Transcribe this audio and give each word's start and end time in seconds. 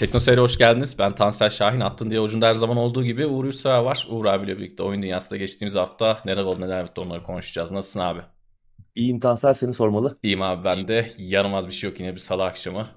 Teknoseyir'e 0.00 0.40
hoş 0.40 0.58
geldiniz. 0.58 0.98
Ben 0.98 1.14
Tansel 1.14 1.50
Şahin. 1.50 1.80
Attın 1.80 2.10
diye 2.10 2.20
ucunda 2.20 2.48
her 2.48 2.54
zaman 2.54 2.76
olduğu 2.76 3.04
gibi 3.04 3.26
Uğur 3.26 3.44
Yursa 3.44 3.84
var. 3.84 4.06
Uğur 4.10 4.24
abiyle 4.24 4.58
birlikte 4.58 4.82
oyun 4.82 5.02
dünyasında 5.02 5.36
geçtiğimiz 5.36 5.74
hafta 5.74 6.20
neler 6.24 6.42
oldu 6.42 6.60
neler 6.60 6.86
bitti 6.86 7.00
onları 7.00 7.22
konuşacağız. 7.22 7.72
Nasılsın 7.72 8.00
abi? 8.00 8.20
İyiyim 8.94 9.20
Tansel 9.20 9.54
seni 9.54 9.74
sormalı. 9.74 10.16
İyiyim 10.22 10.42
abi 10.42 10.64
ben 10.64 10.88
de. 10.88 11.10
Yaramaz 11.18 11.66
bir 11.66 11.72
şey 11.72 11.90
yok 11.90 12.00
yine 12.00 12.12
bir 12.12 12.18
salı 12.18 12.44
akşamı. 12.44 12.88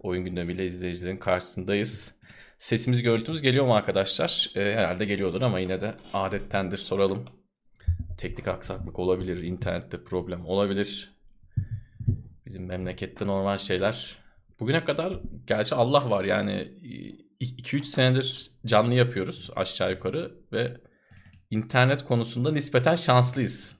Oyun 0.00 0.24
gündemiyle 0.24 0.66
izleyicilerin 0.66 1.16
karşısındayız. 1.16 2.14
Sesimiz 2.58 3.02
görüntümüz 3.02 3.42
geliyor 3.42 3.66
mu 3.66 3.74
arkadaşlar? 3.74 4.50
Ee, 4.56 4.60
herhalde 4.60 5.04
geliyordur 5.04 5.42
ama 5.42 5.58
yine 5.58 5.80
de 5.80 5.94
adettendir 6.14 6.78
soralım. 6.78 7.24
Teknik 8.18 8.48
aksaklık 8.48 8.98
olabilir, 8.98 9.42
internette 9.42 10.04
problem 10.04 10.46
olabilir. 10.46 11.12
Bizim 12.46 12.66
memlekette 12.66 13.26
normal 13.26 13.58
şeyler 13.58 14.20
Bugüne 14.60 14.84
kadar 14.84 15.20
gerçi 15.46 15.74
Allah 15.74 16.10
var 16.10 16.24
yani 16.24 16.72
2-3 17.40 17.84
senedir 17.84 18.50
canlı 18.66 18.94
yapıyoruz 18.94 19.50
aşağı 19.56 19.90
yukarı 19.90 20.34
ve 20.52 20.80
internet 21.50 22.04
konusunda 22.04 22.52
nispeten 22.52 22.94
şanslıyız. 22.94 23.78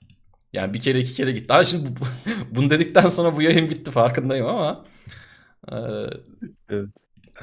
Yani 0.53 0.73
bir 0.73 0.79
kere 0.79 0.99
iki 0.99 1.13
kere 1.13 1.31
gitti. 1.31 1.49
Daha 1.49 1.63
şimdi 1.63 1.89
bu, 1.89 2.05
bunu 2.55 2.69
dedikten 2.69 3.09
sonra 3.09 3.35
bu 3.35 3.41
yayın 3.41 3.69
bitti 3.69 3.91
farkındayım 3.91 4.47
ama 4.47 4.83
e, 5.71 5.75
evet. 6.69 6.89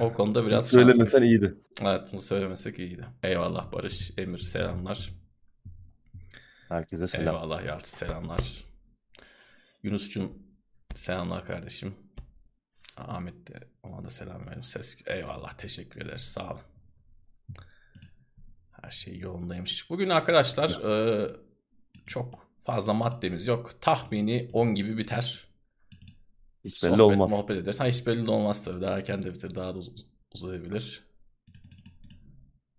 o 0.00 0.12
konuda 0.12 0.46
biraz 0.46 0.68
Söylemesen 0.68 1.04
şanslıyız. 1.04 1.24
iyiydi. 1.24 1.54
Evet 1.82 2.02
bunu 2.12 2.20
söylemesek 2.20 2.78
iyiydi. 2.78 3.06
Eyvallah 3.22 3.72
Barış, 3.72 4.12
Emir 4.16 4.38
selamlar. 4.38 5.10
Herkese 6.68 7.08
selam. 7.08 7.34
Eyvallah 7.34 7.64
Yalçın 7.64 7.96
selamlar. 7.96 8.64
Yunus'cum 9.82 10.32
selamlar 10.94 11.44
kardeşim. 11.46 11.94
Ahmet 12.98 13.48
de 13.48 13.68
ona 13.82 14.04
da 14.04 14.10
selam 14.10 14.46
verelim. 14.46 14.62
Ses 14.62 14.96
eyvallah 15.06 15.52
teşekkür 15.52 16.00
ederiz 16.00 16.22
sağ 16.22 16.50
olun. 16.50 16.60
Her 18.82 18.90
şey 18.90 19.18
yolundaymış. 19.18 19.90
Bugün 19.90 20.08
arkadaşlar 20.08 20.70
e, 20.70 21.28
çok 22.06 22.48
fazla 22.60 22.94
maddemiz 22.94 23.46
yok. 23.46 23.80
Tahmini 23.80 24.48
10 24.52 24.74
gibi 24.74 24.98
biter. 24.98 25.48
Hiç 26.64 26.82
belli 26.82 26.90
Sohbet, 26.90 27.00
olmaz. 27.00 27.30
Muhabbet 27.30 27.56
ederiz. 27.56 27.80
Ha, 27.80 27.86
hiç 27.86 28.06
belli 28.06 28.30
olmaz 28.30 28.64
tabii. 28.64 28.80
Daha 28.80 28.98
erken 28.98 29.22
de 29.22 29.34
bitir. 29.34 29.54
Daha 29.54 29.74
da 29.74 29.78
uz- 29.78 30.06
uzayabilir. 30.34 31.04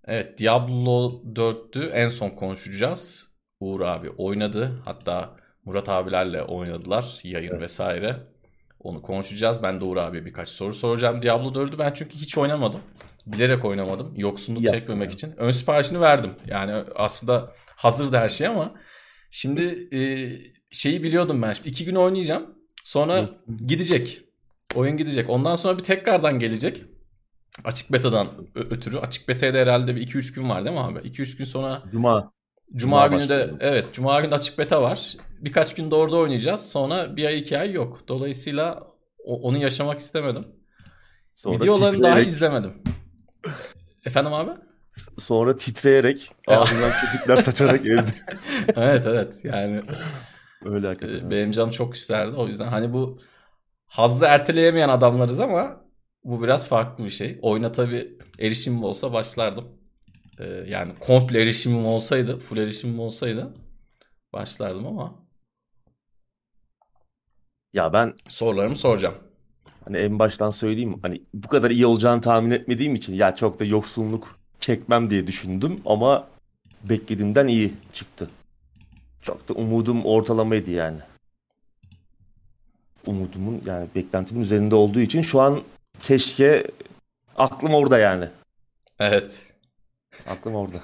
Evet 0.04 0.40
Diablo 0.40 1.24
4'tü 1.34 1.90
en 1.90 2.10
son 2.10 2.30
konuşacağız. 2.30 3.30
Uğur 3.60 3.82
abi 3.82 4.10
oynadı. 4.10 4.76
Hatta 4.86 5.36
Murat 5.66 5.90
abilerle 5.90 6.44
oynadılar 6.44 7.20
yayın 7.24 7.52
evet. 7.52 7.62
vesaire. 7.62 8.28
Onu 8.80 9.02
konuşacağız. 9.02 9.64
Ben 9.64 9.80
de 9.80 9.84
Uğur 9.84 9.98
abi 9.98 10.26
birkaç 10.26 10.50
soru 10.50 10.74
soracağım. 10.74 11.22
Diablo 11.22 11.54
4'ü 11.54 11.80
ben 11.80 11.94
çünkü 11.94 12.16
hiç 12.16 12.38
oynamadım. 12.38 12.80
Bilerek 13.26 13.66
oynamadım. 13.66 14.14
Yoksunluk 14.16 14.64
Yaptım 14.64 14.80
çekmemek 14.80 15.06
yani. 15.06 15.14
için. 15.14 15.34
Ön 15.38 15.52
siparişini 15.52 16.02
verdim. 16.02 16.32
Yani 16.48 16.74
aslında 16.96 17.54
hazırdı 17.76 18.18
her 18.18 18.30
şey 18.30 18.48
ama 18.48 18.74
şimdi 19.32 19.90
e, 19.96 20.02
şeyi 20.72 21.04
biliyordum 21.04 21.42
ben. 21.42 21.54
Şimdi 21.54 21.70
iki 21.70 21.86
gün 21.86 21.96
oynayacağım. 21.96 22.56
Sonra 22.84 23.20
evet. 23.20 23.46
gidecek. 23.68 24.22
Oyun 24.76 24.98
gidecek. 24.98 25.30
Ondan 25.30 25.56
sonra 25.56 25.78
bir 25.78 25.84
tekrardan 25.84 26.40
gelecek. 26.40 26.84
Açık 27.64 27.94
betadan 27.94 28.48
ötürü. 28.56 28.98
Açık 28.98 29.28
beta'da 29.28 29.58
herhalde 29.58 29.96
bir 29.96 30.08
2-3 30.08 30.36
gün 30.36 30.50
var 30.50 30.66
değil 30.66 30.76
mi 30.76 30.82
abi? 30.82 31.00
2-3 31.00 31.38
gün 31.38 31.46
sonra 31.46 31.84
Cuma. 31.92 32.32
Cuma, 32.76 33.06
Cuma 33.06 33.08
günü 33.08 33.30
de 33.30 33.52
evet 33.60 33.86
Cuma 33.94 34.22
günü 34.22 34.34
açık 34.34 34.58
beta 34.58 34.82
var 34.82 35.16
birkaç 35.42 35.76
gün 35.76 35.92
de 35.92 35.96
orada 35.96 36.18
oynayacağız. 36.18 36.72
Sonra 36.72 37.16
bir 37.16 37.26
ay 37.26 37.40
iki 37.40 37.58
ay 37.58 37.72
yok. 37.72 38.08
Dolayısıyla 38.08 38.88
o, 39.24 39.42
onu 39.42 39.58
yaşamak 39.58 40.00
istemedim. 40.00 40.46
Sonra 41.36 41.56
Videolarını 41.56 41.92
titreyerek... 41.96 42.18
daha 42.18 42.28
izlemedim. 42.28 42.74
Efendim 44.06 44.34
abi? 44.34 44.52
Sonra 45.18 45.56
titreyerek 45.56 46.32
ağzından 46.48 46.92
köpükler 46.92 47.38
saçarak 47.38 47.80
evde. 47.86 48.12
evet 48.76 49.06
evet 49.08 49.40
yani. 49.44 49.82
Öyle 50.66 50.88
hakikaten. 50.88 51.32
Benim 51.32 51.52
canım 51.52 51.70
çok 51.70 51.96
isterdi. 51.96 52.36
O 52.36 52.48
yüzden 52.48 52.68
hani 52.68 52.94
bu 52.94 53.20
hazzı 53.86 54.26
erteleyemeyen 54.26 54.90
adamlarız 54.90 55.40
ama 55.40 55.82
bu 56.24 56.44
biraz 56.44 56.68
farklı 56.68 57.06
bir 57.06 57.10
şey. 57.10 57.40
Oyuna 57.42 57.72
tabii 57.72 58.18
erişimim 58.40 58.84
olsa 58.84 59.14
başlardım. 59.14 59.79
Ee, 60.40 60.64
yani 60.68 60.94
komple 61.00 61.42
erişimim 61.42 61.86
olsaydı, 61.86 62.40
full 62.40 62.58
erişimim 62.58 63.00
olsaydı 63.00 63.54
başlardım 64.34 64.88
ama 64.88 65.16
ya 67.74 67.94
ben 67.94 68.14
sorularımı 68.30 68.76
soracağım. 68.76 69.16
Hani 69.86 69.98
en 69.98 70.20
baştan 70.20 70.52
söyleyeyim 70.52 71.00
hani 71.02 71.22
bu 71.34 71.48
kadar 71.48 71.72
iyi 71.72 71.86
olacağını 71.86 72.22
tahmin 72.22 72.52
etmediğim 72.52 72.96
için 72.96 73.14
ya 73.14 73.36
çok 73.36 73.60
da 73.60 73.66
yoksunluk 73.66 74.40
çekmem 74.60 75.10
diye 75.10 75.28
düşündüm 75.28 75.82
ama 75.86 76.28
beklediğimden 76.84 77.48
iyi 77.48 77.74
çıktı. 77.94 78.30
Çok 79.22 79.50
da 79.50 79.54
umudum 79.54 80.06
ortalamaydı 80.06 80.72
yani. 80.72 81.00
Umudumun 83.06 83.62
yani 83.66 83.88
beklentimin 83.96 84.42
üzerinde 84.42 84.76
olduğu 84.76 85.00
için 85.00 85.22
şu 85.22 85.42
an 85.42 85.62
keşke 86.02 86.68
aklım 87.38 87.74
orada 87.74 88.00
yani. 88.00 88.26
Evet. 89.00 89.49
Aklım 90.28 90.56
orada. 90.56 90.82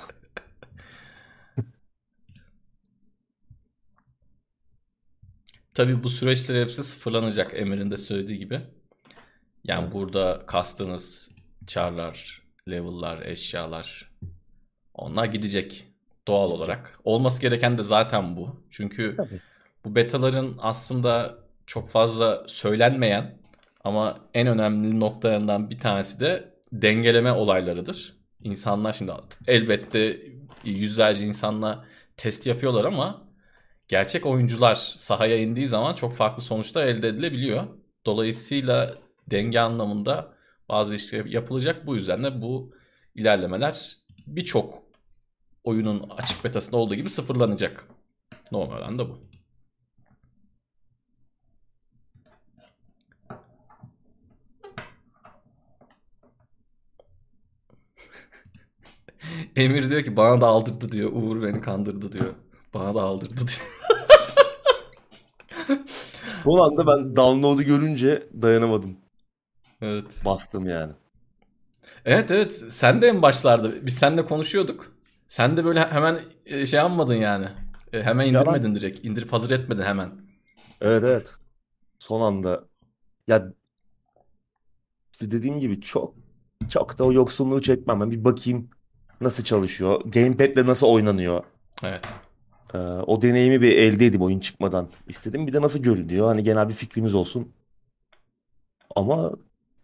Tabii 5.73 6.03
bu 6.03 6.09
süreçler 6.09 6.61
hepsi 6.61 6.83
sıfırlanacak 6.83 7.59
Emir'in 7.59 7.91
de 7.91 7.97
söylediği 7.97 8.39
gibi. 8.39 8.61
Yani 9.63 9.83
evet. 9.83 9.93
burada 9.93 10.43
kastınız 10.47 11.31
çarlar, 11.67 12.41
level'lar, 12.69 13.21
eşyalar 13.25 14.11
onlar 14.93 15.25
gidecek 15.25 15.87
doğal 16.27 16.47
gidecek. 16.47 16.67
olarak. 16.67 16.99
Olması 17.03 17.41
gereken 17.41 17.77
de 17.77 17.83
zaten 17.83 18.35
bu. 18.37 18.63
Çünkü 18.69 19.15
Tabii. 19.17 19.39
bu 19.85 19.95
betaların 19.95 20.55
aslında 20.59 21.37
çok 21.65 21.89
fazla 21.89 22.43
söylenmeyen 22.47 23.37
ama 23.83 24.19
en 24.33 24.47
önemli 24.47 24.99
noktalarından 24.99 25.69
bir 25.69 25.79
tanesi 25.79 26.19
de 26.19 26.53
dengeleme 26.71 27.31
olaylarıdır. 27.31 28.15
İnsanlar 28.45 28.93
şimdi 28.93 29.11
elbette 29.47 30.21
yüzlerce 30.63 31.25
insanla 31.25 31.85
test 32.17 32.47
yapıyorlar 32.47 32.85
ama 32.85 33.27
gerçek 33.87 34.25
oyuncular 34.25 34.75
sahaya 34.75 35.37
indiği 35.37 35.67
zaman 35.67 35.93
çok 35.93 36.13
farklı 36.13 36.41
sonuçlar 36.43 36.85
elde 36.85 37.07
edilebiliyor. 37.07 37.63
Dolayısıyla 38.05 38.95
denge 39.31 39.59
anlamında 39.59 40.33
bazı 40.69 40.95
işler 40.95 41.25
yapılacak. 41.25 41.87
Bu 41.87 41.95
yüzden 41.95 42.23
de 42.23 42.41
bu 42.41 42.73
ilerlemeler 43.15 43.97
birçok 44.27 44.83
oyunun 45.63 46.09
açık 46.09 46.43
betasında 46.43 46.77
olduğu 46.77 46.95
gibi 46.95 47.09
sıfırlanacak. 47.09 47.87
Normalden 48.51 48.99
de 48.99 49.09
bu. 49.09 49.21
Emir 59.55 59.89
diyor 59.89 60.03
ki 60.03 60.17
bana 60.17 60.41
da 60.41 60.47
aldırdı 60.47 60.91
diyor. 60.91 61.11
Uğur 61.13 61.41
beni 61.43 61.61
kandırdı 61.61 62.11
diyor. 62.11 62.33
Bana 62.73 62.95
da 62.95 63.01
aldırdı 63.01 63.35
diyor. 63.37 63.61
Son 66.27 66.71
anda 66.71 66.87
ben 66.87 67.15
download'u 67.15 67.63
görünce 67.63 68.23
dayanamadım. 68.41 68.97
Evet. 69.81 70.21
Bastım 70.25 70.69
yani. 70.69 70.93
Evet 72.05 72.31
evet. 72.31 72.63
Sen 72.69 73.01
de 73.01 73.07
en 73.07 73.21
başlarda. 73.21 73.85
Biz 73.85 73.95
seninle 73.95 74.25
konuşuyorduk. 74.25 74.91
Sen 75.27 75.57
de 75.57 75.65
böyle 75.65 75.87
hemen 75.87 76.19
e, 76.45 76.65
şey 76.65 76.77
yapmadın 76.77 77.13
yani. 77.13 77.47
E, 77.93 78.03
hemen 78.03 78.27
indirmedin 78.27 78.69
ya 78.69 78.75
direkt. 78.75 79.05
İndirip 79.05 79.33
hazır 79.33 79.51
etmedin 79.51 79.83
hemen. 79.83 80.09
Evet 80.81 81.03
evet. 81.03 81.33
Son 81.99 82.21
anda. 82.21 82.63
Ya 83.27 83.53
işte 85.11 85.31
dediğim 85.31 85.59
gibi 85.59 85.81
çok 85.81 86.15
çok 86.69 86.99
da 86.99 87.03
o 87.03 87.13
yoksunluğu 87.13 87.61
çekmem. 87.61 88.01
Ben 88.01 88.11
bir 88.11 88.23
bakayım 88.23 88.69
nasıl 89.21 89.43
çalışıyor. 89.43 90.01
Gamepad'le 90.05 90.67
nasıl 90.67 90.87
oynanıyor. 90.87 91.43
Evet. 91.83 92.07
Ee, 92.73 92.77
o 92.77 93.21
deneyimi 93.21 93.61
bir 93.61 93.77
elde 93.77 94.05
edeyim 94.05 94.21
oyun 94.21 94.39
çıkmadan 94.39 94.89
istedim. 95.07 95.47
Bir 95.47 95.53
de 95.53 95.61
nasıl 95.61 95.79
görünüyor. 95.79 96.27
Hani 96.27 96.43
genel 96.43 96.69
bir 96.69 96.73
fikriniz 96.73 97.15
olsun. 97.15 97.53
Ama 98.95 99.31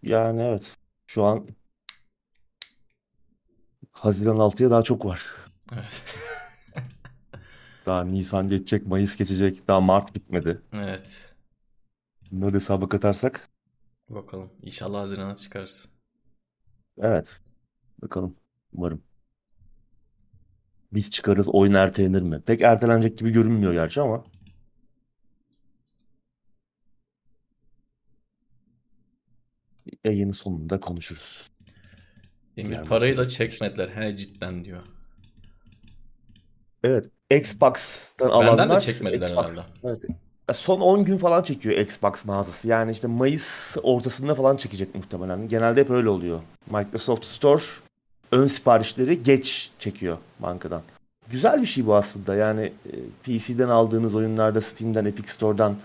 yani 0.03 0.41
evet. 0.41 0.77
Şu 1.07 1.23
an 1.23 1.45
Haziran 3.91 4.37
6'ya 4.37 4.71
daha 4.71 4.81
çok 4.81 5.05
var. 5.05 5.25
Evet. 5.73 6.05
Daha 7.85 8.03
Nisan 8.03 8.47
geçecek, 8.47 8.87
Mayıs 8.87 9.15
geçecek. 9.15 9.67
Daha 9.67 9.81
Mart 9.81 10.15
bitmedi. 10.15 10.61
Evet. 10.73 11.33
Bunları 12.31 12.55
hesaba 12.55 12.89
katarsak. 12.89 13.49
Bakalım. 14.09 14.49
İnşallah 14.61 14.99
Haziran'a 14.99 15.35
çıkarsın. 15.35 15.91
Evet. 16.97 17.39
Bakalım. 18.01 18.35
Umarım. 18.73 19.03
Biz 20.93 21.11
çıkarız 21.11 21.49
oyun 21.49 21.73
ertelenir 21.73 22.21
mi? 22.21 22.41
Pek 22.45 22.61
ertelenecek 22.61 23.17
gibi 23.17 23.31
görünmüyor 23.31 23.73
gerçi 23.73 24.01
ama. 24.01 24.23
Yayının 30.03 30.31
sonunda 30.31 30.79
konuşuruz. 30.79 31.49
Emir 32.57 32.71
Yani- 32.71 32.87
parayı 32.87 33.17
da 33.17 33.27
çekmediler. 33.27 33.89
He 33.89 34.17
cidden 34.17 34.65
diyor. 34.65 34.81
Evet. 36.83 37.05
Xbox'tan 37.31 38.29
Benden 38.29 38.47
de 38.47 38.51
alanlar 38.61 38.79
çekmediler 38.79 39.29
Xbox. 39.29 39.51
herhalde. 39.51 39.67
Evet. 39.83 40.01
Son 40.53 40.81
10 40.81 41.05
gün 41.05 41.17
falan 41.17 41.43
çekiyor 41.43 41.77
Xbox 41.77 42.25
mağazası. 42.25 42.67
Yani 42.67 42.91
işte 42.91 43.07
Mayıs 43.07 43.77
ortasında 43.83 44.35
falan 44.35 44.55
çekecek 44.55 44.95
muhtemelen. 44.95 45.47
Genelde 45.47 45.81
hep 45.81 45.89
öyle 45.89 46.09
oluyor. 46.09 46.41
Microsoft 46.71 47.25
Store 47.25 47.61
ön 48.31 48.47
siparişleri 48.47 49.23
geç 49.23 49.71
çekiyor 49.79 50.17
bankadan. 50.39 50.81
Güzel 51.31 51.61
bir 51.61 51.67
şey 51.67 51.85
bu 51.85 51.95
aslında. 51.95 52.35
Yani 52.35 52.73
e, 52.85 52.93
PC'den 53.23 53.69
aldığınız 53.69 54.15
oyunlarda 54.15 54.61
Steam'den, 54.61 55.05
Epic 55.05 55.27
Store'dan 55.31 55.75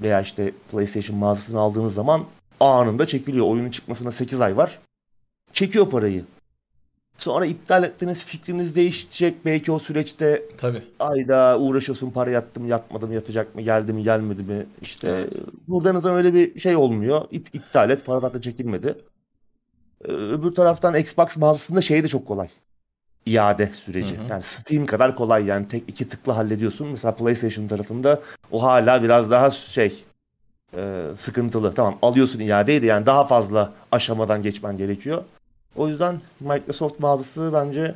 veya 0.00 0.20
işte 0.20 0.52
PlayStation 0.72 1.18
mağazasından 1.18 1.58
aldığınız 1.58 1.94
zaman 1.94 2.24
anında 2.60 3.06
çekiliyor. 3.06 3.46
Oyunun 3.46 3.70
çıkmasına 3.70 4.10
8 4.10 4.40
ay 4.40 4.56
var. 4.56 4.78
Çekiyor 5.52 5.90
parayı. 5.90 6.24
Sonra 7.18 7.46
iptal 7.46 7.84
ettiniz, 7.84 8.24
fikriniz 8.24 8.76
değişecek. 8.76 9.44
Belki 9.44 9.72
o 9.72 9.78
süreçte 9.78 10.42
Tabii. 10.58 10.82
ayda 11.00 11.58
uğraşıyorsun 11.58 12.10
para 12.10 12.30
yattı 12.30 12.60
mı 12.60 12.68
yatmadı 12.68 13.06
mı 13.06 13.14
yatacak 13.14 13.54
mı 13.54 13.60
geldi 13.60 13.92
mi 13.92 14.02
gelmedi 14.02 14.42
mi 14.42 14.66
işte 14.82 15.08
Evet. 15.08 15.32
burada 15.68 15.90
en 15.90 15.94
azından 15.94 16.16
öyle 16.16 16.34
bir 16.34 16.60
şey 16.60 16.76
olmuyor 16.76 17.24
İp, 17.30 17.54
iptal 17.54 17.90
et 17.90 18.06
para 18.06 18.20
zaten 18.20 18.40
çekilmedi 18.40 18.94
öbür 20.04 20.54
taraftan 20.54 20.94
Xbox 20.96 21.36
mağazasında 21.36 21.80
şey 21.80 22.04
de 22.04 22.08
çok 22.08 22.26
kolay 22.26 22.48
iade 23.26 23.66
süreci 23.66 24.16
Hı 24.18 24.22
hı. 24.22 24.28
yani 24.30 24.42
Steam 24.42 24.86
kadar 24.86 25.16
kolay 25.16 25.44
yani 25.46 25.68
tek 25.68 25.84
iki 25.88 26.08
tıkla 26.08 26.36
hallediyorsun 26.36 26.88
mesela 26.88 27.14
PlayStation 27.14 27.68
tarafında 27.68 28.20
o 28.50 28.62
hala 28.62 29.02
biraz 29.02 29.30
daha 29.30 29.50
şey 29.50 30.04
e, 30.76 31.02
sıkıntılı 31.16 31.72
tamam 31.74 31.98
alıyorsun 32.02 32.40
iadeyi 32.40 32.82
de 32.82 32.86
yani 32.86 33.06
daha 33.06 33.26
fazla 33.26 33.72
aşamadan 33.92 34.42
geçmen 34.42 34.76
gerekiyor 34.76 35.24
o 35.76 35.88
yüzden 35.88 36.20
Microsoft 36.40 37.00
mağazası 37.00 37.50
bence 37.52 37.94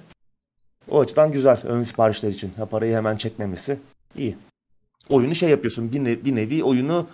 o 0.90 1.00
açıdan 1.00 1.32
güzel 1.32 1.60
ön 1.64 1.82
siparişler 1.82 2.28
için. 2.28 2.52
Ha, 2.56 2.66
parayı 2.66 2.94
hemen 2.96 3.16
çekmemesi 3.16 3.78
iyi. 4.16 4.37
Oyunu 5.08 5.34
şey 5.34 5.50
yapıyorsun 5.50 5.93
bir, 5.93 6.04
ne- 6.04 6.25
bir 6.25 6.37
nevi 6.37 6.64
oyunu 6.64 7.06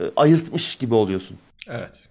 e, 0.00 0.02
ayırtmış 0.16 0.76
gibi 0.76 0.94
oluyorsun. 0.94 1.38
Evet. 1.68 2.08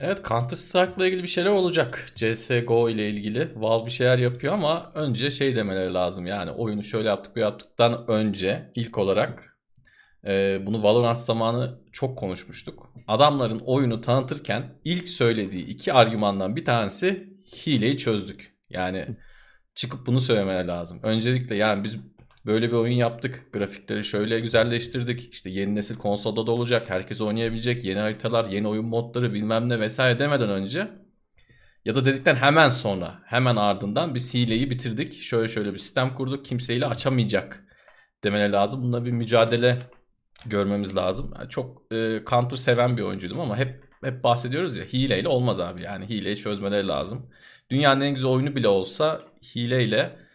Evet 0.00 0.24
Counter 0.28 0.56
Strike'la 0.56 1.06
ilgili 1.06 1.22
bir 1.22 1.28
şeyler 1.28 1.50
olacak. 1.50 2.06
CSGO 2.14 2.88
ile 2.88 3.10
ilgili. 3.10 3.52
Valve 3.56 3.86
bir 3.86 3.90
şeyler 3.90 4.18
yapıyor 4.18 4.54
ama 4.54 4.92
önce 4.94 5.30
şey 5.30 5.56
demeleri 5.56 5.94
lazım. 5.94 6.26
Yani 6.26 6.50
oyunu 6.50 6.82
şöyle 6.82 7.08
yaptık 7.08 7.36
bu 7.36 7.40
yaptıktan 7.40 8.04
önce 8.08 8.72
ilk 8.74 8.98
olarak 8.98 9.58
e, 10.26 10.60
bunu 10.66 10.82
Valorant 10.82 11.20
zamanı 11.20 11.78
çok 11.92 12.18
konuşmuştuk. 12.18 12.92
Adamların 13.08 13.58
oyunu 13.58 14.00
tanıtırken 14.00 14.64
ilk 14.84 15.08
söylediği 15.08 15.66
iki 15.66 15.92
argümandan 15.92 16.56
bir 16.56 16.64
tanesi 16.64 17.38
hileyi 17.66 17.96
çözdük. 17.96 18.54
Yani 18.70 19.06
çıkıp 19.74 20.06
bunu 20.06 20.20
söylemeleri 20.20 20.68
lazım. 20.68 21.00
Öncelikle 21.02 21.56
yani 21.56 21.84
biz 21.84 21.96
böyle 22.48 22.68
bir 22.68 22.76
oyun 22.76 22.94
yaptık. 22.94 23.52
Grafikleri 23.52 24.04
şöyle 24.04 24.40
güzelleştirdik. 24.40 25.32
İşte 25.32 25.50
yeni 25.50 25.74
nesil 25.74 25.96
konsolda 25.96 26.46
da 26.46 26.52
olacak. 26.52 26.90
Herkes 26.90 27.20
oynayabilecek. 27.20 27.84
Yeni 27.84 27.98
haritalar, 27.98 28.46
yeni 28.46 28.68
oyun 28.68 28.84
modları 28.84 29.34
bilmem 29.34 29.68
ne 29.68 29.80
vesaire 29.80 30.18
demeden 30.18 30.50
önce 30.50 30.88
ya 31.84 31.96
da 31.96 32.04
dedikten 32.04 32.34
hemen 32.34 32.70
sonra, 32.70 33.22
hemen 33.24 33.56
ardından 33.56 34.14
biz 34.14 34.34
hileyi 34.34 34.70
bitirdik. 34.70 35.12
Şöyle 35.12 35.48
şöyle 35.48 35.72
bir 35.72 35.78
sistem 35.78 36.14
kurduk. 36.14 36.44
Kimse 36.44 36.74
hile 36.74 36.86
açamayacak 36.86 37.64
demeleri 38.24 38.52
lazım. 38.52 38.82
Bunda 38.82 39.04
bir 39.04 39.10
mücadele 39.10 39.78
görmemiz 40.46 40.96
lazım. 40.96 41.34
Yani 41.38 41.48
çok 41.48 41.92
e, 41.92 42.20
counter 42.26 42.56
seven 42.56 42.96
bir 42.96 43.02
oyuncuydum 43.02 43.40
ama 43.40 43.56
hep 43.56 43.84
hep 44.04 44.24
bahsediyoruz 44.24 44.76
ya 44.76 44.84
hileyle 44.84 45.28
olmaz 45.28 45.60
abi. 45.60 45.82
Yani 45.82 46.08
hileyi 46.08 46.36
çözmeleri 46.36 46.88
lazım. 46.88 47.30
Dünyanın 47.70 48.00
en 48.00 48.14
güzel 48.14 48.30
oyunu 48.30 48.56
bile 48.56 48.68
olsa 48.68 49.20
hileyle 49.54 50.27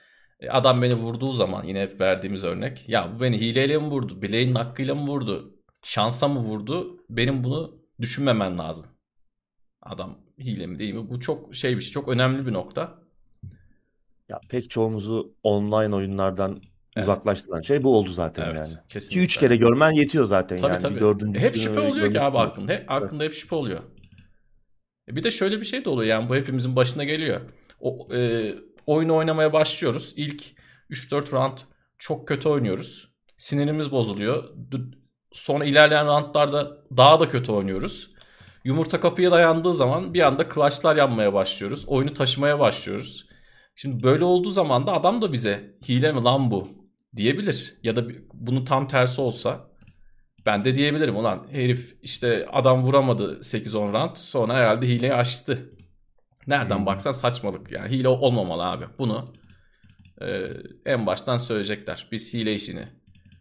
adam 0.50 0.81
beni 0.81 0.94
vurduğu 0.94 1.31
zaman 1.31 1.63
yine 1.63 1.81
hep 1.81 2.01
verdiğimiz 2.01 2.44
örnek. 2.44 2.90
Ya 2.90 3.12
bu 3.16 3.22
beni 3.22 3.40
hileyle 3.42 3.78
mi 3.78 3.88
vurdu? 3.88 4.22
Bileğin 4.22 4.56
hakkıyla 4.56 4.95
mı 4.95 5.07
vurdu? 5.07 5.54
Şansa 5.84 6.28
mı 6.28 6.40
vurdu? 6.40 6.98
Benim 7.10 7.44
bunu 7.44 7.75
düşünmemen 8.01 8.57
lazım. 8.57 8.86
Adam 9.81 10.18
hile 10.40 10.68
mi 10.68 10.80
değil 10.80 10.94
mi? 10.94 11.10
Bu 11.10 11.19
çok 11.19 11.56
şey 11.56 11.75
bir 11.78 11.81
şey. 11.81 11.92
Çok 11.92 12.07
önemli 12.10 12.45
bir 12.48 12.54
nokta. 12.54 12.95
Ya 14.30 14.40
pek 14.50 14.69
çoğumuzu 14.69 15.36
online 15.44 15.95
oyunlardan 15.95 16.57
Evet. 16.95 17.04
uzaklaştıran 17.07 17.62
şey 17.62 17.84
bu 17.84 17.98
oldu 17.98 18.10
zaten 18.10 18.44
Evet. 18.45 18.56
yani. 18.56 18.88
Kesinlikle. 18.90 19.22
2-3 19.22 19.40
kere 19.40 19.56
görmen 19.56 19.92
yetiyor 19.92 20.25
zaten 20.25 20.57
Tabii 20.57 20.72
yani. 20.72 20.81
tabii. 20.81 20.95
Bir 20.95 21.01
dördüncüsünü 21.01 21.50
hep 21.50 21.56
şüphe 21.56 21.80
oluyor 21.80 22.12
ki 22.12 22.22
abi 22.22 22.38
aklında. 22.38 22.74
Hep, 22.74 22.92
aklında 22.92 23.24
hep 23.24 23.34
şüphe 23.34 23.56
oluyor. 23.56 23.80
E 25.10 25.16
bir 25.16 25.24
de 25.24 25.31
şöyle 25.31 25.60
bir 25.60 25.66
şey 25.66 25.86
de 25.86 25.90
oluyor 25.90 26.10
yani 26.10 26.30
bu 26.30 26.36
hepimizin 26.36 26.75
başına 26.75 27.04
geliyor. 27.04 27.42
O, 27.80 28.07
e, 28.16 28.42
oyunu 28.85 29.15
oynamaya 29.15 29.53
başlıyoruz. 29.53 30.13
İlk 30.15 30.44
3-4 30.89 31.31
round 31.31 31.57
çok 31.97 32.27
kötü 32.27 32.50
oynuyoruz. 32.50 33.13
Sinirimiz 33.38 33.91
bozuluyor. 33.91 34.44
Sonra 35.31 35.65
ilerleyen 35.65 36.07
roundlarda 36.07 36.77
daha 36.97 37.19
da 37.19 37.27
kötü 37.27 37.51
oynuyoruz. 37.51 38.09
Yumurta 38.63 39.00
kapıya 39.00 39.31
dayandığı 39.31 39.74
zaman 39.74 40.13
bir 40.13 40.21
anda 40.21 40.50
clutchlar 40.50 40.95
yanmaya 40.95 41.33
başlıyoruz. 41.33 41.85
Oyunu 41.88 42.13
taşımaya 42.13 42.59
başlıyoruz. 42.59 43.27
Şimdi 43.75 44.03
böyle 44.03 44.24
olduğu 44.24 44.51
zaman 44.51 44.88
da 44.88 44.94
adam 44.94 45.21
da 45.21 45.33
bize 45.33 45.77
hile 45.88 46.12
mi 46.12 46.24
lan 46.24 46.51
bu 46.51 46.68
diyebilir. 47.15 47.75
Ya 47.83 47.95
da 47.95 48.03
bunun 48.33 48.65
tam 48.65 48.88
tersi 48.88 49.21
olsa 49.21 49.68
ben 50.45 50.65
de 50.65 50.75
diyebilirim 50.75 51.15
ulan 51.15 51.47
herif 51.51 51.97
işte 52.01 52.47
adam 52.51 52.83
vuramadı 52.83 53.39
8-10 53.39 53.94
round 53.94 54.15
sonra 54.15 54.53
herhalde 54.53 54.88
hileyi 54.88 55.13
açtı. 55.13 55.69
Nereden 56.48 56.78
Hmm. 56.78 56.86
baksan 56.86 57.12
saçmalık 57.12 57.72
yani 57.72 57.90
hile 57.90 58.07
olmamalı 58.07 58.63
abi. 58.63 58.86
Bunu 59.00 59.34
e, 60.22 60.48
en 60.86 61.06
baştan 61.06 61.38
söyleyecekler. 61.38 62.07
Biz 62.12 62.34
hile 62.34 62.56
işini 62.56 62.88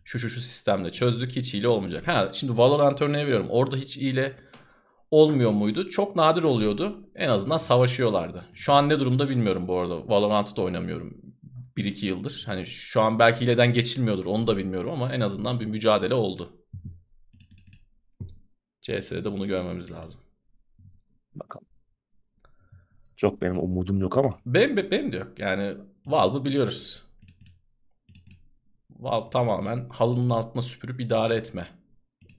şu 0.04 0.18
şu 0.18 0.30
şu 0.30 0.40
sistemle 0.40 0.90
çözdük 0.90 1.36
hiç 1.36 1.54
hile 1.54 1.68
olmayacak. 1.68 2.08
Ha 2.08 2.30
şimdi 2.32 2.58
Valorant 2.58 3.02
örneği 3.02 3.24
veriyorum. 3.24 3.46
Orada 3.50 3.76
hiç 3.76 3.96
hile 3.96 4.36
olmuyor 5.10 5.50
muydu? 5.50 5.88
Çok 5.88 6.16
nadir 6.16 6.42
oluyordu. 6.42 7.10
En 7.14 7.28
azından 7.28 7.56
savaşıyorlardı. 7.56 8.44
Şu 8.54 8.72
an 8.72 8.88
ne 8.88 9.00
durumda 9.00 9.28
bilmiyorum 9.28 9.68
bu 9.68 9.80
arada. 9.80 10.08
Valorant'ı 10.08 10.56
da 10.56 10.62
oynamıyorum. 10.62 11.22
1-2 11.76 12.06
yıldır. 12.06 12.42
Hani 12.46 12.66
şu 12.66 13.00
an 13.00 13.18
belki 13.18 13.40
hileden 13.44 13.72
geçilmiyordur 13.72 14.26
onu 14.26 14.46
da 14.46 14.56
bilmiyorum 14.56 14.90
ama 14.90 15.12
en 15.14 15.20
azından 15.20 15.60
bir 15.60 15.66
mücadele 15.66 16.14
oldu. 16.14 16.52
CS'de 18.82 19.32
bunu 19.32 19.46
görmemiz 19.46 19.90
lazım. 19.90 20.20
Bakalım. 21.34 21.71
Çok 23.22 23.42
benim 23.42 23.58
umudum 23.58 24.00
yok 24.00 24.18
ama. 24.18 24.38
Benim, 24.46 24.76
benim 24.76 25.12
de 25.12 25.16
yok. 25.16 25.38
Yani 25.38 25.74
Valve'ı 26.06 26.44
biliyoruz. 26.44 27.02
Valve 28.90 29.30
tamamen 29.30 29.88
halının 29.88 30.30
altına 30.30 30.62
süpürüp 30.62 31.00
idare 31.00 31.36
etme 31.36 31.68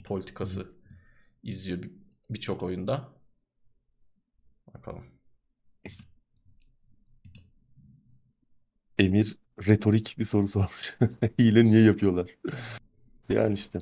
politikası 0.06 0.68
izliyor 1.44 1.84
bir- 1.84 1.92
birçok 2.30 2.64
oyunda. 2.64 3.10
Bakalım. 4.74 5.04
Emir 9.00 9.38
retorik 9.68 10.16
bir 10.20 10.26
soru 10.26 10.48
sormuş. 10.48 10.98
Hile 11.40 11.66
niye 11.66 11.84
yapıyorlar? 11.84 12.30
Yani 13.30 13.54
işte. 13.54 13.80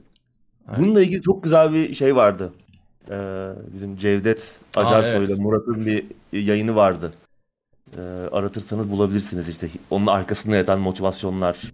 Evet. 0.68 0.78
Bununla 0.80 1.02
ilgili 1.02 1.22
çok 1.22 1.44
güzel 1.44 1.74
bir 1.74 1.94
şey 1.94 2.16
vardı. 2.16 2.52
Ee, 3.10 3.50
bizim 3.74 3.98
Cevdet 3.98 4.60
Acarsoy 4.76 5.18
evet. 5.18 5.30
ile 5.30 5.42
Murat'ın 5.42 5.86
bir 5.86 6.06
yayını 6.34 6.76
vardı. 6.76 7.14
Ee, 7.98 8.02
aratırsanız 8.32 8.92
bulabilirsiniz 8.92 9.50
işte. 9.50 9.70
Onun 9.90 10.08
arkasında 10.08 10.56
yatan 10.56 10.80
motivasyonlar. 10.80 11.74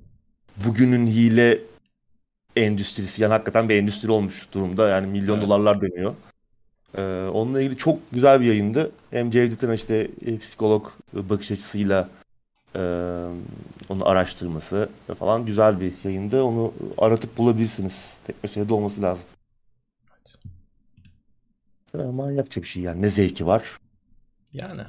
Bugünün 0.65 1.07
hile 1.07 1.59
endüstrisi 2.55 3.21
yani 3.21 3.31
hakikaten 3.31 3.69
bir 3.69 3.75
endüstri 3.75 4.11
olmuş 4.11 4.53
durumda. 4.53 4.89
Yani 4.89 5.07
milyon 5.07 5.37
Evet. 5.37 5.47
dolarlar 5.47 5.81
dönüyor. 5.81 6.15
Ee, 6.97 7.01
onunla 7.33 7.61
ilgili 7.61 7.77
çok 7.77 8.11
güzel 8.11 8.41
bir 8.41 8.45
yayındı. 8.45 8.91
Hem 9.11 9.31
Cevdet'in 9.31 9.71
işte 9.71 10.07
e, 10.25 10.37
psikolog 10.37 10.87
bakış 11.13 11.51
açısıyla 11.51 12.09
e, 12.75 12.79
onu 13.89 14.07
araştırması 14.07 14.89
falan 15.19 15.45
güzel 15.45 15.79
bir 15.79 15.93
yayındı. 16.03 16.43
Onu 16.43 16.73
aratıp 16.97 17.37
bulabilirsiniz. 17.37 18.13
Teknoseyir'de 18.27 18.73
olması 18.73 19.01
lazım. 19.01 19.25
Ee, 21.99 22.03
Manyakça 22.03 22.61
bir 22.61 22.67
şey 22.67 22.83
yani. 22.83 23.01
Ne 23.01 23.09
zevki 23.09 23.45
var. 23.45 23.77
Yani. 24.53 24.81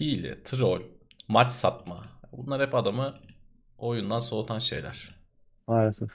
Hile, 0.00 0.42
troll, 0.42 0.82
maç 1.28 1.50
satma. 1.50 2.04
Bunlar 2.32 2.62
hep 2.66 2.74
adamı 2.74 3.14
oyundan 3.78 4.20
soğutan 4.20 4.58
şeyler. 4.58 5.08
Maalesef. 5.66 6.10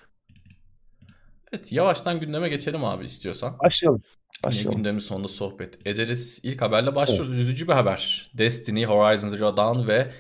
Evet 1.54 1.72
yavaştan 1.72 2.20
gündeme 2.20 2.50
geçelim 2.50 2.84
abi 2.84 3.06
istiyorsan. 3.06 3.60
Başlayalım. 3.60 4.02
Yine 4.04 4.44
Başlayalım. 4.44 4.78
gündemin 4.78 5.00
sonunda 5.00 5.28
sohbet 5.28 5.88
ederiz. 5.88 6.40
İlk 6.44 6.62
haberle 6.62 6.96
başlıyoruz. 6.96 7.38
Üzücü 7.38 7.68
bir 7.68 7.74
haber. 7.74 8.32
Destiny, 8.38 8.86
Horizon 8.86 9.30
Zero 9.30 9.58
Dawn 9.58 9.88
ve 9.88 10.14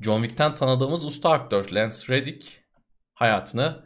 John 0.00 0.22
Wick'ten 0.22 0.54
tanıdığımız 0.54 1.04
usta 1.04 1.30
aktör 1.30 1.70
Lance 1.72 1.96
Reddick 2.08 2.46
hayatını 3.14 3.85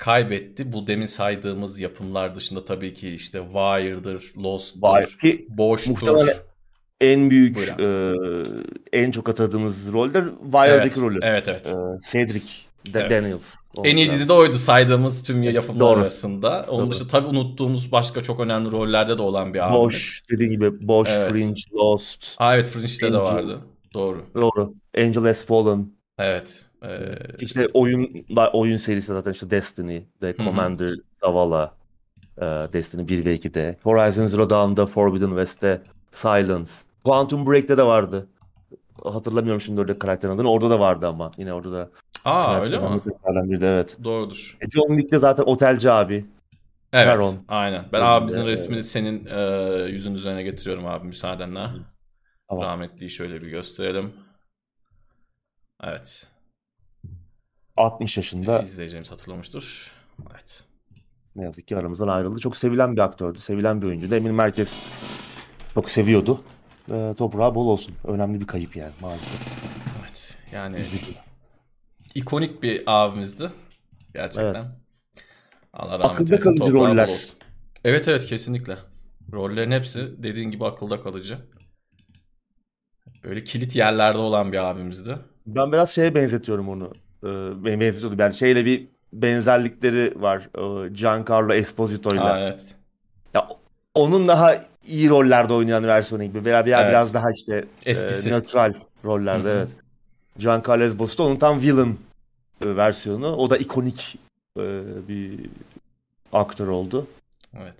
kaybetti. 0.00 0.72
Bu 0.72 0.86
demin 0.86 1.06
saydığımız 1.06 1.80
yapımlar 1.80 2.34
dışında 2.36 2.64
tabii 2.64 2.94
ki 2.94 3.08
işte 3.14 3.38
Wire'dır, 3.44 4.32
Lost'tur, 4.36 4.80
Wire 4.80 5.18
ki 5.36 5.46
Boş'tur. 5.48 5.90
muhtemelen 5.90 6.36
en 7.00 7.30
büyük, 7.30 7.56
Buyurun. 7.56 8.54
e, 8.92 8.98
en 8.98 9.10
çok 9.10 9.28
atadığımız 9.28 9.92
rolde 9.92 10.24
Wire'daki 10.42 10.82
Evet, 10.84 10.98
rolü. 10.98 11.18
evet, 11.22 11.48
evet. 11.48 11.66
E, 11.66 11.72
Cedric 12.12 12.50
De- 12.94 13.00
Evet. 13.00 13.10
Daniels. 13.10 13.54
En 13.84 13.96
iyi 13.96 14.10
dizi 14.10 14.28
de 14.28 14.32
oydu 14.32 14.58
saydığımız 14.58 15.22
tüm 15.22 15.42
yapımlar 15.42 15.80
Doğru. 15.80 16.00
arasında. 16.00 16.66
Onun 16.68 16.82
Doğru. 16.82 16.90
dışında 16.90 17.08
tabii 17.08 17.26
unuttuğumuz 17.28 17.92
başka 17.92 18.22
çok 18.22 18.40
önemli 18.40 18.70
rollerde 18.70 19.18
de 19.18 19.22
olan 19.22 19.54
bir 19.54 19.58
abimiz. 19.66 19.80
Boş 19.80 20.22
dediğin 20.30 20.50
gibi 20.50 20.88
Boş, 20.88 21.08
Evet. 21.12 21.30
Fringe, 21.30 21.60
Lost. 21.74 22.34
Aa, 22.38 22.54
evet 22.54 22.68
Fringe'de 22.68 23.12
de 23.12 23.18
Angel. 23.18 23.34
vardı. 23.34 23.60
Doğru. 23.94 24.26
Doğru. 24.34 24.74
Angel 24.98 25.22
Has 25.22 25.46
Fallen. 25.46 25.86
Evet. 26.18 26.66
Ee, 26.82 27.18
İşte 27.40 27.68
oyun 27.74 28.10
oyun 28.52 28.76
serisi 28.76 29.12
zaten 29.12 29.32
işte 29.32 29.50
Destiny, 29.50 30.00
The 30.20 30.28
hı. 30.28 30.36
Commander, 30.36 30.94
Zavala, 31.20 31.74
e, 32.38 32.42
Destiny 32.44 33.08
1 33.08 33.24
ve 33.24 33.36
2'de. 33.36 33.76
Horizon 33.82 34.26
Zero 34.26 34.50
Dawn'da, 34.50 34.86
Forbidden 34.86 35.28
West'te, 35.28 35.82
Silence. 36.12 36.70
Quantum 37.04 37.46
Break'te 37.46 37.78
de 37.78 37.82
vardı. 37.82 38.26
Hatırlamıyorum 39.04 39.60
şimdi 39.60 39.80
orada 39.80 39.98
karakterin 39.98 40.32
adını. 40.32 40.50
Orada 40.50 40.70
da 40.70 40.80
vardı 40.80 41.06
ama. 41.08 41.32
Yine 41.38 41.52
orada 41.52 41.72
da. 41.72 41.90
aa 42.24 42.60
öyle 42.60 42.78
mi? 42.78 43.60
de 43.60 43.68
evet. 43.68 43.96
Doğrudur. 44.04 44.56
E, 44.60 44.70
John 44.70 44.88
Wick'te 44.88 45.18
zaten 45.18 45.42
otelci 45.42 45.90
abi. 45.90 46.26
Evet. 46.92 47.06
Heron. 47.06 47.34
Aynen. 47.48 47.84
Ben 47.92 48.00
abimizin 48.00 48.42
de, 48.42 48.46
resmini 48.46 48.82
senin 48.82 49.26
e, 49.26 49.40
yüzün 49.90 50.14
üzerine 50.14 50.42
getiriyorum 50.42 50.86
abi 50.86 51.06
müsaadenle. 51.06 51.66
Tamam. 52.48 52.64
Rahmetliyi 52.64 53.10
şöyle 53.10 53.42
bir 53.42 53.48
gösterelim. 53.48 54.12
Evet. 55.82 56.26
60 57.80 58.16
yaşında 58.16 58.62
İzleyeceğimiz 58.62 59.10
hatırlamıştır. 59.10 59.90
Evet. 60.32 60.64
ne 61.36 61.44
yazık 61.44 61.68
ki 61.68 61.76
aramızdan 61.76 62.08
ayrıldı. 62.08 62.40
Çok 62.40 62.56
sevilen 62.56 62.96
bir 62.96 63.00
aktördü. 63.00 63.38
Sevilen 63.38 63.82
bir 63.82 63.86
oyuncuydu. 63.86 64.14
Eminim 64.14 64.38
herkes 64.38 64.72
çok 65.74 65.90
seviyordu. 65.90 66.40
E, 66.90 67.14
toprağı 67.18 67.54
bol 67.54 67.66
olsun. 67.66 67.94
Önemli 68.04 68.40
bir 68.40 68.46
kayıp 68.46 68.76
yani 68.76 68.92
maalesef. 69.00 69.48
Evet. 70.00 70.38
Yani 70.52 70.76
Üzücü. 70.76 71.12
ikonik 72.14 72.62
bir 72.62 72.82
abimizdi. 72.86 73.50
Gerçekten. 74.14 74.54
Evet. 74.54 74.64
Allah 75.72 75.92
rahmet 75.98 76.10
Akılda 76.10 76.34
eylesin. 76.34 76.50
kalıcı 76.50 76.72
toprağı 76.72 76.80
bol 76.82 76.92
roller. 76.92 77.08
olsun. 77.08 77.34
Evet 77.84 78.08
evet 78.08 78.26
kesinlikle. 78.26 78.76
Rollerin 79.32 79.70
hepsi 79.70 80.22
dediğin 80.22 80.50
gibi 80.50 80.64
akılda 80.66 81.02
kalıcı. 81.02 81.38
Böyle 83.24 83.44
kilit 83.44 83.76
yerlerde 83.76 84.18
olan 84.18 84.52
bir 84.52 84.58
abimizdi. 84.70 85.18
Ben 85.46 85.72
biraz 85.72 85.90
şeye 85.90 86.14
benzetiyorum 86.14 86.68
onu. 86.68 86.92
Ee, 87.24 87.28
ben 87.64 87.80
benzetiyorum. 87.80 88.18
Yani 88.18 88.34
şeyle 88.34 88.64
bir 88.64 88.86
benzerlikleri 89.12 90.22
var. 90.22 90.48
Ee, 90.58 90.88
Giancarlo 90.88 91.52
Esposito'yla. 91.54 92.24
Aa, 92.24 92.40
evet. 92.40 92.74
Ya, 93.34 93.48
onun 93.94 94.28
daha 94.28 94.56
iyi 94.86 95.08
rollerde 95.08 95.52
oynayan 95.52 95.84
versiyonu 95.86 96.24
gibi. 96.24 96.44
Veya 96.44 96.60
Evet. 96.60 96.88
biraz 96.90 97.14
daha 97.14 97.30
işte 97.30 97.64
Eskisi. 97.86 98.30
e, 98.30 98.32
nötral 98.32 98.74
rollerde 99.04 99.48
Hı 99.48 99.52
hı. 99.52 99.56
evet. 99.58 99.70
Giancarlo 100.38 100.84
Esposito 100.84 101.24
onun 101.26 101.36
tam 101.36 101.60
villain 101.60 102.00
e, 102.60 102.76
versiyonu. 102.76 103.26
O 103.36 103.50
da 103.50 103.56
ikonik 103.56 104.18
e, 104.58 104.82
bir 105.08 105.40
aktör 106.32 106.66
oldu. 106.66 107.06
Evet. 107.62 107.74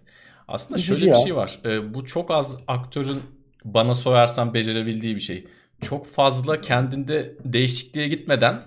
Aslında 0.49 0.79
Üzücü 0.81 0.99
şöyle 0.99 1.13
bir 1.13 1.17
ya. 1.19 1.23
şey 1.25 1.37
var. 1.37 1.59
Ee, 1.65 1.95
bu 1.95 2.07
çok 2.07 2.31
az 2.31 2.57
aktörün 2.69 3.23
bana 3.65 3.95
sorarsan 3.95 4.55
becerebildiği 4.55 5.15
bir 5.17 5.21
şey. 5.21 5.47
Çok 5.81 6.07
fazla 6.07 6.57
kendinde 6.61 7.35
değişikliğe 7.45 8.09
gitmeden 8.09 8.63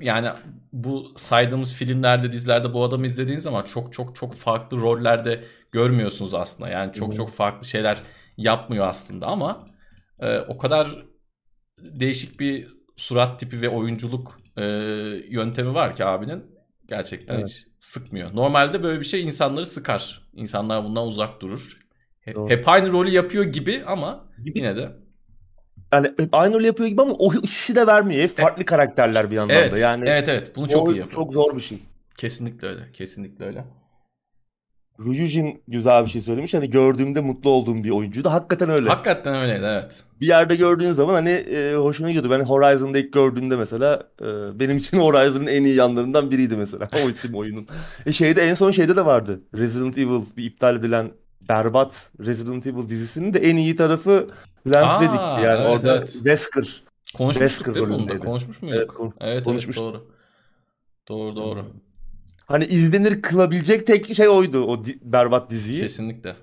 yani 0.00 0.28
bu 0.72 1.12
saydığımız 1.16 1.74
filmlerde, 1.74 2.32
dizilerde 2.32 2.74
bu 2.74 2.84
adamı 2.84 3.06
izlediğin 3.06 3.38
zaman 3.40 3.62
çok 3.64 3.92
çok 3.92 4.16
çok 4.16 4.34
farklı 4.34 4.76
rollerde 4.80 5.44
görmüyorsunuz 5.72 6.34
aslında. 6.34 6.70
Yani 6.70 6.92
çok 6.92 7.12
hı. 7.12 7.16
çok 7.16 7.30
farklı 7.30 7.66
şeyler 7.66 7.98
yapmıyor 8.36 8.86
aslında 8.88 9.26
ama 9.26 9.64
e, 10.20 10.38
o 10.38 10.58
kadar 10.58 11.04
değişik 11.80 12.40
bir 12.40 12.68
surat 12.96 13.40
tipi 13.40 13.60
ve 13.60 13.68
oyunculuk 13.68 14.40
e, 14.56 14.62
yöntemi 15.28 15.74
var 15.74 15.94
ki 15.96 16.04
abinin. 16.04 16.44
Gerçekten 16.88 17.34
Evet. 17.34 17.48
hiç 17.48 17.66
sıkmıyor. 17.80 18.34
Normalde 18.36 18.82
böyle 18.82 19.00
bir 19.00 19.04
şey 19.04 19.22
insanları 19.22 19.66
sıkar. 19.66 20.22
İnsanlar 20.34 20.84
bundan 20.84 21.06
uzak 21.06 21.40
durur. 21.40 21.78
He- 22.20 22.34
Doğru. 22.34 22.50
Hep 22.50 22.68
aynı 22.68 22.92
rolü 22.92 23.10
yapıyor 23.10 23.44
gibi 23.44 23.82
ama 23.86 24.28
Gibi. 24.44 24.58
yine 24.58 24.76
de. 24.76 25.01
Yani 25.92 26.06
hep 26.18 26.28
aynı 26.32 26.54
rolü 26.54 26.66
yapıyor 26.66 26.88
gibi 26.88 27.02
ama 27.02 27.12
o 27.12 27.32
hissi 27.32 27.76
de 27.76 27.86
vermiyor. 27.86 28.22
Hep 28.22 28.36
farklı 28.36 28.64
karakterler 28.64 29.30
bir 29.30 29.36
yandan 29.36 29.56
Evet, 29.56 29.72
da. 29.72 29.78
Yani 29.78 30.04
evet 30.08 30.28
evet 30.28 30.56
bunu 30.56 30.68
çok 30.68 30.88
iyi 30.88 30.98
yapıyor. 30.98 31.10
çok 31.10 31.32
zor 31.32 31.56
bir 31.56 31.62
şey. 31.62 31.78
Kesinlikle 32.16 32.68
öyle. 32.68 32.92
Kesinlikle 32.92 33.44
öyle. 33.44 33.64
Ryujin 35.00 35.62
güzel 35.68 36.04
bir 36.04 36.10
şey 36.10 36.20
söylemiş. 36.20 36.54
Hani 36.54 36.70
gördüğümde 36.70 37.20
mutlu 37.20 37.50
olduğum 37.50 37.84
bir 37.84 37.90
oyuncuydu. 37.90 38.30
Hakikaten 38.30 38.70
öyle. 38.70 38.88
Hakikaten 38.88 39.34
öyleydi 39.34 39.64
evet. 39.64 40.04
bir 40.20 40.26
yerde 40.26 40.56
gördüğün 40.56 40.92
zaman 40.92 41.14
hani 41.14 41.30
e, 41.30 41.74
hoşuna 41.74 42.08
gidiyordu. 42.08 42.30
Ben 42.30 42.40
Horizon'da 42.40 42.98
ilk 42.98 43.12
gördüğümde 43.12 43.56
mesela 43.56 44.02
e, 44.20 44.60
benim 44.60 44.76
için 44.76 44.96
Horizon'ın 45.00 45.46
en 45.46 45.64
iyi 45.64 45.74
yanlarından 45.76 46.30
biriydi 46.30 46.56
mesela 46.56 46.88
o 47.04 47.12
tüm 47.22 47.34
oyunun. 47.34 47.66
E 48.06 48.12
şeyde 48.12 48.42
en 48.42 48.54
son 48.54 48.70
şeyde 48.70 48.96
de 48.96 49.06
vardı. 49.06 49.40
Resident 49.54 49.98
Evil 49.98 50.22
bir 50.36 50.44
iptal 50.44 50.76
edilen 50.76 51.10
berbat 51.48 52.10
Resident 52.20 52.66
Evil 52.66 52.88
dizisinin 52.88 53.34
de 53.34 53.38
en 53.38 53.56
iyi 53.56 53.76
tarafı 53.76 54.26
Lance 54.66 54.94
Reddick'ti. 55.06 55.46
Yani 55.46 55.60
evet, 55.60 55.66
orada 55.76 55.96
evet. 55.96 56.12
Wesker. 56.12 56.82
Konuşmuştuk 57.14 57.48
Wesker 57.48 57.74
değil 57.74 57.86
mi 57.86 57.94
onda? 57.94 58.18
Konuşmuş 58.18 58.62
muyduk? 58.62 58.78
Evet, 58.78 58.90
kon- 58.90 59.14
evet, 59.20 59.32
evet, 59.34 59.44
konuşmuştuk. 59.44 59.84
doğru. 59.84 60.10
Doğru 61.08 61.36
doğru. 61.36 61.66
Hani 62.46 62.64
izlenir 62.64 63.22
kılabilecek 63.22 63.86
tek 63.86 64.14
şey 64.14 64.28
oydu 64.28 64.64
o 64.64 64.84
di- 64.84 64.98
berbat 65.02 65.50
diziyi. 65.50 65.80
Kesinlikle. 65.80 66.36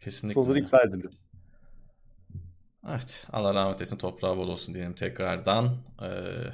Kesinlikle. 0.00 0.34
Sonra 0.42 0.50
öyle. 0.54 0.60
iptal 0.64 0.88
edildi. 0.88 1.08
Evet. 2.88 3.26
Allah 3.32 3.54
rahmet 3.54 3.74
eylesin. 3.80 3.96
Toprağı 3.96 4.36
bol 4.36 4.48
olsun 4.48 4.74
diyelim 4.74 4.94
tekrardan. 4.94 5.76
Ee, 6.02 6.06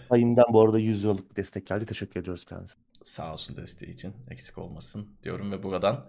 Payımdan 0.09 0.45
bu 0.53 0.63
arada 0.63 0.79
100 0.79 1.05
liralık 1.05 1.31
bir 1.31 1.37
destek 1.37 1.67
geldi. 1.67 1.87
Teşekkür 1.87 2.21
ediyoruz 2.21 2.45
kendisine. 2.45 2.83
sağ 3.03 3.33
olsun 3.33 3.57
desteği 3.57 3.91
için. 3.91 4.13
Eksik 4.31 4.59
olmasın 4.59 5.09
diyorum 5.23 5.53
ve 5.53 5.63
buradan 5.63 6.07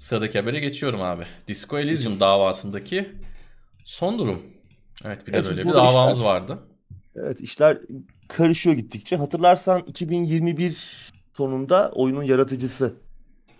sıradaki 0.00 0.38
habere 0.38 0.60
geçiyorum 0.60 1.02
abi. 1.02 1.24
Disco 1.48 1.78
Elysium 1.78 2.20
davasındaki 2.20 3.12
son 3.84 4.18
durum. 4.18 4.42
Evet 5.04 5.26
bir 5.26 5.32
de 5.32 5.36
Evet, 5.36 5.48
böyle 5.50 5.64
bir 5.64 5.72
davamız 5.72 6.16
işler- 6.16 6.28
vardı. 6.28 6.58
Evet 7.16 7.40
işler 7.40 7.78
karışıyor 8.28 8.76
gittikçe. 8.76 9.16
Hatırlarsan 9.16 9.82
2021 9.86 11.10
sonunda 11.36 11.92
oyunun 11.94 12.22
yaratıcısı 12.22 12.94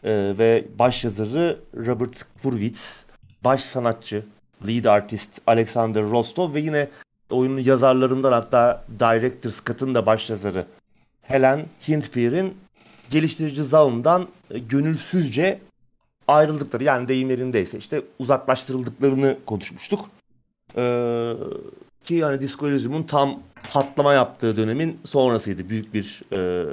e, 0.04 0.34
ve 0.38 0.64
baş 0.78 1.04
yazarı 1.04 1.60
Robert 1.76 2.24
Hurwitz, 2.42 3.04
baş 3.44 3.60
sanatçı, 3.60 4.24
lead 4.66 4.84
artist 4.84 5.40
Alexander 5.46 6.02
Rostov 6.02 6.54
ve 6.54 6.60
yine 6.60 6.88
oyunun 7.30 7.58
yazarlarından 7.58 8.32
hatta 8.32 8.84
Director's 9.00 9.64
Cut'ın 9.64 9.94
da 9.94 10.06
baş 10.06 10.30
yazarı 10.30 10.66
Helen 11.22 11.66
Hintpier'in 11.88 12.54
geliştirici 13.10 13.64
Zaun'dan 13.64 14.28
e, 14.50 14.58
gönülsüzce 14.58 15.58
ayrıldıkları 16.30 16.84
yani 16.84 17.08
deyim 17.08 17.30
yerindeyse 17.30 17.78
işte 17.78 18.02
uzaklaştırıldıklarını 18.18 19.38
konuşmuştuk. 19.46 20.10
Ee, 20.76 21.32
ki 22.04 22.14
yani 22.14 22.40
Disco 22.40 22.68
Elysium'un 22.68 23.02
tam 23.02 23.40
patlama 23.72 24.14
yaptığı 24.14 24.56
dönemin 24.56 25.00
sonrasıydı. 25.04 25.68
Büyük 25.68 25.94
bir 25.94 26.22
e, 26.32 26.66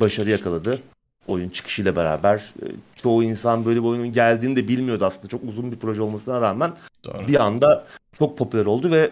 başarı 0.00 0.30
yakaladı. 0.30 0.78
Oyun 1.26 1.48
çıkışıyla 1.48 1.96
beraber. 1.96 2.36
E, 2.36 2.66
çoğu 3.02 3.22
insan 3.22 3.64
böyle 3.64 3.80
bir 3.80 3.84
oyunun 3.84 4.12
geldiğini 4.12 4.56
de 4.56 4.68
bilmiyordu 4.68 5.04
aslında. 5.04 5.28
Çok 5.28 5.44
uzun 5.44 5.72
bir 5.72 5.76
proje 5.76 6.02
olmasına 6.02 6.40
rağmen 6.40 6.72
Doğru. 7.04 7.28
bir 7.28 7.42
anda 7.44 7.86
çok 8.18 8.38
popüler 8.38 8.66
oldu 8.66 8.90
ve 8.90 9.10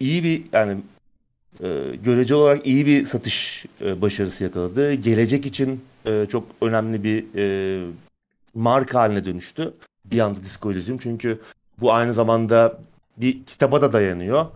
iyi 0.00 0.24
bir 0.24 0.42
yani 0.52 0.80
e, 1.60 1.96
göreceli 2.04 2.34
olarak 2.34 2.66
iyi 2.66 2.86
bir 2.86 3.06
satış 3.06 3.66
e, 3.80 4.00
başarısı 4.02 4.44
yakaladı. 4.44 4.92
Gelecek 4.94 5.46
için 5.46 5.80
e, 6.06 6.26
çok 6.28 6.44
önemli 6.60 7.04
bir 7.04 7.24
e, 7.36 7.86
marka 8.54 9.00
haline 9.00 9.24
dönüştü. 9.24 9.74
Bir 10.04 10.20
anda 10.20 10.42
Disco 10.42 10.72
Elysium 10.72 10.98
çünkü 10.98 11.40
bu 11.80 11.92
aynı 11.92 12.14
zamanda 12.14 12.78
bir 13.16 13.44
kitaba 13.44 13.80
da 13.80 13.92
dayanıyor. 13.92 14.46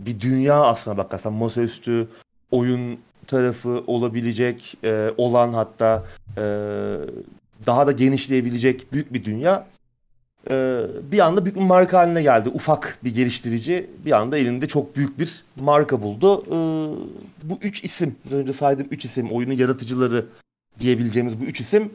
Bir 0.00 0.20
dünya 0.20 0.62
aslına 0.62 0.96
bakarsan 0.96 1.32
masaüstü 1.32 2.08
oyun 2.50 2.98
tarafı 3.26 3.84
olabilecek 3.86 4.74
e, 4.84 5.10
olan 5.16 5.52
hatta 5.52 6.04
e, 6.36 6.42
daha 7.66 7.86
da 7.86 7.92
genişleyebilecek 7.92 8.92
büyük 8.92 9.12
bir 9.12 9.24
dünya 9.24 9.66
e, 10.50 10.80
bir 11.12 11.18
anda 11.18 11.44
büyük 11.44 11.56
bir 11.56 11.62
marka 11.62 11.98
haline 11.98 12.22
geldi. 12.22 12.48
Ufak 12.48 12.98
bir 13.04 13.14
geliştirici 13.14 13.90
bir 14.04 14.12
anda 14.12 14.38
elinde 14.38 14.66
çok 14.66 14.96
büyük 14.96 15.18
bir 15.18 15.44
marka 15.56 16.02
buldu. 16.02 16.42
E, 16.46 16.56
bu 17.42 17.58
üç 17.62 17.84
isim, 17.84 18.16
önce 18.30 18.52
saydığım 18.52 18.88
üç 18.90 19.04
isim, 19.04 19.32
oyunun 19.32 19.54
yaratıcıları 19.54 20.26
diyebileceğimiz 20.80 21.40
bu 21.40 21.44
üç 21.44 21.60
isim 21.60 21.92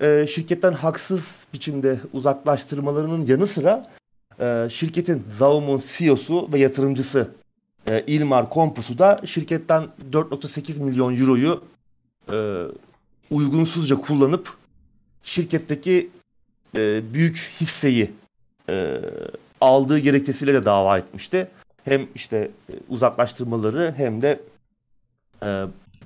e, 0.00 0.26
şirketten 0.26 0.72
haksız 0.72 1.46
biçimde 1.52 2.00
uzaklaştırmalarının 2.12 3.26
yanı 3.26 3.46
sıra 3.46 3.92
e, 4.40 4.68
şirketin 4.70 5.24
Zaum'un 5.30 5.82
CEO'su 5.96 6.52
ve 6.52 6.58
yatırımcısı 6.58 7.30
e, 7.86 8.04
Ilmar 8.06 8.50
Kompus'u 8.50 8.98
da 8.98 9.20
şirketten 9.26 9.88
4.8 10.12 10.82
milyon 10.82 11.16
euroyu 11.16 11.64
e, 12.32 12.62
uygunsuzca 13.30 13.96
kullanıp 13.96 14.56
şirketteki 15.22 16.10
e, 16.76 17.14
büyük 17.14 17.50
hisseyi 17.60 18.12
aldığı 19.60 19.98
gerekçesiyle 19.98 20.54
de 20.54 20.64
dava 20.64 20.98
etmişti. 20.98 21.48
Hem 21.84 22.08
işte 22.14 22.50
uzaklaştırmaları 22.88 23.94
hem 23.96 24.22
de 24.22 24.40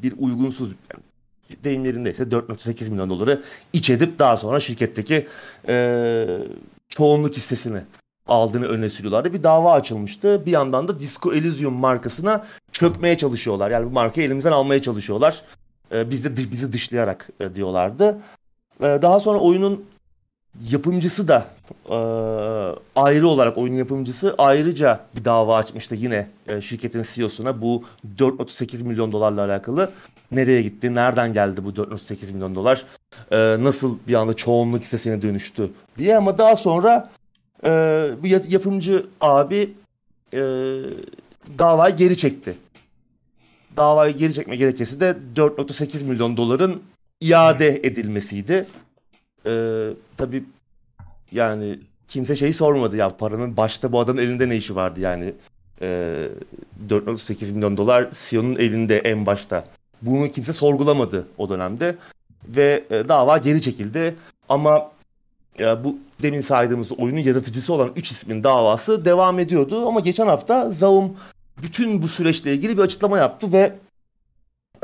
bir 0.03 0.15
uygunsuz 0.19 0.73
deyimlerindeyse 1.65 2.23
4.8 2.23 2.91
milyon 2.91 3.11
doları 3.11 3.43
iç 3.73 3.91
edip 3.91 4.19
daha 4.19 4.37
sonra 4.37 4.61
şirketteki 4.61 5.27
e, 5.69 6.27
çoğunluk 6.89 7.37
hissesini 7.37 7.83
aldığını 8.27 8.67
öne 8.67 8.91
sürüyorlardı. 8.91 9.33
Bir 9.33 9.43
dava 9.43 9.73
açılmıştı. 9.73 10.47
Bir 10.47 10.51
yandan 10.51 10.89
da 10.89 11.01
Disco 11.01 11.33
Elysium 11.33 11.75
markasına 11.75 12.47
çökmeye 12.73 13.19
çalışıyorlar. 13.19 13.71
Yani 13.71 13.87
bu 13.87 13.91
markayı 13.91 14.27
elimizden 14.27 14.53
almaya 14.53 14.83
çalışıyorlar. 14.83 15.43
E, 15.93 16.11
bizi, 16.11 16.53
bizi 16.53 16.73
dışlayarak 16.73 17.29
e, 17.41 17.55
diyorlardı. 17.55 18.19
E, 18.81 18.85
daha 18.85 19.21
sonra 19.21 19.39
oyunun 19.39 19.85
yapımcısı 20.71 21.29
da 21.29 21.47
e, 21.91 21.97
ayrı 22.97 23.29
olarak 23.29 23.59
oyun 23.59 23.75
yapımcısı 23.75 24.35
ayrıca 24.39 25.01
bir 25.17 25.25
dava 25.25 25.57
açmıştı 25.57 25.95
yine 25.95 26.27
e, 26.47 26.61
şirketin 26.61 27.05
CEO'suna 27.15 27.63
bu 27.63 27.85
4.8 28.19 28.85
milyon 28.85 29.13
dolarla 29.13 29.45
alakalı. 29.45 29.91
Nereye 30.33 30.63
gitti? 30.63 30.95
Nereden 30.95 31.33
geldi 31.33 31.65
bu 31.65 31.71
4.8 31.71 32.33
milyon 32.33 32.55
dolar? 32.55 32.85
E, 33.31 33.37
nasıl 33.65 33.99
bir 34.09 34.15
anda 34.15 34.35
çoğunluk 34.35 34.83
hissesine 34.83 35.23
dönüştü 35.23 35.71
diye 35.99 36.17
ama 36.17 36.39
daha 36.39 36.57
sonra 36.57 37.11
e, 37.65 37.71
bu 38.23 38.27
yapımcı 38.27 39.07
abi 39.21 39.75
e, 40.35 40.41
davayı 41.59 41.97
geri 41.97 42.19
çekti. 42.19 42.55
Davayı 43.77 44.17
geri 44.17 44.35
çekme 44.35 44.57
gerekçesi 44.57 45.01
de 45.01 45.17
4.8 45.37 46.05
milyon 46.05 46.37
doların 46.37 46.83
iade 47.21 47.69
edilmesiydi. 47.69 48.67
Ee, 49.47 49.89
tabii 50.17 50.45
yani 51.33 51.79
kimse 52.09 52.37
şeyi 52.37 52.55
sormadı 52.55 52.97
ya 52.97 53.17
paranın 53.17 53.57
başta 53.57 53.93
bu 53.93 54.01
adamın 54.01 54.23
elinde 54.23 54.49
ne 54.49 54.57
işi 54.57 54.77
vardı 54.77 55.01
yani. 55.01 55.35
Ee, 55.83 56.29
4.8 56.89 57.53
milyon 57.53 57.77
dolar 57.77 58.09
CEO'nun 58.13 58.57
elinde 58.57 58.99
en 58.99 59.27
başta. 59.27 59.65
Bunu 60.03 60.31
kimse 60.31 60.53
sorgulamadı 60.53 61.27
o 61.39 61.49
dönemde 61.49 61.97
ve 62.49 62.85
e, 62.91 63.09
dava 63.09 63.39
geri 63.39 63.63
çekildi. 63.63 64.17
Ama 64.49 64.91
e, 65.59 65.85
bu 65.85 65.99
demin 66.23 66.41
saydığımız 66.41 66.93
oyunun 66.93 67.21
yaratıcısı 67.21 67.73
olan 67.73 67.93
3 67.97 68.11
ismin 68.11 68.45
davası 68.45 69.05
devam 69.05 69.39
ediyordu. 69.39 69.89
Ama 69.89 70.01
geçen 70.01 70.27
hafta 70.27 70.71
Zaum 70.71 71.17
bütün 71.63 72.03
bu 72.03 72.09
süreçle 72.09 72.55
ilgili 72.55 72.77
bir 72.77 72.83
açıklama 72.83 73.19
yaptı 73.19 73.53
ve 73.53 73.79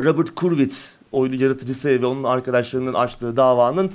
Robert 0.03 0.35
Kurwitz 0.35 0.96
oyunu 1.13 1.35
yaratıcısı 1.35 1.89
ve 1.89 2.07
onun 2.07 2.25
arkadaşlarının 2.25 2.95
açtığı 2.95 3.37
davanın 3.37 3.93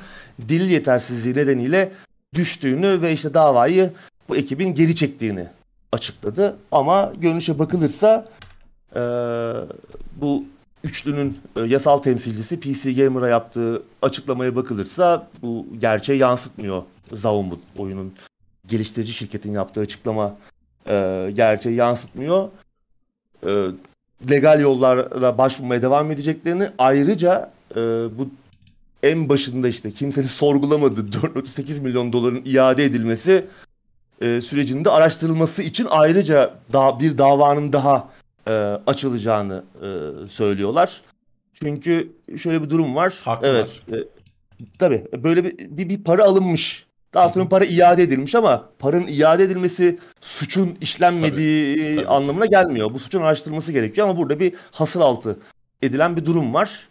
dil 0.48 0.70
yetersizliği 0.70 1.36
nedeniyle 1.36 1.91
düştüğünü 2.36 3.01
ve 3.01 3.13
işte 3.13 3.34
davayı 3.34 3.91
bu 4.30 4.36
ekibin 4.36 4.74
geri 4.74 4.96
çektiğini 4.96 5.48
açıkladı. 5.91 6.58
Ama 6.72 7.13
görünüşe 7.18 7.60
bakılırsa 7.60 8.25
e, 8.96 9.01
bu 10.22 10.46
üçlünün 10.84 11.39
e, 11.56 11.62
yasal 11.62 11.98
temsilcisi 11.98 12.60
PC 12.60 12.94
Gamer'a 12.94 13.27
yaptığı 13.27 13.84
açıklamaya 14.01 14.56
bakılırsa 14.56 15.27
bu 15.41 15.65
gerçeği 15.80 16.20
yansıtmıyor 16.20 16.84
Zaum'un 17.13 17.62
oyunun 17.77 18.13
geliştirici 18.68 19.13
şirketin 19.13 19.51
yaptığı 19.51 19.82
açıklama 19.82 20.38
e, 20.88 21.30
gerçeği 21.34 21.75
yansıtmıyor. 21.75 22.50
E, 23.48 23.68
legal 24.30 24.62
yollarla 24.62 25.38
başvurmaya 25.38 25.82
devam 25.82 26.12
edeceklerini 26.12 26.70
ayrıca 26.78 27.51
e, 27.72 27.79
bu 28.18 28.29
en 29.03 29.29
başında 29.29 29.68
işte 29.68 29.92
kimsenin 29.92 30.27
sorgulamadığı 30.27 31.18
4.8 31.18 31.81
milyon 31.81 32.14
doların 32.14 32.42
iade 32.46 32.86
edilmesi 32.86 33.46
e, 34.22 34.42
sürecinde 34.42 34.90
araştırılması 34.90 35.64
için 35.64 35.88
ayrıca 35.90 36.53
da, 36.74 37.00
bir 37.00 37.18
davanın 37.18 37.74
daha 37.74 38.10
e, 38.48 38.51
açılacağını 38.88 39.64
e, 39.81 39.88
söylüyorlar. 40.27 41.01
Çünkü 41.53 42.12
şöyle 42.38 42.64
bir 42.64 42.70
durum 42.70 42.96
var. 42.96 43.20
Haklılar. 43.24 43.53
Evet. 43.55 43.81
E, 43.92 44.07
tabii 44.79 45.05
böyle 45.24 45.44
bir, 45.44 45.57
bir, 45.57 45.90
bir 45.90 46.03
para 46.03 46.24
alınmış 46.24 46.91
daha 47.13 47.29
sonra 47.29 47.50
para 47.50 47.65
iade 47.65 48.03
edilmiş 48.03 48.35
ama 48.35 48.69
paranın 48.79 49.07
iade 49.07 49.43
edilmesi 49.43 50.00
suçun 50.21 50.77
işlenmediği 50.81 51.75
tabii, 51.75 51.95
tabii. 51.95 52.07
anlamına 52.07 52.45
gelmiyor. 52.45 52.93
Bu 52.93 53.00
suçun 53.00 53.21
araştırılması 53.21 53.71
gerekiyor 53.71 54.07
ama 54.07 54.17
burada 54.17 54.39
bir 54.39 54.53
hasıl 54.71 55.01
altı 55.01 55.39
edilen 55.81 56.17
bir 56.17 56.25
durum 56.25 56.53
var. 56.53 56.87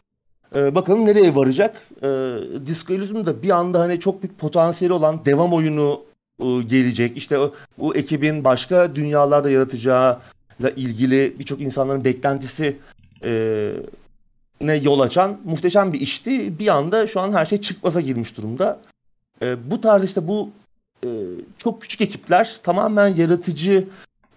Ee, 0.55 0.75
bakalım 0.75 1.07
nereye 1.07 1.35
varacak? 1.35 1.83
Ee, 2.03 2.07
Disco 2.67 2.95
Elysium'da 2.95 3.43
bir 3.43 3.51
anda 3.51 3.81
hani 3.81 4.01
çok 4.01 4.23
büyük 4.23 4.39
potansiyeli 4.39 4.93
olan 4.93 5.25
devam 5.25 5.53
oyunu 5.53 6.03
e, 6.41 6.63
gelecek. 6.63 7.17
İşte 7.17 7.39
o, 7.39 7.55
o 7.79 7.95
ekibin 7.95 8.45
başka 8.45 8.95
dünyalarda 8.95 9.51
yaratacağıyla 9.51 10.71
ilgili 10.77 11.35
birçok 11.39 11.61
insanların 11.61 12.05
beklentisi 12.05 12.77
e, 13.25 13.73
ne 14.61 14.75
yol 14.75 15.01
açan 15.01 15.41
muhteşem 15.45 15.93
bir 15.93 16.01
işti. 16.01 16.59
Bir 16.59 16.69
anda 16.69 17.07
şu 17.07 17.21
an 17.21 17.33
her 17.33 17.47
şey 17.47 17.61
çıkmaza 17.61 18.01
girmiş 18.01 18.37
durumda. 18.37 18.81
E, 19.43 19.71
bu 19.71 19.81
tarz 19.81 20.05
işte 20.05 20.29
bu 20.29 20.51
e, 21.05 21.09
çok 21.59 21.83
küçük 21.83 22.01
ekipler 22.01 22.61
tamamen 22.63 23.09
yaratıcı 23.09 23.89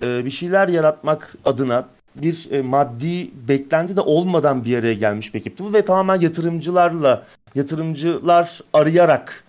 e, 0.01 0.25
bir 0.25 0.31
şeyler 0.31 0.67
yaratmak 0.67 1.35
adına 1.45 1.87
bir 2.15 2.51
e, 2.51 2.61
maddi 2.61 3.31
beklenti 3.47 3.95
de 3.95 4.01
olmadan 4.01 4.65
bir 4.65 4.77
araya 4.77 4.93
gelmiş 4.93 5.33
bir 5.33 5.39
ekipti 5.39 5.63
bu 5.63 5.73
ve 5.73 5.85
tamamen 5.85 6.19
yatırımcılarla 6.19 7.25
yatırımcılar 7.55 8.61
arayarak 8.73 9.43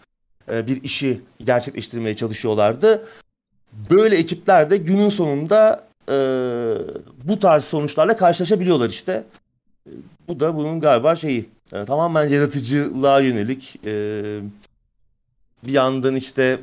e, 0.53 0.67
bir 0.67 0.83
işi 0.83 1.21
gerçekleştirmeye 1.39 2.17
çalışıyorlardı. 2.17 3.07
Böyle 3.91 4.17
ekipler 4.17 4.71
de 4.71 4.77
günün 4.77 5.09
sonunda 5.09 5.85
e, 6.09 6.15
bu 7.25 7.39
tarz 7.39 7.65
sonuçlarla 7.65 8.17
karşılaşabiliyorlar 8.17 8.91
işte. 8.91 9.25
Bu 10.29 10.41
da 10.41 10.57
bunun 10.57 10.81
galiba 10.81 11.17
şeyi 11.17 11.49
e, 11.73 11.85
tamamen 11.85 12.29
yaratıcılığa 12.29 13.21
yönelik 13.21 13.81
e, 13.87 14.41
bir 15.67 15.73
yandan 15.73 16.17
işte 16.17 16.61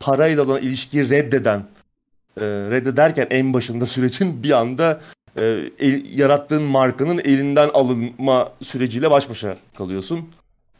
parayla 0.00 0.42
olan 0.42 0.62
ilişkiyi 0.62 1.10
reddeden 1.10 1.64
e, 2.36 2.44
reddederken 2.46 3.26
en 3.30 3.54
başında 3.54 3.86
sürecin 3.86 4.42
bir 4.42 4.50
anda 4.50 5.00
e, 5.36 5.70
el, 5.78 6.18
yarattığın 6.18 6.62
markanın 6.62 7.18
elinden 7.18 7.68
alınma 7.74 8.52
süreciyle 8.62 9.10
baş 9.10 9.30
başa 9.30 9.56
kalıyorsun. 9.74 10.28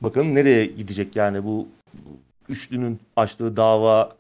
Bakalım 0.01 0.35
nereye 0.35 0.67
gidecek 0.67 1.17
yani 1.17 1.45
bu 1.45 1.69
üçlünün 2.49 3.01
açtığı 3.17 3.57
dava 3.57 4.17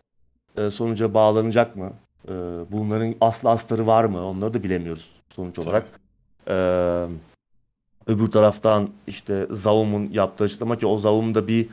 e, 0.56 0.70
sonuca 0.70 1.14
bağlanacak 1.14 1.76
mı? 1.76 1.92
E, 2.28 2.32
bunların 2.72 3.14
aslı 3.20 3.50
astarı 3.50 3.86
var 3.86 4.04
mı? 4.04 4.26
Onları 4.26 4.54
da 4.54 4.62
bilemiyoruz 4.62 5.12
sonuç 5.28 5.58
olarak. 5.58 5.86
E, 6.48 6.54
öbür 8.06 8.30
taraftan 8.30 8.90
işte 9.06 9.46
Zaum'un 9.50 10.10
yaptığı 10.12 10.44
açıklama 10.44 10.78
ki 10.78 10.86
o 10.86 10.98
Zaum'da 10.98 11.48
bir 11.48 11.68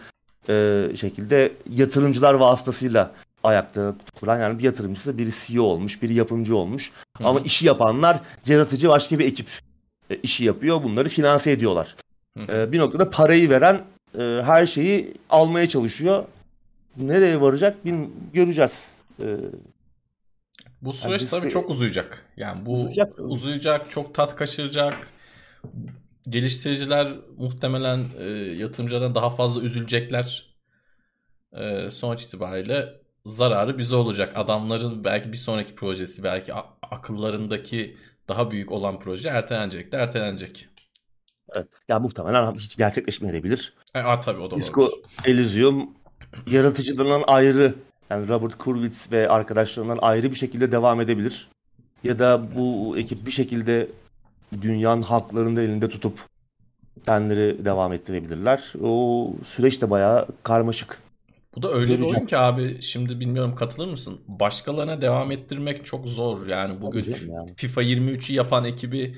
e, 0.50 0.88
şekilde 0.96 1.52
yatırımcılar 1.70 2.34
vasıtasıyla 2.34 3.12
ayakta 3.44 3.96
kuran 4.20 4.40
yani 4.40 4.60
bir 4.60 4.64
yatırımcısı 4.64 5.18
biri 5.18 5.30
CEO 5.32 5.64
olmuş, 5.64 6.02
biri 6.02 6.14
yapımcı 6.14 6.58
olmuş. 6.58 6.92
Hı-hı. 7.18 7.28
Ama 7.28 7.40
işi 7.40 7.68
yapanlar 7.68 8.20
yaratıcı 8.48 8.90
başka 8.90 9.20
bir 9.20 9.26
ekip 9.26 9.48
e, 10.10 10.16
işi 10.16 10.44
yapıyor. 10.44 10.84
Bunları 10.84 11.10
finanse 11.10 11.52
ediyorlar. 11.52 11.96
E, 12.40 12.72
bir 12.72 12.80
noktada 12.80 13.10
parayı 13.10 13.50
veren 13.50 13.82
e, 14.20 14.42
her 14.44 14.66
şeyi 14.66 15.14
almaya 15.30 15.70
çalışıyor. 15.70 16.24
Nereye 16.98 17.42
varacak 17.42 17.86
bin 17.86 18.16
göreceğiz. 18.34 18.92
E, 19.24 19.26
bu 20.82 20.94
süreç 20.94 21.22
yani 21.22 21.30
tabii 21.30 21.50
çok 21.50 21.70
uzayacak. 21.70 22.26
Yani 22.38 22.66
bu 22.66 22.74
uzayacak, 22.74 23.14
uzayacak 23.20 23.92
çok 23.92 24.14
tat 24.14 24.36
kaçıracak 24.36 25.08
geliştiriciler 26.30 27.12
muhtemelen 27.38 28.00
e, 28.20 28.24
yatırımcılardan 28.34 29.16
daha 29.16 29.30
fazla 29.30 29.62
üzülecekler. 29.62 30.56
E, 31.54 31.90
sonuç 31.90 32.24
itibariyle 32.24 33.02
zararı 33.26 33.78
bize 33.78 33.96
olacak. 33.96 34.34
Adamların 34.36 35.04
belki 35.04 35.32
bir 35.32 35.38
sonraki 35.38 35.76
projesi, 35.76 36.24
belki 36.24 36.54
akıllarındaki 36.92 37.98
daha 38.28 38.52
büyük 38.52 38.72
olan 38.72 39.00
proje 39.00 39.30
ertelenecek 39.30 39.92
de 39.92 39.98
ertelenecek. 39.98 40.68
Evet. 41.56 41.68
Ya 41.88 42.00
muhtemelen 42.00 42.54
hiç 42.54 42.78
gerçekleşmeyebilir. 42.78 43.74
E, 43.96 44.00
a, 44.00 44.20
tabii 44.20 44.42
o 44.42 44.52
da 44.52 44.56
Disco 44.56 44.82
olabilir. 44.82 45.02
Elysium 45.26 45.90
yaratıcılarından 46.48 47.24
ayrı 47.28 47.74
yani 48.10 48.30
Robert 48.30 48.58
Kurwitz 48.58 49.12
ve 49.12 49.30
arkadaşlarından 49.30 50.00
ayrı 50.02 50.32
bir 50.32 50.36
şekilde 50.36 50.72
devam 50.72 51.02
edebilir. 51.02 51.50
Ya 52.04 52.20
da 52.20 52.56
bu 52.56 52.98
ekip 52.98 53.26
bir 53.26 53.32
şekilde 53.32 53.88
dünyanın 54.62 55.02
haklarını 55.02 55.56
da 55.56 55.62
elinde 55.62 55.90
tutup 55.90 56.20
kendileri 57.06 57.66
devam 57.66 57.94
ettirebilirler. 57.94 58.74
O 58.84 59.34
süreç 59.44 59.82
de 59.82 59.90
bayağı 59.90 60.28
karmaşık. 60.44 61.00
Bu 61.56 61.62
da 61.64 61.72
öyle 61.72 61.86
Göreceğiz. 61.86 62.12
bir 62.12 62.18
oyun 62.18 62.26
ki 62.26 62.38
abi 62.38 62.82
şimdi 62.82 63.20
bilmiyorum 63.20 63.56
katılır 63.56 63.88
mısın? 63.88 64.22
Başkalarına 64.28 65.02
devam 65.02 65.32
ettirmek 65.32 65.86
çok 65.86 66.08
zor. 66.08 66.48
Yani 66.48 66.82
bugün 66.82 67.06
yani. 67.06 67.50
FIFA 67.56 67.84
23'ü 67.84 68.34
yapan 68.34 68.66
ekibi 68.66 69.18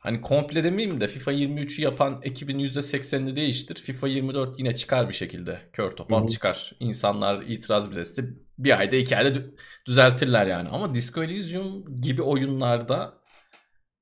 hani 0.00 0.20
komple 0.20 0.64
demeyeyim 0.64 1.00
de 1.00 1.06
FIFA 1.06 1.32
23'ü 1.32 1.82
yapan 1.82 2.20
ekibin 2.22 2.58
%80'ini 2.58 3.36
değiştir. 3.36 3.74
FIFA 3.74 4.08
24 4.08 4.58
yine 4.58 4.74
çıkar 4.74 5.08
bir 5.08 5.14
şekilde. 5.14 5.58
Kör 5.72 5.90
topal 5.90 6.26
çıkar. 6.26 6.72
İnsanlar 6.80 7.42
itiraz 7.42 7.90
bile 7.90 8.00
etse 8.00 8.24
bir 8.58 8.78
ayda 8.78 8.96
iki 8.96 9.16
ayda 9.16 9.40
düzeltirler 9.86 10.46
yani. 10.46 10.68
Ama 10.68 10.94
Disco 10.94 11.22
Elysium 11.22 11.96
gibi 11.96 12.22
oyunlarda 12.22 13.21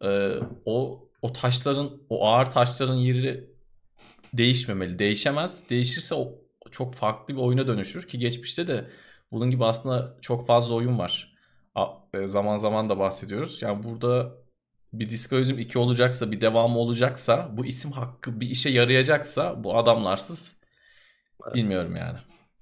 e, 0.05 0.35
o 0.65 1.07
o 1.23 1.33
taşların 1.33 1.91
o 2.09 2.27
ağır 2.27 2.47
taşların 2.47 2.97
yeri 2.97 3.51
değişmemeli. 4.35 4.99
Değişemez. 4.99 5.71
Değişirse 5.71 6.15
o 6.15 6.35
çok 6.71 6.95
farklı 6.95 7.35
bir 7.37 7.41
oyuna 7.41 7.67
dönüşür 7.67 8.09
ki 8.09 8.19
geçmişte 8.19 8.67
de 8.67 8.91
bunun 9.33 9.51
gibi 9.51 9.65
aslında 9.65 10.17
çok 10.21 10.47
fazla 10.47 10.75
oyun 10.75 10.99
var. 10.99 11.31
E, 12.15 12.27
zaman 12.27 12.57
zaman 12.57 12.89
da 12.89 12.99
bahsediyoruz. 12.99 13.63
Yani 13.63 13.85
burada 13.85 14.33
bir 14.93 15.11
Disco 15.11 15.37
Elysium 15.37 15.59
2 15.59 15.79
olacaksa, 15.79 16.31
bir 16.31 16.41
devamı 16.41 16.79
olacaksa, 16.79 17.49
bu 17.53 17.67
isim 17.67 17.93
hakkı 17.93 18.41
bir 18.41 18.51
işe 18.51 18.71
yarayacaksa 18.71 19.65
bu 19.65 19.79
adamlarsız 19.79 20.57
evet. 21.45 21.55
bilmiyorum 21.55 21.97
yani. 21.97 22.19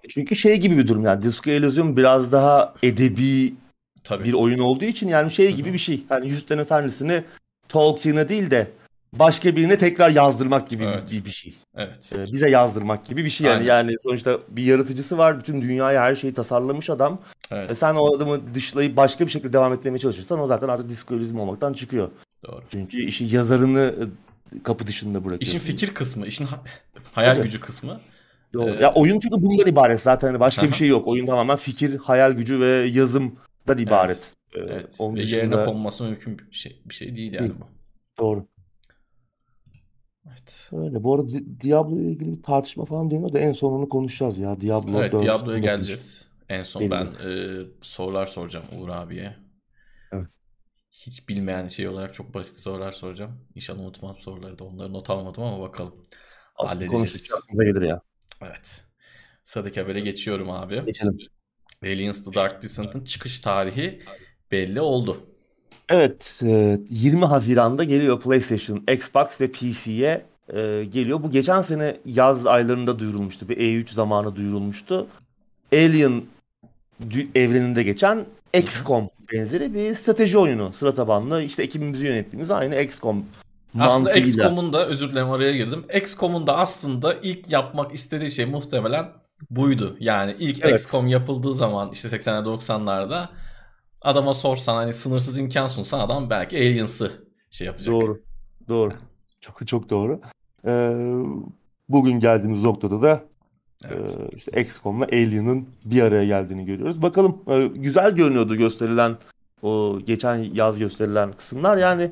Çünkü 0.09 0.37
şey 0.37 0.57
gibi 0.57 0.79
bir 0.79 0.89
durum 0.89 1.05
yani 1.05 1.23
Disco 1.23 1.51
Elysium 1.51 1.97
biraz 1.97 2.33
daha 2.33 2.75
edebi 2.83 3.55
Tabii. 4.05 4.25
bir 4.25 4.33
oyun 4.33 4.59
olduğu 4.59 4.85
için 4.85 5.09
yani 5.09 5.31
şey 5.31 5.53
gibi 5.53 5.67
Hı-hı. 5.67 5.75
bir 5.75 5.79
şey. 5.79 6.05
Yani 6.11 6.29
Yüzüklerin 6.29 6.61
Efendisi'ni 6.61 7.25
Tolkien'e 7.69 8.29
değil 8.29 8.51
de 8.51 8.71
başka 9.13 9.57
birine 9.57 9.79
tekrar 9.79 10.11
yazdırmak 10.11 10.69
gibi 10.69 10.85
evet. 10.85 11.13
bir, 11.13 11.25
bir 11.25 11.31
şey. 11.31 11.55
Evet. 11.77 11.99
Ee, 12.13 12.27
bize 12.27 12.51
yazdırmak 12.51 13.05
gibi 13.05 13.25
bir 13.25 13.31
şey 13.31 13.47
yani. 13.47 13.57
Aynen. 13.57 13.67
Yani 13.67 13.95
sonuçta 14.01 14.39
bir 14.49 14.63
yaratıcısı 14.63 15.19
var. 15.19 15.39
Bütün 15.39 15.63
dünyayı 15.63 15.99
her 15.99 16.15
şeyi 16.15 16.35
tasarlamış 16.35 16.91
adam. 16.91 17.19
Evet. 17.51 17.71
E 17.71 17.75
sen 17.75 17.95
o 17.95 18.17
adamı 18.17 18.55
dışlayıp 18.55 18.97
başka 18.97 19.27
bir 19.27 19.31
şekilde 19.31 19.53
devam 19.53 19.73
ettirmeye 19.73 19.99
çalışırsan 19.99 20.41
o 20.41 20.47
zaten 20.47 20.69
artık 20.69 20.89
diskolojizm 20.89 21.41
olmaktan 21.41 21.73
çıkıyor. 21.73 22.11
Doğru. 22.47 22.63
Çünkü 22.71 22.99
işi 23.05 23.37
yazarını 23.37 23.95
e, 24.57 24.63
kapı 24.63 24.87
dışında 24.87 25.25
bırakıyorsun. 25.25 25.57
İşin 25.57 25.59
fikir 25.59 25.95
kısmı, 25.95 26.27
işin 26.27 26.49
hayal 27.13 27.37
evet. 27.37 27.45
gücü 27.45 27.61
kısmı. 27.61 28.01
Doğru. 28.55 28.71
Ee, 28.71 28.83
ya 28.83 28.95
oyun 28.95 29.21
çünkü 29.21 29.43
bundan 29.43 29.67
ibaret 29.67 30.01
zaten. 30.01 30.29
Hani 30.29 30.41
başka 30.41 30.67
bir 30.67 30.73
şey 30.73 30.89
yok. 30.89 31.09
Oyun 31.09 31.27
tamamen 31.27 31.57
fikir, 31.57 31.99
hayal 31.99 32.33
gücü 32.33 32.61
ve 32.61 32.87
yazımdan 33.69 33.87
ibaret. 33.87 34.35
Evet. 34.55 34.71
Ee, 34.71 34.75
evet. 34.75 34.97
Onun 34.99 35.17
ve 35.17 35.23
dışında... 35.23 35.41
yerine 35.41 35.65
konması 35.65 36.05
mümkün 36.05 36.39
bir 36.39 36.57
şey, 36.57 36.83
bir 36.87 36.95
şey 36.95 37.17
değil 37.17 37.33
yani 37.33 37.51
bu. 37.51 37.67
Doğru. 38.19 38.47
Evet. 40.29 40.71
Öyle. 40.73 41.05
Bu 41.05 41.15
arada 41.15 41.29
Diablo 41.63 42.01
ile 42.01 42.11
ilgili 42.11 42.33
bir 42.33 42.43
tartışma 42.43 42.85
falan 42.85 43.11
dönüyor 43.11 43.33
da 43.33 43.39
en 43.39 43.53
sonunu 43.53 43.89
konuşacağız 43.89 44.39
ya. 44.39 44.61
Diablo 44.61 45.01
evet, 45.01 45.13
Diablo'ya 45.13 45.59
geleceğiz. 45.59 46.29
En 46.49 46.63
son 46.63 46.83
Geleceğiz. 46.83 47.23
ben 47.25 47.31
e, 47.31 47.67
sorular 47.83 48.27
soracağım 48.27 48.65
Uğur 48.79 48.89
abiye. 48.89 49.37
Evet. 50.13 50.37
Hiç 50.91 51.29
bilmeyen 51.29 51.69
şey 51.69 51.89
olarak 51.89 52.15
çok 52.15 52.35
basit 52.35 52.59
sorular 52.59 52.93
soracağım. 52.93 53.41
İnşallah 53.55 53.81
unutmam 53.81 54.19
soruları 54.19 54.59
da. 54.59 54.65
Onları 54.65 54.93
not 54.93 55.11
almadım 55.11 55.43
ama 55.43 55.61
bakalım. 55.61 55.95
Aslında 56.57 56.85
aklımıza 56.85 57.65
gelir 57.65 57.83
ya. 57.83 58.01
Evet. 58.43 58.85
Sıradaki 59.45 59.81
habere 59.81 60.01
geçiyorum 60.01 60.51
abi. 60.51 60.85
Geçelim. 60.85 61.19
Aliens 61.83 62.25
The 62.25 62.35
Dark 62.35 62.63
Descent'ın 62.63 63.05
çıkış 63.05 63.41
tarihi 63.41 64.03
belli 64.53 64.81
oldu. 64.81 65.21
Evet, 65.89 66.43
20 66.43 67.23
e, 67.23 67.27
Haziran'da 67.27 67.85
geliyor 67.85 68.21
PlayStation, 68.21 68.85
Xbox 68.93 69.41
ve 69.41 69.51
PC'ye 69.51 70.25
e, 70.49 70.85
geliyor. 70.85 71.23
Bu 71.23 71.31
geçen 71.31 71.63
sene 71.63 71.97
yaz 72.07 72.47
aylarında 72.47 72.99
duyurulmuştu. 72.99 73.49
Bir 73.49 73.57
E3 73.57 73.93
zamanı 73.93 74.37
duyurulmuştu. 74.37 75.07
Alien 75.73 76.23
evreninde 77.35 77.83
geçen 77.83 78.25
XCOM 78.55 79.11
benzeri 79.33 79.75
bir 79.75 79.95
strateji 79.95 80.39
oyunu. 80.39 80.73
Sıra 80.73 80.95
tabanlı 80.95 81.43
işte 81.43 81.63
ekibimizi 81.63 82.05
yönettiğimiz 82.05 82.51
aynı 82.51 82.81
XCOM 82.81 83.25
aslında. 83.81 84.13
XCOM'un 84.13 84.73
da 84.73 84.87
özür 84.87 85.11
dilerim 85.11 85.31
araya 85.31 85.57
girdim. 85.57 85.85
XCOM'un 85.95 86.47
da 86.47 86.57
aslında 86.57 87.15
ilk 87.23 87.53
yapmak 87.53 87.95
istediği 87.95 88.31
şey 88.31 88.47
muhtemelen 88.47 89.09
buydu. 89.51 89.97
Yani 90.01 90.37
ilk 90.39 90.65
evet. 90.65 90.81
XCOM 90.81 91.07
yapıldığı 91.07 91.55
zaman 91.55 91.91
işte 91.93 92.09
80'ler 92.09 92.45
90'larda 92.45 93.29
adama 94.03 94.35
sorsan 94.35 94.75
hani 94.75 94.93
sınırsız 94.93 95.39
imkan 95.39 95.67
sunsan 95.67 96.01
adam 96.01 96.31
belki 96.31 96.57
Aliens'ı 96.57 97.13
şey 97.51 97.67
yapacak. 97.67 97.95
Doğru. 97.95 98.23
Doğru. 98.69 98.95
Çok 99.41 99.67
çok 99.67 99.91
doğru. 99.91 100.21
Ee, 100.67 100.93
bugün 101.89 102.21
geldiğimiz 102.21 102.63
noktada 102.63 103.03
da 103.03 103.25
evet. 103.85 104.17
e, 104.33 104.37
işte 104.37 104.61
XCOM'la 104.63 105.05
Alien'ın 105.05 105.69
bir 105.85 106.03
araya 106.03 106.25
geldiğini 106.25 106.65
görüyoruz. 106.65 107.03
Bakalım 107.03 107.43
e, 107.49 107.67
güzel 107.67 108.11
görünüyordu 108.11 108.57
gösterilen 108.57 109.17
o 109.63 109.99
geçen 110.07 110.37
yaz 110.37 110.79
gösterilen 110.79 111.33
kısımlar. 111.33 111.77
Yani 111.77 112.11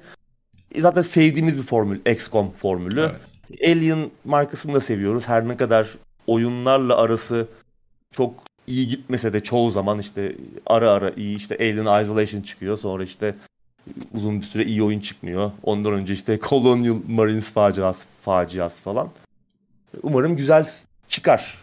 zaten 0.78 1.02
sevdiğimiz 1.02 1.58
bir 1.58 1.62
formül 1.62 2.00
XCOM 2.06 2.50
formülü. 2.50 3.00
Evet. 3.00 3.36
Alien 3.64 4.10
markasını 4.24 4.74
da 4.74 4.80
seviyoruz. 4.80 5.28
Her 5.28 5.48
ne 5.48 5.56
kadar 5.56 5.88
oyunlarla 6.26 6.96
arası 6.96 7.48
çok 8.10 8.34
iyi 8.66 8.88
gitmese 8.88 9.32
de 9.32 9.42
çoğu 9.42 9.70
zaman 9.70 9.98
işte 9.98 10.36
ara 10.66 10.90
ara 10.90 11.10
iyi 11.10 11.36
işte 11.36 11.56
Alien 11.60 12.02
Isolation 12.02 12.42
çıkıyor. 12.42 12.78
Sonra 12.78 13.04
işte 13.04 13.34
uzun 14.14 14.40
bir 14.40 14.46
süre 14.46 14.64
iyi 14.64 14.82
oyun 14.82 15.00
çıkmıyor. 15.00 15.50
Ondan 15.62 15.92
önce 15.92 16.12
işte 16.14 16.38
Colonial 16.48 16.96
Marines 17.08 17.52
faciası, 17.52 18.08
faciası 18.20 18.82
falan. 18.82 19.10
Umarım 20.02 20.36
güzel 20.36 20.70
çıkar. 21.08 21.58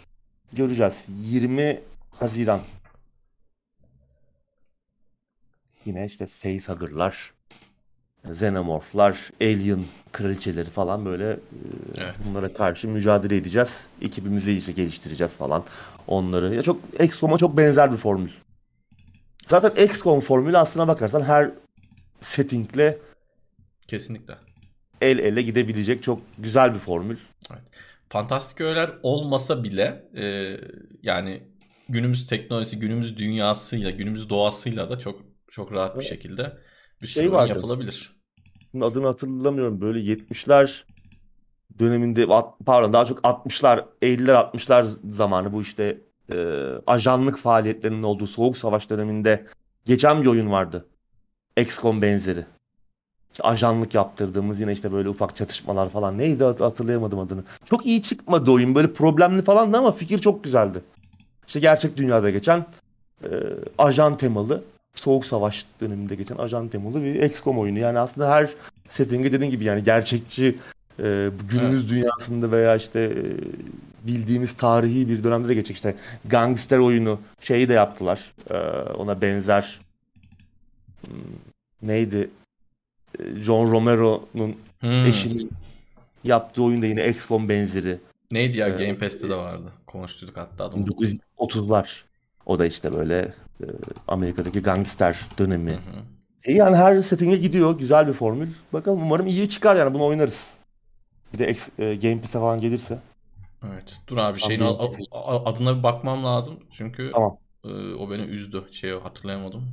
Göreceğiz. 0.54 1.06
20 1.30 1.80
Haziran. 2.12 2.62
Yine 5.86 6.06
işte 6.06 6.26
facehugger'lar, 6.26 7.32
xenomorphlar, 8.32 9.30
alien 9.42 9.86
kraliçeleri 10.12 10.70
falan 10.70 11.06
böyle 11.06 11.30
e, 11.32 11.38
evet. 11.98 12.16
bunlara 12.30 12.54
karşı 12.54 12.88
mücadele 12.88 13.38
edeceğiz. 13.38 13.84
Ekibimizi 14.02 14.54
işte 14.54 14.72
geliştireceğiz 14.72 15.38
falan 15.38 15.64
onları. 16.08 16.56
Ya 16.56 16.64
çok 16.64 16.80
XCOM'a 17.00 17.38
çok 17.38 17.58
benzer 17.58 17.92
bir 17.92 17.98
formül. 17.98 18.32
Zaten 19.48 19.84
XCOM 19.84 20.20
formülü 20.20 20.58
aslına 20.58 20.88
bakarsan 20.88 21.22
her 21.22 21.52
settingle 22.20 22.98
kesinlikle 23.88 24.34
el 25.02 25.20
ele 25.20 25.42
gidebilecek 25.42 26.04
çok 26.04 26.22
güzel 26.38 26.74
bir 26.74 26.80
formül. 26.80 27.18
Evet. 27.52 27.62
Fantastik 28.10 28.62
öğeler 28.62 28.92
olmasa 29.04 29.64
bile 29.64 30.06
e, 30.16 30.58
yani 31.02 31.44
günümüz 31.90 32.26
teknolojisi, 32.26 32.80
günümüz 32.80 33.18
dünyasıyla, 33.18 33.90
günümüz 33.90 34.30
doğasıyla 34.30 34.90
da 34.90 35.00
çok 35.00 35.22
çok 35.48 35.74
rahat 35.74 36.00
bir 36.00 36.04
şekilde 36.04 36.58
bir 37.02 37.08
sürü 37.08 37.30
şey 37.30 37.48
yapılabilir. 37.48 38.13
Adını 38.82 39.08
hatırlamıyorum. 39.08 39.82
Böyle 39.82 40.00
70'ler 40.00 40.84
döneminde 41.80 42.28
pardon 42.66 42.94
daha 42.94 43.06
çok 43.06 43.20
60'lar 43.20 43.84
50'ler 44.02 44.52
60'lar 44.52 44.86
zamanı 45.10 45.54
bu 45.54 45.62
işte 45.62 45.98
e, 46.32 46.36
ajanlık 46.88 47.38
faaliyetlerinin 47.38 48.04
olduğu 48.04 48.28
Soğuk 48.28 48.58
Savaş 48.58 48.90
döneminde 48.90 49.46
geçen 49.86 50.22
bir 50.22 50.28
oyun 50.28 50.52
vardı. 50.52 50.86
XCOM 51.58 52.02
benzeri. 52.02 52.46
İşte 53.32 53.44
ajanlık 53.44 53.94
yaptırdığımız 53.94 54.60
yine 54.60 54.72
işte 54.72 54.92
böyle 54.92 55.10
ufak 55.10 55.36
çatışmalar 55.36 55.90
falan. 55.90 56.18
Neydi 56.18 56.44
hatırlayamadım 56.44 57.20
adını. 57.20 57.44
Çok 57.66 57.86
iyi 57.86 58.02
çıkmadı 58.02 58.52
oyun. 58.52 58.76
Böyle 58.76 58.94
problemli 58.94 59.42
falandı 59.42 59.78
ama 59.78 59.92
fikir 59.92 60.20
çok 60.20 60.44
güzeldi. 60.44 60.82
İşte 61.48 61.60
gerçek 61.60 61.98
dünyada 61.98 62.30
geçen 62.30 62.66
e, 63.24 63.30
ajan 63.78 64.18
temalı 64.18 64.64
Soğuk 64.94 65.26
Savaş 65.26 65.66
döneminde 65.82 66.16
geçen 66.16 66.36
ajan 66.36 66.68
temalı 66.68 67.04
bir 67.04 67.24
XCOM 67.24 67.60
oyunu. 67.60 67.80
Yani 67.80 68.00
aslında 68.00 68.32
her 68.32 68.50
setting'e 68.90 69.34
dediğin 69.34 69.52
gibi 69.52 69.64
yani 69.64 69.84
gerçekçi 69.84 70.58
e, 71.00 71.30
günümüz 71.50 71.82
evet. 71.82 71.90
dünyasında 71.90 72.52
veya 72.52 72.76
işte 72.76 73.00
e, 73.00 73.24
bildiğimiz 74.08 74.54
tarihi 74.54 75.10
bir 75.10 75.24
dönemde 75.24 75.50
de 75.50 75.54
geçecek 75.54 75.76
işte 75.76 75.96
gangster 76.26 76.78
oyunu 76.78 77.20
şeyi 77.42 77.70
de 77.70 77.74
yaptılar. 77.74 78.32
E, 78.50 78.58
ona 78.92 79.22
benzer 79.22 79.80
hmm, 81.06 81.16
neydi? 81.82 82.30
E, 83.20 83.36
John 83.36 83.72
Romero'nun 83.72 84.56
hmm. 84.80 85.06
eşinin 85.06 85.52
yaptığı 86.24 86.64
oyunda 86.64 86.86
yine 86.86 87.10
XCOM 87.10 87.50
benzeri. 87.50 88.00
Neydi 88.32 88.58
ya? 88.58 88.68
Ee, 88.68 88.86
Game 88.86 88.98
Pass'te 88.98 89.30
de 89.30 89.36
vardı. 89.36 89.72
Konuştuk 89.88 90.38
hatta. 90.38 90.64
1930'lar. 90.64 92.02
O 92.46 92.60
da 92.60 92.66
işte 92.66 92.94
böyle 92.94 93.34
e, 93.62 93.66
Amerika'daki 94.08 94.62
gangster 94.62 95.20
dönemi. 95.38 95.72
Hı 95.72 95.76
hı. 95.76 96.04
E 96.44 96.54
yani 96.54 96.76
her 96.76 97.00
setting'e 97.00 97.38
gidiyor. 97.38 97.78
Güzel 97.78 98.08
bir 98.08 98.14
formül. 98.14 98.52
Bakalım 98.74 99.02
umarım 99.02 99.28
iyi 99.28 99.50
çıkar 99.50 99.76
yani 99.76 99.94
bunu 99.94 100.06
oynarız. 100.06 100.58
Bir 101.34 101.40
de 101.40 101.56
e, 101.80 101.96
Game 101.96 102.22
Pass'e 102.22 102.40
falan 102.40 102.62
gelirse. 102.62 103.00
Evet. 103.72 104.00
Dur 104.08 104.18
abi 104.18 104.40
şeyin 104.40 104.62
adına 105.22 105.78
bir 105.78 105.84
bakmam 105.84 106.26
lazım. 106.26 106.60
Çünkü 106.72 107.12
tamam. 107.14 107.38
e, 107.64 107.70
o 107.94 108.12
beni 108.12 108.22
üzdü. 108.22 108.68
Şeyi 108.72 108.94
hatırlayamadım. 108.94 109.72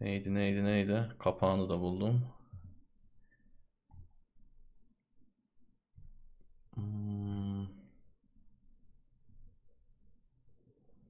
Neydi 0.00 0.34
neydi 0.34 0.64
neydi? 0.64 1.08
Kapağını 1.18 1.68
da 1.68 1.80
buldum. 1.80 2.22
Hmm. 6.74 7.31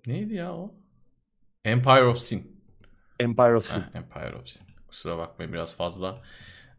Neydi 0.06 0.34
ya 0.34 0.52
o? 0.54 0.74
Empire 1.64 2.04
of 2.04 2.18
Sin. 2.18 2.56
Empire 3.20 3.56
of 3.56 3.66
Sin. 3.66 3.80
Heh, 3.80 3.94
Empire 3.94 4.36
of 4.36 4.48
Sin. 4.48 4.62
Kusura 4.88 5.18
bakmayın 5.18 5.52
biraz 5.52 5.76
fazla 5.76 6.18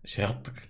şey 0.06 0.24
yaptık. 0.26 0.70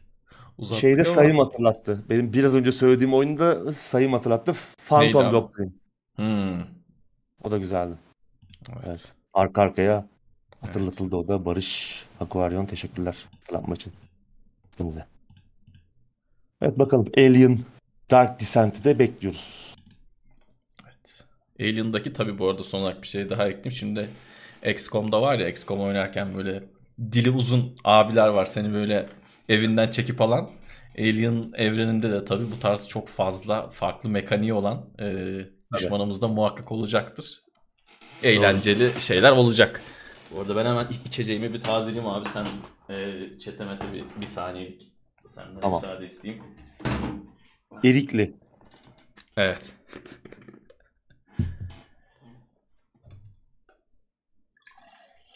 Uzattık 0.58 0.82
Şeyde 0.82 1.02
ama- 1.02 1.10
sayım 1.10 1.38
hatırlattı. 1.38 2.04
Benim 2.10 2.34
biraz 2.34 2.56
önce 2.56 2.72
söylediğim 2.72 3.13
oyunda 3.13 3.74
sayım 3.74 4.13
hatırlattı. 4.13 4.54
Phantom? 4.88 5.32
Doctrine. 5.32 5.72
Hmm. 6.16 6.62
O 7.44 7.52
da 7.52 7.58
güzeldi. 7.58 7.96
Evet. 8.70 8.84
Evet. 8.88 9.13
Arka 9.34 9.62
arkaya 9.62 10.08
hatırlatıldı 10.62 11.16
o 11.16 11.28
da. 11.28 11.46
Barış 11.46 12.06
Aquarion 12.20 12.66
teşekkürler 12.66 13.26
hatırlatma 13.39 13.74
için. 13.74 13.94
Hepinize. 14.72 15.06
Evet 16.62 16.80
bakalım 16.80 17.08
Alien 17.18 17.60
Dark 18.12 18.39
Descent'i 18.39 18.84
de 18.84 19.00
bekliyoruz. 19.00 19.72
Alien'daki 21.60 22.13
tabii 22.13 22.39
bu 22.39 22.50
arada 22.50 22.63
son 22.63 22.82
olarak 22.82 23.02
bir 23.02 23.08
şey 23.08 23.30
daha 23.30 23.48
ekleyeyim. 23.48 23.72
Şimdi 23.72 24.10
XCOM'da 24.66 25.22
var 25.22 25.39
ya 25.39 25.50
XCOM 25.50 25.80
oynarken 25.80 26.38
böyle 26.38 26.63
dili 27.12 27.32
uzun 27.32 27.76
abiler 27.84 28.28
var 28.28 28.46
seni 28.46 28.74
böyle 28.74 29.10
evinden 29.50 29.92
çekip 29.92 30.22
alan. 30.22 30.50
Alien 30.98 31.52
evreninde 31.56 32.12
de 32.12 32.26
tabii 32.26 32.52
bu 32.52 32.60
tarz 32.60 32.88
çok 32.88 33.08
fazla 33.10 33.70
farklı 33.70 34.10
mekaniği 34.10 34.54
olan 34.54 34.89
e, 35.00 35.38
düşmanımız 35.74 36.22
da 36.22 36.28
muhakkak 36.28 36.72
olacaktır. 36.72 37.44
Eğlenceli 38.24 39.02
şeyler 39.02 39.32
olacak. 39.32 39.82
Bu 40.32 40.39
arada 40.42 40.56
ben 40.56 40.66
hemen 40.66 40.88
içeceğimi 41.06 41.54
bir 41.54 41.62
tazeleyeyim 41.62 42.10
abi. 42.10 42.30
Sen 42.30 42.46
e, 42.96 43.20
çetemete 43.39 43.94
bir, 43.94 44.04
bir 44.22 44.26
saniyelik 44.26 44.94
senden 45.26 45.62
Tamam. 45.62 45.82
müsaade 45.82 46.06
isteyeyim. 46.06 46.44
Erikli. 47.84 48.34
Evet. 49.38 49.62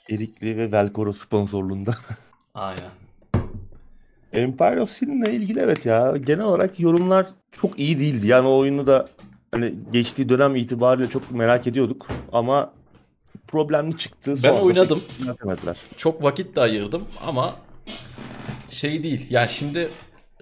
Erikli 0.10 0.58
ve 0.58 0.72
Velcoro 0.72 1.13
sponsorluğunda. 1.13 1.91
Aynen. 2.54 2.91
Empire 4.34 4.82
of 4.82 4.89
Sin'le 4.89 5.26
ilgili 5.26 5.60
evet 5.60 5.86
ya. 5.86 6.17
Genel 6.17 6.46
olarak 6.46 6.80
yorumlar 6.80 7.28
çok 7.52 7.80
iyi 7.80 8.00
değildi. 8.00 8.28
Yani 8.28 8.48
o 8.48 8.58
oyunu 8.58 8.88
da 8.88 9.08
hani 9.52 9.74
geçtiği 9.91 10.30
dönem 10.30 10.56
itibariyle 10.56 11.10
çok 11.10 11.32
merak 11.32 11.67
ediyorduk. 11.67 12.08
Ama 12.32 12.74
problemli 13.48 13.98
çıktı. 13.98 14.36
Ben 14.43 14.54
oynadım. 14.54 15.02
Yönetemediler. 15.26 15.78
çok 15.98 16.24
vakit 16.24 16.56
de 16.56 16.62
ayırdım 16.62 17.04
ama 17.26 17.56
şey 18.70 19.04
değil. 19.04 19.28
Yani 19.30 19.50
şimdi 19.50 19.89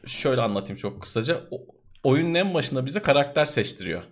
şöyle 0.06 0.42
anlatayım 0.42 0.78
çok 0.78 1.02
kısaca. 1.02 1.42
O- 1.52 1.66
oyunun 2.04 2.34
en 2.34 2.54
başında 2.54 2.86
bize 2.86 3.02
karakter 3.02 3.46
seçtiriyor. 3.46 4.04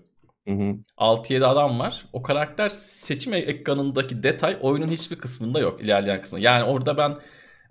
Hı 0.47 0.53
hı. 0.53 0.75
6-7 0.97 1.45
adam 1.45 1.79
var. 1.79 2.05
O 2.13 2.21
karakter 2.21 2.69
seçim 2.69 3.33
ekranındaki 3.33 4.23
detay 4.23 4.57
oyunun 4.61 4.87
hiçbir 4.87 5.15
kısmında 5.17 5.59
yok. 5.59 5.83
ilerleyen 5.83 6.21
kısmında. 6.21 6.43
Yani 6.45 6.63
orada 6.63 6.97
ben 6.97 7.17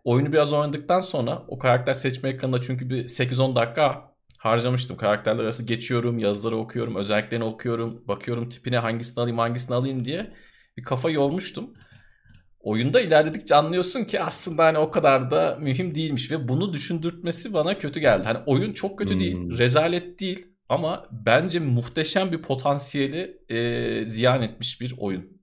oyunu 0.04 0.32
biraz 0.32 0.52
oynadıktan 0.52 1.00
sonra 1.00 1.44
o 1.48 1.58
karakter 1.58 1.92
seçme 1.94 2.28
ekranında 2.30 2.60
çünkü 2.62 2.90
bir 2.90 3.08
8-10 3.08 3.56
dakika 3.56 4.12
harcamıştım. 4.38 4.96
Karakterler 4.96 5.44
arası 5.44 5.66
geçiyorum, 5.66 6.18
yazıları 6.18 6.56
okuyorum, 6.56 6.96
özelliklerini 6.96 7.44
okuyorum, 7.44 8.08
bakıyorum 8.08 8.48
tipine 8.48 8.78
hangisini 8.78 9.22
alayım, 9.22 9.38
hangisini 9.38 9.76
alayım 9.76 10.04
diye 10.04 10.32
bir 10.76 10.82
kafa 10.82 11.10
yormuştum. 11.10 11.74
Oyunda 12.60 13.00
ilerledikçe 13.00 13.54
anlıyorsun 13.54 14.04
ki 14.04 14.20
aslında 14.22 14.64
hani 14.64 14.78
o 14.78 14.90
kadar 14.90 15.30
da 15.30 15.58
mühim 15.60 15.94
değilmiş 15.94 16.30
ve 16.30 16.48
bunu 16.48 16.72
düşündürtmesi 16.72 17.54
bana 17.54 17.78
kötü 17.78 18.00
geldi. 18.00 18.24
Hani 18.28 18.38
oyun 18.46 18.72
çok 18.72 18.98
kötü 18.98 19.14
Hmm. 19.14 19.20
değil, 19.20 19.58
rezalet 19.58 20.20
değil 20.20 20.51
ama 20.72 21.04
bence 21.10 21.58
muhteşem 21.60 22.32
bir 22.32 22.42
potansiyeli 22.42 23.38
e, 23.48 24.06
ziyan 24.06 24.42
etmiş 24.42 24.80
bir 24.80 24.94
oyun. 24.98 25.42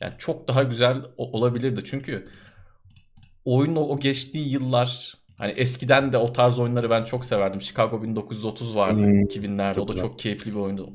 Yani 0.00 0.14
çok 0.18 0.48
daha 0.48 0.62
güzel 0.62 0.96
olabilirdi 1.16 1.80
çünkü 1.84 2.24
oyunun 3.44 3.76
o, 3.76 3.80
o 3.80 4.00
geçtiği 4.00 4.48
yıllar 4.48 5.14
hani 5.38 5.52
eskiden 5.52 6.12
de 6.12 6.18
o 6.18 6.32
tarz 6.32 6.58
oyunları 6.58 6.90
ben 6.90 7.04
çok 7.04 7.24
severdim. 7.24 7.60
Chicago 7.60 8.02
1930 8.02 8.76
vardı 8.76 9.00
Hmm, 9.00 9.20
2000'lerde. 9.22 9.74
çok 9.74 9.84
o 9.84 9.88
da 9.88 9.92
güzel. 9.92 10.08
çok 10.08 10.18
keyifli 10.18 10.50
bir 10.50 10.56
oyundu. 10.58 10.92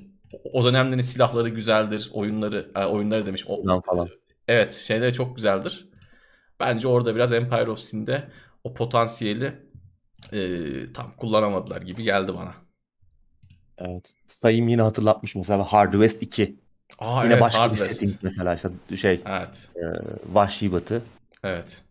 O- 0.54 0.66
dönemlerin 0.66 1.02
silahları 1.02 1.50
güzeldir, 1.50 2.10
oyunları, 2.14 2.72
e, 2.76 2.86
oyunları 2.86 3.26
demiş. 3.26 3.44
O, 3.48 3.64
Falan 3.64 3.82
falan. 3.82 4.08
Evet 4.48 4.74
şeyleri 4.74 5.14
çok 5.14 5.36
güzeldir. 5.36 5.90
Bence 6.60 6.88
orada 6.88 7.16
biraz 7.16 7.34
Empire 7.34 7.70
of 7.72 7.80
Sin'de 7.80 8.28
o 8.64 8.74
potansiyeli 8.74 9.54
e, 10.34 10.40
tam 10.94 11.12
kullanamadılar 11.18 11.82
gibi 11.82 12.04
geldi 12.04 12.34
bana. 12.34 12.54
Evet. 13.86 14.14
Sayım 14.28 14.68
yine 14.68 14.82
hatırlatmış 14.82 15.36
mesela 15.36 15.64
Hard 15.64 15.92
West 15.92 16.22
2. 16.24 16.56
Aa 17.00 17.24
Yine 17.24 17.34
evet 17.34 17.42
başka 17.42 17.62
Hard 17.62 17.72
bir 17.72 17.78
West. 17.78 18.00
setting 18.00 18.18
mesela 18.22 18.56
işte 18.56 18.70
şey 18.96 19.22
Evet. 19.26 19.70
Vahşi 20.32 20.72
Batı. 20.72 21.02
Evet. 21.44 21.82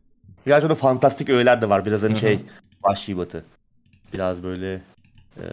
Gerçi 0.46 0.66
orada 0.66 0.74
fantastik 0.74 1.29
öğeler 1.29 1.62
de 1.62 1.68
var. 1.68 1.85
Biraz 1.85 2.03
hani 2.03 2.11
Hı 2.12 2.16
hı. 2.16 2.20
şey 2.20 2.38
Vahşi 2.85 3.18
Batı. 3.18 3.44
Biraz 4.12 4.42
böyle 4.42 4.72
e, 5.37 5.44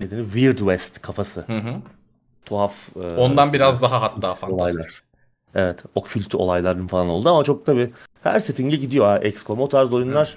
ne 0.00 0.10
denir? 0.10 0.24
Weird 0.24 0.58
West 0.58 1.02
kafası. 1.02 1.40
Hı 1.46 1.58
hı. 1.58 1.74
Tuhaf. 2.44 2.96
e, 2.96 3.00
Ondan 3.00 3.44
işte 3.44 3.52
biraz 3.58 3.82
daha 3.82 4.02
hatta 4.02 4.34
fantastik. 4.34 4.48
olaylar. 4.60 5.02
Evet. 5.54 5.82
Okült 5.94 6.34
olayların 6.34 6.86
falan 6.86 7.08
oldu 7.08 7.28
ama 7.28 7.44
çok 7.44 7.66
tabii 7.66 7.88
her 8.22 8.40
setting'e 8.40 8.76
gidiyor 8.76 9.22
XCOM. 9.24 9.60
O 9.60 9.68
tarz 9.68 9.92
oyunlar 9.92 10.36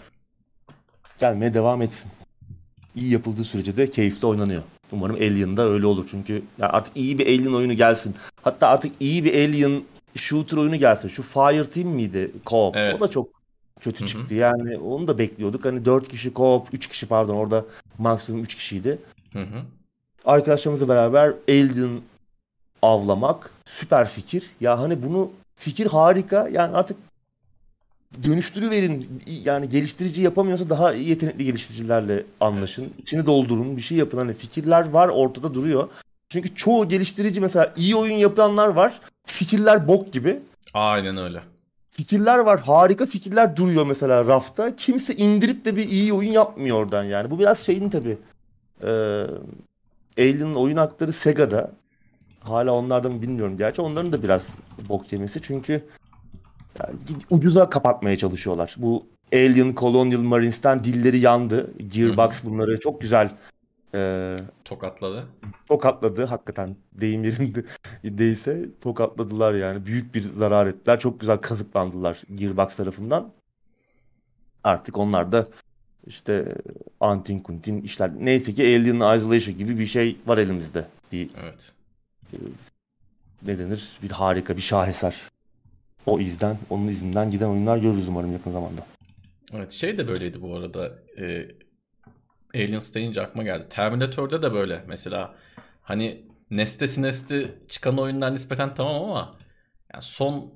gelmeye 1.19 1.53
devam 1.53 1.81
etsin. 1.81 2.11
İyi 2.95 3.11
yapıldığı 3.11 3.43
sürece 3.43 3.77
de 3.77 3.91
keyifli 3.91 4.27
oynanıyor. 4.27 4.61
Umarım 4.91 5.15
Alien'da 5.15 5.63
öyle 5.63 5.85
olur. 5.85 6.07
Çünkü 6.11 6.43
ya 6.57 6.69
artık 6.69 6.97
iyi 6.97 7.17
bir 7.17 7.25
Alien 7.25 7.53
oyunu 7.53 7.73
gelsin. 7.73 8.15
Hatta 8.41 8.67
artık 8.67 8.91
iyi 8.99 9.25
bir 9.25 9.33
Alien 9.33 9.83
shooter 10.15 10.57
oyunu 10.57 10.75
gelsin. 10.75 11.07
Şu 11.07 11.23
Fireteam 11.23 11.87
miydi? 11.89 12.31
Co-op. 12.45 12.71
Evet. 12.75 12.95
O 12.95 12.99
da 12.99 13.07
çok 13.07 13.29
kötü 13.79 13.99
Hı 13.99 14.03
hı. 14.03 14.07
çıktı. 14.07 14.35
Yani 14.35 14.77
onu 14.77 15.07
da 15.07 15.17
bekliyorduk. 15.17 15.65
Hani 15.65 15.85
4 15.85 16.07
kişi 16.07 16.29
co-op, 16.29 16.63
3 16.73 16.87
kişi 16.87 17.05
pardon 17.07 17.35
orada 17.35 17.65
maksimum 17.97 18.41
3 18.41 18.55
kişiydi. 18.55 18.99
Hı 19.33 19.39
hı. 19.39 19.61
Arkadaşlarımızla 20.25 20.87
beraber 20.87 21.33
Alien 21.49 22.01
avlamak 22.81 23.51
süper 23.65 24.09
fikir. 24.09 24.49
Ya 24.61 24.79
hani 24.79 25.03
bunu 25.03 25.31
fikir 25.55 25.87
harika. 25.87 26.49
Yani 26.51 26.75
artık 26.75 26.97
dönüştürüverin. 28.23 29.21
Yani 29.43 29.69
geliştirici 29.69 30.21
yapamıyorsa 30.21 30.69
daha 30.69 30.93
yetenekli 30.93 31.45
geliştiricilerle 31.45 32.23
anlaşın. 32.39 32.93
İçini 32.97 33.25
doldurun, 33.25 33.77
bir 33.77 33.81
şey 33.81 33.97
yapın. 33.97 34.17
Hani 34.17 34.33
fikirler 34.33 34.89
var, 34.89 35.09
ortada 35.09 35.53
duruyor. 35.53 35.89
Çünkü 36.29 36.55
çoğu 36.55 36.89
geliştirici 36.89 37.41
mesela 37.41 37.73
iyi 37.77 37.95
oyun 37.95 38.15
yapanlar 38.15 38.67
var. 38.67 38.99
Fikirler 39.25 39.87
bok 39.87 40.13
gibi. 40.13 40.39
Aynen 40.73 41.17
öyle. 41.17 41.41
Fikirler 41.91 42.37
var, 42.37 42.59
harika 42.61 43.05
fikirler 43.05 43.55
duruyor 43.55 43.85
mesela 43.85 44.25
rafta. 44.25 44.75
Kimse 44.75 45.15
indirip 45.15 45.65
de 45.65 45.75
bir 45.75 45.89
iyi 45.89 46.13
oyun 46.13 46.31
yapmıyor 46.31 46.77
oradan 46.77 47.03
yani. 47.03 47.31
Bu 47.31 47.39
biraz 47.39 47.59
şeyin 47.59 47.89
tabii. 47.89 48.17
Ee, 48.83 48.87
Alien'ın 50.17 50.55
oyun 50.55 50.77
hakları 50.77 51.13
Sega'da. 51.13 51.71
Hala 52.39 52.71
onlardan 52.71 53.21
bilmiyorum 53.21 53.57
gerçi. 53.57 53.81
Onların 53.81 54.11
da 54.11 54.23
biraz 54.23 54.57
bok 54.89 55.13
yemesi. 55.13 55.41
Çünkü 55.41 55.83
yani 56.79 56.95
ucuza 57.29 57.69
kapatmaya 57.69 58.17
çalışıyorlar. 58.17 58.75
Bu 58.77 59.05
Alien 59.33 59.75
Colonial 59.75 60.19
Marines'ten 60.21 60.83
dilleri 60.83 61.17
yandı. 61.19 61.71
Gearbox 61.87 62.43
bunları 62.43 62.79
çok 62.79 63.01
güzel 63.01 63.29
e, 63.95 64.35
Tokatladı. 64.65 65.27
tokatladı. 65.67 66.25
Hakikaten 66.25 66.75
deyim 66.93 67.23
yerinde 67.23 67.63
değilse 68.03 68.65
tokatladılar 68.81 69.53
yani. 69.53 69.85
Büyük 69.85 70.15
bir 70.15 70.21
zarar 70.21 70.67
ettiler. 70.67 70.99
Çok 70.99 71.19
güzel 71.19 71.37
kazıklandılar 71.37 72.21
Gearbox 72.35 72.75
tarafından. 72.75 73.31
Artık 74.63 74.97
onlar 74.97 75.31
da 75.31 75.47
işte 76.07 76.55
antin 76.99 77.39
kuntin 77.39 77.81
işler. 77.81 78.11
Neyse 78.19 78.53
ki 78.53 78.61
Alien 78.63 79.15
Isolation 79.17 79.57
gibi 79.57 79.79
bir 79.79 79.87
şey 79.87 80.17
var 80.27 80.37
elimizde. 80.37 80.85
Bir 81.11 81.29
Evet. 81.43 81.71
ne 83.45 83.59
denir? 83.59 83.97
Bir 84.03 84.09
harika, 84.11 84.57
bir 84.57 84.61
şaheser. 84.61 85.21
O 86.05 86.19
izden, 86.19 86.57
onun 86.69 86.87
izinden 86.87 87.29
giden 87.29 87.47
oyunlar 87.47 87.77
görürüz 87.77 88.07
umarım 88.07 88.33
yakın 88.33 88.51
zamanda. 88.51 88.81
Evet 89.53 89.71
şey 89.71 89.97
de 89.97 90.07
böyleydi 90.07 90.41
bu 90.41 90.55
arada. 90.55 90.91
E, 91.19 91.47
Aliens 92.55 92.93
deyince 92.93 93.21
aklıma 93.21 93.43
geldi. 93.43 93.65
Terminator'da 93.69 94.41
da 94.41 94.53
böyle. 94.53 94.83
Mesela 94.87 95.35
hani 95.81 96.25
nesne 96.51 96.87
sinesti 96.87 97.55
çıkan 97.67 97.97
oyunlar 97.97 98.33
nispeten 98.33 98.73
tamam 98.73 99.03
ama 99.03 99.31
yani 99.93 100.03
son 100.03 100.53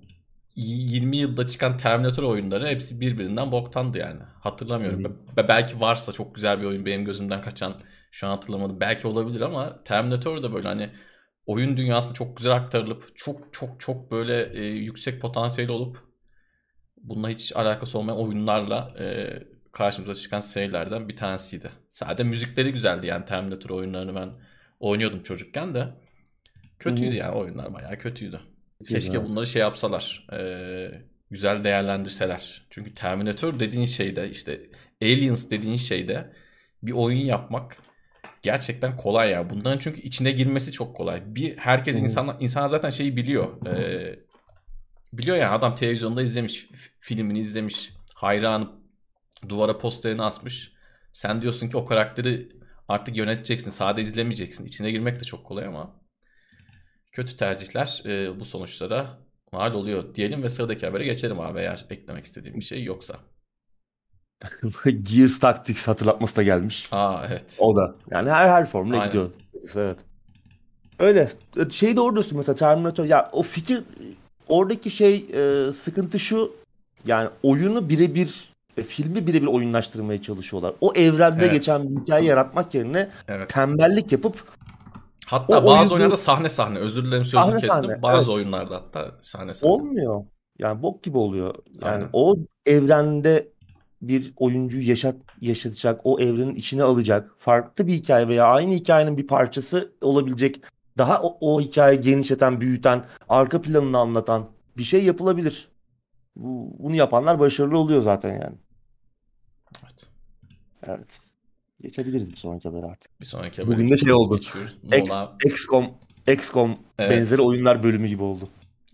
20 0.55 1.17
yılda 1.17 1.47
çıkan 1.47 1.77
Terminator 1.77 2.23
oyunları 2.23 2.67
hepsi 2.67 3.01
birbirinden 3.01 3.51
boktandı 3.51 3.97
yani. 3.97 4.19
Hatırlamıyorum. 4.39 5.03
Be- 5.37 5.47
belki 5.47 5.79
varsa 5.79 6.11
çok 6.11 6.35
güzel 6.35 6.59
bir 6.61 6.65
oyun 6.65 6.85
benim 6.85 7.05
gözümden 7.05 7.41
kaçan 7.41 7.73
şu 8.11 8.27
an 8.27 8.31
hatırlamadım. 8.31 8.79
Belki 8.79 9.07
olabilir 9.07 9.41
ama 9.41 9.83
Terminator 9.83 10.43
da 10.43 10.53
böyle 10.53 10.67
hani 10.67 10.89
oyun 11.47 11.77
dünyası 11.77 12.13
çok 12.13 12.37
güzel 12.37 12.53
aktarılıp 12.53 13.17
çok 13.17 13.53
çok 13.53 13.79
çok 13.79 14.11
böyle 14.11 14.59
e, 14.59 14.65
yüksek 14.65 15.21
potansiyeli 15.21 15.71
olup 15.71 16.07
bununla 17.03 17.29
hiç 17.29 17.55
alakası 17.55 17.99
olmayan 17.99 18.19
oyunlarla 18.19 18.93
e, 18.99 19.33
karşımıza 19.71 20.15
çıkan 20.15 20.41
serilerden 20.41 21.09
bir 21.09 21.15
tanesiydi. 21.15 21.71
Sadece 21.89 22.23
müzikleri 22.23 22.71
güzeldi 22.71 23.07
yani 23.07 23.25
Terminator 23.25 23.69
oyunlarını 23.69 24.15
ben 24.15 24.29
oynuyordum 24.79 25.23
çocukken 25.23 25.75
de. 25.75 25.87
Kötüydü 26.79 27.09
Hı 27.09 27.13
hı. 27.13 27.17
yani 27.17 27.35
oyunlar 27.35 27.73
bayağı 27.73 27.97
kötüydü. 27.97 28.41
Kötüydü, 28.79 28.99
Keşke 28.99 29.17
evet. 29.17 29.29
bunları 29.29 29.47
şey 29.47 29.61
yapsalar. 29.61 30.27
e, 30.33 30.89
güzel 31.31 31.63
değerlendirseler. 31.63 32.67
Çünkü 32.69 32.93
Terminator 32.93 33.59
dediğin 33.59 33.85
şeyde 33.85 34.29
işte 34.29 34.61
Aliens 35.01 35.49
dediğin 35.49 35.77
şeyde 35.77 36.33
bir 36.83 36.91
oyun 36.91 37.25
yapmak 37.25 37.77
gerçekten 38.41 38.97
kolay 38.97 39.29
ya. 39.29 39.49
Bunların 39.49 39.77
çünkü 39.77 40.01
içine 40.01 40.31
girmesi 40.31 40.71
çok 40.71 40.95
kolay. 40.95 41.23
Bir 41.25 41.57
herkes 41.57 42.01
insan 42.01 42.37
insan 42.39 42.67
zaten 42.67 42.89
şeyi 42.89 43.15
biliyor. 43.15 43.65
Ee, 43.67 44.19
biliyor 45.13 45.37
ya 45.37 45.51
adam 45.51 45.75
televizyonda 45.75 46.21
izlemiş, 46.21 46.67
filmini 46.99 47.39
izlemiş, 47.39 47.93
hayranı 48.13 48.69
duvara 49.49 49.77
posterini 49.77 50.23
asmış. 50.23 50.71
Sen 51.13 51.41
diyorsun 51.41 51.69
ki 51.69 51.77
o 51.77 51.85
karakteri 51.85 52.49
artık 52.87 53.17
yöneteceksin, 53.17 53.71
sadece 53.71 54.07
izlemeyeceksin. 54.07 54.65
İçine 54.65 54.91
girmek 54.91 55.19
de 55.19 55.23
çok 55.23 55.45
kolay 55.45 55.65
ama 55.65 56.01
kötü 57.11 57.37
tercihler 57.37 58.03
e, 58.05 58.39
bu 58.39 58.45
sonuçlara 58.45 59.19
mal 59.51 59.73
oluyor 59.73 60.15
diyelim 60.15 60.43
ve 60.43 60.49
sıradaki 60.49 60.85
habere 60.85 61.05
geçelim 61.05 61.39
abi 61.39 61.59
eğer 61.59 61.85
eklemek 61.89 62.25
istediğim 62.25 62.57
bir 62.59 62.65
şey 62.65 62.83
yoksa. 62.83 63.19
Gears 64.85 65.39
Tactics 65.39 65.87
hatırlatması 65.87 66.35
da 66.35 66.43
gelmiş. 66.43 66.87
Aa 66.91 67.25
evet. 67.27 67.43
O 67.59 67.75
da. 67.75 67.95
Yani 68.11 68.29
her 68.29 68.49
her 68.49 68.65
formuna 68.65 68.95
Aynen. 68.95 69.07
gidiyor. 69.07 69.29
Evet. 69.75 69.97
Öyle. 70.99 71.29
Şey 71.71 71.95
doğru 71.97 72.13
diyorsun 72.15 72.37
mesela 72.37 72.55
Terminator. 72.55 73.05
Ya 73.05 73.29
o 73.31 73.43
fikir 73.43 73.83
oradaki 74.47 74.91
şey 74.91 75.25
e, 75.33 75.71
sıkıntı 75.73 76.19
şu. 76.19 76.51
Yani 77.05 77.29
oyunu 77.43 77.89
birebir 77.89 78.49
e, 78.77 78.83
filmi 78.83 79.27
birebir 79.27 79.47
oyunlaştırmaya 79.47 80.21
çalışıyorlar. 80.21 80.73
O 80.81 80.93
evrende 80.95 81.37
Evet. 81.41 81.51
geçen 81.51 81.89
bir 81.89 81.95
hikaye 82.01 82.25
yaratmak 82.25 82.73
yerine 82.75 83.09
Evet. 83.27 83.49
tembellik 83.49 84.11
yapıp 84.11 84.43
Hatta 85.25 85.53
O 85.61 85.65
bazı 85.65 85.67
oyuncu- 85.77 85.93
oyunlarda 85.93 86.17
sahne 86.17 86.49
sahne. 86.49 86.79
Özür 86.79 87.05
dilerim 87.05 87.23
sözünü 87.25 87.41
Sahne 87.41 87.53
kestim. 87.53 87.69
sahne, 87.69 88.01
Bazı 88.01 88.17
evet. 88.17 88.29
oyunlarda 88.29 88.75
hatta 88.75 89.11
sahne 89.21 89.53
sahne. 89.53 89.71
olmuyor. 89.73 90.23
Yani 90.59 90.81
bok 90.81 91.03
gibi 91.03 91.17
oluyor. 91.17 91.55
Yani 91.81 91.91
Aynen. 91.93 92.09
o 92.13 92.35
evrende 92.65 93.47
bir 94.01 94.33
oyuncuyu 94.37 94.89
yaşat 94.89 95.15
yaşatacak, 95.41 96.01
o 96.03 96.19
evrenin 96.19 96.55
içine 96.55 96.83
alacak, 96.83 97.31
farklı 97.37 97.87
bir 97.87 97.93
hikaye 97.93 98.27
veya 98.27 98.45
aynı 98.45 98.73
hikayenin 98.73 99.17
bir 99.17 99.27
parçası 99.27 99.91
olabilecek, 100.01 100.61
daha 100.97 101.21
o, 101.21 101.37
o 101.41 101.61
hikayeyi 101.61 102.01
genişleten, 102.01 102.61
büyüten, 102.61 103.05
arka 103.29 103.61
planını 103.61 103.97
anlatan 103.97 104.49
bir 104.77 104.83
şey 104.83 105.05
yapılabilir. 105.05 105.67
Bu, 106.35 106.75
bunu 106.79 106.95
yapanlar 106.95 107.39
başarılı 107.39 107.79
oluyor 107.79 108.01
zaten 108.01 108.33
yani. 108.33 108.55
Evet. 109.83 110.07
Evet. 110.83 111.19
Geçebiliriz 111.81 112.31
bir 112.31 112.37
sonraki 112.37 112.69
habere 112.69 112.85
artık. 112.85 113.21
Bir 113.21 113.25
sonraki 113.25 113.61
habere 113.61 113.75
Bugün 113.75 113.91
de 113.91 113.97
şey 113.97 114.13
oldu. 114.13 114.39
Mola. 114.83 115.37
XCOM, 115.45 115.93
XCOM 116.27 116.79
Evet. 116.99 117.11
benzeri 117.11 117.41
oyunlar 117.41 117.83
bölümü 117.83 118.07
gibi 118.07 118.23
oldu. 118.23 118.49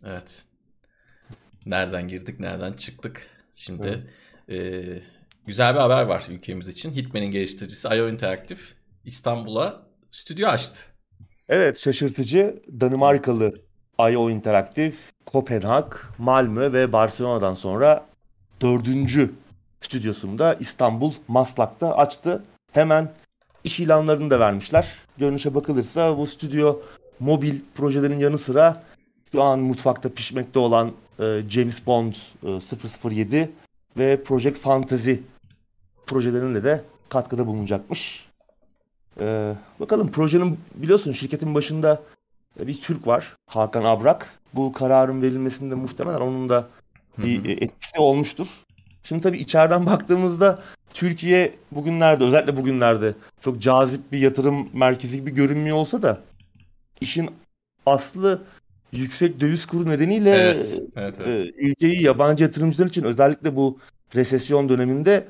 Evet. 0.06 0.44
Nereden 1.66 2.08
girdik, 2.08 2.40
nereden 2.40 2.74
çıktık? 2.74 3.28
Şimdi 3.54 4.04
eee, 4.48 5.04
güzel 5.46 5.76
bir 5.76 5.80
haber 5.80 6.04
var 6.04 6.26
ülkemiz 6.30 6.68
için. 6.68 6.92
Hitman'in 6.92 7.32
geliştiricisi 7.32 7.88
IO 7.88 8.10
Interactive 8.10 8.60
İstanbul'a 9.06 9.88
stüdyo 10.12 10.48
açtı. 10.48 10.80
Evet 11.50 11.80
şaşırtıcı 11.80 12.62
Danimarkalı 12.82 13.54
IO 14.00 14.30
Interactive, 14.30 14.94
Kopenhag, 15.26 15.94
Malmö 16.18 16.74
ve 16.74 16.94
Barcelona'dan 16.94 17.54
sonra 17.54 18.06
dördüncü 18.62 19.32
stüdyosunu 19.82 20.38
da 20.38 20.54
İstanbul 20.54 21.14
Maslak'ta 21.28 21.96
açtı. 21.98 22.44
Hemen 22.72 23.14
iş 23.64 23.80
ilanlarını 23.80 24.30
da 24.30 24.40
vermişler. 24.40 24.88
Görünüşe 25.18 25.56
bakılırsa 25.56 26.18
bu 26.18 26.28
stüdyo 26.28 26.80
mobil 27.20 27.60
projelerin 27.76 28.20
yanı 28.20 28.38
sıra 28.38 28.84
şu 29.32 29.44
an 29.44 29.60
mutfakta 29.60 30.14
pişmekte 30.14 30.60
olan 30.60 30.92
e, 31.20 31.42
James 31.50 31.86
Bond 31.86 32.14
e, 32.44 33.10
007 33.10 33.50
ve 33.98 34.24
Project 34.24 34.58
Fantasy 34.58 35.14
projelerine 36.06 36.64
de 36.64 36.84
katkıda 37.10 37.48
bulunacakmış. 37.48 38.30
Ee, 39.20 39.54
bakalım 39.80 40.12
projenin 40.12 40.60
biliyorsun 40.76 41.12
şirketin 41.12 41.56
başında 41.56 42.02
bir 42.60 42.82
Türk 42.82 43.08
var. 43.08 43.36
Hakan 43.48 43.84
Abrak. 43.84 44.40
Bu 44.54 44.74
kararın 44.74 45.22
verilmesinde 45.22 45.76
muhtemelen 45.76 46.22
onun 46.22 46.50
da 46.50 46.68
bir 47.18 47.46
e, 47.46 47.52
etkisi 47.52 48.00
olmuştur. 48.00 48.48
Şimdi 49.04 49.22
tabii 49.22 49.38
içeriden 49.38 49.86
baktığımızda 49.86 50.60
Türkiye 50.94 51.56
bugünlerde 51.72 52.24
özellikle 52.24 52.58
bugünlerde 52.58 53.14
çok 53.42 53.62
cazip 53.62 54.12
bir 54.12 54.20
yatırım 54.20 54.70
merkezi 54.74 55.18
gibi 55.18 55.32
görünmüyor 55.32 55.78
olsa 55.78 56.02
da 56.02 56.22
işin 57.02 57.30
aslı 57.86 58.42
yüksek 58.94 59.40
döviz 59.40 59.66
kuru 59.66 59.90
nedeniyle 59.90 60.30
Evet, 60.30 60.82
evet, 60.96 61.16
evet. 61.20 61.48
e, 61.60 61.66
ülkeyi 61.66 62.04
yabancı 62.04 62.44
yatırımcılar 62.44 62.88
için 62.88 63.04
özellikle 63.04 63.56
bu 63.56 63.80
resesyon 64.16 64.70
döneminde 64.70 65.28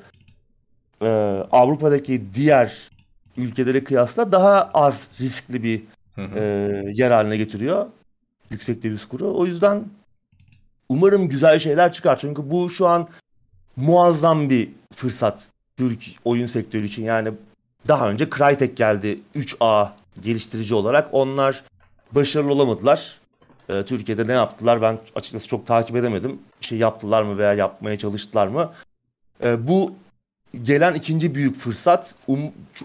e, 1.02 1.06
Avrupa'daki 1.52 2.22
diğer 2.34 2.90
ülkelere 3.36 3.84
kıyasla 3.84 4.32
daha 4.32 4.70
az 4.74 5.08
riskli 5.20 5.62
bir 5.62 5.82
e, 6.18 6.42
yer 6.94 7.10
haline 7.10 7.36
getiriyor. 7.36 7.86
Yüksek 8.50 8.82
döviz 8.82 9.08
kuru. 9.08 9.38
O 9.38 9.46
yüzden 9.46 9.84
umarım 10.88 11.28
güzel 11.28 11.58
şeyler 11.58 11.92
çıkar. 11.92 12.18
Çünkü 12.18 12.50
bu 12.50 12.70
şu 12.70 12.86
an 12.86 13.08
muazzam 13.76 14.50
bir 14.50 14.68
fırsat 14.92 15.48
Türk 15.76 16.02
oyun 16.24 16.46
sektörü 16.46 16.86
için. 16.86 17.02
Yani 17.04 17.32
daha 17.88 18.10
önce 18.10 18.30
Crytek 18.30 18.76
geldi 18.76 19.20
3A 19.36 19.88
geliştirici 20.22 20.74
olarak. 20.74 21.08
Onlar 21.12 21.64
başarılı 22.12 22.52
olamadılar. 22.52 23.18
E, 23.68 23.84
Türkiye'de 23.84 24.26
ne 24.26 24.32
yaptılar 24.32 24.82
ben 24.82 24.98
açıkçası 25.14 25.48
çok 25.48 25.66
takip 25.66 25.96
edemedim. 25.96 26.38
Bir 26.60 26.66
şey 26.66 26.78
yaptılar 26.78 27.22
mı 27.22 27.38
veya 27.38 27.54
yapmaya 27.54 27.98
çalıştılar 27.98 28.46
mı? 28.46 28.72
E, 29.44 29.68
bu 29.68 29.92
gelen 30.62 30.94
ikinci 30.94 31.34
büyük 31.34 31.56
fırsat 31.56 32.14
um, 32.26 32.40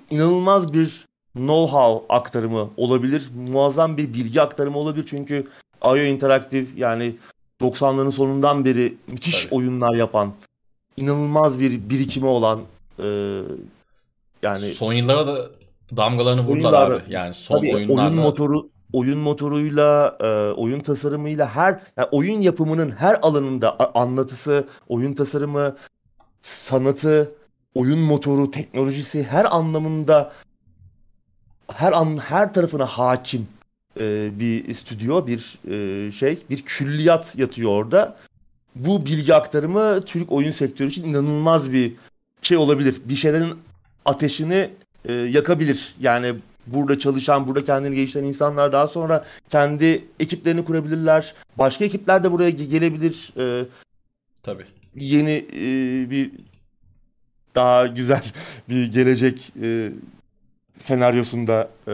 inanılmaz 0.10 0.74
bir 0.74 1.06
know-how 1.38 2.02
aktarımı 2.10 2.70
olabilir. 2.78 3.30
Muazzam 3.52 3.98
bir 3.98 4.14
bilgi 4.14 4.42
aktarımı 4.42 4.78
olabilir. 4.78 5.06
Çünkü 5.10 5.48
IO 5.84 5.96
Interactive 5.98 6.66
yani 6.78 7.16
90'ların 7.62 8.12
sonundan 8.12 8.66
beri 8.66 8.98
müthiş 9.08 9.46
Tabii. 9.46 9.56
oyunlar 9.56 9.94
yapan, 9.94 10.34
inanılmaz 10.98 11.60
bir 11.60 11.90
birikimi 11.90 12.26
olan 12.26 12.60
e, 13.04 13.40
yani 14.44 14.62
Son 14.66 14.94
yıllara 14.94 15.28
da 15.28 15.50
damgalarını 15.98 16.42
Son 16.42 16.48
vurdular 16.50 16.70
yıllarda- 16.90 16.96
abi. 17.06 17.14
Yani 17.14 17.34
son 17.34 17.56
Tabii 17.58 17.76
oyunlarla. 17.76 18.02
oyun 18.04 18.14
motoru 18.16 18.70
oyun 18.94 19.20
motoruyla, 19.20 20.18
e, 20.20 20.26
oyun 20.62 20.80
tasarımıyla 20.80 21.56
her 21.56 21.80
yani 21.98 22.08
oyun 22.12 22.42
yapımının 22.42 22.92
her 22.92 23.18
alanında 23.22 23.96
anlatısı, 23.96 24.68
oyun 24.88 25.14
tasarımı, 25.14 25.76
sanatı, 26.42 27.32
oyun 27.76 28.00
motoru, 28.00 28.52
teknolojisi 28.52 29.24
her 29.24 29.56
anlamında 29.56 30.32
her 31.74 31.92
an 31.92 32.18
her 32.18 32.54
tarafına 32.54 32.86
hakim 32.86 33.48
e, 34.00 34.30
bir 34.40 34.74
stüdyo, 34.74 35.28
bir 35.28 35.60
e, 35.68 36.12
şey, 36.12 36.40
bir 36.50 36.62
külliyat 36.62 37.36
yatıyor 37.38 37.72
orada. 37.72 38.16
Bu 38.76 39.06
bilgi 39.06 39.36
aktarımı 39.36 40.06
Türk 40.06 40.32
oyun 40.32 40.52
sektörü 40.52 40.88
için 40.88 41.04
inanılmaz 41.04 41.74
bir 41.74 41.94
şey 42.42 42.58
olabilir. 42.58 42.96
Bir 43.06 43.16
şeylerin 43.16 43.54
ateşini 44.06 44.70
e, 45.06 45.14
yakabilir. 45.14 45.96
Yani 46.00 46.36
burada 46.74 47.00
çalışan, 47.00 47.48
burada 47.48 47.66
kendini 47.66 47.96
geliştiren 47.96 48.24
insanlar 48.24 48.72
daha 48.72 48.88
sonra 48.88 49.26
kendi 49.50 50.06
ekiplerini 50.20 50.66
kurabilirler. 50.66 51.34
Başka 51.58 51.86
ekipler 51.86 52.24
de 52.24 52.32
buraya 52.32 52.50
ge- 52.50 52.70
gelebilir. 52.70 53.34
E, 53.38 53.66
Tabii. 54.44 54.66
yeni 54.96 55.46
e, 55.54 55.64
bir 56.10 56.32
daha 57.56 57.88
güzel 57.88 58.24
bir 58.70 58.92
gelecek 58.92 59.54
e, 59.64 59.92
senaryosunda 60.78 61.70
e, 61.88 61.94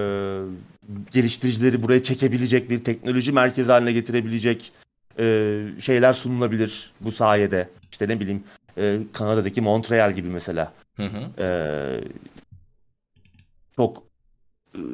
geliştiricileri 1.12 1.84
buraya 1.84 2.04
çekebilecek 2.04 2.70
bir 2.70 2.84
teknoloji 2.84 3.32
merkezi 3.32 3.72
haline 3.72 3.92
getirebilecek 3.92 4.72
e, 5.20 5.66
şeyler 5.80 6.14
sunulabilir 6.14 6.92
bu 7.02 7.12
sayede. 7.12 7.70
İşte 7.92 8.08
ne 8.08 8.20
bileyim 8.20 8.44
e, 8.78 9.00
Kanada'daki 9.14 9.62
Montreal 9.62 10.14
gibi 10.14 10.28
mesela. 10.30 10.74
Hı 10.96 11.06
hı. 11.06 11.44
E, 11.44 11.48
çok 13.76 14.04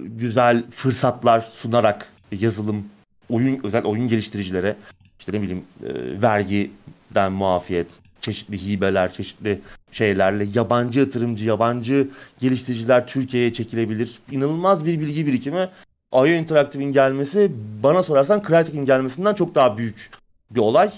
güzel 0.06 0.64
fırsatlar 0.70 1.42
sunarak 1.42 2.08
yazılım, 2.32 2.86
oyun 3.30 3.60
özel 3.64 3.84
oyun 3.84 4.08
geliştiricilere 4.08 4.76
işte 5.20 5.32
ne 5.32 5.42
bileyim 5.42 5.64
e, 5.84 6.22
vergiden 6.22 7.32
muafiyet, 7.32 8.00
çeşitli 8.22 8.66
hibeler, 8.66 9.14
çeşitli 9.14 9.62
şeylerle 9.92 10.48
yabancı 10.54 11.00
yatırımcı, 11.00 11.46
yabancı 11.46 12.08
geliştiriciler 12.40 13.08
Türkiye'ye 13.08 13.54
çekilebilir. 13.54 14.20
İnanılmaz 14.32 14.86
bir 14.86 15.00
bilgi 15.00 15.28
birikimi. 15.28 15.70
IO 16.14 16.26
Interactive'in 16.26 16.92
gelmesi 16.92 17.52
bana 17.84 18.04
sorarsan 18.04 18.44
Crytek'in 18.48 18.86
gelmesinden 18.86 19.34
çok 19.34 19.56
daha 19.56 19.78
büyük 19.78 20.10
bir 20.52 20.60
olay. 20.60 20.92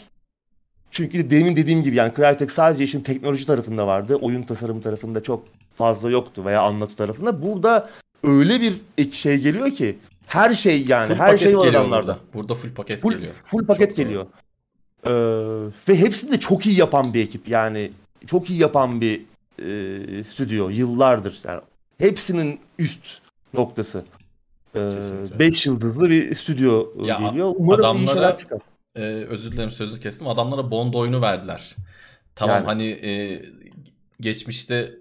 Çünkü 0.92 1.30
demin 1.30 1.56
dediğim 1.56 1.84
gibi 1.84 1.96
yani 1.96 2.14
Crytek 2.16 2.52
sadece 2.52 2.84
işin 2.84 3.02
teknoloji 3.02 3.46
tarafında 3.46 3.88
vardı. 3.88 4.16
Oyun 4.16 4.44
tasarımı 4.44 4.82
tarafında 4.82 5.24
çok 5.24 5.46
fazla 5.76 6.10
yoktu 6.10 6.46
veya 6.46 6.62
anlatı 6.62 6.96
tarafında. 6.96 7.44
Burada 7.44 7.90
öyle 8.24 8.62
bir 8.62 9.12
şey 9.12 9.38
geliyor 9.38 9.72
ki 9.72 9.98
her 10.28 10.54
şey 10.54 10.86
yani 10.88 11.08
Full 11.08 11.16
her 11.16 11.38
şey 11.38 11.58
var 11.58 11.68
adamlarda. 11.68 12.08
burada. 12.08 12.20
Burada 12.34 12.56
full 12.56 12.74
paket 12.74 13.00
Full, 13.00 13.14
geliyor. 13.14 13.34
full 13.44 13.66
paket 13.66 13.90
Çok 13.90 13.98
geliyor. 13.98 14.26
Ee, 15.06 15.12
ve 15.90 16.00
hepsini 16.00 16.32
de 16.32 16.40
çok 16.40 16.66
iyi 16.66 16.80
yapan 16.80 17.14
bir 17.14 17.24
ekip. 17.24 17.48
Yani 17.48 17.92
çok 18.28 18.50
iyi 18.50 18.60
yapan 18.60 19.02
bir 19.02 19.26
e, 19.60 20.24
stüdyo 20.24 20.70
yıllardır. 20.70 21.42
Yani 21.44 21.62
hepsinin 21.98 22.60
üst 22.80 23.22
noktası. 23.54 24.06
5 24.76 25.68
ee, 25.68 25.70
yıldızlı 25.70 26.10
bir 26.10 26.36
stüdyo 26.36 26.88
ya, 27.06 27.18
geliyor. 27.18 27.54
Umarım 27.58 27.86
adamlara, 27.86 28.04
iyi 28.04 28.14
şeyler 28.14 28.36
çıkar. 28.36 28.60
E, 28.96 29.02
özür 29.02 29.52
dilerim 29.52 29.72
sözü 29.72 30.02
kestim. 30.02 30.28
Adamlara 30.28 30.72
Bond 30.72 30.94
oyunu 30.94 31.22
verdiler. 31.22 31.76
Tamam 32.36 32.56
yani. 32.56 32.66
hani 32.66 32.88
e, 32.88 33.42
geçmişte 34.20 34.92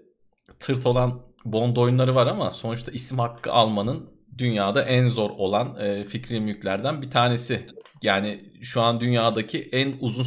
tırt 0.59 0.85
olan 0.85 1.19
Bond 1.45 1.77
oyunları 1.77 2.15
var 2.15 2.27
ama 2.27 2.51
sonuçta 2.51 2.91
isim 2.91 3.19
hakkı 3.19 3.51
almanın 3.51 4.09
dünyada 4.37 4.83
en 4.83 5.07
zor 5.07 5.29
olan 5.29 5.75
e, 5.79 6.03
fikri 6.05 6.39
mülklerden 6.39 7.01
bir 7.01 7.11
tanesi. 7.11 7.67
Yani 8.03 8.53
şu 8.61 8.81
an 8.81 8.99
dünyadaki 8.99 9.69
en 9.71 9.93
uzun 9.99 10.25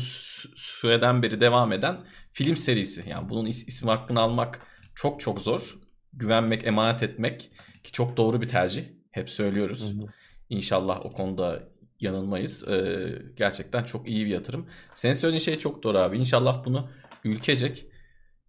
süreden 0.56 1.22
beri 1.22 1.40
devam 1.40 1.72
eden 1.72 1.96
film 2.32 2.56
serisi. 2.56 3.04
Yani 3.08 3.28
bunun 3.28 3.46
is- 3.46 3.66
isim 3.66 3.88
hakkını 3.88 4.20
almak 4.20 4.60
çok 4.94 5.20
çok 5.20 5.40
zor. 5.40 5.78
Güvenmek, 6.12 6.66
emanet 6.66 7.02
etmek 7.02 7.40
ki 7.84 7.92
çok 7.92 8.16
doğru 8.16 8.40
bir 8.40 8.48
tercih. 8.48 8.84
Hep 9.10 9.30
söylüyoruz. 9.30 9.82
Hı 9.92 10.06
hı. 10.06 10.10
İnşallah 10.48 11.06
o 11.06 11.12
konuda 11.12 11.62
yanılmayız. 12.00 12.68
Ee, 12.68 13.08
gerçekten 13.36 13.84
çok 13.84 14.08
iyi 14.08 14.24
bir 14.26 14.30
yatırım. 14.30 14.66
Senin 14.94 15.14
söylediğin 15.14 15.40
şey 15.44 15.58
çok 15.58 15.82
doğru 15.82 15.98
abi. 15.98 16.18
İnşallah 16.18 16.64
bunu 16.64 16.88
ülkecek 17.24 17.86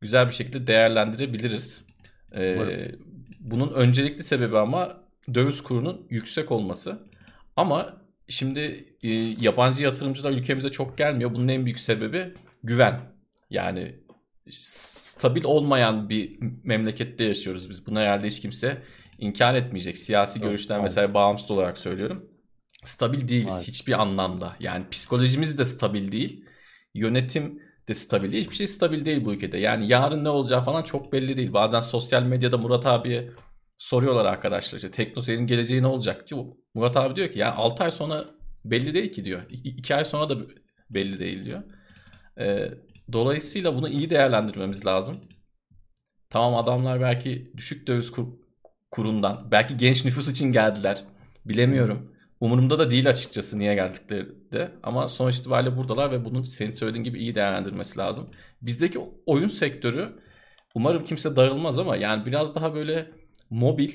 güzel 0.01 0.27
bir 0.27 0.31
şekilde 0.33 0.67
değerlendirebiliriz. 0.67 1.85
Ee, 2.35 2.91
bunun 3.39 3.73
öncelikli 3.73 4.23
sebebi 4.23 4.57
ama 4.57 5.03
döviz 5.33 5.63
kurunun 5.63 6.07
yüksek 6.09 6.51
olması. 6.51 6.99
Ama 7.55 8.01
şimdi 8.27 8.85
e, 9.03 9.11
yabancı 9.13 9.83
yatırımcılar 9.83 10.31
ülkemize 10.31 10.69
çok 10.69 10.97
gelmiyor. 10.97 11.33
Bunun 11.33 11.47
en 11.47 11.65
büyük 11.65 11.79
sebebi 11.79 12.33
güven. 12.63 12.99
Yani 13.49 13.95
stabil 14.49 15.43
olmayan 15.43 16.09
bir 16.09 16.39
memlekette 16.63 17.23
yaşıyoruz 17.23 17.69
biz. 17.69 17.87
Buna 17.87 17.99
herhalde 17.99 18.27
hiç 18.27 18.39
kimse 18.41 18.81
inkar 19.19 19.55
etmeyecek. 19.55 19.97
Siyasi 19.97 20.39
görüşten 20.39 20.83
mesela 20.83 21.13
bağımsız 21.13 21.51
olarak 21.51 21.77
söylüyorum. 21.77 22.29
Stabil 22.83 23.27
değiliz 23.27 23.53
evet. 23.57 23.67
hiçbir 23.67 24.01
anlamda. 24.01 24.55
Yani 24.59 24.89
psikolojimiz 24.91 25.57
de 25.57 25.65
stabil 25.65 26.11
değil. 26.11 26.45
Yönetim 26.93 27.61
de 27.87 27.93
stabil 27.93 28.31
değil. 28.31 28.43
Hiçbir 28.43 28.55
şey 28.55 28.67
stabil 28.67 29.05
değil 29.05 29.25
bu 29.25 29.33
ülkede. 29.33 29.57
Yani 29.57 29.87
yarın 29.87 30.23
ne 30.23 30.29
olacağı 30.29 30.61
falan 30.61 30.83
çok 30.83 31.13
belli 31.13 31.37
değil. 31.37 31.53
Bazen 31.53 31.79
sosyal 31.79 32.23
medyada 32.23 32.57
Murat 32.57 32.85
abiye 32.85 33.29
soruyorlar 33.77 34.25
arkadaşlar. 34.25 34.77
İşte 34.77 34.91
TeknoSeyir'in 34.91 35.47
geleceği 35.47 35.81
ne 35.81 35.87
olacak 35.87 36.29
diyor. 36.29 36.45
Murat 36.73 36.97
abi 36.97 37.15
diyor 37.15 37.31
ki 37.31 37.39
ya 37.39 37.55
6 37.55 37.83
ay 37.83 37.91
sonra 37.91 38.25
belli 38.65 38.93
değil 38.93 39.11
ki 39.11 39.25
diyor. 39.25 39.43
2 39.49 39.95
ay 39.95 40.05
sonra 40.05 40.29
da 40.29 40.37
belli 40.89 41.19
değil 41.19 41.45
diyor. 41.45 41.63
Ee, 42.39 42.71
dolayısıyla 43.11 43.75
bunu 43.75 43.89
iyi 43.89 44.09
değerlendirmemiz 44.09 44.85
lazım. 44.85 45.21
Tamam 46.29 46.55
adamlar 46.55 47.01
belki 47.01 47.51
düşük 47.57 47.87
döviz 47.87 48.11
kur, 48.11 48.27
kurundan, 48.91 49.51
belki 49.51 49.77
genç 49.77 50.05
nüfus 50.05 50.27
için 50.27 50.51
geldiler. 50.51 51.03
Bilemiyorum. 51.45 52.16
Umurumda 52.39 52.79
da 52.79 52.91
değil 52.91 53.09
açıkçası 53.09 53.59
niye 53.59 53.75
geldikleri 53.75 54.51
de. 54.51 54.71
Ama 54.83 55.07
sonuç 55.07 55.37
itibariyle 55.37 55.77
buradalar 55.77 56.11
ve 56.11 56.25
bunun 56.25 56.43
senin 56.43 56.71
söylediğin 56.71 57.03
gibi 57.03 57.19
iyi 57.19 57.35
değerlendirmesi 57.35 57.99
lazım. 57.99 58.29
Bizdeki 58.61 58.99
oyun 59.25 59.47
sektörü 59.47 60.19
umarım 60.75 61.03
kimse 61.03 61.35
darılmaz 61.35 61.79
ama 61.79 61.95
yani 61.95 62.25
biraz 62.25 62.55
daha 62.55 62.75
böyle 62.75 63.11
mobil 63.49 63.91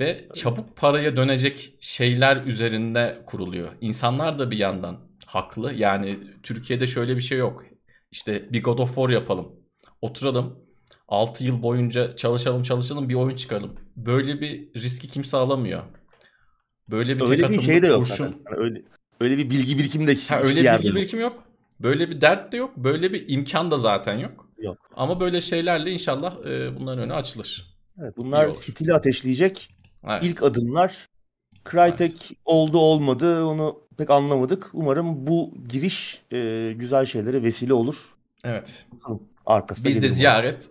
ve 0.00 0.28
çabuk 0.34 0.76
paraya 0.76 1.16
dönecek 1.16 1.74
şeyler 1.80 2.36
üzerinde 2.36 3.22
kuruluyor. 3.26 3.68
İnsanlar 3.80 4.38
da 4.38 4.50
bir 4.50 4.58
yandan 4.58 4.98
haklı. 5.26 5.74
Yani 5.74 6.18
Türkiye'de 6.42 6.86
şöyle 6.86 7.16
bir 7.16 7.20
şey 7.20 7.38
yok. 7.38 7.64
İşte 8.10 8.52
bir 8.52 8.62
God 8.62 8.78
of 8.78 8.94
War 8.94 9.08
yapalım. 9.08 9.52
Oturalım. 10.00 10.70
6 11.08 11.44
yıl 11.44 11.62
boyunca 11.62 12.16
çalışalım 12.16 12.62
çalışalım 12.62 13.08
bir 13.08 13.14
oyun 13.14 13.36
çıkaralım. 13.36 13.74
Böyle 13.96 14.40
bir 14.40 14.74
riski 14.74 15.08
kimse 15.08 15.36
alamıyor. 15.36 15.82
Böyle 16.90 17.16
bir 17.16 17.28
öyle 17.28 17.48
bir 17.48 17.60
şey 17.60 17.82
de 17.82 17.86
yok 17.86 17.98
kurşun... 17.98 18.24
Yani 18.24 18.56
öyle, 18.56 18.82
öyle 19.20 19.38
bir 19.38 19.50
bilgi 19.50 19.78
birikimi 19.78 20.06
de 20.06 20.16
ha, 20.28 20.40
öyle 20.40 20.60
bir 20.60 20.78
bilgi 20.78 20.86
yok. 20.88 20.96
birikim 20.96 21.20
yok. 21.20 21.44
Böyle 21.80 22.10
bir 22.10 22.20
dert 22.20 22.52
de 22.52 22.56
yok. 22.56 22.76
Böyle 22.76 23.12
bir 23.12 23.24
imkan 23.28 23.70
da 23.70 23.78
zaten 23.78 24.18
yok. 24.18 24.48
Yok. 24.58 24.78
Ama 24.96 25.20
böyle 25.20 25.40
şeylerle 25.40 25.90
inşallah 25.90 26.46
e, 26.46 26.76
bunların 26.80 27.04
önü 27.04 27.14
açılır. 27.14 27.76
Evet, 28.02 28.16
bunlar 28.16 28.54
fitili 28.54 28.94
ateşleyecek 28.94 29.68
evet. 30.08 30.24
ilk 30.24 30.42
adımlar. 30.42 31.08
Crytek 31.70 32.12
evet. 32.12 32.38
oldu 32.44 32.78
olmadı 32.78 33.44
onu 33.44 33.80
pek 33.98 34.10
anlamadık. 34.10 34.70
Umarım 34.72 35.26
bu 35.26 35.54
giriş 35.68 36.22
e, 36.32 36.72
güzel 36.76 37.06
şeylere 37.06 37.42
vesile 37.42 37.74
olur. 37.74 38.14
Evet. 38.44 38.86
Arkasında 39.46 39.88
Biz 39.88 40.02
de 40.02 40.08
ziyaret 40.08 40.68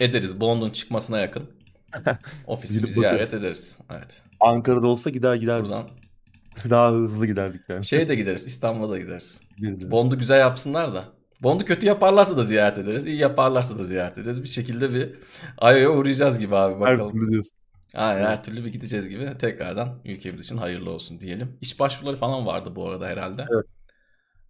ederiz 0.00 0.40
Bond'un 0.40 0.70
çıkmasına 0.70 1.18
yakın. 1.18 1.55
Ofisi 2.46 2.88
ziyaret 2.88 3.34
ederiz. 3.34 3.78
Evet. 3.90 4.22
Ankara'da 4.40 4.86
olsa 4.86 5.10
gider 5.10 5.34
gider. 5.34 5.62
Buradan 5.62 5.88
daha 6.70 6.92
hızlı 6.92 7.26
giderdik 7.26 7.60
yani. 7.68 7.86
Şeye 7.86 8.08
de 8.08 8.14
gideriz. 8.14 8.46
İstanbul'a 8.46 8.90
da 8.90 8.98
gideriz. 8.98 9.40
Bond'u 9.80 10.18
güzel 10.18 10.40
yapsınlar 10.40 10.94
da. 10.94 11.04
Bond'u 11.42 11.64
kötü 11.64 11.86
yaparlarsa 11.86 12.36
da 12.36 12.44
ziyaret 12.44 12.78
ederiz. 12.78 13.06
İyi 13.06 13.16
yaparlarsa 13.16 13.78
da 13.78 13.84
ziyaret 13.84 14.18
ederiz. 14.18 14.42
Bir 14.42 14.48
şekilde 14.48 14.94
bir 14.94 15.14
Ayo'ya 15.58 15.90
uğrayacağız 15.90 16.38
gibi 16.38 16.56
abi 16.56 16.80
bakalım. 16.80 17.06
Her 17.06 17.12
türlü 17.12 17.30
diyorsun. 17.30 17.58
Aynen 17.94 18.24
her 18.26 18.44
türlü 18.44 18.64
bir 18.64 18.72
gideceğiz 18.72 19.08
gibi. 19.08 19.38
Tekrardan 19.38 20.00
ülkemiz 20.04 20.44
için 20.44 20.56
hayırlı 20.56 20.90
olsun 20.90 21.20
diyelim. 21.20 21.58
İş 21.60 21.80
başvuruları 21.80 22.16
falan 22.16 22.46
vardı 22.46 22.76
bu 22.76 22.88
arada 22.88 23.06
herhalde. 23.06 23.46
Evet. 23.54 23.66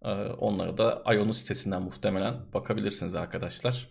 Ee, 0.01 0.09
onlara 0.33 0.77
da 0.77 1.01
Ayo'nun 1.05 1.31
sitesinden 1.31 1.81
muhtemelen 1.81 2.53
bakabilirsiniz 2.53 3.15
arkadaşlar. 3.15 3.89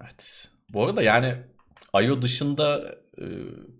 Evet. 0.00 0.48
Bu 0.72 0.84
arada 0.84 1.02
yani 1.02 1.34
IO 2.02 2.22
dışında 2.22 2.94
e, 3.18 3.24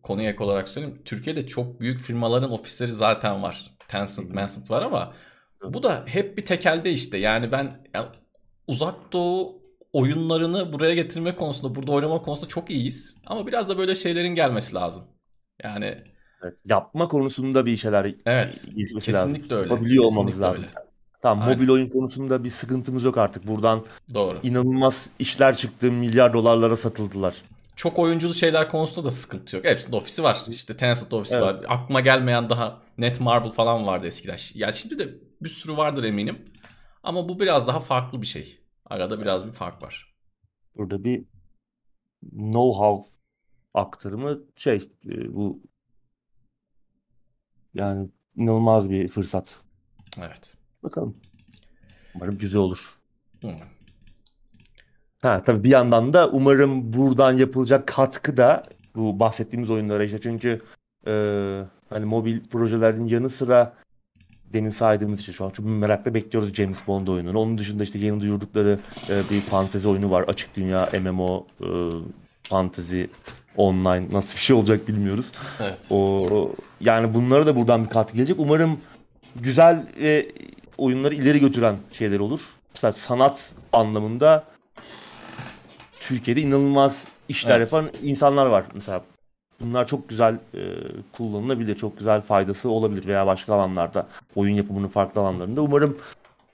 konuya 0.02 0.30
ek 0.30 0.44
olarak 0.44 0.68
söyleyeyim. 0.68 1.02
Türkiye'de 1.04 1.46
çok 1.46 1.80
büyük 1.80 1.98
firmaların 1.98 2.50
ofisleri 2.50 2.94
zaten 2.94 3.42
var. 3.42 3.70
Tencent, 3.88 4.34
Tencent 4.34 4.70
var 4.70 4.82
ama 4.82 5.14
bu 5.64 5.82
da 5.82 6.02
hep 6.06 6.38
bir 6.38 6.44
tekelde 6.44 6.92
işte. 6.92 7.18
Yani 7.18 7.52
ben 7.52 7.86
yani 7.94 8.08
uzak 8.66 9.12
doğu 9.12 9.62
oyunlarını 9.92 10.72
buraya 10.72 10.94
getirme 10.94 11.36
konusunda, 11.36 11.74
burada 11.74 11.92
oynama 11.92 12.22
konusunda 12.22 12.48
çok 12.48 12.70
iyiyiz. 12.70 13.16
Ama 13.26 13.46
biraz 13.46 13.68
da 13.68 13.78
böyle 13.78 13.94
şeylerin 13.94 14.34
gelmesi 14.34 14.74
lazım. 14.74 15.04
Yani 15.62 15.98
evet, 16.42 16.54
yapma 16.64 17.08
konusunda 17.08 17.66
bir 17.66 17.76
şeyler 17.76 18.12
evet, 18.26 18.66
kesinlikle 19.00 19.12
lazım. 19.12 19.58
öyle. 19.58 19.72
Yapabiliyor 19.72 20.04
olmamız 20.04 20.40
lazım. 20.40 20.64
Öyle. 20.64 20.85
Tamam 21.26 21.48
Aynen. 21.48 21.58
mobil 21.58 21.68
oyun 21.72 21.88
konusunda 21.88 22.44
bir 22.44 22.50
sıkıntımız 22.50 23.04
yok 23.04 23.18
artık. 23.18 23.46
Buradan 23.46 23.84
Doğru. 24.14 24.38
inanılmaz 24.42 25.10
işler 25.18 25.56
çıktı. 25.56 25.92
Milyar 25.92 26.32
dolarlara 26.32 26.76
satıldılar. 26.76 27.42
Çok 27.76 27.98
oyunculu 27.98 28.34
şeyler 28.34 28.68
konusunda 28.68 29.04
da 29.04 29.10
sıkıntı 29.10 29.56
yok. 29.56 29.64
Hepsinde 29.64 29.96
ofisi 29.96 30.22
var. 30.22 30.42
İşte 30.48 30.76
Tencent 30.76 31.12
ofisi 31.12 31.34
evet. 31.34 31.44
var. 31.44 31.64
Aklıma 31.68 32.00
gelmeyen 32.00 32.50
daha 32.50 32.82
Netmarble 32.98 33.52
falan 33.52 33.86
vardı 33.86 34.06
eskiden. 34.06 34.36
Yani 34.54 34.74
şimdi 34.74 34.98
de 34.98 35.14
bir 35.40 35.48
sürü 35.48 35.76
vardır 35.76 36.04
eminim. 36.04 36.44
Ama 37.02 37.28
bu 37.28 37.40
biraz 37.40 37.66
daha 37.66 37.80
farklı 37.80 38.22
bir 38.22 38.26
şey. 38.26 38.58
Arada 38.84 39.20
biraz 39.20 39.46
bir 39.46 39.52
fark 39.52 39.82
var. 39.82 40.14
Burada 40.76 41.04
bir 41.04 41.24
know-how 42.32 43.04
aktarımı 43.74 44.38
şey 44.56 44.76
e, 45.08 45.34
bu 45.34 45.62
yani 47.74 48.08
inanılmaz 48.36 48.90
bir 48.90 49.08
fırsat. 49.08 49.60
Evet. 50.18 50.56
Bakalım. 50.86 51.14
Umarım 52.14 52.38
güzel 52.38 52.60
olur. 52.60 52.94
Umarım. 53.42 53.68
Ha 55.22 55.42
tabii 55.46 55.64
bir 55.64 55.70
yandan 55.70 56.12
da 56.12 56.28
umarım 56.28 56.92
buradan 56.92 57.32
yapılacak 57.32 57.86
katkı 57.86 58.36
da 58.36 58.64
bu 58.94 59.20
bahsettiğimiz 59.20 59.70
oyunlara 59.70 60.04
işte 60.04 60.20
çünkü 60.20 60.62
e, 61.06 61.12
hani 61.90 62.04
mobil 62.04 62.40
projelerin 62.44 63.04
yanı 63.04 63.30
sıra 63.30 63.74
demin 64.52 64.70
saydığımız 64.70 65.20
için 65.20 65.32
şu 65.32 65.44
an 65.44 65.50
çok 65.50 65.66
merakla 65.66 66.14
bekliyoruz 66.14 66.54
James 66.54 66.86
Bond 66.86 67.06
oyununu. 67.06 67.38
Onun 67.38 67.58
dışında 67.58 67.82
işte 67.82 67.98
yeni 67.98 68.20
duyurdukları 68.20 68.78
e, 69.10 69.22
bir 69.30 69.40
fantezi 69.40 69.88
oyunu 69.88 70.10
var. 70.10 70.22
Açık 70.22 70.56
dünya 70.56 70.88
MMO 71.02 71.46
e, 71.60 71.68
fantezi 72.42 73.10
online 73.56 74.08
nasıl 74.12 74.34
bir 74.34 74.40
şey 74.40 74.56
olacak 74.56 74.88
bilmiyoruz. 74.88 75.32
Evet. 75.60 75.78
O 75.90 76.52
yani 76.80 77.14
bunlara 77.14 77.46
da 77.46 77.56
buradan 77.56 77.84
bir 77.84 77.90
katkı 77.90 78.16
gelecek. 78.16 78.40
Umarım 78.40 78.80
güzel 79.40 79.86
ve 80.00 80.32
oyunları 80.78 81.14
ileri 81.14 81.40
götüren 81.40 81.76
şeyler 81.92 82.18
olur. 82.18 82.40
Mesela 82.74 82.92
sanat 82.92 83.54
anlamında 83.72 84.44
Türkiye'de 86.00 86.40
inanılmaz 86.40 87.04
işler 87.28 87.60
evet. 87.60 87.72
yapan 87.72 87.90
insanlar 88.02 88.46
var. 88.46 88.64
Mesela 88.74 89.04
bunlar 89.60 89.86
çok 89.86 90.08
güzel 90.08 90.34
e, 90.54 90.60
kullanılabilir, 91.12 91.76
çok 91.76 91.98
güzel 91.98 92.20
faydası 92.20 92.70
olabilir 92.70 93.06
veya 93.06 93.26
başka 93.26 93.54
alanlarda 93.54 94.06
oyun 94.34 94.54
yapımının 94.54 94.88
farklı 94.88 95.20
alanlarında. 95.20 95.62
Umarım 95.62 95.98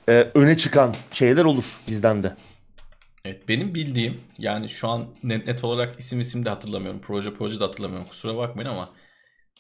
e, 0.08 0.12
öne 0.34 0.56
çıkan 0.56 0.94
şeyler 1.12 1.44
olur 1.44 1.64
bizden 1.88 2.22
de. 2.22 2.36
Evet 3.24 3.48
benim 3.48 3.74
bildiğim 3.74 4.20
yani 4.38 4.68
şu 4.68 4.88
an 4.88 5.04
net, 5.22 5.46
net 5.46 5.64
olarak 5.64 5.98
isim 5.98 6.20
isim 6.20 6.44
de 6.44 6.50
hatırlamıyorum. 6.50 7.00
Proje 7.00 7.34
proje 7.34 7.60
de 7.60 7.64
hatırlamıyorum 7.64 8.08
kusura 8.08 8.36
bakmayın 8.36 8.70
ama 8.70 8.88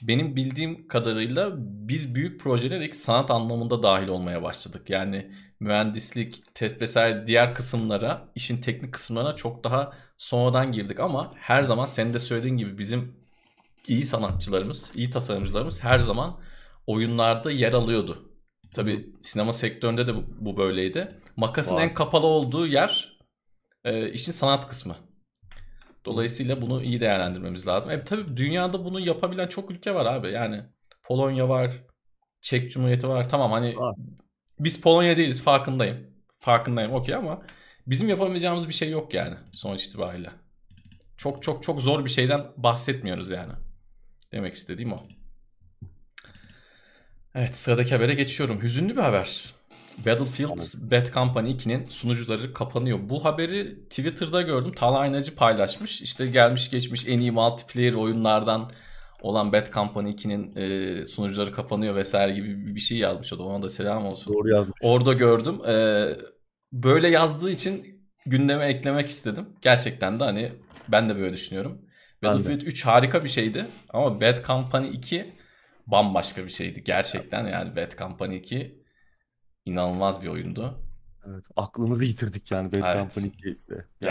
benim 0.02 0.36
bildiğim 0.36 0.88
kadarıyla 0.88 1.52
biz 1.58 2.14
büyük 2.14 2.40
projelere 2.40 2.84
ilk 2.84 2.96
sanat 2.96 3.30
anlamında 3.30 3.82
dahil 3.82 4.08
olmaya 4.08 4.42
başladık. 4.42 4.90
Yani 4.90 5.30
mühendislik, 5.60 6.54
test 6.54 6.80
vesaire 6.80 7.26
diğer 7.26 7.54
kısımlara, 7.54 8.28
işin 8.34 8.60
teknik 8.60 8.94
kısımlarına 8.94 9.34
çok 9.34 9.64
daha 9.64 9.92
sonradan 10.18 10.72
girdik 10.72 11.00
ama 11.00 11.32
her 11.36 11.62
zaman 11.62 11.86
senin 11.86 12.14
de 12.14 12.18
söylediğin 12.18 12.56
gibi 12.56 12.78
bizim 12.78 13.16
iyi 13.88 14.04
sanatçılarımız, 14.04 14.92
iyi 14.94 15.10
tasarımcılarımız 15.10 15.84
her 15.84 15.98
zaman 15.98 16.40
oyunlarda 16.86 17.50
yer 17.50 17.72
alıyordu. 17.72 18.28
Tabii 18.74 19.12
sinema 19.22 19.52
sektöründe 19.52 20.06
de 20.06 20.12
bu 20.40 20.56
böyleydi. 20.56 21.18
Makasın 21.36 21.74
Var. 21.74 21.82
en 21.82 21.94
kapalı 21.94 22.26
olduğu 22.26 22.66
yer 22.66 23.18
e, 23.84 24.12
işin 24.12 24.32
sanat 24.32 24.68
kısmı. 24.68 24.96
Dolayısıyla 26.04 26.62
bunu 26.62 26.82
iyi 26.82 27.00
değerlendirmemiz 27.00 27.66
lazım. 27.66 27.92
E 27.92 28.04
tabii 28.04 28.36
dünyada 28.36 28.84
bunu 28.84 29.00
yapabilen 29.00 29.46
çok 29.46 29.70
ülke 29.70 29.94
var 29.94 30.06
abi. 30.06 30.30
Yani 30.30 30.62
Polonya 31.02 31.48
var, 31.48 31.72
Çek 32.40 32.70
Cumhuriyeti 32.70 33.08
var. 33.08 33.28
Tamam 33.28 33.52
hani 33.52 33.76
var. 33.76 33.96
biz 34.60 34.80
Polonya 34.80 35.16
değiliz 35.16 35.42
farkındayım. 35.42 36.06
Farkındayım 36.38 36.92
okey 36.92 37.14
ama 37.14 37.42
bizim 37.86 38.08
yapamayacağımız 38.08 38.68
bir 38.68 38.74
şey 38.74 38.90
yok 38.90 39.14
yani 39.14 39.36
sonuç 39.52 39.84
itibariyle. 39.84 40.30
Çok 41.16 41.42
çok 41.42 41.62
çok 41.62 41.80
zor 41.80 42.04
bir 42.04 42.10
şeyden 42.10 42.46
bahsetmiyoruz 42.56 43.30
yani. 43.30 43.52
Demek 44.32 44.54
istediğim 44.54 44.92
o. 44.92 45.02
Evet 47.34 47.56
sıradaki 47.56 47.94
habere 47.94 48.14
geçiyorum. 48.14 48.62
Hüzünlü 48.62 48.96
bir 48.96 49.02
haber. 49.02 49.54
Battlefield 49.98 50.90
Bad 50.90 51.12
Company 51.14 51.50
2'nin 51.50 51.86
sunucuları 51.86 52.52
kapanıyor. 52.52 52.98
Bu 53.08 53.24
haberi 53.24 53.88
Twitter'da 53.88 54.42
gördüm. 54.42 54.72
Tala 54.76 54.98
Aynacı 54.98 55.34
paylaşmış. 55.34 56.02
İşte 56.02 56.26
gelmiş 56.26 56.70
geçmiş 56.70 57.08
en 57.08 57.18
iyi 57.20 57.32
multiplayer 57.32 57.94
oyunlardan 57.94 58.70
olan 59.20 59.52
Bad 59.52 59.72
Company 59.72 60.10
2'nin 60.10 60.56
e, 60.56 61.04
sunucuları 61.04 61.52
kapanıyor 61.52 61.94
vesaire 61.94 62.32
gibi 62.32 62.74
bir 62.74 62.80
şey 62.80 62.98
yazmış 62.98 63.32
o 63.32 63.38
da. 63.38 63.42
Ona 63.42 63.62
da 63.62 63.68
selam 63.68 64.06
olsun. 64.06 64.34
Doğru 64.34 64.48
yazmış. 64.48 64.78
Orada 64.82 65.12
gördüm. 65.12 65.60
E, 65.68 66.06
böyle 66.72 67.08
yazdığı 67.08 67.50
için 67.50 68.02
gündeme 68.26 68.64
eklemek 68.64 69.08
istedim. 69.08 69.48
Gerçekten 69.62 70.20
de 70.20 70.24
hani 70.24 70.52
ben 70.88 71.08
de 71.08 71.16
böyle 71.16 71.32
düşünüyorum. 71.32 71.82
Battlefield 72.22 72.62
3 72.62 72.86
harika 72.86 73.24
bir 73.24 73.28
şeydi 73.28 73.66
ama 73.88 74.20
Bad 74.20 74.46
Company 74.46 74.88
2 74.88 75.26
bambaşka 75.86 76.44
bir 76.44 76.50
şeydi 76.50 76.84
gerçekten 76.84 77.46
yani 77.46 77.76
Bad 77.76 77.98
Company 77.98 78.36
2 78.36 78.81
inanılmaz 79.64 80.22
bir 80.22 80.28
oyundu. 80.28 80.78
Evet, 81.26 81.44
aklımızı 81.56 82.04
yitirdik 82.04 82.50
yani 82.50 82.72
Bad 82.72 82.78
evet. 82.78 83.14
Company 83.14 83.26
2'de. 83.26 83.84
Gerçekten. 84.00 84.08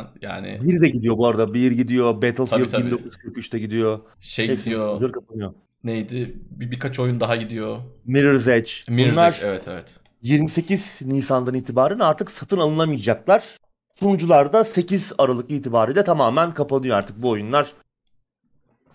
gerçekten 0.00 0.08
yani. 0.22 0.58
Bir 0.62 0.80
de 0.80 0.88
gidiyor 0.88 1.18
bu 1.18 1.26
arada. 1.26 1.54
Bir 1.54 1.72
gidiyor. 1.72 2.14
Battlefield 2.14 2.48
tabii, 2.48 2.68
tabii. 2.68 2.90
1943'te 2.90 3.58
gidiyor. 3.58 4.00
Şey 4.20 4.48
Hepsi 4.48 4.64
gidiyor. 4.64 4.96
Zır 4.96 5.12
kapanıyor. 5.12 5.54
Neydi? 5.84 6.36
Bir, 6.50 6.70
birkaç 6.70 6.98
oyun 6.98 7.20
daha 7.20 7.36
gidiyor. 7.36 7.78
Mirror's 8.04 8.48
Edge. 8.48 8.70
Mirror's 8.88 9.12
Bunlar 9.12 9.32
Edge 9.32 9.46
evet 9.46 9.68
evet. 9.68 9.96
28 10.22 11.00
Nisan'dan 11.02 11.54
itibaren 11.54 11.98
artık 11.98 12.30
satın 12.30 12.58
alınamayacaklar. 12.58 13.56
Sunucular 14.00 14.52
da 14.52 14.64
8 14.64 15.12
Aralık 15.18 15.50
itibariyle 15.50 16.04
tamamen 16.04 16.54
kapanıyor 16.54 16.96
artık 16.96 17.22
bu 17.22 17.30
oyunlar. 17.30 17.72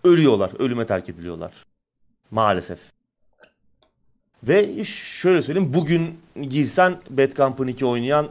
Ölüyorlar. 0.04 0.52
Ölüme 0.60 0.86
terk 0.86 1.10
ediliyorlar. 1.10 1.54
Maalesef. 2.32 2.80
Ve 4.44 4.84
şöyle 4.84 5.42
söyleyeyim 5.42 5.74
bugün 5.74 6.20
girsen 6.50 6.96
Bad 7.10 7.32
Company 7.32 7.72
2 7.72 7.86
oynayan 7.86 8.30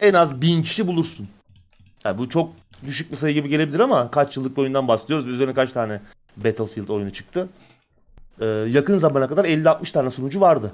en 0.00 0.14
az 0.14 0.40
bin 0.40 0.62
kişi 0.62 0.86
bulursun. 0.86 1.28
Yani 2.04 2.18
bu 2.18 2.28
çok 2.28 2.52
düşük 2.86 3.12
bir 3.12 3.16
sayı 3.16 3.34
gibi 3.34 3.48
gelebilir 3.48 3.80
ama 3.80 4.10
kaç 4.10 4.36
yıllık 4.36 4.56
bir 4.56 4.62
oyundan 4.62 4.88
bahsediyoruz. 4.88 5.28
Üzerine 5.28 5.54
kaç 5.54 5.72
tane 5.72 6.00
Battlefield 6.36 6.88
oyunu 6.88 7.10
çıktı. 7.12 7.48
Ee, 8.40 8.44
yakın 8.46 8.98
zamana 8.98 9.28
kadar 9.28 9.44
50-60 9.44 9.92
tane 9.92 10.10
sunucu 10.10 10.40
vardı. 10.40 10.72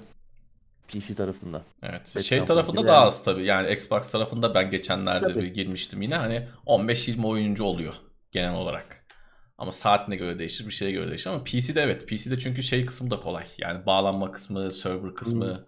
PC 0.88 1.14
tarafında. 1.14 1.62
Evet. 1.82 2.12
Bad 2.16 2.22
şey 2.22 2.44
tarafında 2.44 2.86
daha 2.86 3.06
az 3.06 3.24
tabii. 3.24 3.44
Yani 3.44 3.72
Xbox 3.72 4.10
tarafında 4.10 4.54
ben 4.54 4.70
geçenlerde 4.70 5.26
tabii. 5.26 5.42
bir 5.42 5.54
girmiştim 5.54 6.02
yine. 6.02 6.16
Hani 6.16 6.48
15-20 6.66 7.26
oyuncu 7.26 7.64
oluyor 7.64 7.94
genel 8.30 8.54
olarak. 8.54 8.99
Ama 9.60 9.72
saatine 9.72 10.16
göre 10.16 10.38
değişir, 10.38 10.66
bir 10.66 10.72
şeye 10.72 10.90
göre 10.90 11.08
değişir 11.08 11.30
ama 11.30 11.44
PC'de 11.44 11.82
evet. 11.82 12.08
PC'de 12.08 12.38
çünkü 12.38 12.62
şey 12.62 12.86
kısmı 12.86 13.10
da 13.10 13.20
kolay. 13.20 13.46
Yani 13.58 13.86
bağlanma 13.86 14.32
kısmı, 14.32 14.72
server 14.72 15.14
kısmı. 15.14 15.54
Hmm. 15.54 15.64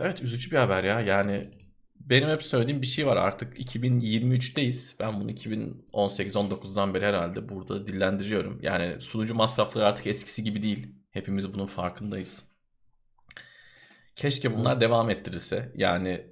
Evet 0.00 0.22
üzücü 0.22 0.50
bir 0.50 0.56
haber 0.56 0.84
ya. 0.84 1.00
Yani 1.00 1.50
benim 2.00 2.28
hep 2.28 2.42
söylediğim 2.42 2.82
bir 2.82 2.86
şey 2.86 3.06
var. 3.06 3.16
Artık 3.16 3.58
2023'teyiz. 3.58 4.94
Ben 5.00 5.20
bunu 5.20 5.30
2018-19'dan 5.30 6.94
beri 6.94 7.04
herhalde 7.04 7.48
burada 7.48 7.86
dillendiriyorum. 7.86 8.58
Yani 8.62 9.00
sunucu 9.00 9.34
masrafları 9.34 9.86
artık 9.86 10.06
eskisi 10.06 10.44
gibi 10.44 10.62
değil. 10.62 10.94
Hepimiz 11.10 11.54
bunun 11.54 11.66
farkındayız. 11.66 12.44
Keşke 14.14 14.56
bunlar 14.56 14.74
hmm. 14.74 14.80
devam 14.80 15.10
ettirirse. 15.10 15.72
Yani 15.74 16.26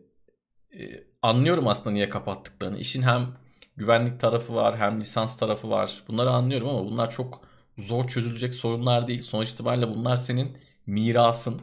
e, 0.78 1.04
anlıyorum 1.22 1.68
aslında 1.68 1.90
niye 1.90 2.08
kapattıklarını. 2.08 2.78
İşin 2.78 3.02
hem 3.02 3.43
güvenlik 3.76 4.20
tarafı 4.20 4.54
var 4.54 4.78
hem 4.78 5.00
lisans 5.00 5.36
tarafı 5.36 5.70
var. 5.70 6.02
Bunları 6.08 6.30
anlıyorum 6.30 6.68
ama 6.68 6.84
bunlar 6.86 7.10
çok 7.10 7.48
zor 7.78 8.08
çözülecek 8.08 8.54
sorunlar 8.54 9.08
değil. 9.08 9.22
Sonuç 9.22 9.50
itibariyle 9.50 9.88
bunlar 9.88 10.16
senin 10.16 10.58
mirasın. 10.86 11.60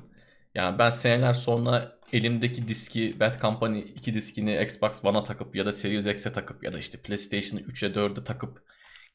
Yani 0.56 0.80
ben 0.80 0.90
seneler 0.90 1.34
sonra 1.34 2.00
elimdeki 2.14 2.68
diski 2.68 3.20
Bad 3.20 3.42
Company 3.42 3.80
2 3.80 4.14
diskini 4.14 4.62
Xbox 4.64 5.06
One'a 5.06 5.24
takıp 5.24 5.56
ya 5.56 5.66
da 5.66 5.72
Series 5.72 6.06
X'e 6.06 6.32
takıp 6.34 6.64
ya 6.64 6.74
da 6.74 6.80
işte 6.80 6.98
PlayStation 6.98 7.60
3'e 7.60 7.96
4'e 7.96 8.24
takıp 8.24 8.64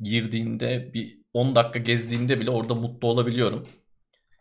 girdiğimde 0.01 0.91
bir 0.95 1.19
10 1.33 1.57
dakika 1.57 1.79
gezdiğimde 1.79 2.41
bile 2.41 2.51
orada 2.51 2.75
mutlu 2.75 3.09
olabiliyorum. 3.09 3.67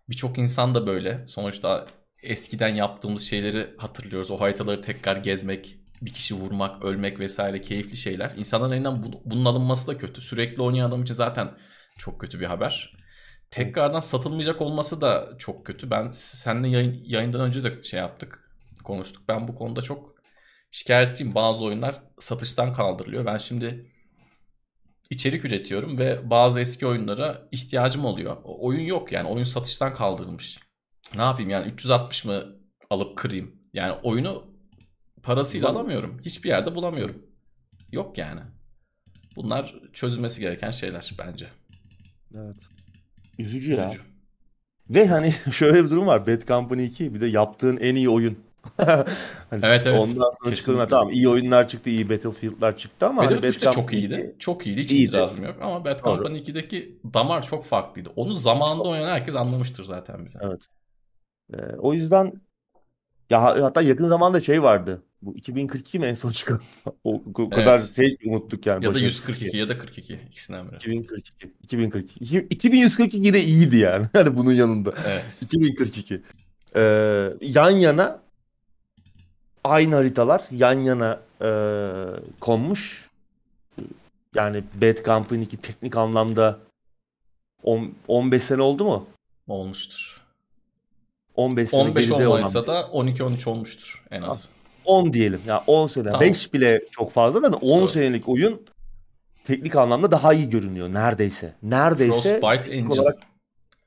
Birçok 0.10 0.38
insan 0.38 0.76
da 0.76 0.88
böyle. 0.88 1.28
Sonuçta 1.28 1.88
eskiden 2.24 2.76
yaptığımız 2.76 3.22
şeyleri 3.24 3.76
hatırlıyoruz. 3.78 4.32
O 4.32 4.38
haritaları 4.38 4.82
tekrar 4.82 5.18
gezmek, 5.18 5.78
bir 6.06 6.14
kişi 6.14 6.36
vurmak, 6.36 6.84
ölmek 6.84 7.20
vesaire 7.20 7.62
keyifli 7.62 7.98
şeyler. 7.98 8.34
İnsanların 8.38 8.72
elinden 8.72 9.04
bu, 9.04 9.22
bunun 9.26 9.46
alınması 9.46 9.88
da 9.88 9.98
kötü. 9.98 10.22
Sürekli 10.22 10.62
oynayan 10.62 10.88
adam 10.88 11.04
için 11.04 11.14
zaten 11.14 11.58
çok 11.98 12.22
kötü 12.22 12.40
bir 12.40 12.46
haber. 12.46 12.94
Tekrardan 13.52 14.00
satılmayacak 14.00 14.62
olması 14.62 15.02
da 15.02 15.36
çok 15.38 15.66
kötü. 15.66 15.92
Ben 15.92 16.12
seninle 16.12 16.68
yayın, 16.68 17.04
yayından 17.06 17.42
önce 17.42 17.64
de 17.64 17.84
şey 17.84 18.00
yaptık, 18.00 18.52
konuştuk. 18.84 19.24
Ben 19.30 19.48
bu 19.48 19.56
konuda 19.56 19.82
çok 19.82 20.16
şikayetçiyim. 20.72 21.36
Bazı 21.36 21.64
oyunlar 21.66 22.04
satıştan 22.20 22.74
kaldırılıyor. 22.74 23.26
Ben 23.26 23.38
şimdi 23.38 23.92
içerik 25.10 25.46
üretiyorum 25.46 25.98
ve 26.00 26.30
bazı 26.30 26.60
eski 26.60 26.88
oyunlara 26.88 27.48
ihtiyacım 27.52 28.06
oluyor. 28.06 28.38
Oyun 28.44 28.84
yok 28.84 29.12
yani 29.12 29.28
oyun 29.30 29.44
satıştan 29.44 29.94
kaldırılmış. 29.94 30.60
Ne 31.16 31.22
yapayım 31.22 31.50
yani 31.50 31.72
360 31.72 32.26
mı 32.26 32.46
alıp 32.90 33.18
kırayım? 33.18 33.62
Yani 33.74 33.92
oyunu 34.04 34.55
Parasıyla 35.26 35.70
alamıyorum. 35.70 36.18
Hiçbir 36.26 36.50
yerde 36.50 36.76
bulamıyorum. 36.76 37.24
Yok 37.92 38.18
yani. 38.18 38.42
Bunlar 39.36 39.76
çözülmesi 39.94 40.42
gereken 40.42 40.72
şeyler 40.72 41.16
bence. 41.20 41.48
Evet. 42.36 42.56
Üzücü, 43.40 43.74
Üzücü. 43.74 43.82
ya. 43.82 43.92
Ve 44.90 45.08
hani 45.08 45.32
şöyle 45.52 45.86
bir 45.86 45.90
durum 45.90 46.08
var. 46.08 46.28
Bad 46.28 46.48
Company 46.48 46.86
2 46.86 47.14
bir 47.14 47.22
de 47.22 47.26
yaptığın 47.26 47.78
en 47.78 47.96
iyi 47.96 48.10
oyun. 48.10 48.38
hani 48.78 49.06
evet 49.64 49.88
evet. 49.88 50.00
Ondan 50.00 50.44
sonra 50.44 50.56
çıkılan 50.56 50.88
tamam 50.88 51.14
iyi 51.14 51.30
oyunlar 51.30 51.68
çıktı, 51.68 51.90
iyi 51.90 52.10
Battlefield'lar 52.10 52.78
çıktı 52.78 53.06
ama 53.06 53.24
Battlefield 53.24 53.44
hani 53.44 53.66
Bad 53.66 53.68
de 53.68 53.82
çok 53.82 53.94
iyiydi. 53.94 54.36
Çok 54.40 54.68
iyiydi. 54.68 54.82
Hiç 54.82 54.92
iyiydi. 54.92 55.04
itirazım 55.04 55.44
yok 55.44 55.56
ama 55.62 55.86
Bad 55.86 56.00
Company 56.00 56.38
2'deki 56.38 57.00
damar 57.14 57.44
çok 57.44 57.66
farklıydı. 57.66 58.10
Onu 58.16 58.36
zamanında 58.36 58.84
oynayan 58.84 59.10
herkes 59.10 59.36
anlamıştır 59.36 59.84
zaten 59.84 60.26
bize. 60.26 60.40
Evet. 60.42 60.66
Ee, 61.54 61.58
o 61.78 61.94
yüzden 61.94 62.42
ya 63.30 63.44
hatta 63.44 63.82
yakın 63.82 64.08
zamanda 64.10 64.40
şey 64.40 64.64
vardı. 64.64 65.02
Bu 65.22 65.36
2042 65.36 66.00
mi 66.00 66.06
en 66.06 66.14
son 66.14 66.32
çıkan? 66.32 66.62
O, 67.04 67.24
o 67.36 67.50
kadar 67.50 67.80
Evet. 67.80 67.96
şey 67.96 68.16
unuttuk 68.26 68.66
yani. 68.66 68.86
Ya 68.86 68.94
da 68.94 69.00
142 69.00 69.58
ya 69.58 69.70
da 69.70 69.78
42 69.78 70.14
ikisinden 70.28 70.68
biri. 70.68 70.76
2042. 70.76 71.52
2042. 71.64 72.20
İki- 72.20 72.48
2142 72.50 73.18
yine 73.28 73.40
iyiydi 73.44 73.78
yani. 73.78 74.06
Hani 74.14 74.36
bunun 74.38 74.54
yanında. 74.54 74.94
Evet. 75.08 75.42
2042. 75.42 76.22
Ee, 76.76 77.34
yan 77.42 77.70
yana 77.70 78.20
aynı 79.64 79.96
haritalar 79.96 80.44
yan 80.52 80.74
yana 80.84 81.20
e, 81.42 81.50
konmuş. 82.40 83.10
Yani 84.36 84.64
Bad 84.82 85.06
Company 85.06 85.44
2 85.44 85.58
teknik 85.58 85.98
anlamda 85.98 86.60
10, 87.64 87.94
15 88.08 88.44
sene 88.44 88.62
oldu 88.62 88.86
mu? 88.86 89.08
Olmuştur. 89.48 90.22
15 91.36 91.70
sene 91.70 91.82
15 91.82 92.10
geride 92.10 92.28
olan. 92.28 92.28
olmaysa 92.28 92.68
da 92.68 92.80
12-13 92.82 93.50
olmuştur 93.50 94.04
en 94.12 94.22
az. 94.22 94.50
10 94.86 95.14
diyelim. 95.14 95.42
Ya 95.48 95.54
yani 95.54 95.64
10 95.68 95.88
sene. 95.88 96.10
Tamam. 96.10 96.22
5 96.22 96.54
bile 96.54 96.82
çok 96.92 97.12
fazla 97.12 97.44
da 97.44 97.58
10 97.58 97.80
Doğru. 97.80 97.88
senelik 97.88 98.30
oyun 98.30 98.62
teknik 99.46 99.76
anlamda 99.76 100.12
daha 100.12 100.34
iyi 100.34 100.50
görünüyor 100.50 100.94
neredeyse. 100.94 101.54
Neredeyse 101.64 102.40
Frostbite 102.40 102.76
Engine. 102.76 103.02
Olarak, 103.02 103.18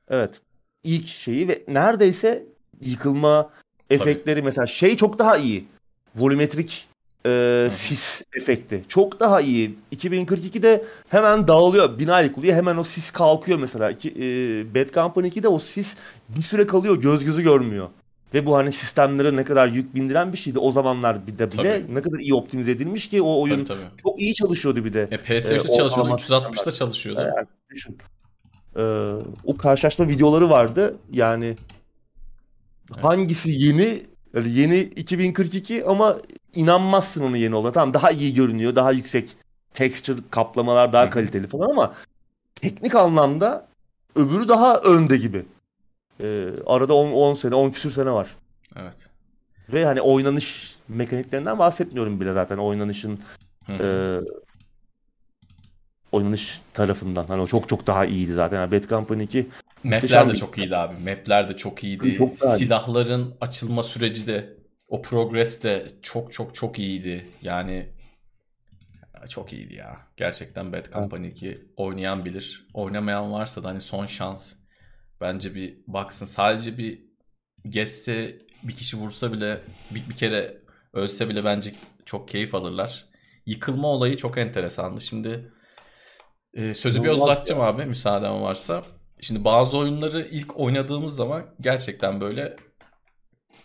evet. 0.09 0.41
ilk 0.83 1.07
şeyi 1.07 1.47
ve 1.47 1.63
neredeyse 1.67 2.45
yıkılma 2.81 3.49
efektleri 3.89 4.35
Tabii. 4.35 4.45
mesela 4.45 4.67
şey 4.67 4.97
çok 4.97 5.19
daha 5.19 5.37
iyi. 5.37 5.67
Volumetrik 6.15 6.88
e, 7.25 7.69
sis 7.73 8.21
efekti. 8.33 8.83
Çok 8.87 9.19
daha 9.19 9.41
iyi. 9.41 9.75
2042'de 9.95 10.83
hemen 11.09 11.47
dağılıyor. 11.47 11.99
Bina 11.99 12.21
yıkılıyor. 12.21 12.55
Hemen 12.55 12.77
o 12.77 12.83
sis 12.83 13.11
kalkıyor 13.11 13.59
mesela. 13.59 13.91
İki, 13.91 14.09
e, 14.09 14.75
Bad 14.75 14.93
Company 14.93 15.27
2'de 15.27 15.47
o 15.47 15.59
sis 15.59 15.95
bir 16.29 16.41
süre 16.41 16.67
kalıyor. 16.67 17.01
Göz 17.01 17.25
gözü 17.25 17.43
görmüyor. 17.43 17.89
Ve 18.33 18.45
bu 18.45 18.55
hani 18.55 18.71
sistemlere 18.71 19.35
ne 19.35 19.43
kadar 19.43 19.67
yük 19.67 19.95
bindiren 19.95 20.33
bir 20.33 20.37
şeydi. 20.37 20.59
O 20.59 20.71
zamanlar 20.71 21.27
bir 21.27 21.39
de 21.39 21.51
bile 21.51 21.81
Tabii. 21.83 21.95
ne 21.95 22.01
kadar 22.01 22.19
iyi 22.19 22.33
optimize 22.33 22.71
edilmiş 22.71 23.09
ki 23.09 23.21
o 23.21 23.41
oyun 23.41 23.55
Tabii 23.65 23.67
tabii. 23.67 24.01
çok 24.03 24.21
iyi 24.21 24.33
çalışıyordu 24.33 24.85
bir 24.85 24.93
de. 24.93 25.07
E, 25.11 25.15
PS3'te 25.15 25.35
Ee, 25.55 25.57
çalışıyordu, 25.57 25.83
ortalama 25.83 26.15
360'da 26.15 26.71
çalışıyordu. 26.71 27.19
Yani 27.21 27.47
düşün. 27.69 27.97
Ee, 28.75 28.81
o 29.45 29.57
karşılaşma 29.57 30.07
videoları 30.07 30.49
vardı. 30.49 30.95
Yani 31.11 31.45
Evet. 32.95 33.03
hangisi 33.03 33.51
yeni? 33.51 34.01
Yani 34.33 34.59
yeni 34.59 34.79
2042 34.79 35.85
ama 35.85 36.17
inanmazsın 36.55 37.23
onun 37.23 37.35
yeni 37.35 37.55
olduğuna. 37.55 37.71
Tamam 37.71 37.93
daha 37.93 38.11
iyi 38.11 38.33
görünüyor. 38.33 38.75
Daha 38.75 38.91
yüksek 38.91 39.35
texture 39.73 40.17
kaplamalar 40.31 40.93
daha 40.93 41.05
Hı 41.05 41.09
kaliteli 41.09 41.47
falan 41.47 41.69
ama 41.69 41.93
teknik 42.55 42.95
anlamda 42.95 43.67
öbürü 44.15 44.47
daha 44.47 44.77
önde 44.77 45.17
gibi. 45.17 45.45
Ee, 46.23 46.49
arada 46.65 46.93
10, 46.93 47.11
10 47.11 47.33
sene, 47.33 47.55
10 47.55 47.69
küsür 47.69 47.91
sene 47.91 48.11
var. 48.11 48.35
Evet. 48.75 49.09
Ve 49.73 49.85
hani 49.85 50.01
oynanış 50.01 50.75
mekaniklerinden 50.87 51.59
bahsetmiyorum 51.59 52.19
bile 52.19 52.33
zaten. 52.33 52.57
Oynanışın 52.57 53.19
Hı. 53.65 53.73
e, 53.73 53.87
oynanış 56.11 56.61
tarafından. 56.73 57.23
Hani 57.23 57.41
o 57.41 57.47
çok 57.47 57.69
çok 57.69 57.87
daha 57.87 58.05
iyiydi 58.05 58.33
zaten. 58.33 58.57
Yani 58.57 58.71
Bad 58.71 58.89
Company 58.89 59.23
2 59.23 59.47
Map'ler 59.83 60.27
de 60.29 60.33
bir- 60.33 60.37
çok 60.37 60.57
iyiydi 60.57 60.77
abi. 60.77 60.93
Map'ler 61.09 61.49
de 61.49 61.55
çok 61.57 61.83
iyiydi. 61.83 62.15
Çok. 62.17 62.39
Silahların 62.39 63.37
açılma 63.41 63.83
süreci 63.83 64.27
de 64.27 64.57
o 64.89 65.01
progress 65.01 65.63
de 65.63 65.87
çok 66.01 66.33
çok 66.33 66.55
çok 66.55 66.79
iyiydi. 66.79 67.25
Yani 67.41 67.89
çok 69.29 69.53
iyiydi 69.53 69.73
ya. 69.75 69.97
Gerçekten 70.17 70.73
Bad 70.73 70.91
Company 70.93 71.27
2 71.27 71.57
oynayan 71.77 72.25
bilir. 72.25 72.67
Oynamayan 72.73 73.31
varsa 73.31 73.63
da 73.63 73.67
hani 73.67 73.81
son 73.81 74.05
şans. 74.05 74.53
Bence 75.21 75.55
bir 75.55 75.77
baksın. 75.87 76.25
Sadece 76.25 76.77
bir 76.77 77.01
geçse 77.69 78.37
bir 78.63 78.73
kişi 78.75 78.97
vursa 78.97 79.31
bile 79.31 79.61
bir, 79.91 80.09
bir 80.09 80.15
kere 80.15 80.57
ölse 80.93 81.29
bile 81.29 81.43
bence 81.45 81.71
çok 82.05 82.29
keyif 82.29 82.55
alırlar. 82.55 83.05
Yıkılma 83.45 83.87
olayı 83.87 84.17
çok 84.17 84.37
enteresandı. 84.37 85.01
Şimdi 85.01 85.51
e, 86.53 86.73
sözü 86.73 86.99
İnanılmaz 86.99 87.21
uzatacağım 87.21 87.61
abi 87.61 87.85
müsaaden 87.85 88.41
varsa. 88.41 88.83
Şimdi 89.21 89.43
bazı 89.43 89.77
oyunları 89.77 90.21
ilk 90.31 90.59
oynadığımız 90.59 91.15
zaman 91.15 91.45
gerçekten 91.61 92.21
böyle 92.21 92.55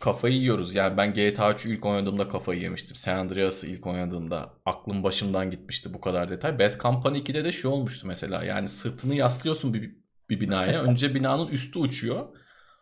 kafayı 0.01 0.35
yiyoruz. 0.35 0.75
Yani 0.75 0.97
ben 0.97 1.13
GTA 1.13 1.51
3'ü 1.51 1.75
ilk 1.75 1.87
oynadığımda 1.87 2.29
kafayı 2.29 2.61
yemiştim. 2.61 2.97
San 2.97 3.17
Andreas'ı 3.17 3.67
ilk 3.67 3.87
oynadığımda 3.87 4.55
aklım 4.65 5.03
başımdan 5.03 5.51
gitmişti 5.51 5.95
bu 5.95 6.01
kadar 6.01 6.31
detay. 6.31 6.59
Bad 6.59 6.81
Company 6.81 7.19
2'de 7.19 7.45
de 7.45 7.53
şu 7.53 7.69
olmuştu 7.69 8.07
mesela. 8.07 8.45
Yani 8.45 8.69
sırtını 8.69 9.15
yaslıyorsun 9.15 9.75
bir, 9.75 9.97
bir 10.31 10.41
binaya. 10.41 10.83
Önce 10.85 11.15
binanın 11.15 11.49
üstü 11.49 11.79
uçuyor. 11.79 12.27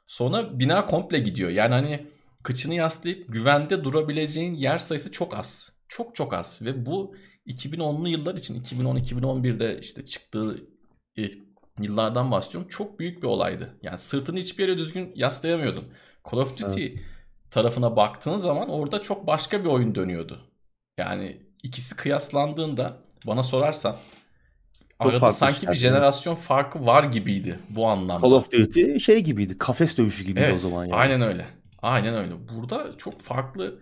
Sonra 0.06 0.58
bina 0.58 0.86
komple 0.86 1.18
gidiyor. 1.18 1.50
Yani 1.50 1.74
hani 1.74 2.06
kıçını 2.42 2.74
yaslayıp 2.74 3.32
güvende 3.32 3.84
durabileceğin 3.84 4.54
yer 4.54 4.78
sayısı 4.78 5.12
çok 5.12 5.34
az. 5.38 5.72
Çok 5.88 6.14
çok 6.14 6.34
az. 6.34 6.62
Ve 6.62 6.86
bu 6.86 7.16
2010'lu 7.46 8.08
yıllar 8.08 8.34
için 8.34 8.62
2010-2011'de 8.62 9.78
işte 9.80 10.04
çıktığı 10.04 10.56
e, 11.18 11.22
yıllardan 11.80 12.30
bahsediyorum. 12.30 12.68
Çok 12.68 12.98
büyük 12.98 13.22
bir 13.22 13.28
olaydı. 13.28 13.78
Yani 13.82 13.98
sırtını 13.98 14.38
hiçbir 14.38 14.68
yere 14.68 14.78
düzgün 14.78 15.12
yaslayamıyordun. 15.14 15.84
Call 16.30 16.38
of 16.38 16.58
Duty 16.58 16.86
tarafına 17.50 17.96
baktığın 17.96 18.38
zaman 18.38 18.68
orada 18.68 19.02
çok 19.02 19.26
başka 19.26 19.64
bir 19.64 19.68
oyun 19.68 19.94
dönüyordu. 19.94 20.40
Yani 20.98 21.42
ikisi 21.62 21.96
kıyaslandığında 21.96 22.96
bana 23.26 23.42
sorarsan 23.42 23.96
arada 24.98 25.18
farklı 25.18 25.36
sanki 25.36 25.68
bir 25.68 25.74
jenerasyon 25.74 26.34
farkı 26.34 26.86
var 26.86 27.04
gibiydi 27.04 27.58
bu 27.70 27.86
anlamda. 27.86 28.26
Call 28.26 28.32
of 28.32 28.52
Duty 28.52 28.98
şey 28.98 29.20
gibiydi. 29.20 29.58
Kafes 29.58 29.98
dövüşü 29.98 30.24
gibiydi 30.24 30.44
Evet, 30.44 30.56
o 30.56 30.68
zaman 30.68 30.84
yani. 30.84 30.94
aynen 30.94 31.22
öyle. 31.22 31.46
Aynen 31.82 32.14
öyle. 32.14 32.32
Burada 32.56 32.98
çok 32.98 33.20
farklı 33.20 33.78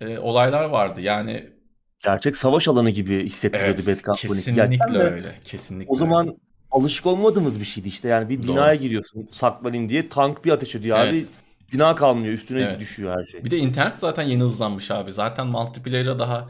e, 0.00 0.18
olaylar 0.18 0.64
vardı. 0.64 1.00
Yani 1.00 1.54
Gerçek 2.00 2.36
savaş 2.36 2.68
alanı 2.68 2.90
gibi 2.90 3.26
hissettiriyordu 3.26 3.80
evet, 3.84 3.98
Bad 3.98 4.04
Company. 4.04 4.38
kesinlikle 4.38 4.62
Gerçekten 4.62 4.96
öyle. 4.96 5.34
Kesinlikle 5.44 5.92
O 5.92 5.96
zaman 5.96 6.26
öyle. 6.26 6.36
Alışık 6.74 7.06
olmadığımız 7.06 7.60
bir 7.60 7.64
şeydi 7.64 7.88
işte. 7.88 8.08
Yani 8.08 8.28
bir 8.28 8.42
Doğru. 8.42 8.52
binaya 8.52 8.74
giriyorsun 8.74 9.28
saklanayım 9.32 9.88
diye 9.88 10.08
tank 10.08 10.44
bir 10.44 10.50
ateş 10.50 10.74
ediyor 10.74 10.98
abi. 10.98 11.08
Evet. 11.08 11.26
Bina 11.72 11.94
kalmıyor 11.94 12.34
üstüne 12.34 12.60
Evet. 12.60 12.80
düşüyor 12.80 13.16
her 13.18 13.24
şey. 13.24 13.44
Bir 13.44 13.50
de 13.50 13.58
internet 13.58 13.96
zaten 13.96 14.22
yeni 14.22 14.42
hızlanmış 14.42 14.90
abi. 14.90 15.12
Zaten 15.12 15.46
multiplayer'a 15.46 16.18
daha 16.18 16.48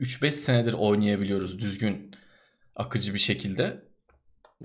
3-5 0.00 0.32
senedir 0.32 0.72
oynayabiliyoruz 0.72 1.58
düzgün 1.58 2.10
akıcı 2.76 3.14
bir 3.14 3.18
şekilde. 3.18 3.84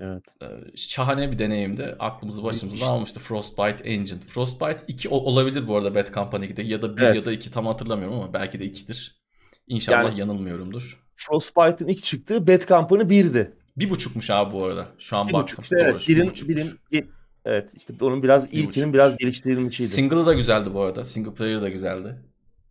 Evet. 0.00 0.22
Ee, 0.42 0.46
şahane 0.76 1.32
bir 1.32 1.38
deneyimdi. 1.38 1.96
Aklımızı 1.98 2.42
başımıza 2.44 2.86
almıştı 2.86 3.20
Frostbite 3.20 3.84
Engine. 3.90 4.18
Frostbite 4.18 4.84
2 4.88 5.08
o- 5.08 5.16
olabilir 5.16 5.68
bu 5.68 5.76
arada 5.76 5.94
Bad 5.94 6.14
Company 6.14 6.44
2'de 6.46 6.62
ya 6.62 6.82
da 6.82 6.96
1 6.96 7.02
Evet. 7.02 7.14
ya 7.16 7.24
da 7.24 7.32
2 7.32 7.50
tam 7.50 7.66
hatırlamıyorum 7.66 8.16
ama 8.16 8.32
belki 8.32 8.60
de 8.60 8.64
2'dir. 8.64 9.22
İnşallah 9.66 10.04
Yani- 10.04 10.20
yanılmıyorumdur. 10.20 11.02
Frostbite'ın 11.16 11.88
ilk 11.88 12.02
çıktığı 12.04 12.46
Bad 12.46 12.68
Company 12.68 13.02
1'di. 13.02 13.54
Bir 13.76 13.90
buçukmuş 13.90 14.30
abi 14.30 14.52
bu 14.54 14.64
arada. 14.64 14.88
Şu 14.98 15.16
an 15.16 15.28
Bir 15.28 15.32
baktım. 15.32 15.42
buçuk 15.56 15.64
işte 15.64 15.76
evet. 15.80 15.94
Doğru, 16.08 16.48
bir 16.48 16.56
birin, 16.56 16.70
bir- 16.92 17.04
evet 17.44 17.70
işte 17.76 17.94
onun 18.00 18.22
biraz 18.22 18.44
ilkinin 18.46 18.68
buçukmuş. 18.68 18.94
biraz 18.94 19.16
geliştirilmişiydi. 19.16 19.90
Single'ı 19.90 20.26
da 20.26 20.34
güzeldi 20.34 20.74
bu 20.74 20.80
arada. 20.80 21.04
Single 21.04 21.34
player 21.34 21.62
da 21.62 21.68
güzeldi. 21.68 22.16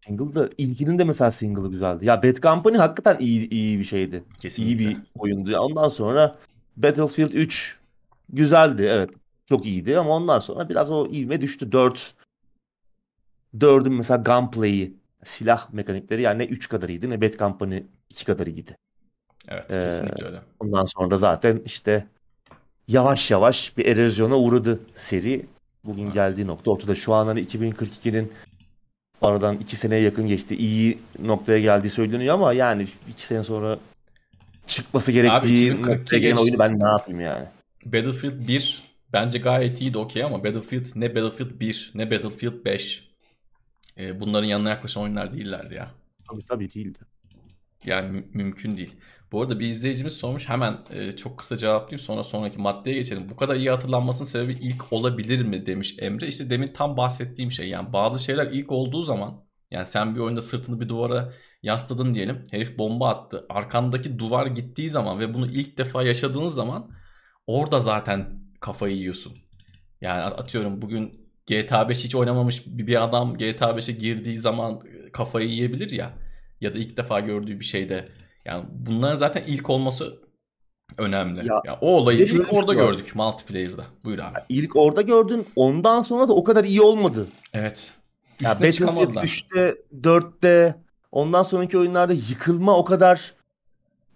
Single 0.07 0.35
da 0.35 0.49
ilkinin 0.57 0.99
de 0.99 1.03
mesela 1.03 1.31
single'ı 1.31 1.71
güzeldi. 1.71 2.05
Ya 2.05 2.23
Bad 2.23 2.37
Company 2.37 2.77
hakikaten 2.77 3.17
iyi 3.19 3.49
iyi 3.49 3.79
bir 3.79 3.83
şeydi. 3.83 4.23
Kesinlikle. 4.39 4.83
İyi 4.83 4.89
bir 4.89 4.97
oyundu. 5.15 5.57
Ondan 5.57 5.89
sonra 5.89 6.35
Battlefield 6.77 7.31
3 7.33 7.79
güzeldi 8.29 8.83
evet. 8.89 9.09
Çok 9.49 9.65
iyiydi 9.65 9.97
ama 9.97 10.09
ondan 10.09 10.39
sonra 10.39 10.69
biraz 10.69 10.91
o 10.91 11.07
ivme 11.11 11.41
düştü. 11.41 11.71
4 11.71 12.13
4'ün 13.57 13.93
mesela 13.93 14.23
gunplay'i, 14.23 14.93
silah 15.23 15.73
mekanikleri 15.73 16.21
yani 16.21 16.39
ne 16.39 16.45
3 16.45 16.69
kadar 16.69 16.89
iyiydi 16.89 17.09
ne 17.09 17.21
Bad 17.21 17.33
Company 17.39 17.83
2 18.09 18.25
kadar 18.25 18.47
iyiydi. 18.47 18.75
Evet 19.47 19.71
Ee, 19.71 19.83
kesinlikle 19.83 20.25
öyle. 20.25 20.37
Ondan 20.59 20.85
sonra 20.85 21.11
da 21.11 21.17
zaten 21.17 21.61
işte 21.65 22.07
yavaş 22.87 23.31
yavaş 23.31 23.77
bir 23.77 23.85
erozyona 23.85 24.35
uğradı 24.35 24.79
seri. 24.95 25.45
Bugün 25.85 26.03
Evet. 26.03 26.13
geldiği 26.13 26.47
nokta 26.47 26.71
ortada. 26.71 26.95
Şu 26.95 27.13
an 27.13 27.25
hani 27.25 27.41
2042'nin 27.45 28.31
aradan 29.21 29.57
2 29.57 29.75
seneye 29.75 30.01
yakın 30.01 30.27
geçti. 30.27 30.55
İyi 30.55 30.99
noktaya 31.19 31.59
geldiği 31.59 31.89
söyleniyor 31.89 32.33
ama 32.35 32.53
yani 32.53 32.87
2 33.09 33.25
sene 33.25 33.43
sonra 33.43 33.79
çıkması 34.67 35.11
gerektiği 35.11 35.65
2042 35.65 35.99
noktaya 35.99 36.19
gelen 36.19 36.35
oyunu 36.35 36.59
ben 36.59 36.79
ne 36.79 36.87
yapayım 36.87 37.21
yani. 37.21 37.45
Battlefield 37.85 38.47
1 38.47 38.83
bence 39.13 39.39
gayet 39.39 39.81
iyiydi 39.81 39.97
okey 39.97 40.23
ama 40.23 40.43
Battlefield 40.43 40.85
ne 40.95 41.15
Battlefield 41.15 41.59
1 41.59 41.91
ne 41.95 42.11
Battlefield 42.11 42.65
5 42.65 43.11
e, 43.97 44.19
bunların 44.19 44.47
yanına 44.47 44.69
yaklaşan 44.69 45.03
oyunlar 45.03 45.33
değillerdi 45.33 45.73
ya. 45.73 45.91
Tabii 46.31 46.45
tabii 46.45 46.73
değildi. 46.73 46.99
Yani 47.85 48.11
mü- 48.11 48.25
mümkün 48.33 48.77
değil. 48.77 48.95
Bu 49.31 49.41
arada 49.41 49.59
bir 49.59 49.67
izleyicimiz 49.67 50.13
sormuş. 50.13 50.49
Hemen 50.49 50.77
e, 50.93 51.11
çok 51.11 51.37
kısa 51.37 51.57
cevaplayayım 51.57 51.99
sonra 51.99 52.23
sonraki 52.23 52.59
maddeye 52.59 52.95
geçelim. 52.95 53.29
Bu 53.29 53.35
kadar 53.35 53.55
iyi 53.55 53.69
hatırlanmasının 53.69 54.27
sebebi 54.27 54.53
ilk 54.53 54.93
olabilir 54.93 55.45
mi 55.45 55.65
demiş 55.65 55.95
Emre. 55.99 56.27
İşte 56.27 56.49
demin 56.49 56.67
tam 56.67 56.97
bahsettiğim 56.97 57.51
şey. 57.51 57.69
Yani 57.69 57.93
bazı 57.93 58.23
şeyler 58.23 58.47
ilk 58.51 58.71
olduğu 58.71 59.03
zaman 59.03 59.45
yani 59.71 59.85
sen 59.85 60.15
bir 60.15 60.19
oyunda 60.19 60.41
sırtını 60.41 60.79
bir 60.79 60.89
duvara 60.89 61.33
yasladın 61.63 62.15
diyelim. 62.15 62.43
Herif 62.51 62.77
bomba 62.77 63.09
attı. 63.09 63.45
Arkandaki 63.49 64.19
duvar 64.19 64.47
gittiği 64.47 64.89
zaman 64.89 65.19
ve 65.19 65.33
bunu 65.33 65.47
ilk 65.51 65.77
defa 65.77 66.03
yaşadığın 66.03 66.49
zaman 66.49 66.91
orada 67.47 67.79
zaten 67.79 68.41
kafayı 68.59 68.95
yiyorsun. 68.95 69.33
Yani 70.01 70.21
atıyorum 70.21 70.81
bugün 70.81 71.31
GTA 71.47 71.89
5 71.89 72.03
hiç 72.03 72.15
oynamamış 72.15 72.63
bir 72.67 73.03
adam 73.03 73.37
GTA 73.37 73.77
5'e 73.77 73.93
girdiği 73.93 74.37
zaman 74.37 74.81
kafayı 75.13 75.49
yiyebilir 75.49 75.91
ya. 75.91 76.13
Ya 76.61 76.73
da 76.73 76.77
ilk 76.77 76.97
defa 76.97 77.19
gördüğü 77.19 77.59
bir 77.59 77.65
şeyde. 77.65 78.09
Yani 78.45 78.65
bunların 78.71 79.15
zaten 79.15 79.43
ilk 79.47 79.69
olması 79.69 80.19
önemli. 80.97 81.47
Ya, 81.47 81.61
Ya, 81.65 81.77
o 81.81 81.95
olayı 81.97 82.19
ilk 82.19 82.53
orada 82.53 82.73
şey 82.73 82.81
var. 82.81 82.89
gördük 82.91 83.15
multiplayer'da. 83.15 83.85
Buyur 84.05 84.19
abi. 84.19 84.39
İlk 84.49 84.75
orada 84.75 85.01
gördün. 85.01 85.47
Ondan 85.55 86.01
sonra 86.01 86.27
da 86.27 86.33
o 86.33 86.43
kadar 86.43 86.63
iyi 86.63 86.81
olmadı. 86.81 87.27
Evet. 87.53 87.93
Ya 88.41 88.49
Üstüne 88.49 88.49
Battlefield 88.49 88.71
çıkamadılar. 88.73 89.23
3'te, 89.23 89.75
4'te 90.01 90.75
ondan 91.11 91.43
sonraki 91.43 91.77
oyunlarda 91.77 92.13
yıkılma 92.13 92.77
o 92.77 92.85
kadar 92.85 93.33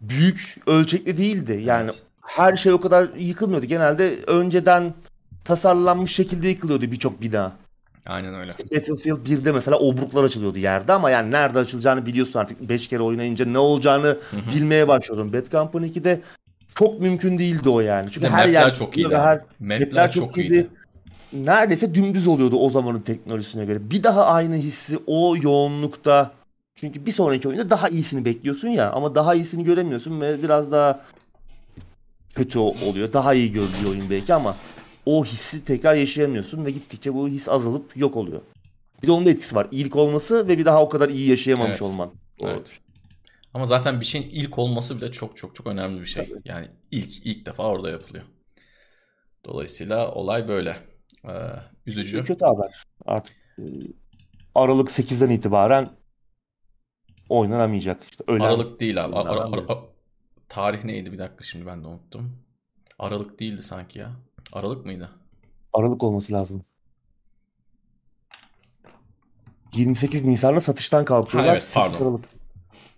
büyük 0.01 0.57
ölçekli 0.67 1.17
değildi. 1.17 1.61
Yani 1.65 1.83
Evet. 1.83 2.03
her 2.21 2.57
şey 2.57 2.73
o 2.73 2.81
kadar 2.81 3.09
yıkılmıyordu. 3.17 3.65
Genelde 3.65 4.17
önceden 4.27 4.93
tasarlanmış 5.45 6.15
şekilde 6.15 6.47
yıkılıyordu 6.47 6.91
birçok 6.91 7.21
bina. 7.21 7.51
Aynen 8.05 8.35
öyle. 8.35 8.51
Battlefield 8.51 9.27
1'de 9.27 9.51
mesela 9.51 9.77
obruklar 9.77 10.23
açılıyordu 10.23 10.59
yerde 10.59 10.93
ama 10.93 11.09
yani 11.09 11.31
nerede 11.31 11.59
açılacağını 11.59 12.05
biliyorsun 12.05 12.39
artık 12.39 12.69
5 12.69 12.87
kere 12.87 13.01
oynayınca 13.01 13.45
ne 13.45 13.57
olacağını 13.57 14.17
bilmeye 14.55 14.87
başlıyordun. 14.87 15.33
Bad 15.33 15.51
Company 15.51 15.87
2'de 15.87 16.21
çok 16.75 17.01
mümkün 17.01 17.39
değildi 17.39 17.69
o 17.69 17.79
yani. 17.79 18.11
Çünkü 18.11 18.27
de 18.27 18.29
her 18.29 18.47
yer 18.47 18.75
çok 18.75 18.97
iyiydi. 18.97 19.15
her. 19.17 19.41
Mapler, 19.59 19.87
mapler 19.87 20.11
çok, 20.11 20.27
çok 20.27 20.37
iyiydi. 20.37 20.53
iyiydi. 20.53 20.67
Neredeyse 21.33 21.95
dümdüz 21.95 22.27
oluyordu 22.27 22.57
o 22.57 22.69
zamanın 22.69 22.99
teknolojisine 22.99 23.65
göre. 23.65 23.89
Bir 23.89 24.03
daha 24.03 24.25
aynı 24.25 24.55
hissi 24.55 24.99
o 25.07 25.35
yoğunlukta 25.41 26.31
Çünkü 26.75 27.05
bir 27.05 27.11
sonraki 27.11 27.47
oyunda 27.47 27.69
daha 27.69 27.89
iyisini 27.89 28.25
bekliyorsun 28.25 28.67
ya 28.67 28.91
ama 28.91 29.15
daha 29.15 29.35
iyisini 29.35 29.63
göremiyorsun 29.63 30.21
ve 30.21 30.43
biraz 30.43 30.71
daha 30.71 30.99
kötü 32.35 32.59
oluyor. 32.59 33.13
Daha 33.13 33.33
iyi 33.33 33.51
görülüyor 33.51 33.91
oyun 33.91 34.09
belki 34.09 34.33
ama 34.33 34.55
o 35.05 35.25
hissi 35.25 35.65
tekrar 35.65 35.95
yaşayamıyorsun 35.95 36.65
ve 36.65 36.71
gittikçe 36.71 37.13
bu 37.13 37.27
his 37.27 37.49
azalıp 37.49 37.97
yok 37.97 38.15
oluyor. 38.15 38.41
Bir 39.03 39.07
de 39.07 39.11
onun 39.11 39.25
da 39.25 39.29
etkisi 39.29 39.55
var. 39.55 39.67
İlk 39.71 39.95
olması 39.95 40.47
ve 40.47 40.57
bir 40.57 40.65
daha 40.65 40.81
o 40.83 40.89
kadar 40.89 41.09
iyi 41.09 41.29
yaşayamamış 41.29 41.69
Evet. 41.71 41.81
olman. 41.81 42.13
O- 42.41 42.47
Evet. 42.47 42.79
Ama 43.53 43.65
zaten 43.65 43.99
bir 43.99 44.05
şeyin 44.05 44.29
ilk 44.29 44.59
olması 44.59 44.97
bile 44.97 45.11
çok 45.11 45.37
çok 45.37 45.55
çok 45.55 45.67
önemli 45.67 46.01
bir 46.01 46.05
şey. 46.05 46.29
Tabii. 46.29 46.41
Yani 46.45 46.67
ilk 46.91 47.25
ilk 47.25 47.45
defa 47.45 47.63
orada 47.67 47.89
yapılıyor. 47.89 48.23
Dolayısıyla 49.45 50.11
olay 50.11 50.47
böyle. 50.47 50.77
Ee, 51.25 51.31
üzücü. 51.85 52.23
Kötü 52.23 52.45
haber. 52.45 52.83
Artık 53.05 53.35
e, 53.59 53.63
Aralık 54.55 54.89
8'den 54.89 55.29
itibaren 55.29 55.89
oynanamayacak. 57.29 58.03
İşte 58.11 58.23
ölen 58.27 58.39
Aralık 58.39 58.79
değil 58.79 59.05
abi. 59.05 59.15
Oyunlar 59.15 59.37
ara- 59.37 59.63
ara- 59.71 59.85
tarih 60.49 60.83
neydi 60.83 61.11
bir 61.11 61.19
dakika 61.19 61.43
şimdi 61.43 61.65
ben 61.65 61.83
de 61.83 61.87
unuttum. 61.87 62.37
Aralık 62.99 63.39
değildi 63.39 63.63
sanki 63.63 63.99
ya. 63.99 64.11
Aralık 64.53 64.85
mıydı? 64.85 65.09
Aralık 65.73 66.03
olması 66.03 66.33
lazım. 66.33 66.63
28 69.73 70.25
Nisan'da 70.25 70.61
satıştan 70.61 71.05
kalkıyorlar. 71.05 71.49
Ha, 71.49 71.53
evet, 71.53 71.63
8 71.63 71.73
pardon. 71.91 72.05
Aralık. 72.05 72.25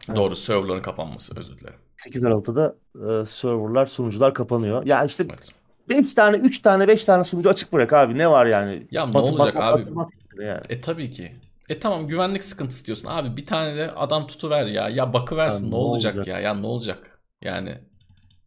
Evet. 0.10 0.18
Doğru 0.18 0.36
serverların 0.36 0.82
kapanması 0.82 1.40
özür 1.40 1.58
dilerim. 1.58 1.80
8 1.98 2.24
Aralık'ta 2.24 2.56
da 2.56 2.76
e, 2.96 3.26
serverlar, 3.26 3.86
sunucular 3.86 4.34
kapanıyor. 4.34 4.86
Ya 4.86 5.04
işte 5.06 5.26
Evet. 5.30 5.50
5 5.90 6.14
tane, 6.14 6.38
3 6.38 6.60
tane, 6.60 6.88
5 6.88 7.04
tane 7.06 7.24
sunucu 7.24 7.50
açık 7.50 7.74
bırak 7.74 7.94
abi. 7.94 8.18
Ne 8.18 8.32
var 8.32 8.46
yani? 8.46 8.88
Ya 8.92 9.06
ne 9.06 9.14
Batı- 9.14 9.26
olacak 9.26 9.56
batı- 9.56 9.64
abi? 9.66 9.84
kimse 9.84 10.46
yani. 10.46 10.62
E 10.70 10.82
tabii 10.82 11.12
ki. 11.12 11.36
E 11.70 11.80
tamam 11.80 12.08
güvenlik 12.08 12.44
sıkıntısı 12.44 12.86
diyorsun. 12.86 13.08
Abi 13.10 13.38
bir 13.38 13.46
tane 13.46 13.76
de 13.78 13.92
adam 13.92 14.28
tutuver 14.28 14.66
ya. 14.66 14.90
Ya 14.90 15.14
bakıversin 15.14 15.64
Ya 15.66 15.70
ne 15.70 15.76
ne 15.76 15.80
olacak, 15.80 16.16
olacak? 16.16 16.28
ya? 16.28 16.40
Ya 16.40 16.54
ne 16.54 16.68
olacak? 16.68 17.20
Yani 17.42 17.78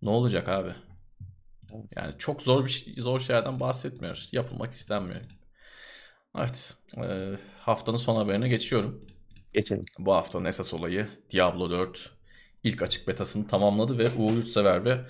ne 0.03 0.11
olacak 0.11 0.49
abi? 0.49 0.71
Yani 1.97 2.15
çok 2.19 2.43
zor 2.43 2.65
bir 2.65 2.71
şey, 2.71 2.95
zor 2.99 3.21
şeylerden 3.21 3.61
bahsetmiyoruz. 3.61 4.29
Yapılmak 4.33 4.73
istenmiyor. 4.73 5.21
Evet. 6.39 6.77
e, 6.97 7.37
haftanın 7.59 7.97
son 7.97 8.17
haberine 8.17 8.49
geçiyorum. 8.49 9.05
Geçelim. 9.53 9.83
Bu 9.99 10.15
haftanın 10.15 10.45
esas 10.45 10.75
olayı 10.75 11.09
Diablo 11.31 11.71
4 11.71 12.11
ilk 12.65 12.83
açık 12.83 13.09
betasını 13.09 13.49
tamamladı 13.49 13.99
ve 13.99 14.09
Uğur 14.19 14.33
Yurtsever 14.33 14.85
ve 14.85 15.01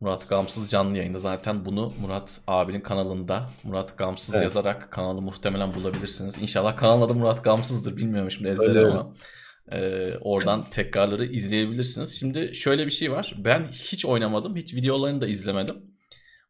Murat 0.00 0.28
Gamsız 0.28 0.70
canlı 0.70 0.98
yayında 0.98 1.18
zaten 1.18 1.64
bunu 1.64 1.92
Murat 2.00 2.40
abinin 2.46 2.80
kanalında 2.80 3.50
Murat 3.64 3.98
Gamsız 3.98 4.34
Evet. 4.34 4.42
yazarak 4.42 4.90
kanalı 4.90 5.22
muhtemelen 5.22 5.74
bulabilirsiniz. 5.74 6.42
İnşallah 6.42 6.76
kanalın 6.76 7.02
adı 7.02 7.14
Murat 7.14 7.44
Gamsız'dır 7.44 7.96
bilmiyorum 7.96 8.30
şimdi 8.30 8.48
ezbere 8.48 8.78
Öyle. 8.78 8.90
ama 8.90 9.14
e, 9.72 10.12
oradan 10.20 10.64
tekrarları 10.64 11.26
izleyebilirsiniz. 11.26 12.18
Şimdi 12.18 12.54
şöyle 12.54 12.86
bir 12.86 12.90
şey 12.90 13.12
var 13.12 13.34
ben 13.38 13.68
hiç 13.72 14.04
oynamadım 14.06 14.56
hiç 14.56 14.74
videolarını 14.74 15.20
da 15.20 15.26
izlemedim. 15.26 15.89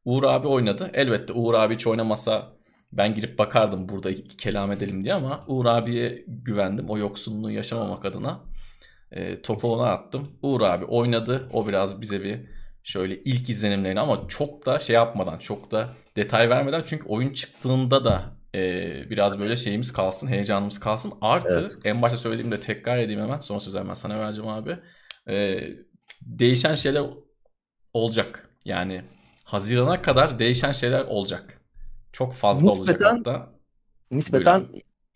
Uğur 0.05 0.23
abi 0.23 0.47
oynadı. 0.49 0.91
Elbette 0.95 1.33
Uğur 1.33 1.55
abi 1.55 1.75
hiç 1.75 1.87
oynamasa 1.87 2.53
ben 2.93 3.15
girip 3.15 3.39
bakardım 3.39 3.89
burada 3.89 4.11
iki 4.11 4.37
kelam 4.37 4.73
edelim 4.73 5.05
diye 5.05 5.15
ama 5.15 5.45
Uğur 5.47 5.67
abiye 5.67 6.25
güvendim. 6.27 6.89
O 6.89 6.99
yoksunluğu 6.99 7.51
yaşamamak 7.51 8.05
adına 8.05 8.41
e, 9.13 9.43
topu 9.43 9.73
ona 9.73 9.87
attım. 9.87 10.29
Uğur 10.43 10.61
abi 10.61 10.85
oynadı. 10.85 11.49
O 11.53 11.69
biraz 11.69 12.01
bize 12.01 12.23
bir 12.23 12.41
şöyle 12.83 13.23
ilk 13.23 13.51
izlenimlerini 13.51 14.01
ama 14.01 14.29
çok 14.29 14.67
da 14.67 14.79
şey 14.79 14.95
yapmadan, 14.97 15.39
çok 15.39 15.71
da 15.71 15.89
detay 16.17 16.51
vermeden 16.51 16.83
çünkü 16.87 17.09
oyun 17.09 17.33
çıktığında 17.33 18.05
da 18.05 18.23
e, 18.55 19.11
biraz 19.11 19.39
böyle 19.39 19.57
şeyimiz 19.57 19.93
kalsın, 19.93 20.29
heyecanımız 20.29 20.81
kalsın. 20.81 21.13
Artı 21.21 21.61
Evet. 21.61 21.77
en 21.85 22.03
başta 22.03 22.19
söylediğimde 22.19 22.61
tekrar 22.61 22.99
edeyim 22.99 23.21
hemen. 23.21 23.39
Son 23.39 23.59
sözü 23.59 23.79
hemen 23.79 23.95
sana 23.95 24.19
vereceğim 24.21 24.51
abi. 24.51 24.77
E, 25.29 25.61
değişen 26.23 26.75
şeyler 26.75 27.03
olacak. 27.93 28.51
Yani 28.65 29.03
Haziran'a 29.53 30.03
kadar 30.03 30.39
değişen 30.39 30.73
şeyler 30.73 31.05
olacak. 31.05 31.61
Çok 32.13 32.33
fazla 32.33 32.71
olacak 32.71 33.01
Nispeten- 33.01 33.17
hatta. 33.17 33.49
Nispeten 34.11 34.61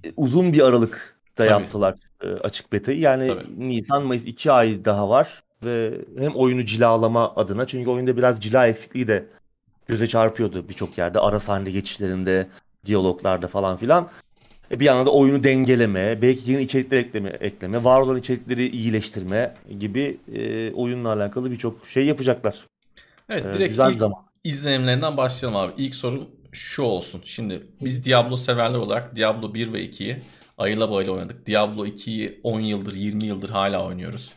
e, 0.05 0.13
uzun 0.17 0.53
bir 0.53 0.61
aralıkta 0.61 1.01
Tabii. 1.35 1.49
yaptılar 1.49 1.95
e, 2.23 2.27
açık 2.29 2.73
betayı. 2.73 2.99
Yani 2.99 3.27
Tabii. 3.27 3.69
Nisan, 3.69 4.05
Mayıs 4.05 4.25
2 4.25 4.53
ay 4.53 4.85
daha 4.85 5.09
var 5.09 5.43
ve 5.65 6.01
hem 6.19 6.35
oyunu 6.35 6.65
cilalama 6.65 7.35
adına 7.37 7.67
çünkü 7.67 7.91
oyunda 7.91 8.17
biraz 8.17 8.41
cila 8.41 8.67
eksikliği 8.67 9.09
de 9.09 9.27
göze 9.87 10.07
çarpıyordu 10.07 10.69
birçok 10.69 10.99
yerde. 10.99 11.19
Ara 11.21 11.41
sahne 11.41 11.71
geçişlerinde, 11.71 12.49
diyaloglarda 12.87 13.47
falan 13.49 13.77
filan. 13.77 14.09
E 14.71 14.81
bir 14.81 14.85
yandan 14.85 15.07
da 15.07 15.11
oyunu 15.11 15.45
dengeleme, 15.45 16.23
belki 16.23 16.51
yeni 16.51 16.63
içerikler 16.63 16.99
ekleme, 16.99 17.29
ekleme, 17.29 17.85
var 17.85 18.01
olan 18.01 18.17
içerikleri 18.17 18.69
iyileştirme 18.69 19.55
gibi 19.79 20.19
e, 20.35 20.73
oyunla 20.73 21.13
alakalı 21.13 21.51
birçok 21.51 21.87
şey 21.87 22.07
yapacaklar. 22.07 22.67
Evet 23.29 23.55
direkt 23.55 23.71
güzel 23.71 23.91
ilk 23.91 23.99
zaman. 23.99 24.27
izlenimlerinden 24.45 25.17
başlayalım 25.17 25.61
abi. 25.61 25.83
İlk 25.83 25.95
sorum 25.95 26.31
şu 26.53 26.83
olsun. 26.83 27.23
Şimdi 27.25 27.67
biz 27.81 28.05
Diablo 28.05 28.37
severler 28.37 28.79
olarak 28.79 29.17
Diablo 29.17 29.55
1 29.55 29.73
ve 29.73 29.85
2'yi 29.85 30.23
ayıla 30.59 30.91
bayıla 30.91 31.13
oynadık. 31.13 31.47
Diablo 31.47 31.87
2'yi 31.87 32.41
10 32.43 32.61
yıldır 32.61 32.95
20 32.95 33.25
yıldır 33.25 33.51
hala 33.51 33.87
oynuyoruz. 33.87 34.33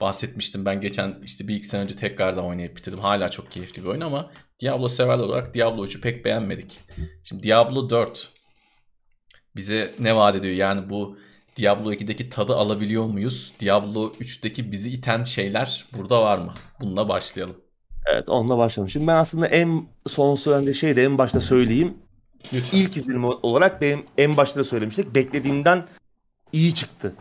Bahsetmiştim 0.00 0.64
ben 0.64 0.80
geçen 0.80 1.14
işte 1.24 1.48
bir 1.48 1.56
iki 1.56 1.66
sene 1.66 1.80
önce 1.80 1.96
tekrardan 1.96 2.44
oynayıp 2.44 2.76
bitirdim. 2.76 2.98
Hala 2.98 3.28
çok 3.28 3.50
keyifli 3.50 3.82
bir 3.82 3.88
oyun 3.88 4.00
ama 4.00 4.30
Diablo 4.60 4.88
severler 4.88 5.24
olarak 5.24 5.54
Diablo 5.54 5.84
3'ü 5.84 6.00
pek 6.00 6.24
beğenmedik. 6.24 6.80
Şimdi 7.24 7.42
Diablo 7.42 7.90
4 7.90 8.30
bize 9.56 9.94
ne 9.98 10.16
vaat 10.16 10.36
ediyor? 10.36 10.54
Yani 10.54 10.90
bu 10.90 11.18
Diablo 11.56 11.92
2'deki 11.92 12.28
tadı 12.28 12.56
alabiliyor 12.56 13.04
muyuz? 13.04 13.52
Diablo 13.60 14.12
3'teki 14.20 14.72
bizi 14.72 14.90
iten 14.90 15.24
şeyler 15.24 15.84
burada 15.96 16.22
var 16.22 16.38
mı? 16.38 16.54
Bununla 16.80 17.08
başlayalım. 17.08 17.56
Evet 18.06 18.28
onunla 18.28 18.58
başlayalım. 18.58 18.90
Şimdi 18.90 19.06
ben 19.06 19.16
aslında 19.16 19.46
en 19.46 19.86
son 20.06 20.34
söylediğim 20.34 20.74
şey 20.74 20.96
de 20.96 21.04
en 21.04 21.18
başta 21.18 21.40
söyleyeyim. 21.40 21.94
Lütfen. 22.52 22.78
İlk 22.78 22.96
izlenim 22.96 23.24
olarak 23.24 23.80
benim 23.80 24.04
en 24.18 24.36
başta 24.36 24.60
da 24.60 24.64
söylemiştik. 24.64 25.14
Beklediğimden 25.14 25.84
iyi 26.52 26.74
çıktı. 26.74 27.14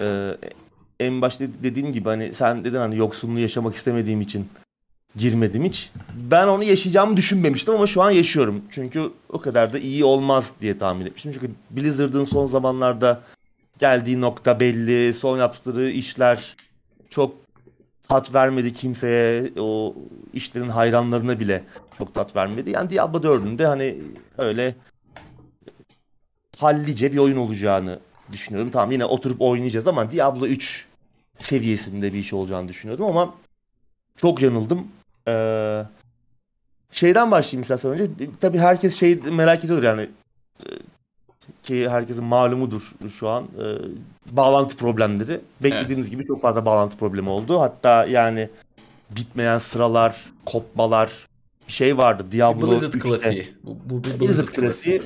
Ee, 0.00 0.30
en 1.00 1.22
başta 1.22 1.44
dediğim 1.62 1.92
gibi 1.92 2.08
hani 2.08 2.34
sen 2.34 2.64
dedin 2.64 2.78
hani 2.78 2.96
yoksunluğu 2.96 3.38
yaşamak 3.38 3.74
istemediğim 3.74 4.20
için 4.20 4.48
girmedim 5.16 5.64
hiç. 5.64 5.90
Ben 6.30 6.48
onu 6.48 6.64
yaşayacağımı 6.64 7.16
düşünmemiştim 7.16 7.74
ama 7.74 7.86
şu 7.86 8.02
an 8.02 8.10
yaşıyorum. 8.10 8.62
Çünkü 8.70 9.10
o 9.28 9.40
kadar 9.40 9.72
da 9.72 9.78
iyi 9.78 10.04
olmaz 10.04 10.54
diye 10.60 10.78
tahmin 10.78 11.06
etmiştim. 11.06 11.32
Çünkü 11.32 11.50
Blizzard'ın 11.70 12.24
son 12.24 12.46
zamanlarda 12.46 13.20
geldiği 13.78 14.20
nokta 14.20 14.60
belli. 14.60 15.14
Son 15.14 15.38
yaptıkları 15.38 15.90
işler 15.90 16.56
çok 17.10 17.43
tat 18.08 18.34
vermedi 18.34 18.72
kimseye. 18.72 19.52
O 19.58 19.94
işlerin 20.32 20.68
hayranlarına 20.68 21.40
bile 21.40 21.64
çok 21.98 22.14
tat 22.14 22.36
vermedi. 22.36 22.70
Yani 22.70 22.90
Diablo 22.90 23.18
4'ün 23.18 23.58
de 23.58 23.66
hani 23.66 23.96
öyle 24.38 24.74
hallice 26.58 27.12
bir 27.12 27.18
oyun 27.18 27.36
olacağını 27.36 27.98
düşünüyorum. 28.32 28.70
Tamam 28.70 28.92
yine 28.92 29.04
oturup 29.04 29.40
oynayacağız 29.40 29.86
ama 29.86 30.10
Diablo 30.10 30.46
3 30.46 30.86
seviyesinde 31.38 32.12
bir 32.12 32.18
iş 32.18 32.32
olacağını 32.32 32.68
düşünüyordum 32.68 33.06
ama 33.06 33.34
çok 34.16 34.42
yanıldım. 34.42 34.88
Ee, 35.28 35.82
şeyden 36.90 37.30
başlayayım 37.30 37.62
istersen 37.62 37.90
önce. 37.90 38.06
Tabii 38.40 38.58
herkes 38.58 38.96
şey 39.00 39.14
merak 39.16 39.64
ediyor 39.64 39.82
yani 39.82 40.08
ki 41.64 41.88
herkesin 41.88 42.24
malumudur 42.24 42.92
şu 43.18 43.28
an. 43.28 43.44
e, 43.44 43.66
bağlantı 44.36 44.76
problemleri. 44.76 45.40
Beklediğimiz 45.62 46.10
gibi 46.10 46.24
çok 46.24 46.42
fazla 46.42 46.66
bağlantı 46.66 46.96
problemi 46.96 47.28
oldu. 47.28 47.60
Hatta 47.60 48.06
yani 48.06 48.48
bitmeyen 49.10 49.58
sıralar, 49.58 50.24
kopmalar 50.46 51.10
bir 51.68 51.72
şey 51.72 51.96
vardı. 51.98 52.26
Diablo 52.32 52.70
Blizzard 52.70 52.92
3'te. 52.94 52.98
klasiği. 52.98 53.54
Bu, 53.62 53.76
bu 53.84 54.04
bir 54.04 54.10
Blizzard, 54.10 54.20
Blizzard, 54.20 54.46
klasiği. 54.48 55.02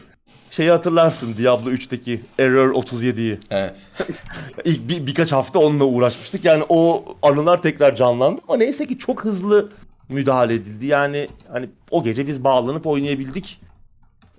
Şeyi 0.50 0.70
hatırlarsın 0.70 1.34
Diablo 1.38 1.70
3'teki 1.70 2.20
Error 2.38 2.74
37'yi. 2.74 3.38
Evet. 3.50 3.76
İlk 4.64 4.88
bir, 4.88 5.06
birkaç 5.06 5.32
hafta 5.32 5.59
onunla 5.59 5.84
uğraşmıştık. 5.84 6.44
Yani 6.44 6.64
o 6.68 7.04
anılar 7.22 7.62
tekrar 7.62 7.94
canlandı 7.94 8.40
ama 8.48 8.56
neyse 8.56 8.86
ki 8.86 8.98
çok 8.98 9.24
hızlı 9.24 9.70
müdahale 10.09 10.54
edildi. 10.54 10.86
Yani 10.86 11.28
hani 11.52 11.68
o 11.90 12.04
gece 12.04 12.26
biz 12.26 12.44
bağlanıp 12.44 12.86
oynayabildik. 12.86 13.61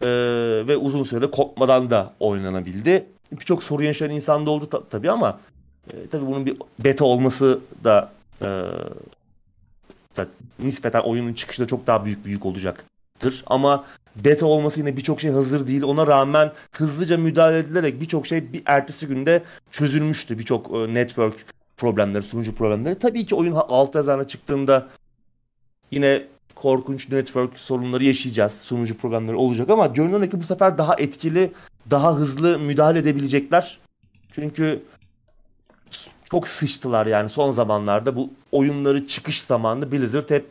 Ee, 0.02 0.08
ve 0.68 0.78
uzun 0.78 1.04
sürede 1.04 1.32
kopmadan 1.32 1.90
da 1.90 2.14
oynanabildi. 2.20 3.06
Birçok 3.32 3.64
sorun 3.64 3.84
yaşayan 3.84 4.10
insan 4.10 4.46
da 4.46 4.52
oldu 4.52 4.70
ta- 4.70 4.84
tabii 4.90 5.12
ama 5.12 5.40
e, 5.94 6.08
tabii 6.08 6.26
bunun 6.28 6.46
bir 6.46 6.58
beta 6.84 7.06
olması 7.06 7.60
da, 7.84 8.12
e, 8.42 8.46
da 10.18 10.28
nispeten 10.60 11.02
oyunun 11.02 11.34
çıkışında 11.34 11.68
çok 11.68 11.88
daha 11.88 12.06
büyük 12.06 12.26
bir 12.26 12.32
yük 12.32 12.46
olacaktır. 12.46 13.44
Ama 13.48 13.86
beta 14.16 14.46
olması 14.46 14.80
yine 14.80 14.98
birçok 14.98 15.22
şey 15.22 15.32
hazır 15.32 15.68
değil. 15.68 15.84
Ona 15.84 16.08
rağmen 16.08 16.52
hızlıca 16.72 17.18
müdahale 17.18 17.58
edilerek 17.58 18.02
birçok 18.02 18.28
şey 18.28 18.54
bir 18.54 18.64
ertesi 18.66 19.08
günde 19.08 19.44
çözülmüştü. 19.72 20.40
Birçok 20.40 20.72
e, 20.76 20.94
network 20.94 21.36
problemleri, 21.78 22.24
sunucu 22.24 22.56
problemleri. 22.56 22.96
Tabii 23.00 23.26
ki 23.26 23.36
oyun 23.36 23.54
ha- 23.54 23.68
alt 23.70 23.96
yazana 23.96 24.28
çıktığında 24.28 24.88
yine 25.92 26.24
korkunç 26.56 27.10
network 27.10 27.60
sorunları 27.60 28.04
yaşayacağız. 28.04 28.62
Sunucu 28.62 28.98
problemleri 28.98 29.36
olacak 29.36 29.70
ama 29.70 29.88
görünen 29.88 30.30
ki 30.30 30.40
bu 30.42 30.44
sefer 30.44 30.78
daha 30.78 30.96
etkili, 30.98 31.52
daha 31.92 32.16
hızlı 32.16 32.60
müdahale 32.60 33.00
edebilecekler. 33.00 33.78
Çünkü 34.32 34.84
çok 36.32 36.48
sıçtılar 36.48 37.06
yani 37.06 37.30
son 37.30 37.52
zamanlarda 37.52 38.16
bu 38.16 38.30
oyunları 38.52 39.08
çıkış 39.08 39.42
zamanında 39.42 39.92
Blizzard 39.92 40.30
hep 40.30 40.46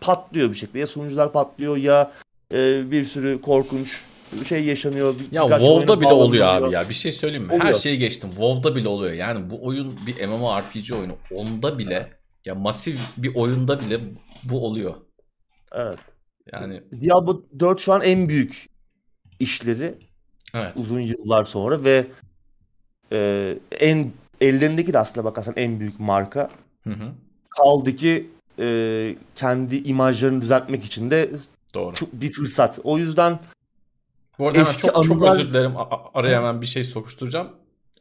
patlıyor 0.00 0.50
bir 0.50 0.54
şekilde. 0.54 0.78
Ya 0.78 0.86
sunucular 0.86 1.32
patlıyor 1.32 1.76
ya 1.76 2.12
e, 2.52 2.90
bir 2.90 3.04
sürü 3.04 3.40
korkunç 3.40 4.00
şey 4.48 4.64
yaşanıyor. 4.64 5.14
Ya 5.32 5.44
Birkaç 5.44 5.60
WoW'da 5.60 6.00
bile 6.00 6.08
oluyor 6.08 6.46
abi 6.46 6.74
ya. 6.74 6.88
Bir 6.88 6.94
şey 6.94 7.12
söyleyeyim 7.12 7.44
mi? 7.44 7.52
Her 7.52 7.60
Oluyor. 7.60 7.74
şeyi 7.74 7.98
geçtim. 7.98 8.30
WoW'da 8.30 8.76
bile 8.76 8.88
oluyor. 8.88 9.12
Yani 9.12 9.50
bu 9.50 9.66
oyun 9.66 9.98
bir 10.06 10.26
MMORPG 10.26 10.92
oyunu. 10.98 11.12
Onda 11.34 11.78
bile 11.78 12.08
ya 12.44 12.54
masif 12.54 13.00
bir 13.16 13.34
oyunda 13.34 13.80
bile 13.80 14.00
bu 14.44 14.66
oluyor. 14.66 14.94
Evet. 15.72 15.98
Yani 16.52 16.82
Diablo 17.00 17.42
4 17.58 17.80
şu 17.80 17.92
an 17.92 18.02
en 18.02 18.28
büyük 18.28 18.68
işleri 19.40 19.94
evet. 20.54 20.72
uzun 20.76 21.00
yıllar 21.00 21.44
sonra 21.44 21.84
ve 21.84 22.06
e, 23.12 23.58
en 23.80 24.12
ellerindeki 24.40 24.92
de 24.92 24.98
aslına 24.98 25.24
bakarsan 25.24 25.54
en 25.56 25.80
büyük 25.80 26.00
marka. 26.00 26.50
Hı 26.84 26.90
hı. 26.90 27.12
Kaldı 27.48 27.96
ki 27.96 28.30
e, 28.58 29.16
kendi 29.34 29.76
imajlarını 29.76 30.42
düzeltmek 30.42 30.84
için 30.84 31.10
de 31.10 31.30
Doğru. 31.74 31.94
bir 32.12 32.30
fırsat. 32.30 32.78
O 32.84 32.98
yüzden 32.98 33.38
Bu 34.38 34.48
arada 34.48 34.60
Eski 34.60 34.82
çok, 34.82 35.04
çok 35.04 35.16
anılar- 35.22 35.32
özür 35.32 35.48
dilerim. 35.48 35.72
Araya 36.14 36.38
hemen 36.38 36.60
bir 36.60 36.66
şey 36.66 36.84
sokuşturacağım. 36.84 37.48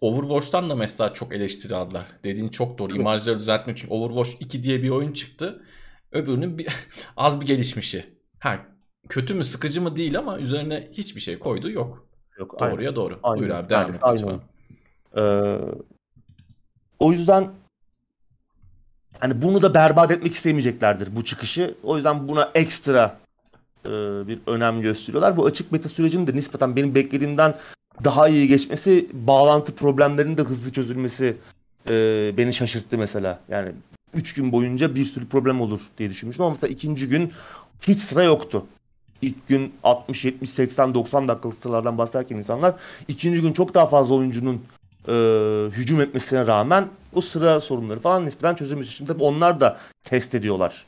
Overwatch'tan 0.02 0.70
da 0.70 0.76
mesela 0.76 1.14
çok 1.14 1.34
eleştiri 1.34 1.76
aldılar. 1.76 2.06
Dediğin 2.24 2.50
çok 2.50 2.78
doğru. 2.78 2.96
İmajları 2.96 3.40
düzeltmek 3.40 3.78
için 3.78 3.90
Overwatch 3.90 4.30
2 4.40 4.64
diye 4.64 4.84
bir 4.84 4.90
oyun 4.90 5.14
çıktı. 5.14 5.62
Öbürünün 6.16 6.58
bir, 6.58 6.68
az 7.18 7.42
bir 7.42 7.46
gelişmişi. 7.46 8.06
Ha 8.40 8.60
kötü 9.10 9.34
mü 9.34 9.44
sıkıcı 9.44 9.82
mı 9.82 9.96
değil 9.96 10.20
ama 10.20 10.40
üzerine 10.40 10.90
hiçbir 10.92 11.22
şey 11.22 11.40
koyduğu 11.40 11.72
yok. 11.72 12.08
yok. 12.38 12.56
aynen. 12.60 12.76
Doğruya 12.76 12.96
doğru. 12.96 13.20
Aynen. 13.24 13.40
Buyur 13.40 13.56
abi 13.56 13.70
devam 13.70 13.82
Aynen, 13.82 13.94
et 13.94 14.00
aynen 14.04 14.24
lütfen. 14.24 14.40
Ee, 15.18 15.58
o 17.00 17.12
yüzden 17.12 17.50
hani 19.20 19.42
bunu 19.42 19.62
da 19.62 19.74
berbat 19.74 20.12
etmek 20.12 20.34
istemeyeceklerdir 20.34 21.16
bu 21.16 21.24
çıkışı. 21.24 21.76
O 21.84 21.96
yüzden 21.96 22.28
buna 22.28 22.52
ekstra 22.56 23.18
e, 23.86 23.90
bir 24.28 24.40
önem 24.48 24.82
gösteriyorlar. 24.82 25.38
Bu 25.38 25.46
açık 25.46 25.74
beta 25.74 25.90
sürecinin 25.90 26.28
de 26.28 26.36
nispeten 26.36 26.76
benim 26.76 26.96
beklediğimden 26.96 27.56
daha 28.04 28.28
iyi 28.28 28.48
geçmesi, 28.48 29.10
bağlantı 29.14 29.76
problemlerinin 29.76 30.38
de 30.38 30.42
hızlı 30.42 30.72
çözülmesi 30.72 31.38
e, 31.90 31.94
beni 32.38 32.54
şaşırttı 32.54 32.98
mesela. 32.98 33.40
Yani 33.50 33.72
3 34.16 34.34
gün 34.34 34.52
boyunca 34.52 34.96
bir 34.96 35.06
sürü 35.06 35.28
problem 35.28 35.62
olur 35.62 35.82
diye 35.98 36.10
düşünmüştüm 36.10 36.46
ama 36.46 36.54
mesela 36.54 36.74
ikinci 36.74 37.08
gün 37.08 37.32
hiç 37.82 38.00
sıra 38.00 38.24
yoktu. 38.24 38.66
İlk 39.22 39.48
gün 39.48 39.74
60, 39.84 40.26
70, 40.26 40.50
80, 40.50 40.94
90 40.94 41.28
dakikalık 41.28 41.58
sıralardan 41.58 41.98
bahsederken 41.98 42.38
insanlar 42.38 42.76
ikinci 43.08 43.42
gün 43.42 43.54
çok 43.54 43.74
daha 43.74 43.88
fazla 43.88 44.16
oyuncunun 44.16 44.62
e, 45.08 45.14
hücum 45.72 46.02
etmesine 46.02 46.48
rağmen 46.48 46.88
o 47.14 47.22
sıra 47.22 47.62
sorunları 47.62 48.00
falan 48.00 48.26
nispeten 48.26 48.56
çözülmüş. 48.56 48.90
Şimdi 48.90 49.12
tabii 49.12 49.24
onlar 49.24 49.60
da 49.60 49.78
test 50.04 50.36
ediyorlar. 50.36 50.86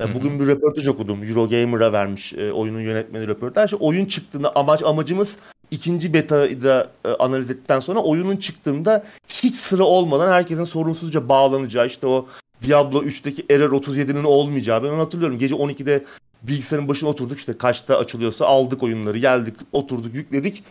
E. 0.00 0.14
Bugün 0.14 0.40
bir 0.40 0.46
röportaj 0.46 0.88
okudum. 0.88 1.24
Eurogamer'a 1.24 1.92
vermiş 1.92 2.32
e, 2.32 2.52
oyunun 2.52 2.80
yönetmeni 2.80 3.26
röportaj. 3.26 3.72
Oyun 3.80 4.04
çıktığında 4.04 4.56
amaç 4.56 4.82
amacımız 4.82 5.36
ikinci 5.70 6.14
beta'yı 6.14 6.62
da 6.62 6.90
e, 7.04 7.08
analiz 7.08 7.50
ettikten 7.50 7.80
sonra 7.80 8.00
oyunun 8.00 8.36
çıktığında 8.36 9.04
hiç 9.28 9.54
sıra 9.54 9.84
olmadan 9.84 10.32
herkesin 10.32 10.64
sorunsuzca 10.64 11.28
bağlanacağı 11.28 11.86
işte 11.86 12.06
o 12.06 12.26
Diablo 12.66 13.02
3'teki 13.02 13.46
Error 13.50 13.72
37'nin 13.82 14.24
olmayacağı 14.24 14.82
ben 14.82 14.88
onu 14.88 15.00
hatırlıyorum. 15.00 15.38
Gece 15.38 15.54
12'de 15.54 16.04
bilgisayarın 16.42 16.88
başına 16.88 17.08
oturduk 17.08 17.38
işte 17.38 17.58
kaçta 17.58 17.98
açılıyorsa 17.98 18.46
aldık 18.46 18.82
oyunları 18.82 19.18
geldik 19.18 19.54
oturduk 19.72 20.14
yükledik. 20.14 20.64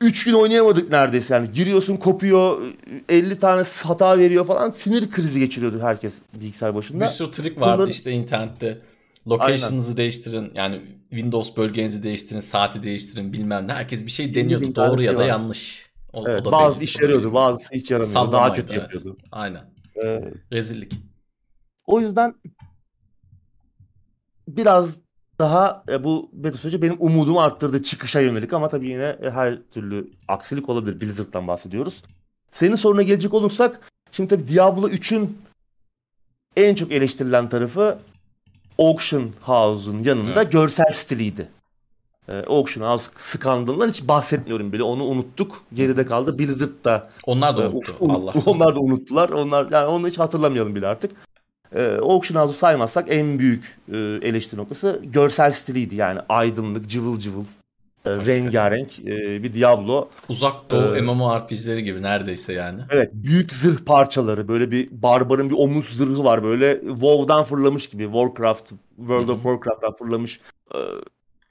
3 0.00 0.24
gün 0.24 0.32
oynayamadık 0.32 0.90
neredeyse 0.90 1.34
yani 1.34 1.52
giriyorsun 1.52 1.96
kopuyor 1.96 2.62
50 3.08 3.38
tane 3.38 3.62
hata 3.82 4.18
veriyor 4.18 4.46
falan 4.46 4.70
sinir 4.70 5.10
krizi 5.10 5.38
geçiriyordu 5.38 5.80
herkes 5.82 6.14
bilgisayar 6.34 6.74
başında. 6.74 7.04
Bir 7.04 7.08
sürü 7.08 7.30
trik 7.30 7.60
vardı 7.60 7.78
Bunları- 7.78 7.90
işte 7.90 8.10
internette. 8.10 8.78
Location'ınızı 9.28 9.96
değiştirin. 9.96 10.52
Yani 10.54 10.80
Windows 11.10 11.56
bölgenizi 11.56 12.02
değiştirin, 12.02 12.40
saati 12.40 12.82
değiştirin 12.82 13.32
bilmem 13.32 13.68
ne. 13.68 13.72
Herkes 13.72 14.06
bir 14.06 14.10
şey 14.10 14.34
deniyordu. 14.34 14.74
Doğru 14.74 15.02
ya 15.02 15.10
şey 15.10 15.18
da 15.18 15.22
var. 15.22 15.28
yanlış. 15.28 15.86
O, 16.12 16.28
Evet, 16.28 16.40
o 16.40 16.44
da 16.44 16.52
bazı 16.52 16.76
belli. 16.80 16.84
iş 16.84 16.96
O 16.96 16.98
da 16.98 17.02
yarıyordu 17.02 17.34
bazısı 17.34 17.74
hiç 17.74 17.90
yaramıyordu 17.90 18.32
daha 18.32 18.52
kötü 18.52 18.72
evet. 18.72 18.82
yapıyordu. 18.82 19.16
Aynen. 19.32 19.71
Ee, 19.96 20.24
Rezillik. 20.52 20.92
O 21.86 22.00
yüzden 22.00 22.34
biraz 24.48 25.00
daha 25.38 25.84
e, 25.88 26.04
bu 26.04 26.30
beta 26.32 26.58
süreci 26.58 26.82
benim 26.82 26.96
umudumu 26.98 27.40
arttırdı 27.40 27.82
çıkışa 27.82 28.20
yönelik 28.20 28.52
ama 28.52 28.68
tabii 28.68 28.88
yine 28.88 29.16
e, 29.22 29.30
her 29.30 29.58
türlü 29.70 30.10
aksilik 30.28 30.68
olabilir. 30.68 31.00
Blizzard'dan 31.00 31.48
bahsediyoruz. 31.48 32.02
Senin 32.52 32.74
soruna 32.74 33.02
gelecek 33.02 33.34
olursak 33.34 33.92
şimdi 34.12 34.28
tabii 34.28 34.48
Diablo 34.48 34.88
3'ün 34.88 35.38
en 36.56 36.74
çok 36.74 36.92
eleştirilen 36.92 37.48
tarafı 37.48 37.98
Auction 38.78 39.30
House'un 39.40 39.98
yanında 39.98 40.42
Evet. 40.42 40.52
görsel 40.52 40.92
stiliydi. 40.92 41.48
E, 42.28 42.32
Auction 42.32 42.90
House 42.90 43.10
skandalından 43.16 43.88
hiç 43.88 44.08
bahsetmiyorum 44.08 44.72
bile. 44.72 44.82
Onu 44.82 45.04
unuttuk. 45.04 45.62
Geride 45.74 46.06
kaldı. 46.06 46.38
Blizzard 46.38 46.84
da 46.84 47.10
Onlar 47.26 47.56
da 47.56 47.62
ee, 47.62 47.66
unuttu. 47.68 47.92
unut- 48.00 48.16
Allah. 48.16 48.32
Onlar 48.46 48.74
da 48.76 48.80
unuttular. 48.80 49.28
Onlar 49.28 49.70
yani 49.70 49.86
onu 49.86 50.08
hiç 50.08 50.18
hatırlamayalım 50.18 50.74
bile 50.74 50.86
artık. 50.86 51.10
Ee, 51.74 51.86
Auction 52.02 52.40
House'u 52.40 52.56
saymazsak 52.58 53.06
en 53.08 53.38
büyük 53.38 53.78
e, 53.92 53.96
eleştiri 53.98 54.60
noktası 54.60 55.00
görsel 55.04 55.52
stiliydi. 55.52 55.94
Yani 55.96 56.20
aydınlık, 56.28 56.88
cıvıl 56.90 57.18
cıvıl, 57.18 57.44
e, 58.04 58.10
rengarenk 58.10 58.98
e, 58.98 59.42
bir 59.42 59.52
Diablo. 59.54 60.08
Uzak 60.28 60.70
Doğu 60.70 60.96
Ee, 60.96 61.00
MMORPG'leri 61.00 61.84
gibi 61.84 62.02
neredeyse 62.02 62.52
yani. 62.52 62.80
Evet, 62.90 63.10
büyük 63.14 63.52
zırh 63.52 63.78
parçaları, 63.78 64.48
böyle 64.48 64.70
bir 64.70 64.88
barbarın 65.02 65.50
bir 65.50 65.54
omuz 65.58 65.86
zırhı 65.88 66.24
var 66.24 66.42
böyle 66.42 66.80
WoW'dan 66.80 67.44
fırlamış 67.44 67.86
gibi. 67.90 68.02
Warcraft, 68.04 68.68
World 68.96 69.22
Hı 69.22 69.26
hı. 69.28 69.32
of 69.32 69.42
Warcraft'tan 69.42 69.94
fırlamış 69.94 70.40
e, 70.74 70.78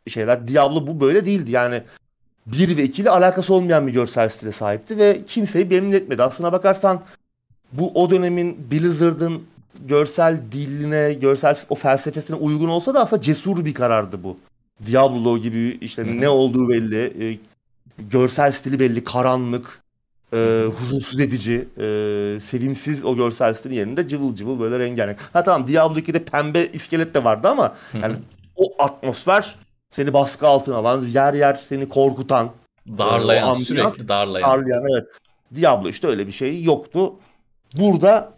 şeyler. 0.08 0.48
Diablo 0.48 0.88
bu 0.88 1.02
böyle 1.02 1.26
değildi. 1.26 1.52
Yani 1.52 1.84
1 2.46 2.78
ve 2.78 2.84
2 2.84 3.02
ile 3.02 3.10
alakası 3.10 3.54
olmayan 3.54 3.88
bir 3.88 3.94
görsel 3.94 4.30
stile 4.30 4.52
sahipti 4.52 4.98
ve 4.98 5.22
kimseyi 5.28 5.66
memnun 5.66 5.92
etmedi. 5.92 6.24
Aslına 6.24 6.52
bakarsan 6.52 7.02
bu 7.74 7.92
o 7.96 8.10
dönemin 8.10 8.72
Blizzard'ın 8.72 9.44
görsel 9.88 10.38
diline, 10.52 11.14
görsel 11.14 11.58
o 11.70 11.76
felsefesine 11.76 12.36
uygun 12.36 12.70
olsa 12.70 12.94
da 12.94 13.02
aslında 13.02 13.22
cesur 13.22 13.66
bir 13.66 13.74
karardı 13.74 14.24
bu. 14.24 14.38
Diablo 14.86 15.38
gibi 15.38 15.78
işte 15.82 16.02
Hı 16.02 16.08
hı. 16.12 16.22
ne 16.22 16.30
olduğu 16.30 16.70
belli, 16.70 17.30
e, 17.34 17.40
görsel 18.00 18.52
stili 18.52 18.80
belli, 18.80 19.04
karanlık, 19.04 19.82
e, 20.34 20.66
huzursuz 20.80 21.20
edici, 21.20 21.68
e, 21.78 21.84
sevimsiz 22.42 23.06
o 23.06 23.16
görsel 23.16 23.54
stilin 23.54 23.76
yerinde 23.76 24.08
cıvıl 24.08 24.36
cıvıl 24.36 24.60
böyle 24.60 24.80
rengarenk. 24.80 25.18
Ha 25.34 25.44
tamam 25.44 25.68
Diablo 25.68 26.00
2'de 26.00 26.24
pembe 26.24 26.68
iskelet 26.68 27.14
de 27.14 27.24
vardı 27.24 27.48
ama 27.48 27.76
Hı 27.92 27.98
hı. 27.98 28.02
yani 28.02 28.16
o 28.56 28.84
atmosfer 28.84 29.56
seni 29.92 30.14
baskı 30.14 30.48
altına 30.48 30.76
alan, 30.76 31.06
yer 31.06 31.34
yer 31.34 31.56
seni 31.56 31.90
korkutan, 31.90 32.52
darlayan, 32.98 33.48
o 33.48 33.52
ambiyans, 33.52 33.68
sürekli 33.68 34.08
darlayan. 34.08 34.52
Darlayan 34.52 34.86
evet. 34.92 35.10
Diablo 35.56 35.90
işte 35.90 36.08
öyle 36.08 36.28
bir 36.28 36.32
şey 36.32 36.64
yoktu. 36.64 37.14
Burada 37.80 38.34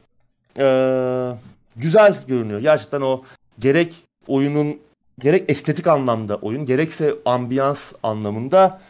eee, 0.60 1.38
güzel 1.76 2.16
görünüyor. 2.28 2.60
Gerçekten 2.60 3.02
o 3.02 3.22
gerek 3.60 3.96
oyunun 4.28 4.80
gerek 5.20 5.50
estetik 5.50 5.88
anlamda 5.88 6.36
oyun 6.36 6.66
gerekse 6.66 7.16
ambiyans 7.26 7.94
anlamında 8.04 8.82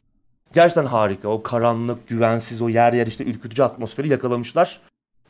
gerçekten 0.53 0.85
harika. 0.85 1.27
O 1.27 1.43
karanlık, 1.43 2.07
güvensiz, 2.07 2.61
o 2.61 2.69
yer 2.69 2.93
yer 2.93 3.07
işte 3.07 3.23
ürkütücü 3.23 3.63
atmosferi 3.63 4.09
yakalamışlar. 4.09 4.79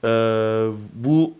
Eee, 0.03 0.09
bu 0.93 1.33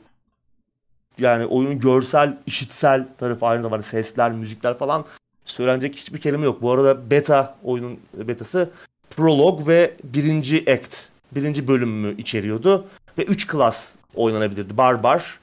yani 1.17 1.45
oyunun 1.45 1.79
görsel, 1.79 2.37
işitsel 2.45 3.07
tarafı 3.17 3.45
aynı 3.45 3.63
zamanda 3.63 3.83
sesler, 3.83 4.31
müzikler 4.31 4.77
falan 4.77 5.05
söylenecek 5.45 5.95
hiçbir 5.95 6.21
kelime 6.21 6.45
yok. 6.45 6.61
Bu 6.61 6.71
arada 6.71 7.09
beta 7.09 7.55
oyunun 7.63 7.99
betası 8.13 8.69
prolog 9.09 9.67
ve 9.67 9.93
birinci 10.03 10.65
act, 10.71 10.95
birinci 11.31 11.67
bölümü 11.67 12.17
içeriyordu. 12.17 12.85
Ve 13.17 13.23
3 13.23 13.47
klas 13.47 13.95
oynanabilirdi. 14.15 14.77
Barbar, 14.77 15.39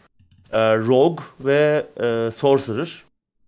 e, 0.53 0.59
Rogue 0.77 1.25
ve 1.41 1.87
e, 1.97 2.31
Sorcerer. 2.31 3.03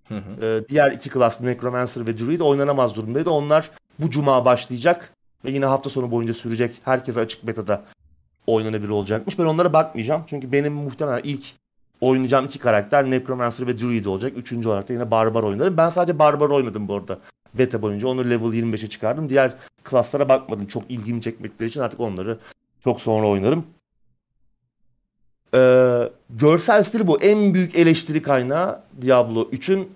Hı 0.09 0.14
hı. 0.14 0.46
E, 0.46 0.68
diğer 0.68 0.92
iki 0.92 1.11
klas 1.11 1.40
Necromancer 1.40 2.07
ve 2.07 2.18
Druid 2.18 2.40
oynanamaz 2.40 2.94
durumdaydı. 2.96 3.30
Onlar 3.30 3.70
bu 3.98 4.11
cuma 4.11 4.44
başlayacak 4.44 5.12
ve 5.44 5.50
yine 5.50 5.66
hafta 5.66 5.90
sonu 5.90 6.11
boyunca 6.11 6.34
sürecek. 6.34 6.74
Herkese 6.84 7.20
açık 7.20 7.46
betada 7.46 7.84
oynanabilir 8.46 8.88
olacakmış. 8.88 9.38
Ben 9.38 9.44
onlara 9.44 9.72
bakmayacağım. 9.72 10.24
Çünkü 10.26 10.53
benim 10.53 10.72
muhtemelen 10.72 11.20
ilk 11.24 11.44
oynayacağım 12.03 12.44
iki 12.46 12.59
karakter 12.59 13.11
Necromancer 13.11 13.66
ve 13.66 13.80
Druid 13.80 14.05
olacak. 14.05 14.32
Üçüncü 14.36 14.68
olarak 14.68 14.88
da 14.88 14.92
yine 14.92 15.11
Barbar 15.11 15.42
oynarım. 15.42 15.76
Ben 15.76 15.88
sadece 15.88 16.18
Barbar 16.18 16.50
oynadım 16.50 16.88
bu 16.88 16.94
arada. 16.94 17.18
Beta 17.55 17.82
boyunca 17.82 18.09
onu 18.09 18.30
level 18.30 18.53
25'e 18.53 18.88
çıkardım. 18.88 19.28
Diğer 19.28 19.55
klaslara 19.84 20.28
bakmadım. 20.28 20.66
Çok 20.66 20.90
ilgimi 20.90 21.22
çekmekleri 21.22 21.68
için 21.68 21.80
artık 21.80 22.00
onları 22.00 22.38
çok 22.84 23.00
sonra 23.00 23.28
oynarım. 23.28 23.66
Ee, 25.55 26.11
görsel 26.30 26.82
stil 26.82 27.07
bu. 27.07 27.20
En 27.20 27.55
büyük 27.55 27.74
eleştiri 27.74 28.22
kaynağı 28.22 28.82
Diablo 29.03 29.42
3'ün 29.42 29.92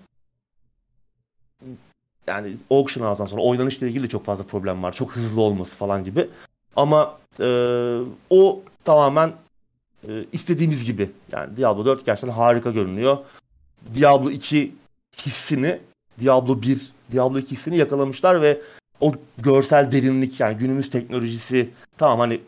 yani 2.26 2.56
Auction 2.70 3.06
House'dan 3.06 3.26
sonra 3.26 3.42
oynanışla 3.42 3.86
ilgili 3.86 4.04
de 4.04 4.08
çok 4.08 4.24
fazla 4.24 4.44
problem 4.44 4.82
var. 4.82 4.92
Çok 4.92 5.16
hızlı 5.16 5.40
olması 5.40 5.76
falan 5.76 6.04
gibi. 6.04 6.28
Ama 6.76 7.18
e, 7.40 7.48
o 8.30 8.62
tamamen 8.84 9.32
e, 10.08 10.24
istediğimiz 10.32 10.84
gibi. 10.84 11.10
Yani 11.32 11.56
Diablo 11.56 11.86
4 11.86 12.06
gerçekten 12.06 12.34
harika 12.34 12.70
görünüyor. 12.70 13.18
Diablo 13.94 14.30
2 14.30 14.72
hissini 15.26 15.78
Diablo 16.20 16.62
1, 16.62 16.92
Diablo 17.12 17.38
2 17.38 17.50
hissini 17.50 17.76
yakalamışlar 17.76 18.42
ve 18.42 18.60
o 19.00 19.12
görsel 19.38 19.90
derinlik 19.92 20.40
yani 20.40 20.56
günümüz 20.56 20.90
teknolojisi 20.90 21.70
tamam 21.98 22.18
hani 22.18 22.40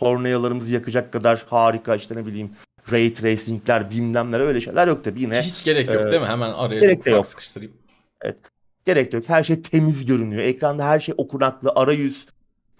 korneyalarımızı 0.00 0.70
yakacak 0.70 1.12
kadar 1.12 1.44
harika 1.50 1.96
işte 1.96 2.16
ne 2.16 2.26
bileyim 2.26 2.50
ray 2.92 3.12
tracing'ler 3.12 3.90
bilmemler 3.90 4.40
öyle 4.40 4.60
şeyler 4.60 4.88
yok 4.88 5.04
tabii 5.04 5.20
yine. 5.22 5.42
Hiç 5.42 5.64
gerek 5.64 5.92
yok 5.92 6.02
e, 6.02 6.10
değil 6.10 6.22
mi? 6.22 6.28
Hemen 6.28 6.52
araya 6.52 6.80
gerek 6.80 7.04
de 7.04 7.10
yok. 7.10 7.26
sıkıştırayım. 7.26 7.72
Gerek 8.84 9.12
yok. 9.12 9.24
Her 9.26 9.44
şey 9.44 9.62
temiz 9.62 10.06
görünüyor. 10.06 10.42
Ekranda 10.42 10.84
her 10.84 11.00
şey 11.00 11.14
okunaklı. 11.18 11.72
Arayüz 11.74 12.26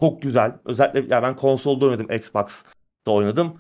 çok 0.01 0.23
güzel. 0.23 0.53
Özellikle 0.65 1.15
ya 1.15 1.23
ben 1.23 1.37
konsolda 1.37 1.85
oynadım. 1.85 2.13
Xbox'ta 2.13 3.11
oynadım. 3.11 3.57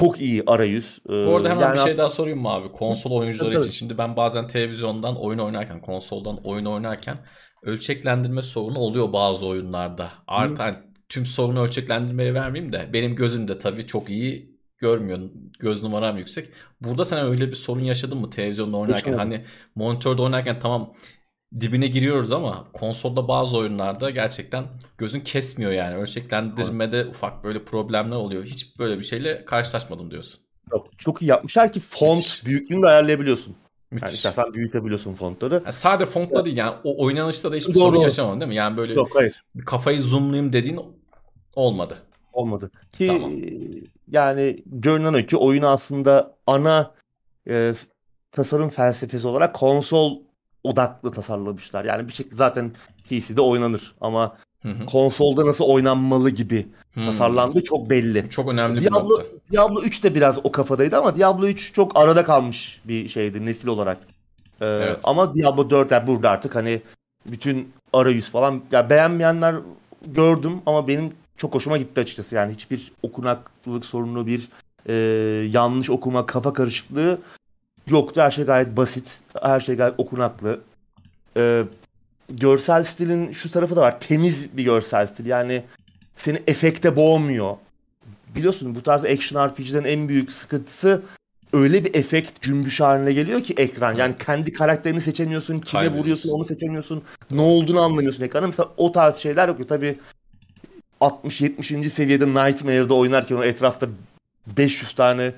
Çok 0.00 0.20
iyi 0.20 0.42
arayüz. 0.46 0.98
Ee, 1.08 1.12
Bu 1.12 1.36
arada 1.36 1.48
hemen 1.48 1.60
yani 1.60 1.72
bir 1.72 1.78
şey 1.78 1.96
daha 1.96 2.08
sorayım 2.08 2.40
mı 2.42 2.48
abi? 2.48 2.72
Konsol 2.72 3.10
oyuncuları 3.10 3.58
için. 3.58 3.70
Şimdi 3.70 3.98
ben 3.98 4.16
bazen 4.16 4.46
televizyondan 4.46 5.16
oyun 5.20 5.38
oynarken, 5.38 5.80
konsoldan 5.80 6.38
oyun 6.44 6.64
oynarken 6.64 7.16
ölçeklendirme 7.62 8.42
sorunu 8.42 8.78
oluyor 8.78 9.12
bazı 9.12 9.46
oyunlarda. 9.46 10.08
Artı 10.26 10.62
hani 10.62 10.76
tüm 11.08 11.26
sorunu 11.26 11.60
ölçeklendirmeye 11.62 12.34
vermeyeyim 12.34 12.72
de 12.72 12.90
benim 12.92 13.14
gözümde 13.14 13.58
tabii 13.58 13.86
çok 13.86 14.10
iyi 14.10 14.52
görmüyor. 14.78 15.20
Göz 15.58 15.82
numaram 15.82 16.18
yüksek. 16.18 16.48
Burada 16.80 17.04
sen 17.04 17.18
öyle 17.26 17.48
bir 17.48 17.54
sorun 17.56 17.84
yaşadın 17.84 18.18
mı 18.18 18.30
televizyonda 18.30 18.76
oynarken? 18.76 19.12
Hani 19.18 19.44
monitörde 19.74 20.22
oynarken 20.22 20.60
tamam 20.60 20.94
dibine 21.60 21.86
giriyoruz 21.86 22.32
ama 22.32 22.64
konsolda 22.72 23.28
bazı 23.28 23.56
oyunlarda 23.56 24.10
gerçekten 24.10 24.64
gözün 24.98 25.20
kesmiyor 25.20 25.72
yani. 25.72 25.96
Ölçeklendirmede 25.96 27.06
ufak 27.06 27.44
böyle 27.44 27.64
problemler 27.64 28.16
oluyor. 28.16 28.44
Hiç 28.44 28.78
böyle 28.78 28.98
bir 28.98 29.04
şeyle 29.04 29.44
karşılaşmadım 29.44 30.10
diyorsun. 30.10 30.40
Yok, 30.72 30.86
çok 30.98 31.22
iyi 31.22 31.26
yapmışlar 31.26 31.72
ki 31.72 31.80
font 31.80 32.16
Müthiş. 32.16 32.46
büyüklüğünü 32.46 32.82
de 32.82 32.86
ayarlayabiliyorsun. 32.86 33.50
Yani 33.50 34.00
Müthiş. 34.00 34.14
istersen 34.16 34.54
büyütebiliyorsun 34.54 35.14
fontları. 35.14 35.54
Yani 35.54 35.72
sade 35.72 36.06
fontta 36.06 36.44
değil 36.44 36.56
yani 36.56 36.74
o 36.84 37.04
oynanışta 37.04 37.52
da 37.52 37.56
hiçbir 37.56 37.74
Doğru, 37.74 37.82
sorun 37.82 37.94
doğru. 37.94 38.02
yaşamadım 38.02 38.40
değil 38.40 38.48
mi? 38.48 38.54
Yani 38.54 38.76
böyle 38.76 38.94
Yok 38.94 39.10
hayır. 39.14 39.44
kafayı 39.66 40.00
zoomlayayım 40.00 40.52
dediğin 40.52 40.80
olmadı. 41.56 41.98
Olmadı. 42.32 42.70
Ki 42.98 43.06
Tamam. 43.06 43.32
yani 44.08 44.62
görünen 44.66 45.12
o 45.14 45.26
ki 45.26 45.36
oyunu 45.36 45.68
aslında 45.68 46.36
ana 46.46 46.94
e, 47.48 47.74
tasarım 48.32 48.68
felsefesi 48.68 49.26
olarak 49.26 49.54
konsol 49.54 50.20
odaklı 50.64 51.10
tasarlamışlar. 51.12 51.84
Yani 51.84 52.08
bir 52.08 52.12
şekilde 52.12 52.34
zaten 52.36 52.72
PC'de 53.08 53.40
oynanır 53.40 53.94
ama 54.00 54.36
Hı 54.62 54.68
hı. 54.68 54.86
konsolda 54.86 55.46
nasıl 55.46 55.64
oynanmalı 55.64 56.30
gibi 56.30 56.66
Hmm. 56.94 57.04
tasarlandığı 57.06 57.62
çok 57.62 57.90
belli. 57.90 58.30
Çok 58.30 58.48
önemli 58.48 58.76
bir 58.80 58.84
Diablo, 58.90 59.08
nokta. 59.08 59.24
Diablo 59.52 59.82
3 59.82 60.04
de 60.04 60.14
biraz 60.14 60.38
o 60.44 60.52
kafadaydı 60.52 60.96
ama 60.96 61.16
Diablo 61.16 61.46
3 61.46 61.72
çok 61.74 61.98
arada 61.98 62.24
kalmış 62.24 62.80
bir 62.84 63.08
şeydi 63.08 63.46
nesil 63.46 63.68
olarak. 63.68 63.98
Ee, 64.60 64.66
Evet. 64.66 64.98
Ama 65.04 65.34
Diablo 65.34 65.70
4 65.70 65.90
yani 65.90 66.06
burada 66.06 66.30
artık 66.30 66.54
hani 66.54 66.82
bütün 67.30 67.72
arayüz 67.92 68.30
falan 68.30 68.62
ya 68.72 68.90
beğenmeyenler 68.90 69.54
gördüm 70.06 70.52
ama 70.66 70.88
benim 70.88 71.12
çok 71.36 71.54
hoşuma 71.54 71.78
gitti 71.78 72.00
açıkçası. 72.00 72.34
Yani 72.34 72.52
hiçbir 72.52 72.92
okunaklılık 73.02 73.84
sorunu, 73.84 74.26
bir 74.26 74.48
e, 74.88 74.92
yanlış 75.50 75.90
okuma, 75.90 76.26
kafa 76.26 76.52
karışıklığı 76.52 77.18
yoktu. 77.88 78.20
Her 78.20 78.30
şey 78.30 78.44
gayet 78.44 78.76
basit, 78.76 79.20
her 79.42 79.60
şey 79.60 79.76
gayet 79.76 79.94
okunaklı. 79.98 80.60
Ee, 81.36 81.64
görsel 82.28 82.84
stilin 82.84 83.32
şu 83.32 83.50
tarafı 83.50 83.76
da 83.76 83.80
var. 83.80 84.00
Temiz 84.00 84.56
bir 84.56 84.64
görsel 84.64 85.06
stil. 85.06 85.26
Yani 85.26 85.64
seni 86.16 86.42
efekte 86.46 86.96
boğmuyor. 86.96 87.56
Biliyorsun 88.34 88.74
bu 88.74 88.82
tarz 88.82 89.04
action 89.04 89.48
RPG'lerin 89.48 89.84
en 89.84 90.08
büyük 90.08 90.32
sıkıntısı 90.32 91.02
öyle 91.52 91.84
bir 91.84 91.94
efekt 91.94 92.42
cümbüş 92.42 92.80
haline 92.80 93.12
geliyor 93.12 93.42
ki 93.42 93.54
ekran. 93.56 93.92
Yani 93.92 94.14
kendi 94.16 94.52
karakterini 94.52 95.00
seçemiyorsun, 95.00 95.60
kime 95.60 95.88
vuruyorsun 95.88 96.30
onu 96.30 96.44
seçemiyorsun. 96.44 97.02
Ne 97.30 97.40
olduğunu 97.40 97.80
anlamıyorsun 97.80 98.24
ekranda. 98.24 98.46
Mesela 98.46 98.68
o 98.76 98.92
tarz 98.92 99.16
şeyler 99.16 99.48
yok. 99.48 99.68
Tabii 99.68 99.98
60-70. 101.00 101.88
seviyede 101.88 102.26
Nightmare'da 102.26 102.94
oynarken 102.94 103.36
o 103.36 103.44
etrafta 103.44 103.88
500 104.56 104.92
tane 104.92 105.32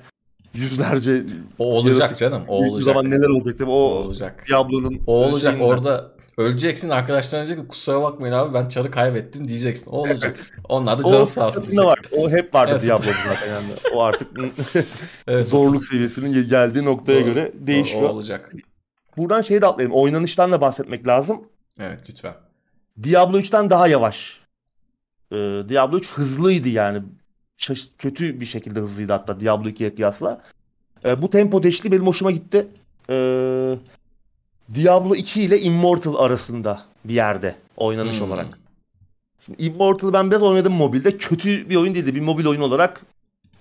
yüzlerce 0.55 1.23
O 1.59 1.65
olacak 1.77 1.99
yaratık 1.99 2.17
canım. 2.17 2.43
O 2.47 2.57
olacak. 2.57 2.81
zaman 2.81 3.09
neler 3.11 3.29
olacak 3.29 3.57
tabii 3.59 3.69
O 3.69 3.73
o 3.73 3.77
olacak. 3.77 4.43
Diablo'nun 4.49 5.01
O 5.07 5.13
olacak. 5.25 5.53
şeyinden. 5.53 5.69
Orada 5.69 6.11
öleceksin 6.37 6.89
arkadaşlar 6.89 7.39
diyecek 7.45 7.63
ki 7.63 7.67
kusura 7.67 8.01
bakmayın 8.01 8.33
abi 8.33 8.53
ben 8.53 8.67
çarı 8.67 8.91
kaybettim 8.91 9.47
diyeceksin. 9.47 9.91
O 9.91 9.97
olacak. 9.97 10.51
Onlar 10.69 10.97
da 10.97 11.07
O 11.07 11.11
canı 11.11 11.27
sağ 11.27 11.47
olsun 11.47 11.77
var. 11.77 11.99
O 12.17 12.29
hep 12.29 12.53
vardı 12.55 12.71
Evet. 12.71 12.83
Diablo'da 12.83 13.11
zaten 13.29 13.53
yani. 13.53 13.65
O 13.93 14.01
artık 14.03 14.27
Evet. 15.27 15.45
zorluk 15.49 15.85
seviyesinin 15.85 16.47
geldiği 16.49 16.85
noktaya 16.85 17.21
O- 17.21 17.25
göre 17.25 17.51
O, 17.63 17.67
değişiyor. 17.67 18.03
o 18.03 18.07
olacak. 18.13 18.51
Buradan 19.17 19.41
şeyi 19.41 19.61
de 19.61 19.65
atlayalım. 19.67 19.95
Oynanıştan 19.97 20.51
da 20.51 20.61
bahsetmek 20.61 21.07
lazım. 21.07 21.41
Evet 21.79 21.99
lütfen. 22.09 22.33
Diablo 23.03 23.37
3'ten 23.39 23.69
daha 23.69 23.87
yavaş. 23.87 24.39
Ee, 25.31 25.35
Diablo 25.69 25.97
3 25.97 26.11
hızlıydı 26.13 26.69
yani. 26.69 27.01
Kötü 27.97 28.39
bir 28.41 28.45
şekilde 28.45 28.79
hızlıydı 28.79 29.13
hatta 29.13 29.39
Diablo 29.39 29.69
2'ye 29.69 29.95
kıyasla. 29.95 30.41
Ee, 31.05 31.21
bu 31.21 31.29
tempo 31.29 31.63
değişikliği 31.63 31.91
benim 31.91 32.07
hoşuma 32.07 32.31
gitti. 32.31 32.67
Ee, 33.09 33.75
Diablo 34.75 35.15
2 35.15 35.41
ile 35.41 35.61
Immortal 35.61 36.15
arasında 36.15 36.81
bir 37.05 37.13
yerde 37.13 37.55
oynanış 37.77 38.19
Hmm. 38.19 38.27
olarak. 38.27 38.59
Şimdi 39.45 39.63
Immortal'ı 39.63 40.13
ben 40.13 40.31
biraz 40.31 40.43
oynadım 40.43 40.73
mobilde. 40.73 41.17
Kötü 41.17 41.69
bir 41.69 41.75
oyun 41.75 41.95
değildi. 41.95 42.15
Bir 42.15 42.21
mobil 42.21 42.45
oyun 42.45 42.61
olarak 42.61 43.01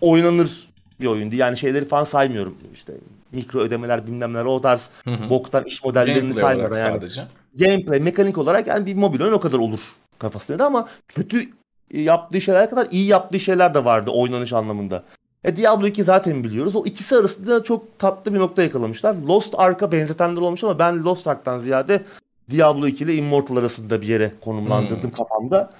oynanır 0.00 0.68
bir 1.00 1.06
oyundu. 1.06 1.34
Yani 1.36 1.56
şeyleri 1.56 1.84
falan 1.88 2.04
saymıyorum. 2.04 2.56
İşte 2.74 2.92
mikro 3.32 3.60
ödemeler 3.60 4.06
bilmem 4.06 4.32
neler 4.32 4.44
o 4.44 4.60
tarz 4.60 4.88
Hı 5.04 5.10
hı. 5.10 5.30
boktan 5.30 5.64
iş 5.64 5.84
modellerini 5.84 6.20
Gameplay 6.20 6.54
olarak 6.56 6.76
yani 6.78 6.94
sadece. 6.94 7.26
gameplay 7.54 8.00
mekanik 8.00 8.38
olarak 8.38 8.66
yani 8.66 8.86
bir 8.86 8.94
mobil 8.94 9.20
oyun 9.20 9.32
o 9.32 9.40
kadar 9.40 9.58
olur 9.58 9.80
kafasındaydı 10.18 10.64
ama 10.64 10.88
kötü 11.08 11.48
yaptığı 11.90 12.40
şeyler 12.40 12.70
kadar 12.70 12.86
iyi 12.90 13.06
yaptığı 13.06 13.40
şeyler 13.40 13.74
de 13.74 13.84
vardı 13.84 14.10
oynanış 14.10 14.52
anlamında. 14.52 15.02
E 15.44 15.56
Diablo 15.56 15.86
2 15.86 16.04
zaten 16.04 16.44
biliyoruz. 16.44 16.76
O 16.76 16.84
ikisi 16.84 17.16
arasında 17.16 17.62
çok 17.62 17.98
tatlı 17.98 18.34
bir 18.34 18.38
nokta 18.38 18.62
yakalamışlar. 18.62 19.14
Lost 19.14 19.54
Ark'a 19.58 19.92
benzetenler 19.92 20.40
olmuş 20.40 20.64
ama 20.64 20.78
ben 20.78 21.04
Lost 21.04 21.26
Ark'tan 21.26 21.58
ziyade 21.58 22.02
Diablo 22.50 22.86
2 22.86 23.04
ile 23.04 23.14
Immortal 23.14 23.56
arasında 23.56 24.02
bir 24.02 24.06
yere 24.06 24.32
konumlandırdım 24.40 25.10
Hmm. 25.10 25.16
kafamda. 25.16 25.70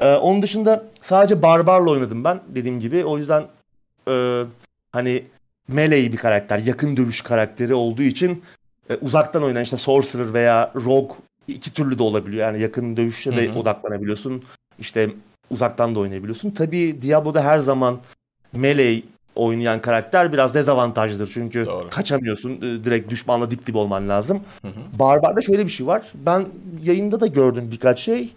Ee, 0.00 0.14
onun 0.14 0.42
dışında 0.42 0.84
sadece 1.02 1.42
Barbar'la 1.42 1.90
oynadım 1.90 2.24
ben 2.24 2.40
dediğim 2.48 2.80
gibi. 2.80 3.04
O 3.04 3.18
yüzden 3.18 3.44
e, 4.08 4.42
hani 4.92 5.24
melee 5.68 6.12
bir 6.12 6.16
karakter, 6.16 6.58
yakın 6.58 6.96
dövüş 6.96 7.20
karakteri 7.20 7.74
olduğu 7.74 8.02
için 8.02 8.42
e, 8.90 8.94
uzaktan 8.94 9.42
oynayan 9.42 9.64
işte 9.64 9.76
Sorcerer 9.76 10.32
veya 10.34 10.72
Rogue 10.76 11.16
iki 11.48 11.72
türlü 11.72 11.98
de 11.98 12.02
olabiliyor. 12.02 12.46
Yani 12.46 12.62
yakın 12.62 12.96
dövüşe 12.96 13.36
de 13.36 13.48
Hı 13.48 13.52
hı. 13.52 13.58
odaklanabiliyorsun. 13.58 14.42
İşte 14.78 15.10
uzaktan 15.50 15.94
da 15.94 15.98
oynayabiliyorsun. 16.00 16.50
Tabii 16.50 17.02
Diablo'da 17.02 17.44
her 17.44 17.58
zaman 17.58 17.98
melee 18.52 19.02
oynayan 19.34 19.80
karakter 19.80 20.32
biraz 20.32 20.54
dezavantajlıdır. 20.54 21.30
Çünkü 21.34 21.66
Doğru. 21.66 21.90
kaçamıyorsun. 21.90 22.50
E, 22.56 22.84
Direkt 22.84 23.10
düşmanla 23.10 23.50
dip 23.50 23.66
dip 23.66 23.76
olman 23.76 24.08
lazım. 24.08 24.40
Hı 24.62 24.68
hı. 24.68 24.98
Barbar'da 24.98 25.42
şöyle 25.42 25.64
bir 25.64 25.70
şey 25.70 25.86
var. 25.86 26.02
Ben 26.14 26.46
yayında 26.82 27.20
da 27.20 27.26
gördüm 27.26 27.68
birkaç 27.72 27.98
şey. 27.98 28.32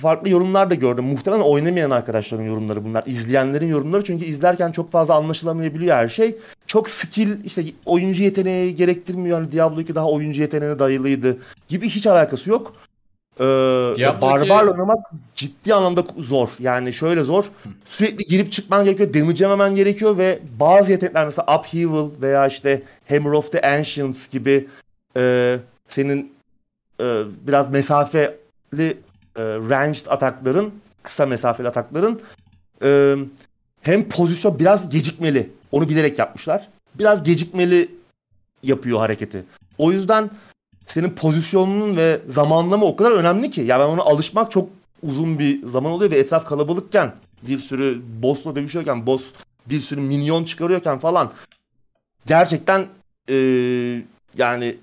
Farklı 0.00 0.30
yorumlar 0.30 0.70
da 0.70 0.74
gördüm. 0.74 1.04
Muhtemelen 1.04 1.42
oynamayan 1.42 1.90
arkadaşların 1.90 2.44
yorumları 2.44 2.84
bunlar. 2.84 3.04
İzleyenlerin 3.06 3.66
yorumları 3.68 4.04
çünkü 4.04 4.24
izlerken 4.24 4.72
çok 4.72 4.92
fazla 4.92 5.14
anlaşılamayabiliyor 5.14 5.96
her 5.96 6.08
şey. 6.08 6.36
Çok 6.66 6.90
skill 6.90 7.44
işte 7.44 7.64
oyuncu 7.86 8.22
yeteneği 8.22 8.74
gerektirmiyor. 8.74 9.40
Hani 9.40 9.52
Diablo 9.52 9.80
2 9.80 9.94
daha 9.94 10.10
oyuncu 10.10 10.40
yeteneğine 10.40 10.78
dayılıydı 10.78 11.38
gibi 11.68 11.88
hiç 11.88 12.06
alakası 12.06 12.50
yok. 12.50 12.74
Ee, 13.40 13.44
Barbar'la 14.20 14.44
2 14.44 14.70
oynamak 14.70 15.06
ciddi 15.34 15.74
anlamda 15.74 16.04
zor. 16.18 16.48
Yani 16.58 16.92
şöyle 16.92 17.22
zor. 17.22 17.44
Sürekli 17.84 18.24
girip 18.24 18.52
çıkman 18.52 18.84
gerekiyor. 18.84 19.14
Damage 19.14 19.44
yememen 19.44 19.74
gerekiyor 19.74 20.18
ve 20.18 20.38
bazı 20.60 20.90
yetenekler 20.90 21.24
mesela 21.24 21.58
Upheaval 21.58 22.08
veya 22.22 22.46
işte 22.46 22.82
Hammer 23.08 23.30
of 23.30 23.52
the 23.52 23.60
Ancients 23.60 24.28
gibi 24.28 24.68
e, 25.16 25.56
senin 25.88 26.32
e, 27.00 27.22
biraz 27.46 27.70
mesafeli 27.70 28.36
e, 29.36 29.42
ranged 29.44 30.06
atakların, 30.08 30.74
kısa 31.02 31.26
mesafeli 31.26 31.68
atakların 31.68 32.20
e, 32.82 33.16
hem 33.80 34.08
pozisyon 34.08 34.58
biraz 34.58 34.90
gecikmeli. 34.90 35.50
Onu 35.72 35.88
bilerek 35.88 36.18
yapmışlar. 36.18 36.68
Biraz 36.94 37.22
gecikmeli 37.22 37.88
yapıyor 38.62 38.98
hareketi. 38.98 39.44
O 39.78 39.92
yüzden 39.92 40.30
senin 40.90 41.10
pozisyonunun 41.10 41.96
ve 41.96 42.20
zamanlama 42.28 42.86
o 42.86 42.96
kadar 42.96 43.10
önemli 43.10 43.50
ki. 43.50 43.60
Ya 43.60 43.80
ben 43.80 43.84
ona 43.84 44.02
alışmak 44.02 44.50
çok 44.50 44.68
uzun 45.02 45.38
bir 45.38 45.66
zaman 45.66 45.92
oluyor 45.92 46.10
ve 46.10 46.18
etraf 46.18 46.46
kalabalıkken 46.46 47.14
bir 47.42 47.58
sürü 47.58 48.02
boss'la 48.22 48.56
dövüşüyorken, 48.56 49.06
boss 49.06 49.24
bir 49.66 49.80
sürü 49.80 50.00
minyon 50.00 50.44
çıkarıyorken 50.44 50.98
falan 50.98 51.32
gerçekten 52.26 52.86
e, 53.30 53.36
yani 54.38 54.76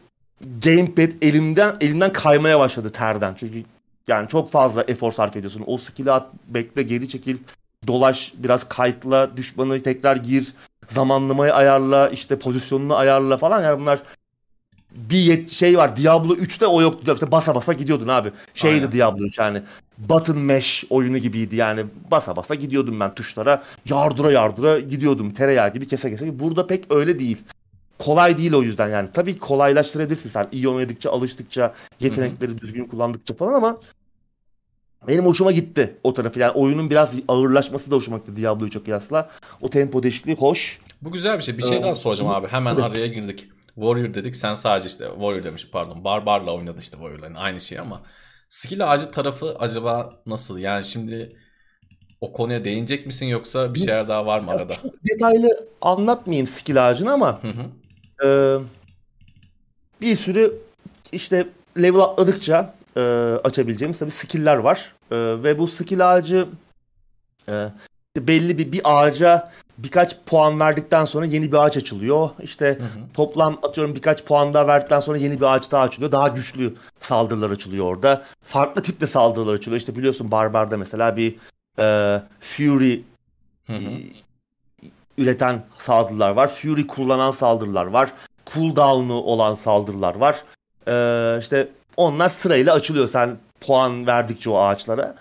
gamepad 0.63 1.11
elimden 1.21 1.75
elimden 1.81 2.13
kaymaya 2.13 2.59
başladı 2.59 2.91
terden. 2.91 3.33
Çünkü 3.37 3.63
yani 4.07 4.27
çok 4.27 4.51
fazla 4.51 4.83
efor 4.87 5.11
sarf 5.11 5.35
ediyorsun. 5.35 5.63
O 5.67 5.77
skill'i 5.77 6.11
at, 6.11 6.27
bekle, 6.47 6.83
geri 6.83 7.09
çekil. 7.09 7.37
dolaş 7.87 8.33
biraz 8.37 8.69
kayıtla 8.69 9.37
düşmanı 9.37 9.83
tekrar 9.83 10.15
gir 10.15 10.53
zamanlamayı 10.89 11.53
ayarla 11.53 12.09
işte 12.09 12.39
pozisyonunu 12.39 12.95
ayarla 12.95 13.37
falan 13.37 13.63
yani 13.63 13.79
bunlar 13.79 13.99
bir 14.91 15.17
yet 15.17 15.49
şey 15.49 15.77
var 15.77 15.95
Diablo 15.95 16.35
3'te 16.35 16.67
o 16.67 16.81
yoktu 16.81 17.13
işte 17.13 17.31
basa 17.31 17.55
basa 17.55 17.73
gidiyordun 17.73 18.07
abi 18.07 18.31
şeydi 18.53 18.75
Aynen. 18.75 18.91
Diablo 18.91 19.23
3 19.23 19.38
yani 19.38 19.61
button 19.97 20.38
mesh 20.38 20.85
oyunu 20.89 21.17
gibiydi 21.17 21.55
yani 21.55 21.85
basa 22.11 22.35
basa 22.35 22.55
gidiyordum 22.55 22.99
ben 22.99 23.15
tuşlara 23.15 23.63
yardıra 23.89 24.31
yardıra 24.31 24.79
gidiyordum 24.79 25.31
tereyağı 25.31 25.73
gibi 25.73 25.88
kese 25.88 26.09
kese 26.09 26.39
burada 26.39 26.67
pek 26.67 26.91
öyle 26.91 27.19
değil 27.19 27.38
kolay 27.99 28.38
değil 28.38 28.53
o 28.53 28.61
yüzden 28.61 28.88
yani. 28.89 29.09
Tabii 29.13 29.38
kolaylaştırabilirsin 29.38 30.29
sen 30.29 30.47
iyi 30.51 30.69
oynadıkça, 30.69 31.11
alıştıkça, 31.11 31.73
yetenekleri 31.99 32.51
Hı-hı. 32.51 32.61
düzgün 32.61 32.85
kullandıkça 32.85 33.33
falan 33.33 33.53
ama 33.53 33.77
benim 35.07 35.25
hoşuma 35.25 35.51
gitti 35.51 35.95
o 36.03 36.13
tarafı. 36.13 36.39
Yani 36.39 36.51
oyunun 36.51 36.89
biraz 36.89 37.13
ağırlaşması 37.27 37.91
da 37.91 37.95
hoşuma 37.95 38.17
gitti 38.17 38.35
Diablo'yu 38.35 38.71
çok 38.71 38.85
kıyasla. 38.85 39.29
O 39.61 39.69
tempo 39.69 40.03
değişikliği 40.03 40.35
hoş. 40.35 40.79
Bu 41.01 41.11
güzel 41.11 41.38
bir 41.38 41.43
şey. 41.43 41.57
Bir 41.57 41.63
şey 41.63 41.77
ee, 41.77 41.83
daha 41.83 41.95
soracağım 41.95 42.31
abi. 42.31 42.47
Hemen 42.47 42.75
araya 42.75 43.07
girdik. 43.07 43.49
Warrior 43.78 44.13
dedik. 44.13 44.36
Sen 44.36 44.53
sadece 44.53 44.88
işte 44.88 45.05
Warrior 45.05 45.43
demiş 45.43 45.67
pardon. 45.71 46.03
Barbarla 46.03 46.53
oynadı 46.53 46.80
işte 46.80 46.97
Warrior'ların 46.97 47.36
aynı 47.36 47.61
şey 47.61 47.80
ama 47.80 48.01
skill 48.49 48.91
ağacı 48.91 49.11
tarafı 49.11 49.55
acaba 49.59 50.13
nasıl? 50.25 50.57
Yani 50.57 50.86
şimdi 50.86 51.38
o 52.21 52.34
konuya 52.34 52.63
değinecek 52.63 53.05
misin 53.05 53.25
yoksa 53.25 53.73
bir 53.73 53.80
şeyler 53.80 54.07
daha 54.07 54.25
var 54.25 54.39
mı 54.39 54.51
arada? 54.51 54.73
Çok 54.73 54.93
detaylı 55.05 55.67
anlatmayayım 55.82 56.47
skill 56.47 56.89
ağacını 56.89 57.11
ama 57.11 57.43
hı 57.43 57.47
hı. 57.47 57.63
E, 58.28 58.30
bir 60.01 60.15
sürü 60.15 60.53
işte 61.11 61.47
level 61.78 61.99
atladıkça 61.99 62.75
e, 62.97 63.01
açabileceğimiz 63.43 63.99
tabii 63.99 64.11
skill'ler 64.11 64.55
var. 64.55 64.93
E, 65.11 65.15
ve 65.15 65.59
bu 65.59 65.67
skill 65.67 66.13
ağacı 66.13 66.47
e, 67.49 67.67
belli 68.17 68.57
bir 68.57 68.71
bir 68.71 68.82
ağaca 68.84 69.51
birkaç 69.78 70.17
puan 70.25 70.59
verdikten 70.59 71.05
sonra 71.05 71.25
yeni 71.25 71.51
bir 71.51 71.57
ağaç 71.57 71.78
açılıyor. 71.78 72.30
İşte 72.39 72.67
hı 72.67 72.84
hı. 72.84 73.13
toplam 73.13 73.59
atıyorum 73.63 73.95
birkaç 73.95 74.25
puan 74.25 74.53
daha 74.53 74.67
verdikten 74.67 74.99
sonra 74.99 75.17
yeni 75.17 75.39
bir 75.39 75.45
ağaç 75.55 75.71
daha 75.71 75.84
açılıyor. 75.84 76.11
Daha 76.11 76.28
güçlü 76.28 76.75
saldırılar 76.99 77.51
açılıyor 77.51 77.86
orada. 77.86 78.23
Farklı 78.43 78.84
tipte 78.84 79.07
saldırılar 79.07 79.53
açılıyor. 79.53 79.80
İşte 79.80 79.95
biliyorsun 79.95 80.32
Barbar'da 80.32 80.78
mesela 80.78 81.17
bir 81.17 81.36
e, 81.80 82.21
Fury 82.39 83.01
hı 83.67 83.73
hı. 83.73 83.91
üreten 85.17 85.63
saldırılar 85.78 86.32
var. 86.32 86.47
Fury 86.47 86.88
kullanan 86.88 87.32
saldırılar 87.32 87.86
var. 87.86 88.13
Cooldown'u 88.53 89.13
olan 89.13 89.53
saldırılar 89.53 90.15
var. 90.15 90.43
E, 90.88 91.39
işte 91.39 91.67
onlar 91.97 92.30
sırayla 92.30 92.73
açılıyor 92.73 93.07
sen 93.07 93.38
puan 93.61 94.07
verdikçe 94.07 94.49
o 94.49 94.57
ağaçlara. 94.57 95.15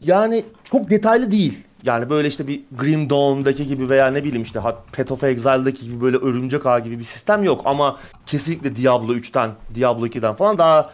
Yani 0.00 0.44
çok 0.64 0.90
detaylı 0.90 1.30
değil. 1.30 1.64
Yani 1.84 2.10
böyle 2.10 2.28
işte 2.28 2.48
bir 2.48 2.60
Grim 2.78 3.10
Dawn'daki 3.10 3.66
gibi 3.66 3.88
veya 3.88 4.06
ne 4.06 4.24
bileyim 4.24 4.42
işte 4.42 4.60
Path 4.96 5.12
of 5.12 5.24
Exile'daki 5.24 5.84
gibi 5.84 6.00
böyle 6.00 6.16
örümcek 6.16 6.66
ağ 6.66 6.78
gibi 6.78 6.98
bir 6.98 7.04
sistem 7.04 7.42
yok. 7.42 7.62
Ama 7.64 7.98
kesinlikle 8.26 8.76
Diablo 8.76 9.12
3'ten, 9.14 9.50
Diablo 9.74 10.06
2'den 10.06 10.34
falan 10.34 10.58
daha 10.58 10.90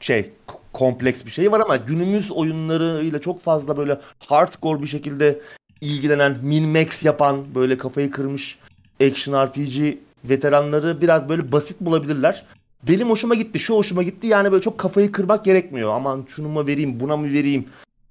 şey 0.00 0.30
kompleks 0.72 1.24
bir 1.24 1.30
şey 1.30 1.52
var 1.52 1.60
ama 1.60 1.76
günümüz 1.76 2.30
oyunlarıyla 2.30 3.18
çok 3.18 3.42
fazla 3.42 3.76
böyle 3.76 4.00
hardcore 4.26 4.82
bir 4.82 4.86
şekilde 4.86 5.40
ilgilenen, 5.80 6.36
min-max 6.44 7.06
yapan, 7.06 7.44
böyle 7.54 7.78
kafayı 7.78 8.10
kırmış 8.10 8.58
action 9.02 9.46
RPG 9.46 9.98
veteranları 10.24 11.00
biraz 11.00 11.28
böyle 11.28 11.52
basit 11.52 11.80
bulabilirler. 11.80 12.46
Benim 12.88 13.10
hoşuma 13.10 13.34
gitti, 13.34 13.58
şu 13.58 13.74
hoşuma 13.74 14.02
gitti. 14.02 14.26
Yani 14.26 14.52
böyle 14.52 14.62
çok 14.62 14.78
kafayı 14.78 15.12
kırmak 15.12 15.44
gerekmiyor. 15.44 15.94
Aman 15.94 16.24
şunu 16.28 16.48
mu 16.48 16.66
vereyim, 16.66 17.00
buna 17.00 17.16
mı 17.16 17.32
vereyim? 17.32 17.64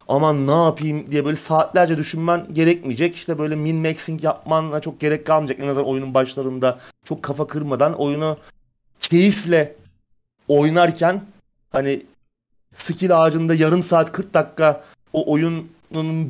Aman 0.09 0.47
ne 0.47 0.51
yapayım 0.51 1.11
diye 1.11 1.25
böyle 1.25 1.35
saatlerce 1.35 1.97
düşünmen 1.97 2.45
gerekmeyecek. 2.53 3.15
İşte 3.15 3.39
böyle 3.39 3.55
min-maxing 3.55 4.25
yapmana 4.25 4.79
çok 4.79 4.99
gerek 4.99 5.25
kalmayacak. 5.25 5.59
En 5.59 5.67
azından 5.67 5.87
oyunun 5.87 6.13
başlarında 6.13 6.79
çok 7.03 7.23
kafa 7.23 7.47
kırmadan 7.47 7.93
oyunu 7.93 8.37
keyifle 9.01 9.75
oynarken 10.47 11.21
hani 11.71 12.03
skill 12.73 13.23
ağacında 13.23 13.55
yarım 13.55 13.83
saat 13.83 14.11
40 14.11 14.33
dakika 14.33 14.83
o 15.13 15.33
oyunun 15.33 15.69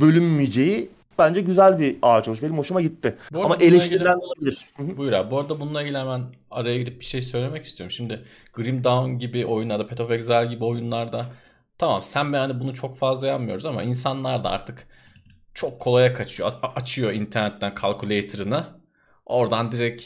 bölünmeyeceği 0.02 0.90
bence 1.20 1.42
güzel 1.42 1.80
bir 1.80 1.96
ağaç 2.02 2.28
olmuş. 2.28 2.42
Benim 2.42 2.58
hoşuma 2.58 2.82
gitti. 2.82 3.16
Ama 3.34 3.56
eleştirilen 3.56 4.18
ilgili... 4.18 4.26
olabilir. 4.26 4.70
Buyur 4.98 5.14
abi. 5.14 5.32
Bu 5.32 5.40
arada 5.40 5.60
bununla 5.60 5.82
ilgili 5.82 5.98
hemen 5.98 6.22
araya 6.52 6.78
girip 6.78 7.00
bir 7.00 7.06
şey 7.06 7.22
söylemek 7.22 7.66
istiyorum. 7.66 7.92
Şimdi 7.92 8.24
Grim 8.54 8.84
Dawn 8.84 9.18
gibi 9.18 9.46
oyunlarda, 9.46 9.88
Path 9.88 10.02
of 10.02 10.12
Exile 10.12 10.46
gibi 10.46 10.66
oyunlarda 10.66 11.26
tamam 11.80 12.02
sen 12.02 12.34
ben 12.34 12.40
hani 12.40 12.60
bunu 12.60 12.74
çok 12.74 12.98
fazla 12.98 13.28
yapmıyoruz 13.28 13.66
ama 13.66 13.84
insanlar 13.84 14.44
da 14.44 14.50
artık 14.50 14.88
çok 15.54 15.82
kolaya 15.82 16.14
kaçıyor. 16.14 16.54
A- 16.62 16.74
açıyor 16.76 17.14
internetten 17.14 17.76
calculator'ını. 17.82 18.68
Oradan 19.26 19.72
direkt 19.72 20.04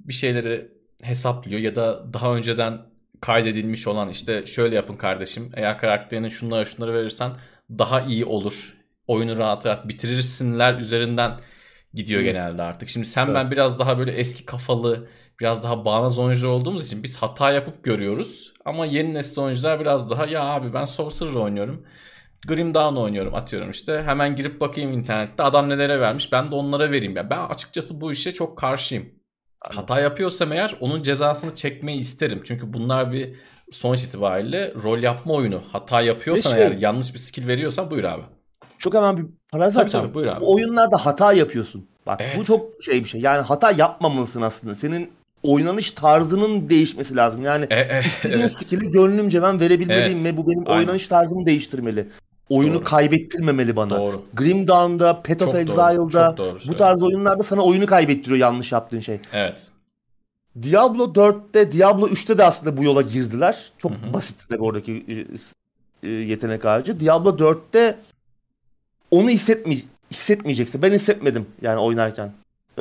bir 0.00 0.12
şeyleri 0.12 0.72
hesaplıyor 1.02 1.60
ya 1.60 1.76
da 1.76 2.12
daha 2.14 2.34
önceden 2.36 2.82
kaydedilmiş 3.20 3.86
olan 3.86 4.08
işte 4.08 4.46
şöyle 4.46 4.76
yapın 4.76 4.96
kardeşim. 4.96 5.50
Eğer 5.54 5.78
karakterinin 5.78 6.28
şunları 6.28 6.66
şunları 6.66 6.94
verirsen 6.94 7.32
daha 7.70 8.00
iyi 8.00 8.24
olur. 8.24 8.74
Oyunu 9.06 9.36
rahat 9.38 9.66
rahat 9.66 9.88
bitirirsinler 9.88 10.74
üzerinden 10.78 11.32
gidiyor 11.94 12.20
evet. 12.22 12.32
genelde 12.34 12.62
artık. 12.62 12.88
Şimdi 12.88 13.06
sen 13.06 13.24
evet. 13.24 13.34
ben 13.34 13.50
biraz 13.50 13.78
daha 13.78 13.98
böyle 13.98 14.12
eski 14.12 14.46
kafalı, 14.46 15.08
biraz 15.40 15.62
daha 15.62 15.84
bağnaz 15.84 16.18
oyuncular 16.18 16.50
olduğumuz 16.50 16.86
için 16.86 17.02
biz 17.02 17.16
hata 17.16 17.50
yapıp 17.50 17.84
görüyoruz. 17.84 18.52
Ama 18.64 18.86
yeni 18.86 19.14
nesil 19.14 19.40
oyuncular 19.40 19.80
biraz 19.80 20.10
daha 20.10 20.26
ya 20.26 20.44
abi 20.44 20.74
ben 20.74 20.84
Sorcerer 20.84 21.34
oynuyorum. 21.34 21.86
Grim 22.46 22.74
Dawn 22.74 22.96
oynuyorum 22.96 23.34
atıyorum 23.34 23.70
işte. 23.70 24.02
Hemen 24.02 24.36
girip 24.36 24.60
bakayım 24.60 24.92
internette 24.92 25.42
adam 25.42 25.68
nelere 25.68 26.00
vermiş 26.00 26.32
ben 26.32 26.50
de 26.50 26.54
onlara 26.54 26.90
vereyim. 26.90 27.16
Ya 27.16 27.30
ben 27.30 27.38
açıkçası 27.38 28.00
bu 28.00 28.12
işe 28.12 28.32
çok 28.32 28.58
karşıyım. 28.58 29.08
Hata 29.64 30.00
yapıyorsam 30.00 30.52
eğer 30.52 30.76
onun 30.80 31.02
cezasını 31.02 31.54
çekmeyi 31.54 31.98
isterim. 31.98 32.40
Çünkü 32.44 32.72
bunlar 32.72 33.12
bir 33.12 33.34
sonuç 33.70 34.02
itibariyle 34.02 34.74
rol 34.82 34.98
yapma 34.98 35.34
oyunu. 35.34 35.62
Hata 35.72 36.00
yapıyorsan 36.00 36.50
şey, 36.50 36.62
eğer 36.62 36.72
yanlış 36.72 37.14
bir 37.14 37.18
skill 37.18 37.48
veriyorsan 37.48 37.90
buyur 37.90 38.04
abi. 38.04 38.22
Çok 38.82 38.94
hemen 38.94 39.16
bir 39.16 39.26
parantez 39.52 39.74
tabii, 39.74 39.90
tabii, 39.90 40.30
abi. 40.30 40.40
Bu 40.40 40.54
oyunlarda 40.54 40.96
hata 40.96 41.32
yapıyorsun. 41.32 41.86
Bak 42.06 42.20
evet. 42.24 42.38
bu 42.38 42.44
çok 42.44 42.82
şey 42.82 43.04
bir 43.04 43.08
şey. 43.08 43.20
Yani 43.20 43.40
hata 43.40 43.70
yapmamalısın 43.70 44.42
aslında. 44.42 44.74
Senin 44.74 45.10
oynanış 45.42 45.90
tarzının 45.90 46.70
değişmesi 46.70 47.16
lazım. 47.16 47.42
Yani 47.42 47.66
e, 47.70 47.80
e, 47.80 48.00
istediğin 48.00 48.40
evet. 48.40 48.52
skill'i 48.52 48.90
gönlümce 48.90 49.42
ben 49.42 49.60
verebilmeliyim 49.60 50.18
evet. 50.22 50.24
ve 50.24 50.36
bu 50.36 50.46
benim 50.46 50.64
Aynen. 50.66 50.78
oynanış 50.78 51.08
tarzımı 51.08 51.46
değiştirmeli. 51.46 52.08
Oyunu 52.48 52.74
doğru. 52.74 52.84
kaybettirmemeli 52.84 53.76
bana. 53.76 53.98
Doğru. 53.98 54.22
Grim 54.34 54.68
Dawn'da, 54.68 55.22
Path 55.22 55.42
of 55.42 55.54
Exile'da 55.54 56.36
bu 56.68 56.76
tarz 56.76 57.02
oyunlarda 57.02 57.42
sana 57.42 57.62
oyunu 57.62 57.86
kaybettiriyor 57.86 58.38
yanlış 58.38 58.72
yaptığın 58.72 59.00
şey. 59.00 59.20
Evet. 59.32 59.68
Diablo 60.62 61.04
4'te, 61.04 61.72
Diablo 61.72 62.08
3'te 62.08 62.38
de 62.38 62.44
aslında 62.44 62.76
bu 62.76 62.84
yola 62.84 63.02
girdiler. 63.02 63.72
Çok 63.78 63.92
Hı-hı. 63.92 64.12
basit 64.12 64.50
de 64.50 64.56
oradaki 64.56 65.04
e, 65.08 66.08
e, 66.08 66.10
yetenek 66.10 66.64
ağacı. 66.64 67.00
Diablo 67.00 67.30
4'te 67.30 67.98
onu 69.12 69.30
hissetmey 69.30 69.84
hissetmeyeceksin. 70.10 70.82
Ben 70.82 70.92
hissetmedim 70.92 71.46
yani 71.62 71.78
oynarken. 71.80 72.32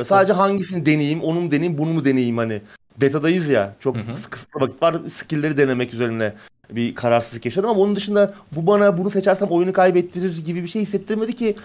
Sadece 0.05 0.33
hangisini 0.33 0.85
deneyeyim, 0.85 1.21
onu 1.21 1.41
mu 1.41 1.51
deneyeyim, 1.51 1.77
bunu 1.77 1.93
mu 1.93 2.05
deneyeyim 2.05 2.37
hani. 2.37 2.61
Beta'dayız 2.97 3.47
ya. 3.47 3.75
Çok 3.79 3.97
hı 3.97 4.01
kısıtlı 4.29 4.61
vakit 4.61 4.81
var. 4.81 4.95
Skill'leri 5.09 5.57
denemek 5.57 5.93
üzerine 5.93 6.33
bir 6.71 6.95
kararsızlık 6.95 7.45
yaşadım 7.45 7.69
ama 7.69 7.79
onun 7.79 7.95
dışında 7.95 8.33
bu 8.51 8.67
bana 8.67 8.97
bunu 8.97 9.09
seçersem 9.09 9.47
oyunu 9.47 9.73
kaybettirir 9.73 10.43
gibi 10.43 10.63
bir 10.63 10.67
şey 10.67 10.81
hissettirmedi 10.81 11.33
ki 11.35 11.55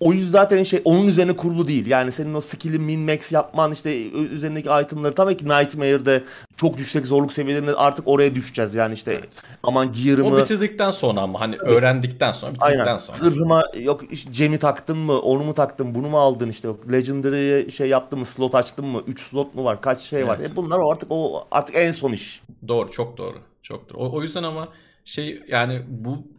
oyun 0.00 0.24
zaten 0.24 0.62
şey 0.62 0.80
onun 0.84 1.08
üzerine 1.08 1.36
kurulu 1.36 1.68
değil. 1.68 1.86
Yani 1.86 2.12
senin 2.12 2.34
o 2.34 2.40
skill'in 2.40 2.82
min 2.82 3.00
max 3.00 3.32
yapman 3.32 3.72
işte 3.72 4.10
üzerindeki 4.10 4.68
itemları 4.82 5.14
tabii 5.14 5.36
ki 5.36 5.44
Nightmare'de 5.44 6.24
çok 6.56 6.78
yüksek 6.78 7.06
zorluk 7.06 7.32
seviyelerinde 7.32 7.74
artık 7.74 8.08
oraya 8.08 8.34
düşeceğiz. 8.34 8.74
Yani 8.74 8.94
işte 8.94 9.12
evet. 9.12 9.28
aman 9.62 9.92
gear'ımı... 9.92 10.34
O 10.34 10.38
bitirdikten 10.38 10.90
sonra 10.90 11.20
ama 11.20 11.40
hani 11.40 11.56
öğrendikten 11.56 12.32
sonra 12.32 12.54
bitirdikten 12.54 12.78
Aynen. 12.78 12.96
sonra. 12.96 13.18
Zırhıma 13.18 13.64
yok 13.80 14.04
Cem'i 14.32 14.58
taktın 14.58 14.98
mı 14.98 15.20
onu 15.20 15.44
mu 15.44 15.54
taktın 15.54 15.94
bunu 15.94 16.08
mu 16.08 16.18
aldın 16.18 16.48
işte 16.48 16.68
yok 16.68 16.92
Legendary 16.92 17.70
şey 17.70 17.88
yaptın 17.88 18.18
mı 18.18 18.26
slot 18.26 18.54
açtın 18.54 18.86
mı 18.86 19.02
3 19.06 19.20
slot 19.20 19.54
mu 19.54 19.64
var 19.64 19.80
kaç 19.80 20.00
şey 20.00 20.18
evet. 20.18 20.28
var. 20.28 20.38
E 20.38 20.56
bunlar 20.56 20.80
artık 20.92 21.08
o 21.10 21.46
artık 21.50 21.76
en 21.76 21.92
son 21.92 22.12
iş. 22.12 22.42
Doğru 22.68 22.90
çok 22.90 23.16
doğru. 23.16 23.36
Çok 23.62 23.90
doğru. 23.90 23.98
O, 23.98 24.16
o 24.16 24.22
yüzden 24.22 24.42
ama 24.42 24.68
şey 25.04 25.42
yani 25.48 25.82
bu 25.88 26.36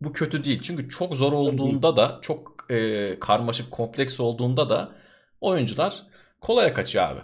bu 0.00 0.12
kötü 0.12 0.44
değil. 0.44 0.60
Çünkü 0.62 0.88
çok 0.88 1.16
zor 1.16 1.32
olduğunda 1.32 1.96
da 1.96 2.18
çok 2.22 2.49
e, 2.70 3.18
karmaşık 3.20 3.70
kompleks 3.70 4.20
olduğunda 4.20 4.70
da 4.70 4.92
oyuncular 5.40 6.02
kolaya 6.40 6.72
kaçıyor 6.72 7.04
abi. 7.04 7.20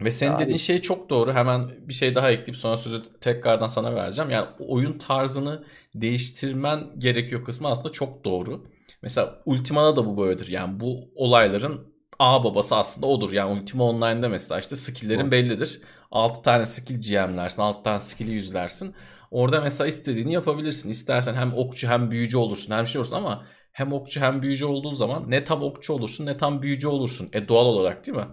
Ve 0.00 0.10
senin 0.10 0.30
yani... 0.30 0.40
dediğin 0.40 0.58
şey 0.58 0.80
çok 0.80 1.10
doğru. 1.10 1.32
Hemen 1.32 1.70
bir 1.88 1.94
şey 1.94 2.14
daha 2.14 2.30
ekleyip 2.30 2.56
sonra 2.56 2.76
sözü 2.76 3.02
tekrardan 3.20 3.66
sana 3.66 3.94
vereceğim. 3.94 4.30
Yani 4.30 4.46
oyun 4.58 4.98
tarzını 4.98 5.64
değiştirmen 5.94 6.80
gerekiyor 6.98 7.44
kısmı 7.44 7.68
aslında 7.68 7.92
çok 7.92 8.24
doğru. 8.24 8.66
Mesela 9.02 9.42
Ultima'da 9.46 9.96
da 9.96 10.06
bu 10.06 10.16
böyledir. 10.18 10.48
Yani 10.48 10.80
bu 10.80 11.10
olayların 11.14 11.92
A 12.18 12.44
babası 12.44 12.76
aslında 12.76 13.06
odur. 13.06 13.32
Yani 13.32 13.60
Ultima 13.60 13.84
Online'da 13.84 14.28
mesela 14.28 14.60
işte 14.60 14.76
skill'lerin 14.76 15.30
bellidir. 15.30 15.80
6 16.10 16.42
tane 16.42 16.66
skill 16.66 17.00
GM'lersin, 17.00 17.62
6 17.62 17.82
tane 17.82 18.00
skill'i 18.00 18.32
yüzlersin. 18.32 18.94
Orada 19.30 19.60
mesela 19.60 19.88
istediğini 19.88 20.32
yapabilirsin. 20.32 20.90
İstersen 20.90 21.34
hem 21.34 21.52
okçu 21.54 21.88
hem 21.88 22.10
büyücü 22.10 22.36
olursun 22.36 22.74
hem 22.74 22.86
şey 22.86 22.98
olursun 22.98 23.16
ama 23.16 23.46
hem 23.72 23.92
okçu 23.92 24.20
hem 24.20 24.42
büyücü 24.42 24.64
olduğu 24.64 24.90
zaman 24.92 25.30
ne 25.30 25.44
tam 25.44 25.62
okçu 25.62 25.92
olursun 25.92 26.26
ne 26.26 26.36
tam 26.36 26.62
büyücü 26.62 26.88
olursun. 26.88 27.28
E 27.32 27.48
doğal 27.48 27.66
olarak 27.66 28.06
değil 28.06 28.18
mi? 28.18 28.26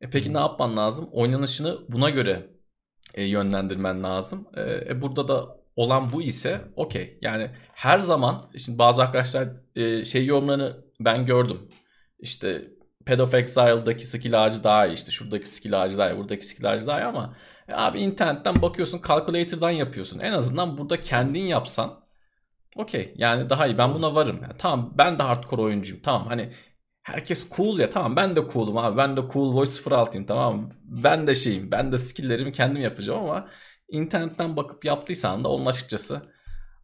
E 0.00 0.10
peki 0.10 0.34
ne 0.34 0.38
yapman 0.38 0.76
lazım? 0.76 1.08
Oynanışını 1.12 1.78
buna 1.88 2.10
göre 2.10 2.50
e, 3.14 3.24
yönlendirmen 3.24 4.04
lazım. 4.04 4.48
E, 4.56 4.62
e, 4.62 5.02
burada 5.02 5.28
da 5.28 5.56
olan 5.76 6.12
bu 6.12 6.22
ise 6.22 6.60
okey. 6.76 7.18
Yani 7.22 7.50
her 7.72 7.98
zaman 7.98 8.50
şimdi 8.58 8.78
bazı 8.78 9.02
arkadaşlar 9.02 9.48
e, 9.76 10.04
şey 10.04 10.26
yorumlarını 10.26 10.84
ben 11.00 11.26
gördüm. 11.26 11.68
İşte 12.18 12.70
Path 13.06 13.20
of 13.20 13.34
Exile'daki 13.34 14.06
skill 14.06 14.44
ağacı 14.44 14.64
daha 14.64 14.86
iyi 14.86 14.94
işte 14.94 15.10
şuradaki 15.12 15.48
skill 15.48 15.82
ağacı 15.82 15.98
daha 15.98 16.10
iyi 16.10 16.18
buradaki 16.18 16.46
skill 16.46 16.72
ağacı 16.72 16.86
daha 16.86 17.00
iyi 17.00 17.04
ama 17.04 17.36
e, 17.68 17.74
abi 17.74 18.00
internetten 18.00 18.62
bakıyorsun 18.62 19.00
calculator'dan 19.08 19.70
yapıyorsun. 19.70 20.18
En 20.18 20.32
azından 20.32 20.78
burada 20.78 21.00
kendin 21.00 21.42
yapsan 21.42 22.03
okey 22.76 23.14
yani 23.16 23.50
daha 23.50 23.66
iyi 23.66 23.78
ben 23.78 23.94
buna 23.94 24.14
varım. 24.14 24.38
Yani 24.42 24.54
tamam 24.58 24.94
ben 24.98 25.18
de 25.18 25.22
hardcore 25.22 25.62
oyuncuyum 25.62 26.02
tamam 26.02 26.26
hani 26.28 26.52
herkes 27.02 27.50
cool 27.56 27.78
ya 27.78 27.90
tamam 27.90 28.16
ben 28.16 28.36
de 28.36 28.40
cool'um 28.52 28.78
abi 28.78 28.96
ben 28.96 29.16
de 29.16 29.20
cool 29.32 29.54
voice 29.54 29.72
06'yım 29.72 30.26
tamam 30.26 30.70
ben 30.84 31.26
de 31.26 31.34
şeyim 31.34 31.70
ben 31.70 31.92
de 31.92 31.98
skill'lerimi 31.98 32.52
kendim 32.52 32.82
yapacağım 32.82 33.20
ama 33.20 33.48
internetten 33.88 34.56
bakıp 34.56 34.84
yaptıysan 34.84 35.44
da 35.44 35.48
onun 35.48 35.66
açıkçası 35.66 36.22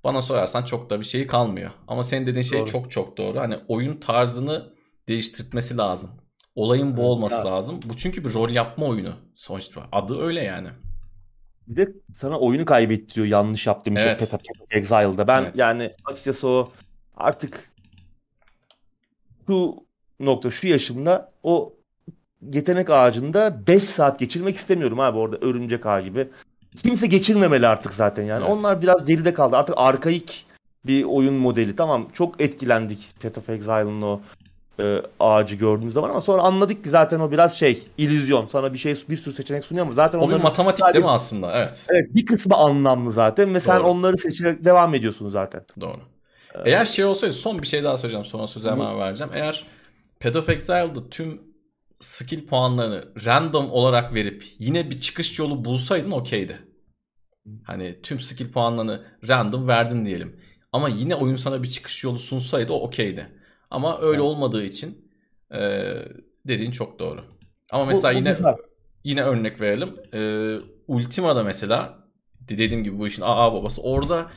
bana 0.04 0.22
sorarsan 0.22 0.64
çok 0.64 0.90
da 0.90 1.00
bir 1.00 1.04
şey 1.04 1.26
kalmıyor. 1.26 1.70
Ama 1.88 2.04
senin 2.04 2.26
dediğin 2.26 2.42
şey 2.42 2.60
doğru. 2.60 2.70
çok 2.70 2.90
çok 2.90 3.16
doğru. 3.16 3.40
Hani 3.40 3.58
oyun 3.68 3.96
tarzını 4.00 4.74
değiştirmesi 5.08 5.76
lazım. 5.76 6.10
Olayın 6.54 6.96
bu 6.96 7.02
olması 7.02 7.36
ya. 7.36 7.44
lazım. 7.44 7.80
Bu 7.84 7.96
çünkü 7.96 8.24
bir 8.24 8.34
rol 8.34 8.50
yapma 8.50 8.86
oyunu 8.86 9.14
sonuçta. 9.34 9.82
Adı 9.92 10.22
öyle 10.22 10.42
yani. 10.42 10.68
Bir 11.68 11.86
de 11.86 11.92
sana 12.12 12.38
oyunu 12.38 12.64
kaybettiriyor 12.64 13.26
yanlış 13.26 13.66
yaptığım 13.66 13.96
evet. 13.96 14.20
şey 14.20 14.28
Path 14.28 14.34
of 14.34 14.40
Exile'da. 14.70 15.28
Ben 15.28 15.42
evet. 15.42 15.58
yani 15.58 15.90
açıkçası 16.04 16.48
o 16.48 16.72
artık 17.16 17.70
şu 19.46 19.74
nokta 20.20 20.50
şu 20.50 20.68
yaşımda 20.68 21.32
o 21.42 21.72
yetenek 22.52 22.90
ağacında 22.90 23.66
5 23.66 23.84
saat 23.84 24.18
geçirmek 24.18 24.56
istemiyorum 24.56 25.00
abi 25.00 25.18
orada 25.18 25.46
örümcek 25.46 25.86
ağ 25.86 26.00
gibi. 26.00 26.28
Kimse 26.82 27.06
geçirmemeli 27.06 27.66
artık 27.66 27.94
zaten 27.94 28.22
yani. 28.22 28.44
Evet. 28.44 28.52
Onlar 28.52 28.82
biraz 28.82 29.04
geride 29.04 29.34
kaldı. 29.34 29.56
Artık 29.56 29.74
arkaik 29.78 30.46
bir 30.86 31.04
oyun 31.04 31.34
modeli. 31.34 31.76
Tamam 31.76 32.08
çok 32.12 32.40
etkilendik 32.40 33.10
Path 33.22 33.38
of 33.38 33.50
Exile'ın 33.50 34.02
o 34.02 34.20
e, 34.80 35.02
ağacı 35.20 35.54
gördüğümüz 35.54 35.94
zaman 35.94 36.10
ama 36.10 36.20
sonra 36.20 36.42
anladık 36.42 36.84
ki 36.84 36.90
zaten 36.90 37.20
o 37.20 37.30
biraz 37.30 37.58
şey 37.58 37.82
illüzyon. 37.98 38.46
Sana 38.46 38.72
bir 38.72 38.78
şey 38.78 38.94
bir 39.08 39.16
sürü 39.16 39.34
seçenek 39.34 39.64
sunuyor 39.64 39.86
ama 39.86 39.94
zaten 39.94 40.18
o 40.18 40.30
bir 40.30 40.36
matematik 40.36 40.80
sadece, 40.80 40.94
değil 40.94 41.04
mi 41.04 41.10
aslında? 41.10 41.52
Evet. 41.54 41.86
Evet 41.88 42.14
bir 42.14 42.26
kısmı 42.26 42.56
anlamlı 42.56 43.12
zaten 43.12 43.54
ve 43.54 43.60
sen 43.60 43.80
onları 43.80 44.18
seçerek 44.18 44.64
devam 44.64 44.94
ediyorsun 44.94 45.28
zaten. 45.28 45.62
Doğru. 45.80 46.00
Ee, 46.54 46.70
Eğer 46.70 46.84
şey 46.84 47.04
olsaydı 47.04 47.32
son 47.34 47.62
bir 47.62 47.66
şey 47.66 47.84
daha 47.84 47.98
söyleyeceğim 47.98 48.26
sonra 48.26 48.46
sözü 48.46 48.70
hemen 48.70 48.98
vereceğim. 48.98 49.32
Eğer 49.34 49.64
Path 50.20 50.36
of 50.36 50.48
Exile'da 50.48 51.10
tüm 51.10 51.40
skill 52.00 52.46
puanlarını 52.46 53.04
random 53.26 53.70
olarak 53.70 54.14
verip 54.14 54.44
yine 54.58 54.90
bir 54.90 55.00
çıkış 55.00 55.38
yolu 55.38 55.64
bulsaydın 55.64 56.10
okeydi. 56.10 56.58
Hani 57.64 58.02
tüm 58.02 58.20
skill 58.20 58.52
puanlarını 58.52 59.02
random 59.28 59.68
verdin 59.68 60.06
diyelim. 60.06 60.36
Ama 60.72 60.88
yine 60.88 61.14
oyun 61.14 61.36
sana 61.36 61.62
bir 61.62 61.70
çıkış 61.70 62.04
yolu 62.04 62.18
sunsaydı 62.18 62.72
o 62.72 62.80
okeydi. 62.80 63.39
Ama 63.70 64.00
öyle 64.00 64.20
olmadığı 64.20 64.64
için 64.64 65.10
e, 65.54 65.92
dediğin 66.46 66.70
çok 66.70 66.98
doğru. 66.98 67.24
Ama 67.70 67.84
mesela 67.84 68.12
bu, 68.12 68.14
bu 68.14 68.18
yine 68.18 68.30
güzel. 68.30 68.54
yine 69.04 69.22
örnek 69.22 69.60
verelim. 69.60 69.94
E, 70.14 70.20
Ultima'da 70.88 71.44
mesela 71.44 71.98
dediğim 72.40 72.84
gibi 72.84 72.98
bu 72.98 73.06
işin 73.06 73.22
AA 73.22 73.54
babası 73.54 73.82
orada 73.82 74.30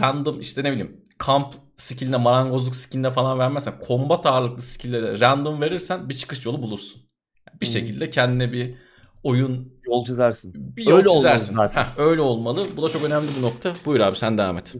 random 0.00 0.40
işte 0.40 0.64
ne 0.64 0.72
bileyim 0.72 1.04
kamp 1.18 1.54
skilline 1.76 2.16
marangozluk 2.16 2.76
skilline 2.76 3.10
falan 3.10 3.38
vermezsen 3.38 3.74
combat 3.86 4.26
ağırlıklı 4.26 4.62
skill'e 4.62 5.20
random 5.20 5.60
verirsen 5.60 6.08
bir 6.08 6.14
çıkış 6.14 6.46
yolu 6.46 6.62
bulursun. 6.62 7.02
bir 7.60 7.66
hmm. 7.66 7.72
şekilde 7.72 8.10
kendine 8.10 8.52
bir 8.52 8.74
oyun 9.22 9.72
yol 9.86 10.04
çizersin. 10.04 10.76
Bir 10.76 10.86
yol 10.86 10.96
öyle 10.96 11.08
çizersin. 11.08 11.58
Heh, 11.58 11.98
öyle 11.98 12.20
olmalı. 12.20 12.66
Bu 12.76 12.82
da 12.82 12.88
çok 12.88 13.04
önemli 13.04 13.28
bir 13.38 13.42
nokta. 13.42 13.70
Buyur 13.86 14.00
abi 14.00 14.16
sen 14.16 14.38
devam 14.38 14.58
et. 14.58 14.74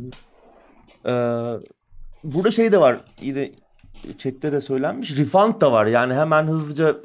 Ee, 1.07 1.13
burada 2.25 2.51
şey 2.51 2.73
de 2.73 2.81
var. 2.81 3.01
Yine 3.21 3.53
chatte 4.19 4.53
de 4.53 4.61
söylenmiş. 4.61 5.19
Refund 5.19 5.61
da 5.61 5.73
var. 5.73 5.87
Yani 5.87 6.15
hemen 6.15 6.45
hızlıca 6.45 6.97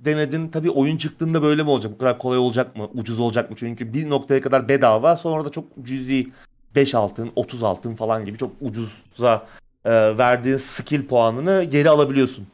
denedin. 0.00 0.48
Tabii 0.48 0.70
oyun 0.70 0.96
çıktığında 0.96 1.42
böyle 1.42 1.62
mi 1.62 1.70
olacak? 1.70 1.92
Bu 1.92 1.98
kadar 1.98 2.18
kolay 2.18 2.38
olacak 2.38 2.76
mı? 2.76 2.88
Ucuz 2.94 3.20
olacak 3.20 3.50
mı? 3.50 3.56
Çünkü 3.58 3.92
bir 3.92 4.10
noktaya 4.10 4.40
kadar 4.40 4.68
bedava. 4.68 5.16
Sonra 5.16 5.44
da 5.44 5.50
çok 5.50 5.64
cüzi 5.82 6.28
5 6.74 6.94
altın, 6.94 7.32
30 7.36 7.62
altın 7.62 7.94
falan 7.94 8.24
gibi 8.24 8.38
çok 8.38 8.52
ucuza 8.60 9.46
e, 9.84 10.18
verdiğin 10.18 10.56
skill 10.56 11.06
puanını 11.06 11.64
geri 11.64 11.90
alabiliyorsun. 11.90 12.46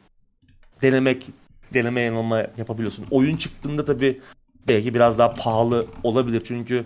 Denemek, 0.81 1.27
deneme 1.73 2.01
yanılma 2.01 2.37
yapabiliyorsun. 2.57 3.05
Oyun 3.11 3.37
çıktığında 3.37 3.85
tabii 3.85 4.21
belki 4.67 4.93
biraz 4.93 5.17
daha 5.17 5.33
pahalı 5.33 5.85
olabilir. 6.03 6.41
Çünkü 6.45 6.85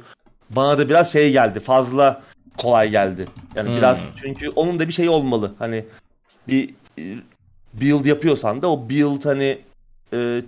bana 0.49 0.77
da 0.77 0.89
biraz 0.89 1.11
şey 1.11 1.31
geldi. 1.31 1.59
Fazla 1.59 2.21
kolay 2.57 2.89
geldi. 2.89 3.25
Yani 3.55 3.69
hmm. 3.69 3.77
biraz 3.77 4.11
çünkü 4.15 4.49
onun 4.49 4.79
da 4.79 4.87
bir 4.87 4.93
şey 4.93 5.09
olmalı. 5.09 5.53
Hani 5.59 5.85
bir 6.47 6.69
build 7.73 8.05
yapıyorsan 8.05 8.61
da 8.61 8.71
o 8.71 8.89
build 8.89 9.25
hani 9.25 9.59
e, 10.13 10.41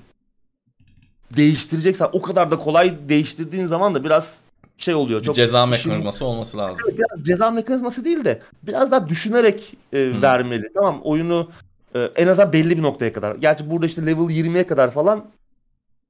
değiştireceksen 1.36 2.10
o 2.14 2.22
kadar 2.22 2.52
da 2.52 2.60
kolay 2.60 3.10
değiştirdiğin 3.10 3.68
zaman 3.68 3.96
da 3.96 4.04
biraz 4.04 4.40
şey 4.78 4.96
oluyor. 4.96 5.22
Çok 5.22 5.36
bir 5.36 5.42
ceza 5.42 5.66
mekanizması 5.66 6.18
şimdi, 6.18 6.30
olması 6.30 6.58
lazım. 6.58 6.78
Biraz 6.98 7.24
ceza 7.24 7.52
mekanizması 7.52 8.06
değil 8.06 8.26
de 8.26 8.42
biraz 8.64 8.92
daha 8.92 9.10
düşünerek 9.10 9.74
e, 9.94 10.12
hmm. 10.12 10.22
vermeli. 10.22 10.72
Tamam 10.74 11.02
oyunu 11.04 11.50
e, 11.96 12.00
en 12.00 12.28
azından 12.28 12.54
belli 12.54 12.78
bir 12.78 12.84
noktaya 12.84 13.14
kadar. 13.14 13.36
Gerçi 13.36 13.70
burada 13.70 13.86
işte 13.86 14.06
level 14.06 14.24
20'ye 14.24 14.68
kadar 14.68 14.92
falan 14.92 15.26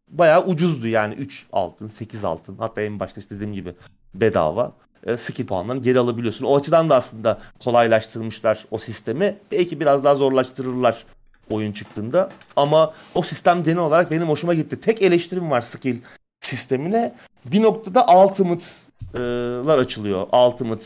bayağı 0.08 0.46
ucuzdu 0.46 0.88
yani 0.88 1.14
3 1.14 1.48
altın, 1.52 1.88
8 1.88 2.24
altın. 2.24 2.58
Hatta 2.58 2.82
en 2.82 3.00
başta 3.00 3.22
işte 3.22 3.36
dediğim 3.36 3.54
gibi 3.54 3.76
bedava 4.16 4.74
e, 5.06 5.18
skill 5.18 5.46
puanlarını 5.46 5.82
geri 5.82 6.00
alabiliyorsun. 6.00 6.46
O 6.46 6.58
açıdan 6.58 6.90
da 6.90 6.96
aslında 6.96 7.40
kolaylaştırmışlar 7.64 8.66
o 8.72 8.78
sistemi. 8.78 9.38
Belki 9.52 9.80
biraz 9.80 10.04
daha 10.04 10.16
zorlaştırırlar 10.16 11.06
oyun 11.50 11.72
çıktığında. 11.72 12.30
Ama 12.56 12.94
o 13.16 13.22
sistem 13.22 13.64
genel 13.64 13.78
olarak 13.78 14.12
benim 14.12 14.30
hoşuma 14.30 14.54
gitti. 14.54 14.82
Tek 14.82 15.02
eleştirim 15.02 15.52
var 15.52 15.62
skill 15.62 15.98
sistemine. 16.42 17.16
Bir 17.46 17.62
noktada 17.62 18.06
ultimate'lar 18.06 19.78
açılıyor. 19.78 20.28
Ultimate 20.34 20.86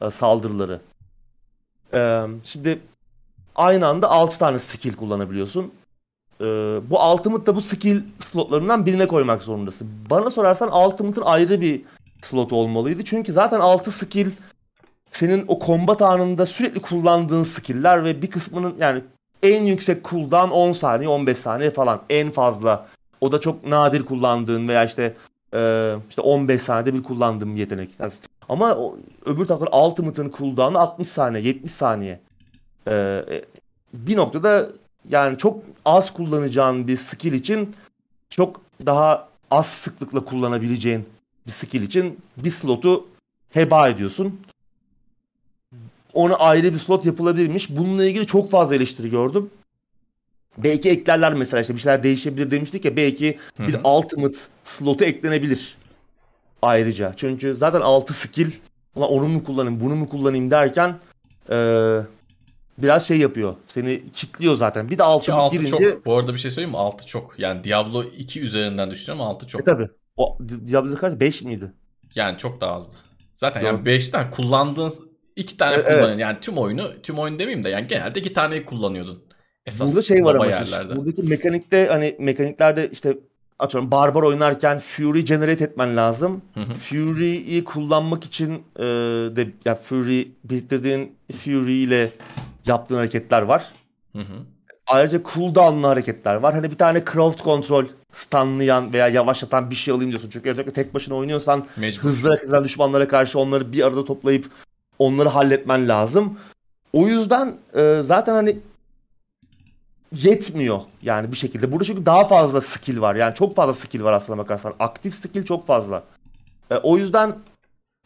e, 0.00 0.10
saldırıları. 0.10 0.80
E, 1.94 2.22
şimdi 2.44 2.80
aynı 3.56 3.86
anda 3.86 4.10
6 4.10 4.38
tane 4.38 4.58
skill 4.58 4.92
kullanabiliyorsun. 4.96 5.72
E, 6.40 6.44
bu 6.90 7.12
ultimate 7.12 7.46
da 7.46 7.56
bu 7.56 7.60
skill 7.60 8.02
slotlarından 8.18 8.86
birine 8.86 9.06
koymak 9.06 9.42
zorundasın. 9.42 9.90
Bana 10.10 10.30
sorarsan 10.30 10.86
ultimate'ın 10.86 11.24
ayrı 11.24 11.60
bir 11.60 11.82
slot 12.26 12.52
olmalıydı. 12.52 13.04
Çünkü 13.04 13.32
zaten 13.32 13.60
6 13.60 13.90
skill 13.90 14.30
senin 15.10 15.44
o 15.48 15.58
combat 15.66 16.02
anında 16.02 16.46
sürekli 16.46 16.80
kullandığın 16.80 17.42
skill'ler 17.42 18.04
ve 18.04 18.22
bir 18.22 18.30
kısmının 18.30 18.74
yani 18.80 19.02
en 19.42 19.62
yüksek 19.64 20.04
cooldown 20.04 20.50
10 20.50 20.72
saniye 20.72 21.08
15 21.08 21.38
saniye 21.38 21.70
falan 21.70 22.00
en 22.10 22.30
fazla. 22.30 22.86
O 23.20 23.32
da 23.32 23.40
çok 23.40 23.66
nadir 23.66 24.04
kullandığın 24.04 24.68
veya 24.68 24.84
işte 24.84 25.14
e, 25.54 25.92
işte 26.08 26.22
15 26.22 26.62
saniyede 26.62 26.94
bir 26.94 27.02
kullandığım 27.02 27.56
yetenek. 27.56 27.90
Yani, 27.98 28.12
ama 28.48 28.74
o, 28.74 28.96
öbür 29.26 29.44
taraftan 29.44 29.84
Ultimate'ın 29.84 30.32
cooldown'u 30.38 30.78
60 30.78 31.08
saniye 31.08 31.44
70 31.44 31.70
saniye. 31.70 32.20
E, 32.86 32.92
e, 32.92 33.44
bir 33.94 34.16
noktada 34.16 34.66
yani 35.08 35.38
çok 35.38 35.60
az 35.84 36.12
kullanacağın 36.12 36.88
bir 36.88 36.96
skill 36.96 37.32
için 37.32 37.76
çok 38.30 38.60
daha 38.86 39.28
az 39.50 39.66
sıklıkla 39.66 40.24
kullanabileceğin 40.24 41.13
bir 41.46 41.52
skill 41.52 41.82
için 41.82 42.18
bir 42.36 42.50
slotu 42.50 43.06
heba 43.50 43.88
ediyorsun. 43.88 44.40
Ona 46.12 46.34
ayrı 46.34 46.72
bir 46.74 46.78
slot 46.78 47.06
yapılabilirmiş. 47.06 47.70
Bununla 47.70 48.04
ilgili 48.04 48.26
çok 48.26 48.50
fazla 48.50 48.74
eleştiri 48.74 49.10
gördüm. 49.10 49.50
Belki 50.58 50.90
eklerler 50.90 51.34
mesela 51.34 51.60
işte 51.60 51.74
bir 51.74 51.80
şeyler 51.80 52.02
değişebilir 52.02 52.50
demiştik 52.50 52.84
ya 52.84 52.96
belki 52.96 53.38
Hı-hı. 53.56 53.68
bir 53.68 53.74
ultimate 53.84 54.38
slotu 54.64 55.04
eklenebilir 55.04 55.76
ayrıca. 56.62 57.12
Çünkü 57.16 57.54
zaten 57.54 57.80
6 57.80 58.14
skill 58.14 58.50
ulan 58.94 59.10
onu 59.10 59.28
mu 59.28 59.44
kullanayım 59.44 59.80
bunu 59.80 59.96
mu 59.96 60.08
kullanayım 60.08 60.50
derken 60.50 60.98
ee, 61.50 62.00
biraz 62.78 63.06
şey 63.06 63.18
yapıyor. 63.18 63.54
Seni 63.66 64.02
kitliyor 64.12 64.54
zaten. 64.54 64.90
Bir 64.90 64.98
de 64.98 65.02
6 65.02 65.32
girince... 65.52 65.70
çok. 65.70 66.06
Bu 66.06 66.16
arada 66.16 66.32
bir 66.34 66.38
şey 66.38 66.50
söyleyeyim 66.50 66.70
mi? 66.70 66.78
6 66.78 67.06
çok. 67.06 67.38
Yani 67.38 67.64
Diablo 67.64 68.04
2 68.04 68.40
üzerinden 68.40 68.90
düşünüyorum 68.90 69.26
6 69.30 69.46
çok. 69.46 69.60
E 69.60 69.64
tabi. 69.64 69.88
O 70.16 70.38
Diablo 70.66 70.96
kaç? 70.96 71.20
5 71.20 71.42
miydi? 71.42 71.72
Yani 72.14 72.38
çok 72.38 72.60
daha 72.60 72.74
azdı. 72.74 72.96
Zaten 73.34 73.62
Doğru. 73.62 73.66
yani 73.66 73.88
5'ten 73.88 74.30
kullandığın 74.30 74.92
iki 75.36 75.56
tane 75.56 75.74
evet, 75.74 75.86
kullanın. 75.86 76.08
Evet. 76.08 76.20
Yani 76.20 76.38
tüm 76.40 76.58
oyunu, 76.58 77.02
tüm 77.02 77.18
oyun 77.18 77.38
demeyeyim 77.38 77.64
de 77.64 77.68
yani 77.68 77.86
genelde 77.86 78.20
iki 78.20 78.32
taneyi 78.32 78.64
kullanıyordun. 78.64 79.24
Esas 79.66 79.88
Burada 79.88 80.02
şey 80.02 80.24
var 80.24 80.34
ama 80.34 80.46
yerlerde. 80.46 80.96
buradaki 80.96 81.22
mekanikte 81.22 81.86
hani 81.86 82.16
mekaniklerde 82.18 82.88
işte 82.92 83.18
atıyorum 83.58 83.90
barbar 83.90 84.22
oynarken 84.22 84.78
Fury 84.78 85.24
generate 85.24 85.64
etmen 85.64 85.96
lazım. 85.96 86.42
Fury'yi 86.80 87.64
kullanmak 87.64 88.24
için 88.24 88.62
e, 88.76 88.82
de 89.36 89.48
ya 89.64 89.74
Fury 89.74 90.28
biriktirdiğin 90.44 91.16
Fury 91.32 91.82
ile 91.82 92.10
yaptığın 92.66 92.96
hareketler 92.96 93.42
var. 93.42 93.72
Hı 94.12 94.18
hı. 94.18 94.53
Ayrıca 94.86 95.20
cooldown'lı 95.34 95.86
hareketler 95.86 96.34
var. 96.34 96.54
Hani 96.54 96.70
bir 96.70 96.78
tane 96.78 97.04
crowd 97.04 97.44
control 97.44 97.84
stunlayan 98.12 98.92
veya 98.92 99.08
yavaşlatan 99.08 99.70
bir 99.70 99.74
şey 99.74 99.94
alayım 99.94 100.10
diyorsun. 100.10 100.30
Çünkü 100.30 100.50
özellikle 100.50 100.72
tek 100.72 100.94
başına 100.94 101.14
oynuyorsan 101.14 101.66
Mecbur. 101.76 102.02
hızlı 102.08 102.28
hareket 102.28 102.48
eden 102.48 102.64
düşmanlara 102.64 103.08
karşı 103.08 103.38
onları 103.38 103.72
bir 103.72 103.86
arada 103.86 104.04
toplayıp 104.04 104.50
onları 104.98 105.28
halletmen 105.28 105.88
lazım. 105.88 106.38
O 106.92 107.08
yüzden 107.08 107.56
e, 107.76 108.00
zaten 108.04 108.34
hani 108.34 108.58
yetmiyor 110.12 110.80
yani 111.02 111.32
bir 111.32 111.36
şekilde. 111.36 111.72
Burada 111.72 111.84
çünkü 111.84 112.06
daha 112.06 112.24
fazla 112.24 112.60
skill 112.60 113.00
var. 113.00 113.14
Yani 113.14 113.34
çok 113.34 113.56
fazla 113.56 113.74
skill 113.74 114.02
var 114.02 114.12
aslına 114.12 114.38
bakarsan. 114.38 114.74
Aktif 114.78 115.14
skill 115.14 115.44
çok 115.44 115.66
fazla. 115.66 116.02
E, 116.70 116.76
o 116.76 116.98
yüzden 116.98 117.34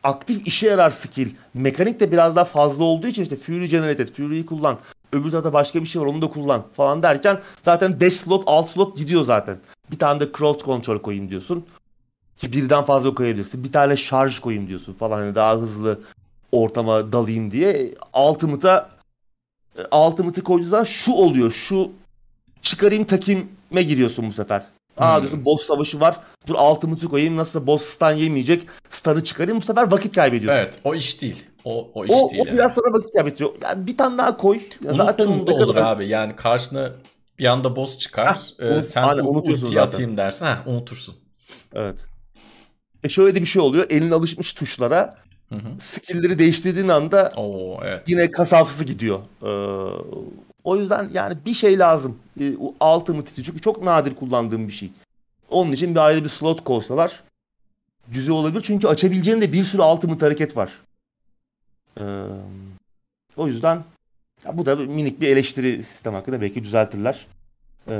aktif 0.02 0.46
işe 0.46 0.66
yarar 0.66 0.90
skill. 0.90 1.28
Mekanik 1.54 2.00
de 2.00 2.12
biraz 2.12 2.36
daha 2.36 2.44
fazla 2.44 2.84
olduğu 2.84 3.06
için 3.06 3.22
işte 3.22 3.36
Fury 3.36 3.66
Generate 3.66 4.02
et, 4.02 4.12
Fury'yi 4.12 4.46
kullan. 4.46 4.78
Öbür 5.12 5.30
tarafta 5.30 5.52
başka 5.52 5.80
bir 5.80 5.86
şey 5.86 6.02
var 6.02 6.06
onu 6.06 6.22
da 6.22 6.28
kullan 6.28 6.64
falan 6.76 7.02
derken 7.02 7.40
zaten 7.64 8.00
5 8.00 8.16
slot 8.16 8.42
6 8.46 8.70
slot 8.70 8.96
gidiyor 8.96 9.22
zaten. 9.22 9.56
Bir 9.90 9.98
tane 9.98 10.20
de 10.20 10.28
crouch 10.38 10.64
control 10.64 10.98
koyayım 10.98 11.28
diyorsun. 11.30 11.64
Ki 12.36 12.52
birden 12.52 12.84
fazla 12.84 13.14
koyabilirsin. 13.14 13.64
Bir 13.64 13.72
tane 13.72 13.96
şarj 13.96 14.38
koyayım 14.38 14.68
diyorsun 14.68 14.94
falan 14.94 15.18
hani 15.18 15.34
daha 15.34 15.54
hızlı 15.56 16.00
ortama 16.52 17.12
dalayım 17.12 17.50
diye. 17.50 17.94
Ultimate'a 18.28 18.90
Ultimate'ı 19.92 20.44
koyduğun 20.44 20.66
zaman 20.66 20.84
şu 20.84 21.12
oluyor. 21.12 21.50
Şu 21.52 21.90
çıkarayım 22.62 23.04
takime 23.04 23.82
giriyorsun 23.82 24.28
bu 24.28 24.32
sefer. 24.32 24.62
Aa 24.96 25.14
Hmm. 25.14 25.22
diyorsun 25.22 25.44
boss 25.44 25.66
savaşı 25.66 26.00
var. 26.00 26.20
Dur 26.46 26.54
Ultimate'ı 26.54 27.08
koyayım 27.08 27.36
nasıl 27.36 27.66
boss 27.66 27.82
stun 27.84 28.10
yemeyecek. 28.12 28.66
Stun'ı 28.90 29.24
çıkarayım 29.24 29.58
bu 29.60 29.64
sefer 29.64 29.90
vakit 29.90 30.14
kaybediyorsun. 30.14 30.60
Evet 30.60 30.78
o 30.84 30.94
iş 30.94 31.22
değil. 31.22 31.44
O, 31.64 31.90
o 31.94 32.04
iş 32.04 32.10
O, 32.10 32.30
değil. 32.30 32.42
o 32.42 32.46
yani. 32.46 32.56
biraz 32.58 32.74
sana 32.74 32.94
vakit 32.94 33.12
kaybediyor. 33.12 33.50
Yani 33.62 33.86
bir 33.86 33.96
tane 33.96 34.18
daha 34.18 34.36
koy. 34.36 34.60
Ya 34.84 34.92
Unuttun 34.92 35.46
da 35.46 35.52
olur 35.54 35.74
kadar- 35.74 35.92
abi. 35.92 36.06
Yani 36.08 36.36
karşına 36.36 36.92
bir 37.38 37.44
anda 37.46 37.76
boss 37.76 37.98
çıkar. 37.98 38.26
Hah, 38.26 38.38
Ee, 38.58 38.64
unut- 38.74 38.82
sen 38.82 39.02
aynen, 39.02 39.22
ulti 39.24 39.56
zaten. 39.56 39.76
atayım 39.76 40.16
dersin. 40.16 40.46
Heh, 40.46 40.66
unutursun. 40.66 41.14
Evet. 41.74 42.06
E 43.04 43.08
şöyle 43.08 43.34
de 43.34 43.40
bir 43.40 43.46
şey 43.46 43.62
oluyor. 43.62 43.86
Elin 43.90 44.10
alışmış 44.10 44.52
tuşlara 44.52 45.10
Hı 45.48 45.54
hı. 45.54 45.68
skill'leri 45.80 46.38
değiştirdiğin 46.38 46.88
anda 46.88 47.32
Oo 47.36 47.80
evet. 47.84 48.02
yine 48.06 48.30
kasafsız 48.30 48.84
gidiyor. 48.86 49.18
Ee, 49.42 49.48
o 50.64 50.76
yüzden 50.76 51.08
yani 51.12 51.34
bir 51.46 51.54
şey 51.54 51.78
lazım. 51.78 52.18
Ee, 52.40 52.52
Ultimate 52.84 53.30
için. 53.32 53.42
Çünkü 53.42 53.60
çok 53.60 53.82
nadir 53.82 54.14
kullandığım 54.14 54.68
bir 54.68 54.72
şey. 54.72 54.90
Onun 55.50 55.72
için 55.72 55.94
bir 55.94 56.00
ayrı 56.00 56.24
bir 56.24 56.28
slot 56.28 56.64
koysalar 56.64 57.22
güzel 58.08 58.34
olabilir. 58.34 58.60
Çünkü 58.64 58.86
açabileceğin 58.88 59.40
de 59.40 59.52
bir 59.52 59.64
sürü 59.64 59.82
Ultimate 59.82 60.26
hareket 60.26 60.56
var. 60.56 60.70
Ee, 62.00 62.04
o 63.36 63.46
yüzden 63.46 63.84
ya 64.46 64.58
bu 64.58 64.66
da 64.66 64.76
minik 64.76 65.20
bir 65.20 65.28
eleştiri 65.28 65.82
sistem 65.82 66.14
hakkında 66.14 66.40
belki 66.40 66.64
düzeltirler. 66.64 67.26
Ee, 67.88 67.94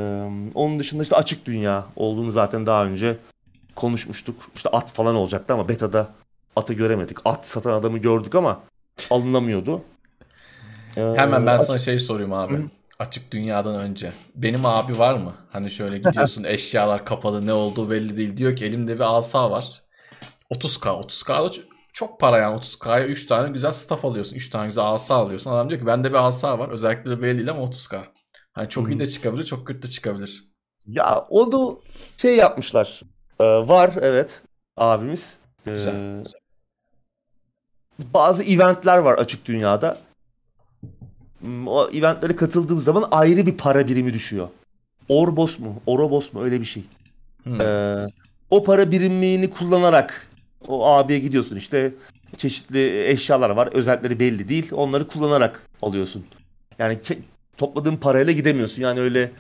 onun 0.55 0.79
dışında 0.79 1.03
işte 1.03 1.17
açık 1.17 1.47
dünya 1.47 1.87
olduğunu 1.97 2.31
zaten 2.31 2.67
daha 2.67 2.85
önce 2.85 3.17
konuşmuştuk. 3.77 4.51
İşte 4.55 4.69
at 4.69 4.93
falan 4.93 5.15
olacaktı 5.17 5.55
ama 5.55 5.69
beta'da 5.69 6.09
atı 6.57 6.75
göremedik. 6.75 7.19
At 7.25 7.47
satan 7.47 7.73
adamı 7.73 7.99
gördük 7.99 8.35
ama 8.35 8.61
alınamıyordu. 9.11 9.83
Ee, 10.97 11.01
Hemen 11.17 11.47
ben 11.47 11.55
açık- 11.55 11.67
sana 11.67 11.79
şey 11.79 11.99
sorayım 11.99 12.33
abi. 12.33 12.55
Hı. 12.57 12.63
Açık 12.99 13.33
dünyadan 13.33 13.75
önce. 13.75 14.13
Benim 14.35 14.67
abi 14.67 14.99
var 14.99 15.15
mı? 15.15 15.35
Hani 15.51 15.71
şöyle 15.71 15.99
gidiyorsun 15.99 16.45
eşyalar 16.49 17.05
kapalı 17.05 17.47
ne 17.47 17.53
olduğu 17.53 17.91
belli 17.91 18.17
değil. 18.17 18.37
Diyor 18.37 18.57
ki 18.57 18.65
elimde 18.65 18.95
bir 18.95 19.17
asa 19.19 19.51
var. 19.51 19.83
30k 20.51 20.89
30k 20.89 21.29
da 21.29 21.47
ç- 21.47 21.63
çok 21.99 22.21
para 22.21 22.39
yani 22.39 22.57
30k'ya 22.57 23.07
3 23.07 23.27
tane 23.27 23.51
güzel 23.53 23.73
staff 23.73 24.05
alıyorsun. 24.05 24.37
3 24.37 24.51
tane 24.51 24.67
güzel 24.67 24.85
asa 24.85 25.15
alıyorsun. 25.15 25.51
Adam 25.51 25.71
diyor 25.71 25.81
ki 25.81 25.87
bende 25.87 26.11
bir 26.11 26.27
asa 26.27 26.59
var. 26.59 26.69
Özellikleri 26.69 27.23
belli 27.23 27.39
değil 27.39 27.51
ama 27.51 27.63
30k. 27.63 28.03
Hani 28.53 28.69
çok 28.69 28.89
iyi 28.91 28.95
Hı. 28.95 28.99
de 28.99 29.07
çıkabilir 29.07 29.45
çok 29.45 29.67
kötü 29.67 29.83
de 29.83 29.91
çıkabilir. 29.91 30.45
Ya 30.87 31.27
onu 31.31 31.81
şey 32.17 32.37
yapmışlar. 32.37 33.01
Ee, 33.41 33.45
var 33.45 33.91
evet 34.01 34.43
abimiz. 34.77 35.35
Ee, 35.67 35.71
Güzel. 35.71 36.25
bazı 37.99 38.45
eventler 38.45 38.99
var 38.99 39.19
açık 39.19 39.47
dünyada. 39.47 39.99
Hmm, 41.41 41.69
O 41.69 41.89
eventlere 41.89 42.37
katıldığım 42.37 42.81
zaman 42.81 43.09
ayrı 43.11 43.47
bir 43.47 43.57
para 43.57 43.89
birimi 43.89 44.15
düşüyor. 44.15 44.49
Orbos 45.09 45.59
mu? 45.59 45.83
Orobos 45.87 46.33
mu? 46.33 46.43
Öyle 46.43 46.61
bir 46.61 46.67
şey. 46.67 46.85
Hmm. 47.43 47.61
Ee, 47.61 48.07
o 48.51 48.63
para 48.65 48.91
birimini 48.91 49.51
kullanarak 49.51 50.28
o 50.69 50.87
abiye 50.87 51.19
gidiyorsun 51.19 51.57
işte 51.57 51.95
çeşitli 52.37 53.09
eşyalar 53.09 53.51
var 53.51 53.69
özellikleri 53.73 54.21
belli 54.21 54.49
değil 54.49 54.69
onları 54.73 55.09
kullanarak 55.09 55.67
alıyorsun. 55.83 56.25
Yani 56.79 56.95
ke- 56.95 57.19
topladığın 57.57 57.97
parayla 57.97 58.33
gidemiyorsun 58.33 58.83
yani 58.83 59.01
öyle 59.01 59.33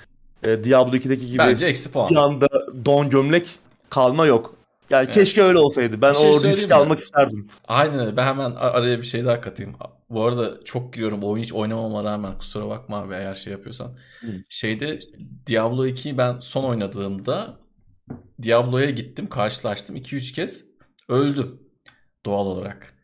e, 0.42 0.64
Diablo 0.64 0.96
2'deki 0.96 1.26
gibi 1.26 1.38
Bence 1.38 1.66
eksi 1.66 1.92
puan. 1.92 2.10
bir 2.10 2.16
anda 2.16 2.46
don 2.84 3.10
gömlek 3.10 3.48
kalma 3.90 4.26
yok. 4.26 4.54
Yani 4.90 5.04
Evet. 5.04 5.14
keşke 5.14 5.42
öyle 5.42 5.58
olsaydı. 5.58 6.02
Ben 6.02 6.12
Bir 6.12 6.18
şey 6.18 6.30
o 6.30 6.32
riski 6.32 6.74
almak 6.74 7.00
isterdim. 7.00 7.46
Aynen 7.68 7.98
öyle. 7.98 8.16
Ben 8.16 8.26
hemen 8.26 8.50
araya 8.50 8.98
bir 8.98 9.06
şey 9.06 9.24
daha 9.24 9.40
katayım. 9.40 9.74
Bu 10.10 10.22
arada 10.24 10.64
çok 10.64 10.92
giriyorum. 10.92 11.22
Oyun 11.22 11.42
hiç 11.42 11.52
oynamama 11.52 12.04
rağmen 12.04 12.38
kusura 12.38 12.68
bakma 12.68 12.98
abi 12.98 13.14
eğer 13.14 13.34
şey 13.34 13.52
yapıyorsan. 13.52 13.88
Hı. 14.20 14.26
Şeyde 14.48 14.98
Diablo 15.46 15.86
2'yi 15.86 16.18
ben 16.18 16.38
son 16.38 16.64
oynadığımda 16.64 17.56
Diablo'ya 18.42 18.90
gittim, 18.90 19.28
karşılaştım 19.28 19.96
2-3 19.96 20.34
kez. 20.34 20.64
Öldüm 21.08 21.60
doğal 22.26 22.46
olarak. 22.46 22.94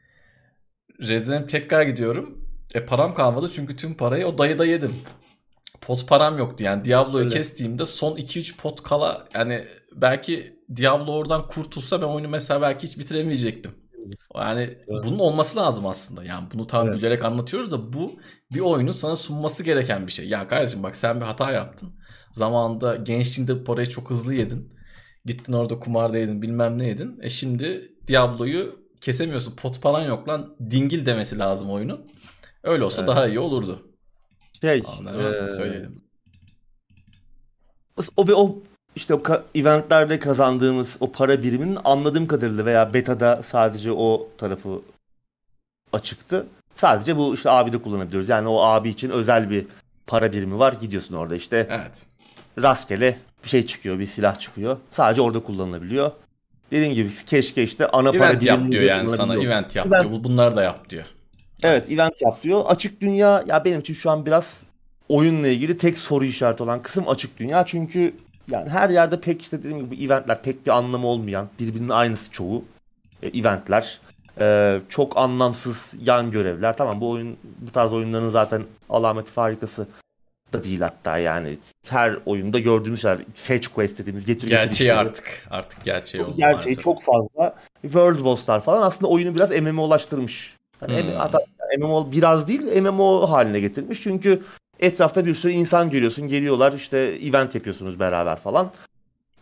Resident 1.01 1.51
tekrar 1.51 1.83
gidiyorum. 1.83 2.45
E 2.75 2.85
param 2.87 3.15
kalmadı 3.15 3.51
çünkü 3.55 3.77
tüm 3.77 3.95
parayı 3.95 4.27
o 4.27 4.39
dayıda 4.39 4.67
yedim. 4.67 4.95
Pot 5.81 6.09
param 6.09 6.39
yoktu 6.39 6.65
yani 6.65 6.85
Diablo'yu 6.85 7.29
kestiğimde 7.29 7.87
son 7.87 8.17
2-3 8.17 8.57
pot 8.57 8.83
kala 8.83 9.29
yani 9.35 9.65
belki 9.97 10.59
Diablo 10.77 11.13
oradan 11.13 11.49
kurtulsa 11.49 12.03
ben 12.03 12.07
oyunu 12.07 12.29
mesela 12.29 12.63
belki 12.63 12.87
hiç 12.87 12.99
bitiremeyecektim. 12.99 13.73
Yani 14.35 14.61
Evet. 14.61 15.05
bunun 15.05 15.19
olması 15.19 15.57
lazım 15.59 15.87
aslında. 15.87 16.25
Yani 16.25 16.49
bunu 16.55 16.67
tam 16.67 16.87
Evet. 16.87 16.97
gülerek 16.97 17.25
anlatıyoruz 17.25 17.73
da 17.73 17.93
bu 17.93 18.13
bir 18.55 18.61
oyunun 18.61 18.93
sana 18.93 19.17
sunması 19.17 19.65
gereken 19.65 20.07
bir 20.07 20.13
şey. 20.13 20.29
Ya 20.29 20.49
kardeşim 20.49 20.83
bak 20.83 20.97
sen 20.97 21.21
bir 21.21 21.25
hata 21.25 21.53
yaptın. 21.53 21.93
Zamanında 22.33 22.97
gençliğinde 22.97 23.61
bu 23.61 23.65
parayı 23.65 23.87
çok 23.87 24.11
hızlı 24.11 24.35
yedin. 24.35 24.75
Gittin 25.25 25.53
orada 25.53 25.81
kumarda 25.81 26.19
yedin 26.19 26.43
bilmem 26.43 26.79
ne 26.79 26.87
yedin. 26.87 27.19
E 27.23 27.29
şimdi 27.29 27.94
Diablo'yu 28.09 28.85
kesemiyorsun. 29.01 29.57
Pot 29.57 29.83
paran 29.83 30.03
yok 30.03 30.29
lan. 30.29 30.57
Dingil 30.71 31.07
demesi 31.07 31.39
lazım 31.39 31.71
oyunun. 31.71 32.11
Öyle 32.63 32.85
olsa 32.85 33.03
Evet. 33.03 33.09
daha 33.09 33.27
iyi 33.29 33.39
olurdu. 33.39 33.83
Şey, 34.61 34.83
Anladın 34.99 35.19
e, 35.19 35.41
mı? 35.41 35.57
Söyleyelim. 35.57 36.03
o 38.17 38.25
o 38.33 38.59
işte 38.97 39.15
o 39.15 39.23
eventlerde 39.55 40.19
kazandığımız 40.19 40.97
o 41.01 41.13
para 41.13 41.43
biriminin 41.43 41.79
anladığım 41.85 42.27
kadarıyla 42.27 42.65
veya 42.65 42.95
beta'da 42.95 43.43
sadece 43.43 43.93
o 43.93 44.29
tarafı 44.39 44.81
açıktı. 45.93 46.47
Sadece 46.77 47.17
bu 47.17 47.35
işte 47.35 47.51
abi 47.51 47.73
de 47.73 47.83
kullanabiliyoruz. 47.83 48.29
Yani 48.29 48.49
o 48.49 48.61
abi 48.61 48.89
için 48.89 49.11
özel 49.11 49.51
bir 49.51 49.67
para 50.07 50.33
birimi 50.33 50.59
var. 50.59 50.73
Gidiyorsun 50.73 51.15
orada 51.15 51.37
işte 51.37 51.67
Evet. 51.71 52.07
rastgele 52.63 53.19
bir 53.45 53.49
şey 53.49 53.67
çıkıyor, 53.67 53.99
bir 53.99 54.07
silah 54.07 54.39
çıkıyor. 54.39 54.79
Sadece 54.91 55.23
orada 55.23 55.43
kullanılabiliyor. 55.43 56.11
Dediğim 56.75 56.95
gibi 56.95 57.11
keşke 57.27 57.63
işte 57.63 57.89
ana 57.89 58.13
para 58.13 58.31
Event 58.31 58.43
yap 58.43 58.59
birimini 58.59 58.73
diyor 58.73 58.83
yani 58.83 59.09
sana. 59.09 59.35
Event 59.37 59.77
yap 59.77 59.87
Event- 59.87 60.03
diyor. 60.11 60.13
Bu- 60.13 60.25
Bunları 60.25 60.57
da 60.57 60.63
yap 60.63 60.91
diyor. 60.91 61.05
Evet, 61.63 61.93
event 61.93 62.23
yap 62.23 62.43
diyor. 62.43 62.63
Açık 62.67 63.01
dünya 63.01 63.45
ya 63.47 63.65
benim 63.65 63.81
için 63.81 63.95
şu 63.95 64.11
an 64.11 64.27
biraz 64.27 64.63
oyunla 65.09 65.49
ilgili 65.49 65.77
tek 65.77 65.99
soru 65.99 66.25
işareti 66.25 66.63
olan 66.63 66.83
kısım 66.83 67.09
açık 67.09 67.39
dünya. 67.39 67.67
Çünkü 67.67 68.15
yani 68.51 68.69
her 68.71 68.91
yerde 68.91 69.21
pek 69.21 69.43
işte 69.43 69.59
dediğim 69.59 69.79
gibi 69.79 69.91
bu 69.91 70.05
eventler 70.05 70.43
pek 70.43 70.67
bir 70.67 70.71
anlamı 70.71 71.07
olmayan, 71.07 71.49
birbirinin 71.61 71.89
aynısı 71.89 72.31
çoğu 72.31 72.65
e, 73.23 73.39
eventler. 73.39 74.01
E, 74.41 74.81
çok 74.89 75.17
anlamsız 75.17 75.95
yan 76.05 76.31
görevler. 76.31 76.77
Tamam 76.77 77.01
bu 77.01 77.11
oyun 77.11 77.37
bu 77.61 77.71
tarz 77.73 77.93
oyunların 77.93 78.31
zaten 78.31 78.63
alameti 78.91 79.33
farikası 79.33 79.87
da 80.55 80.65
değil 80.65 80.81
hatta 80.81 81.19
yani. 81.19 81.59
Her 81.89 82.19
oyunda 82.27 82.59
gördüğümüz 82.59 83.03
şeyler 83.03 83.19
fetch 83.35 83.69
quest 83.69 83.99
dediğimiz 83.99 84.25
getir 84.25 84.41
getir 84.49 84.51
Gerçeği 84.51 84.89
işleri. 84.91 84.95
artık. 84.99 85.47
Artık 85.51 85.85
gerçeği 85.85 86.25
oldu 86.25 86.35
Gerçeği 86.37 86.55
maalesef. 86.57 86.85
çok 86.85 87.03
fazla. 87.03 87.55
World 87.83 88.25
boss'lar 88.25 88.61
falan 88.61 88.83
aslında 88.83 89.11
oyunu 89.13 89.35
biraz 89.35 89.51
MMO'laştırmış. 89.61 90.57
Yani 90.89 91.03
Hmm. 91.03 91.13
hatta 91.19 91.39
MMO 91.79 92.13
biraz 92.13 92.49
değil 92.49 92.81
MMO 92.83 93.27
haline 93.31 93.61
getirmiş. 93.61 94.03
Çünkü 94.03 94.43
etrafta 94.81 95.27
bir 95.27 95.35
sürü 95.35 95.53
insan 95.53 95.91
görüyorsun. 95.91 96.27
Geliyorlar 96.29 96.73
işte 96.73 96.99
event 96.99 97.55
yapıyorsunuz 97.55 98.01
beraber 98.01 98.37
falan. 98.37 98.71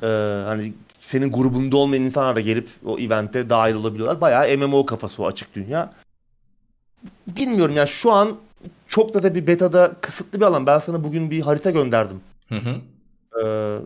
Ee, 0.03 0.07
hani 0.47 0.73
senin 1.01 1.33
grubunda 1.33 1.77
olmayan 1.77 2.03
insanlar 2.05 2.37
da 2.37 2.41
gelip 2.41 2.69
o 2.85 2.99
evente 2.99 3.51
dahil 3.51 3.75
olabiliyorlar. 3.75 4.21
Bayağı 4.21 4.57
MMO 4.59 4.87
kafası 4.87 5.23
o 5.23 5.27
açık 5.27 5.55
dünya. 5.55 5.91
Bilmiyorum 7.27 7.77
yani 7.77 7.89
şu 7.89 8.13
an 8.13 8.37
çok 8.87 9.15
da 9.15 9.23
da 9.23 9.35
bir 9.35 9.47
betada 9.47 9.93
kısıtlı 10.01 10.41
bir 10.41 10.45
alan. 10.45 10.67
Ben 10.67 10.79
sana 10.79 11.05
bugün 11.05 11.31
bir 11.31 11.41
harita 11.41 11.71
gönderdim. 11.71 12.21
Hı 12.49 12.55
hı. 12.55 12.81
Ee, 13.43 13.79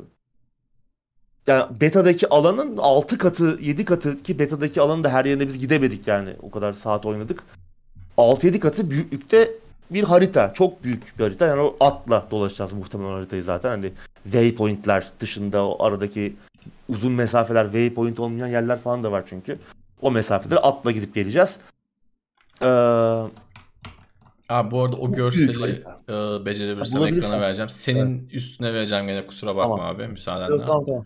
yani 1.47 1.81
beta'daki 1.81 2.29
alanın 2.29 2.77
6 2.77 3.19
katı 3.19 3.59
7 3.61 3.85
katı 3.85 4.17
ki 4.17 4.39
beta'daki 4.39 4.81
alanın 4.81 5.05
da 5.05 5.13
her 5.13 5.25
yerine 5.25 5.49
biz 5.49 5.59
gidemedik 5.59 6.07
yani 6.07 6.31
o 6.43 6.51
kadar 6.51 6.73
saat 6.73 7.07
oynadık. 7.07 7.43
6-7 8.19 8.59
katı 8.59 8.91
büyüklükte 8.91 9.51
bir 9.91 10.05
harita. 10.05 10.53
Çok 10.55 10.85
büyük 10.85 11.19
bir 11.19 11.25
harita. 11.25 11.47
Yani 11.47 11.61
o 11.61 11.77
atla 11.81 12.27
dolaşacağız 12.31 12.73
muhtemelen 12.73 13.11
haritayı 13.11 13.43
zaten. 13.43 13.71
Hani 13.71 13.93
waypointler 14.25 15.07
dışında 15.21 15.67
o 15.67 15.85
aradaki 15.85 16.37
uzun 16.89 17.13
mesafeler 17.13 17.65
waypoint 17.65 18.21
olmayan 18.21 18.47
yerler 18.47 18.79
falan 18.79 19.05
da 19.05 19.13
var 19.13 19.25
çünkü. 19.27 19.59
O 20.03 20.11
mesafeleri 20.11 20.59
atla 20.59 20.91
gidip 20.91 21.15
geleceğiz. 21.15 21.57
Ee, 22.63 22.67
Abi 24.49 24.71
bu 24.71 24.83
arada 24.83 24.97
o 24.97 25.07
Çok 25.07 25.17
görseli 25.17 25.85
e, 26.09 26.45
becerebilirsem 26.45 27.03
ekrana 27.03 27.41
vereceğim. 27.41 27.71
Senin 27.71 28.29
üstüne 28.29 28.75
vereceğim 28.75 29.07
gene 29.07 29.27
kusura 29.27 29.57
bakma 29.57 29.77
Tamam. 29.77 29.97
abi 29.97 30.09
müsaadenle. 30.09 30.65
tamam 30.65 30.85
tamam. 30.87 31.05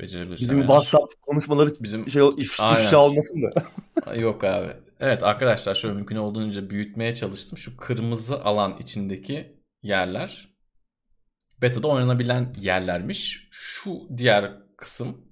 Becerebilirsem 0.00 0.42
Bizim 0.42 0.58
eğer. 0.58 0.66
WhatsApp 0.66 1.22
konuşmaları 1.22 1.70
Bizim 1.80 2.10
şey 2.10 2.22
if, 2.36 2.52
ifşa 2.72 2.98
olmasın 2.98 3.42
da. 3.42 4.14
Yok 4.14 4.44
abi. 4.44 4.68
Evet 5.00 5.22
arkadaşlar 5.22 5.74
şöyle 5.74 5.94
mümkün 5.94 6.16
olduğunca 6.16 6.70
büyütmeye 6.70 7.14
çalıştım. 7.14 7.58
Şu 7.58 7.76
kırmızı 7.76 8.44
alan 8.44 8.76
içindeki 8.80 9.60
yerler 9.82 10.48
beta'da 11.62 11.88
oynanabilen 11.88 12.54
yerlermiş. 12.60 13.48
Şu 13.50 13.90
diğer 14.16 14.52
kısım 14.76 15.26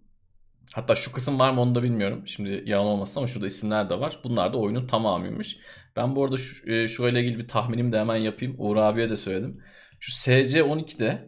hatta 0.74 0.94
şu 0.94 1.12
kısım 1.12 1.38
var 1.38 1.50
mı 1.52 1.60
onu 1.60 1.74
da 1.74 1.82
bilmiyorum. 1.82 2.26
Şimdi 2.26 2.62
yalan 2.66 2.86
olmasın 2.86 3.20
ama 3.20 3.26
şurada 3.26 3.46
isimler 3.46 3.90
de 3.90 4.00
var. 4.00 4.18
Bunlar 4.24 4.52
da 4.52 4.56
oyunun 4.56 4.86
tamamıymış. 4.86 5.58
Ben 5.96 6.16
bu 6.16 6.24
arada 6.24 6.36
şu, 6.36 7.06
e, 7.06 7.20
ilgili 7.20 7.38
bir 7.38 7.48
tahminimi 7.48 7.92
de 7.92 7.98
hemen 8.00 8.16
yapayım. 8.16 8.54
Uğur 8.58 8.76
abiye 8.76 9.10
de 9.10 9.16
söyledim. 9.16 9.62
Şu 10.00 10.12
SC12'de 10.12 11.24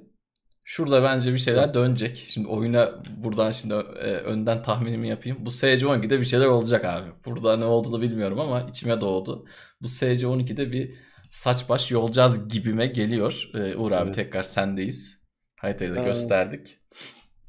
şurada 0.65 1.03
bence 1.03 1.33
bir 1.33 1.39
şeyler 1.39 1.75
dönecek. 1.75 2.25
Şimdi 2.29 2.49
oyuna 2.49 3.03
buradan 3.17 3.51
şimdi 3.51 3.75
e, 3.75 4.11
önden 4.11 4.63
tahminimi 4.63 5.09
yapayım. 5.09 5.39
Bu 5.41 5.51
SC12'de 5.51 6.21
bir 6.21 6.25
şeyler 6.25 6.47
olacak 6.47 6.85
abi. 6.85 7.11
Burada 7.27 7.57
ne 7.57 7.65
olduğunu 7.65 8.03
bilmiyorum 8.03 8.41
ama 8.41 8.61
içime 8.71 9.01
doğdu. 9.01 9.47
Bu 9.83 9.89
SC12'de 9.89 10.73
bir 10.73 10.95
saç 11.31 11.69
baş 11.69 11.91
yolacağız 11.91 12.49
gibime 12.49 12.87
geliyor. 12.87 13.51
E, 13.55 13.77
Uğur 13.77 13.93
abi 13.93 14.05
Evet. 14.05 14.15
tekrar 14.15 14.43
sendeyiz. 14.43 15.23
Haritayı 15.57 15.95
da 15.95 16.01
Ee, 16.01 16.05
gösterdik. 16.05 16.79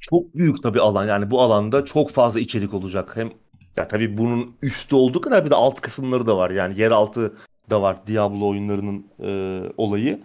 Çok 0.00 0.34
büyük 0.34 0.62
tabii 0.62 0.80
alan. 0.80 1.06
Yani 1.06 1.30
bu 1.30 1.42
alanda 1.42 1.84
çok 1.84 2.10
fazla 2.10 2.40
içerik 2.40 2.74
olacak. 2.74 3.16
Hem 3.16 3.32
ya 3.78 3.88
tabii 3.88 4.18
bunun 4.18 4.56
üstü 4.62 4.94
olduğu 4.94 5.20
kadar 5.20 5.44
bir 5.44 5.50
de 5.50 5.54
alt 5.54 5.80
kısımları 5.80 6.26
da 6.26 6.36
var. 6.36 6.50
Yani 6.50 6.80
yeraltı 6.80 7.32
da 7.70 7.82
var 7.82 7.96
Diablo 8.06 8.48
oyunlarının 8.48 9.06
e, 9.22 9.62
olayı. 9.76 10.20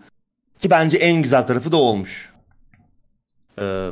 Ki 0.60 0.70
bence 0.70 0.98
en 0.98 1.22
güzel 1.22 1.48
tarafı 1.48 1.72
da 1.72 1.78
olmuş. 1.78 2.34
E, 3.60 3.90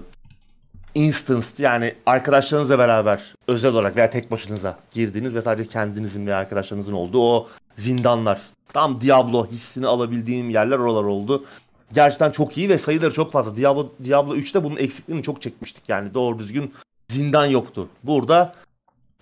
instance 0.95 1.47
yani 1.57 1.95
arkadaşlarınızla 2.05 2.79
beraber 2.79 3.35
özel 3.47 3.73
olarak 3.73 3.95
veya 3.95 4.09
tek 4.09 4.31
başınıza 4.31 4.77
girdiğiniz 4.91 5.35
ve 5.35 5.41
sadece 5.41 5.69
kendinizin 5.69 6.27
ve 6.27 6.35
arkadaşlarınızın 6.35 6.93
olduğu 6.93 7.21
o 7.21 7.47
zindanlar. 7.77 8.41
Tam 8.73 9.01
Diablo 9.01 9.47
hissini 9.47 9.87
alabildiğim 9.87 10.49
yerler 10.49 10.77
oralar 10.77 11.03
oldu. 11.03 11.45
Gerçekten 11.93 12.31
çok 12.31 12.57
iyi 12.57 12.69
ve 12.69 12.77
sayıları 12.77 13.13
çok 13.13 13.31
fazla. 13.31 13.55
Diablo, 13.55 13.91
Diablo 14.03 14.35
3'te 14.35 14.63
bunun 14.63 14.77
eksikliğini 14.77 15.23
çok 15.23 15.41
çekmiştik. 15.41 15.89
Yani 15.89 16.13
doğru 16.13 16.39
düzgün 16.39 16.73
zindan 17.09 17.45
yoktu. 17.45 17.89
Burada 18.03 18.55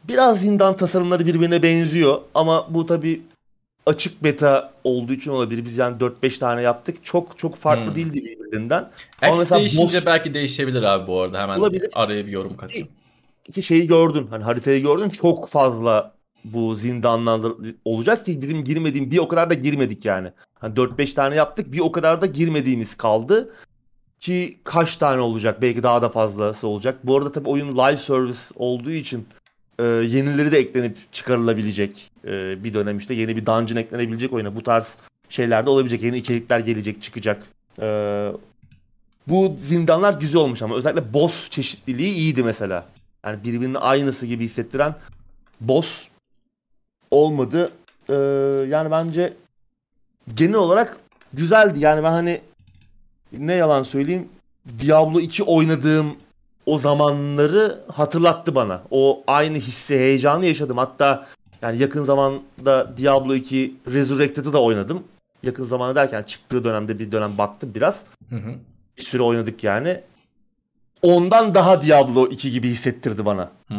biraz 0.09 0.39
zindan 0.41 0.75
tasarımları 0.75 1.25
birbirine 1.25 1.63
benziyor 1.63 2.21
ama 2.35 2.67
bu 2.73 2.85
tabi 2.85 3.21
açık 3.85 4.23
beta 4.23 4.73
olduğu 4.83 5.13
için 5.13 5.31
olabilir. 5.31 5.65
Biz 5.65 5.77
yani 5.77 5.97
4-5 5.99 6.39
tane 6.39 6.61
yaptık. 6.61 6.97
Çok 7.03 7.37
çok 7.37 7.55
farklı 7.55 7.85
Hmm. 7.85 7.95
değildi 7.95 8.23
birbirinden. 8.25 8.89
X 9.33 9.49
değişince 9.51 9.97
boss- 9.97 10.05
belki 10.05 10.33
değişebilir 10.33 10.83
abi 10.83 11.07
bu 11.07 11.21
arada. 11.21 11.41
Hemen 11.41 11.59
Olabilir. 11.59 11.89
araya 11.95 12.25
bir 12.25 12.31
yorum 12.31 12.57
katayım. 12.57 12.87
İki 13.47 13.63
şeyi 13.63 13.87
gördün. 13.87 14.27
Hani 14.27 14.43
haritayı 14.43 14.81
gördün. 14.81 15.09
Çok 15.09 15.49
fazla 15.49 16.13
bu 16.43 16.75
zindanlar 16.75 17.51
olacak 17.85 18.25
ki 18.25 18.41
bizim 18.41 18.63
girmediğim 18.63 19.11
bir 19.11 19.17
o 19.17 19.27
kadar 19.27 19.49
da 19.49 19.53
girmedik 19.53 20.05
yani. 20.05 20.31
Hani 20.59 20.75
4-5 20.75 21.13
tane 21.13 21.35
yaptık. 21.35 21.71
Bir 21.71 21.79
o 21.79 21.91
kadar 21.91 22.21
da 22.21 22.25
girmediğimiz 22.25 22.95
kaldı. 22.95 23.53
Ki 24.19 24.59
kaç 24.63 24.97
tane 24.97 25.21
olacak? 25.21 25.61
Belki 25.61 25.83
daha 25.83 26.01
da 26.01 26.09
fazlası 26.09 26.67
olacak. 26.67 26.99
Bu 27.03 27.17
arada 27.17 27.31
tabii 27.31 27.49
oyun 27.49 27.77
live 27.77 27.97
service 27.97 28.39
olduğu 28.55 28.91
için 28.91 29.27
e, 29.79 29.83
yenileri 29.83 30.51
de 30.51 30.57
eklenip 30.57 31.13
çıkarılabilecek. 31.13 32.11
E, 32.25 32.63
bir 32.63 32.73
dönem 32.73 32.97
işte 32.97 33.13
yeni 33.13 33.35
bir 33.35 33.45
dungeon 33.45 33.77
eklenebilecek 33.77 34.33
oyuna. 34.33 34.55
Bu 34.55 34.63
tarz 34.63 34.97
şeyler 35.29 35.65
de 35.65 35.69
olabilecek. 35.69 36.03
Yeni 36.03 36.17
içerikler 36.17 36.59
gelecek, 36.59 37.01
çıkacak. 37.01 37.43
E, 37.81 37.87
bu 39.27 39.55
zindanlar 39.57 40.13
güzel 40.13 40.41
olmuş 40.41 40.61
ama 40.61 40.75
özellikle 40.75 41.13
boss 41.13 41.49
çeşitliliği 41.49 42.13
iyiydi 42.13 42.43
mesela. 42.43 42.87
Yani 43.25 43.43
birbirinin 43.43 43.75
aynısı 43.75 44.25
gibi 44.25 44.45
hissettiren 44.45 44.95
boss 45.61 46.07
olmadı. 47.11 47.71
Ee, 48.09 48.13
yani 48.69 48.91
bence 48.91 49.33
genel 50.33 50.55
olarak 50.55 50.97
güzeldi. 51.33 51.79
Yani 51.79 52.03
ben 52.03 52.11
hani 52.11 52.41
ne 53.31 53.53
yalan 53.53 53.83
söyleyeyim 53.83 54.29
Diablo 54.79 55.19
2 55.19 55.43
oynadığım 55.43 56.15
o 56.69 56.77
zamanları 56.77 57.79
hatırlattı 57.91 58.55
bana. 58.55 58.81
O 58.91 59.23
aynı 59.27 59.57
hissi, 59.57 59.95
heyecanı 59.95 60.45
yaşadım. 60.45 60.77
Hatta 60.77 61.27
yani 61.61 61.77
yakın 61.77 62.03
zamanda 62.03 62.97
Diablo 62.97 63.35
2 63.35 63.75
Resurrected'ı 63.87 64.53
da 64.53 64.61
oynadım. 64.61 65.03
Yakın 65.43 65.63
zamanda 65.63 65.95
derken 65.95 66.23
çıktığı 66.23 66.63
dönemde 66.63 66.99
bir 66.99 67.11
dönem 67.11 67.37
baktım 67.37 67.71
biraz. 67.75 68.03
Hı 68.29 68.35
hı. 68.35 68.53
Bir 68.97 69.03
süre 69.03 69.23
oynadık 69.23 69.63
yani. 69.63 70.01
Ondan 71.01 71.55
daha 71.55 71.81
Diablo 71.81 72.27
2 72.27 72.51
gibi 72.51 72.69
hissettirdi 72.69 73.25
bana. 73.25 73.51
Hmm. 73.67 73.77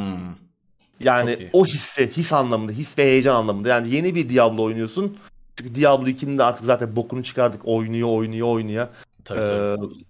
Yani 1.00 1.50
o 1.52 1.66
hissi, 1.66 2.10
his 2.16 2.32
anlamında, 2.32 2.72
his 2.72 2.98
ve 2.98 3.02
heyecan 3.02 3.34
anlamında. 3.34 3.68
Yani 3.68 3.94
yeni 3.94 4.14
bir 4.14 4.28
Diablo 4.28 4.62
oynuyorsun. 4.62 5.16
Çünkü 5.56 5.74
Diablo 5.74 6.06
2'nin 6.08 6.38
de 6.38 6.44
artık 6.44 6.64
zaten 6.64 6.96
bokunu 6.96 7.22
çıkardık. 7.22 7.60
Oynuyor, 7.64 8.08
oynuyor, 8.08 8.48
oynuyor. 8.48 8.88
Tabii 9.24 9.46
tabii. 9.46 10.09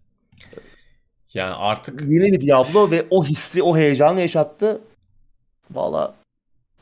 Yani 1.34 1.54
artık 1.54 2.00
yeni 2.00 2.32
bir 2.32 2.40
Diablo 2.40 2.90
ve 2.90 3.06
o 3.10 3.24
hissi, 3.24 3.62
o 3.62 3.76
heyecanı 3.76 4.20
yaşattı. 4.20 4.80
Valla 5.70 6.14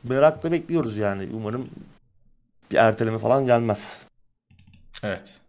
merakla 0.03 0.51
bekliyoruz 0.51 0.97
yani. 0.97 1.29
Umarım 1.33 1.69
bir 2.71 2.77
erteleme 2.77 3.17
falan 3.17 3.45
gelmez. 3.45 4.01
evet. 5.03 5.39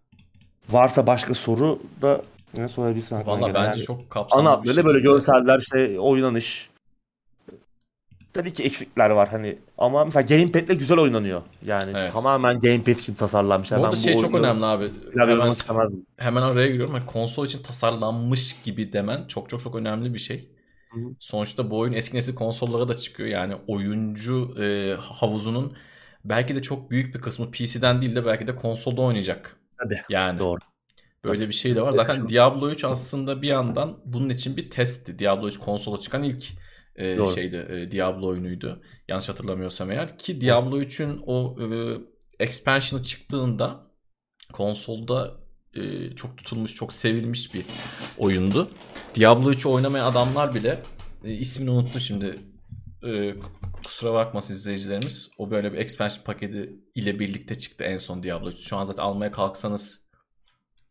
Varsa 0.70 1.06
başka 1.06 1.35
soru 1.35 1.78
da 2.02 2.22
yine 2.56 2.68
sorabilirsin. 2.68 3.27
Valla 3.27 3.47
bence 3.47 3.59
Yani 3.59 3.82
çok 3.82 4.10
kapsamlı 4.10 4.43
ana 4.43 4.52
bir 4.52 4.59
hatlarıyla 4.59 4.85
böyle 4.85 5.01
görseller 5.01 5.59
işte 5.59 6.01
oynanış. 6.01 6.69
Tabii 8.32 8.52
ki 8.52 8.62
eksikler 8.62 9.11
var 9.11 9.28
hani 9.28 9.59
ama 9.78 10.05
mesela 10.05 10.23
gamepad'le 10.23 10.78
güzel 10.78 10.98
oynanıyor. 10.98 11.43
Yani 11.66 11.93
Evet. 11.97 12.12
tamamen 12.12 12.61
gamepad 12.61 12.93
için 12.93 13.15
tasarlanmış. 13.15 13.70
Bu 13.70 13.74
Yani 13.74 13.85
arada 13.86 13.97
şey 13.97 14.16
çok 14.16 14.35
oyunu 14.35 14.47
önemli 14.47 14.65
abi. 14.66 14.90
Hemen, 15.16 15.52
hemen 16.16 16.43
araya 16.43 16.69
giriyorum. 16.69 16.94
Hani 16.94 17.07
konsol 17.07 17.47
için 17.47 17.62
tasarlanmış 17.62 18.62
gibi 18.62 18.93
demen 18.93 19.27
çok 19.27 19.48
çok 19.51 19.61
çok 19.61 19.74
önemli 19.77 20.15
bir 20.15 20.19
şey. 20.19 20.51
Hı 20.90 21.01
hı. 21.01 21.15
Sonuçta 21.19 21.70
bu 21.70 21.78
oyun 21.78 21.93
eski 21.93 22.16
nesil 22.16 22.35
konsollara 22.35 22.89
da 22.89 22.94
çıkıyor. 22.94 23.28
Yani 23.28 23.55
oyuncu 23.66 24.55
e, 24.62 24.94
havuzunun 25.01 25.77
belki 26.24 26.55
de 26.57 26.62
çok 26.62 26.90
büyük 26.90 27.15
bir 27.15 27.20
kısmı 27.20 27.51
PC'den 27.51 28.01
değil 28.01 28.16
de 28.16 28.27
belki 28.27 28.47
de 28.47 28.57
konsolda 28.57 29.02
oynayacak. 29.02 29.57
Tabii. 29.78 30.02
Yani 30.09 30.39
Doğru. 30.39 30.59
böyle 31.24 31.48
bir 31.48 31.52
şey 31.55 31.77
de 31.77 31.82
var. 31.82 31.93
Zaten 31.93 32.28
Diablo 32.28 32.70
3 32.70 32.85
aslında 32.85 33.43
bir 33.43 33.48
yandan 33.48 33.98
bunun 34.05 34.28
için 34.28 34.57
bir 34.57 34.70
testti. 34.70 35.19
Diablo 35.19 35.48
3 35.48 35.59
konsola 35.59 35.98
çıkan 35.98 36.23
ilk 36.23 36.44
e, 36.97 37.17
Doğru. 37.17 37.35
şeydi 37.35 37.57
e, 37.71 37.91
Diablo 37.91 38.27
oyunuydu. 38.27 38.83
Yanlış 39.09 39.29
hatırlamıyorsam 39.29 39.91
eğer 39.91 40.19
ki 40.19 40.41
Diablo 40.41 40.81
3'ün 40.83 41.23
o 41.27 41.57
e, 41.61 41.99
expansion'ı 42.45 43.03
çıktığında 43.03 43.87
konsolda 44.53 45.41
e, 45.75 46.11
çok 46.17 46.39
tutulmuş, 46.39 46.75
çok 46.75 46.93
sevilmiş 46.93 47.55
bir 47.55 47.65
oyundu. 48.19 48.71
Diablo 49.15 49.53
3'ü 49.53 49.69
oynamayan 49.69 50.07
adamlar 50.11 50.55
bile 50.55 50.83
e, 51.25 51.33
ismini 51.33 51.71
unuttu 51.71 52.01
şimdi. 52.01 52.39
E, 53.05 53.35
kusura 53.85 54.15
bakmasın 54.15 54.55
izleyicilerimiz. 54.55 55.31
O 55.39 55.51
böyle 55.51 55.73
bir 55.73 55.79
expansion 55.79 56.25
paketi 56.25 56.73
ile 56.95 57.19
birlikte 57.19 57.55
çıktı 57.55 57.85
en 57.85 57.97
son 57.97 58.23
Diablo 58.23 58.49
3. 58.49 58.59
Şu 58.59 58.77
an 58.77 58.85
zaten 58.85 59.03
almaya 59.03 59.31
kalksanız 59.31 60.01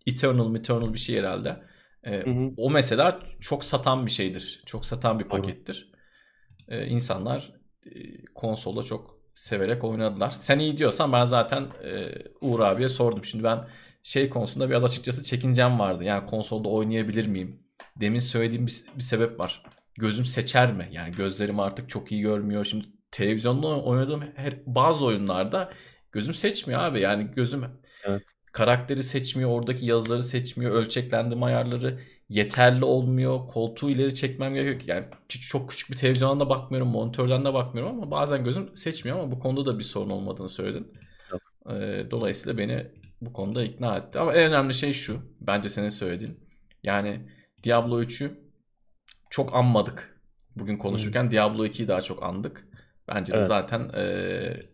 Eternal, 0.08 0.56
Eternal 0.56 0.94
bir 0.94 1.00
şey 1.00 1.18
herhalde. 1.18 1.64
E, 2.04 2.12
Hı 2.12 2.30
hı. 2.30 2.52
o 2.58 2.70
mesela 2.70 3.20
çok 3.40 3.64
satan 3.64 4.06
bir 4.06 4.12
şeydir. 4.12 4.64
Çok 4.66 4.86
satan 4.86 5.20
bir 5.20 5.26
pakettir. 5.26 5.89
E, 6.70 6.88
insanlar 6.88 7.54
e, 7.86 8.24
konsolda 8.36 8.84
çok 8.84 9.20
severek 9.34 9.84
oynadılar. 9.84 10.30
Sen 10.32 10.60
iyi 10.60 10.78
diyorsan 10.78 11.14
ben 11.14 11.26
zaten 11.26 11.68
e, 11.84 12.12
Uğur 12.42 12.60
abiye 12.60 12.90
sordum. 12.90 13.26
Şimdi 13.26 13.44
ben 13.44 13.68
şey 14.04 14.30
konusunda 14.30 14.70
biraz 14.70 14.84
açıkçası 14.84 15.24
çekincem 15.24 15.80
vardı. 15.80 16.04
Yani 16.04 16.26
konsolda 16.26 16.70
oynayabilir 16.70 17.28
miyim? 17.28 17.64
Demin 17.96 18.20
söylediğim 18.20 18.68
bir, 18.68 18.84
bir 18.98 19.04
sebep 19.04 19.40
var. 19.40 19.64
Gözüm 20.00 20.26
seçer 20.26 20.74
mi? 20.74 20.90
Yani 20.92 21.16
gözlerim 21.16 21.60
artık 21.60 21.90
çok 21.90 22.12
iyi 22.12 22.22
görmüyor. 22.22 22.66
Şimdi 22.66 22.86
televizyonda 23.12 23.68
oynadığım 23.68 24.24
her, 24.36 24.54
bazı 24.66 25.06
oyunlarda 25.06 25.74
gözüm 26.12 26.34
seçmiyor 26.34 26.80
abi. 26.82 27.00
Yani 27.00 27.32
gözüm 27.36 27.66
Evet. 28.04 28.22
karakteri 28.52 29.04
seçmiyor, 29.04 29.50
oradaki 29.50 29.86
yazıları 29.86 30.24
seçmiyor, 30.24 30.72
ölçeklendirme 30.72 31.46
ayarları 31.46 32.00
yeterli 32.30 32.86
olmuyor. 32.86 33.48
Koltuğu 33.48 33.90
ileri 33.90 34.16
çekmem 34.16 34.54
gerekiyor. 34.54 34.98
Yani 34.98 35.06
çok 35.30 35.70
küçük 35.70 35.92
bir 35.92 35.96
televizyondan 35.96 36.40
da 36.40 36.50
bakmıyorum, 36.50 36.90
monitörden 36.90 37.46
de 37.46 37.54
bakmıyorum 37.54 37.96
ama 37.96 38.12
bazen 38.12 38.44
gözüm 38.44 38.76
seçmiyor 38.76 39.20
ama 39.20 39.32
bu 39.32 39.40
konuda 39.40 39.66
da 39.66 39.80
bir 39.80 39.84
sorun 39.84 40.10
olmadığını 40.10 40.50
söyledin. 40.50 40.88
Ee, 41.70 42.06
dolayısıyla 42.12 42.58
beni 42.58 42.88
bu 43.22 43.34
konuda 43.34 43.64
ikna 43.64 43.98
etti. 43.98 44.20
Ama 44.20 44.34
en 44.34 44.50
önemli 44.50 44.74
şey 44.74 44.94
şu. 44.94 45.22
Bence 45.42 45.70
senin 45.70 45.90
söylediğin. 45.90 46.40
Yani 46.84 47.30
Diablo 47.64 48.02
3'ü 48.02 48.32
çok 49.30 49.56
anmadık. 49.56 50.22
Bugün 50.56 50.78
konuşurken 50.78 51.24
hmm. 51.24 51.32
Diablo 51.32 51.66
2'yi 51.66 51.88
daha 51.88 52.02
çok 52.02 52.24
andık. 52.24 52.68
Bence 53.08 53.34
evet. 53.34 53.44
de 53.44 53.46
zaten 53.46 53.92
e, 53.96 54.04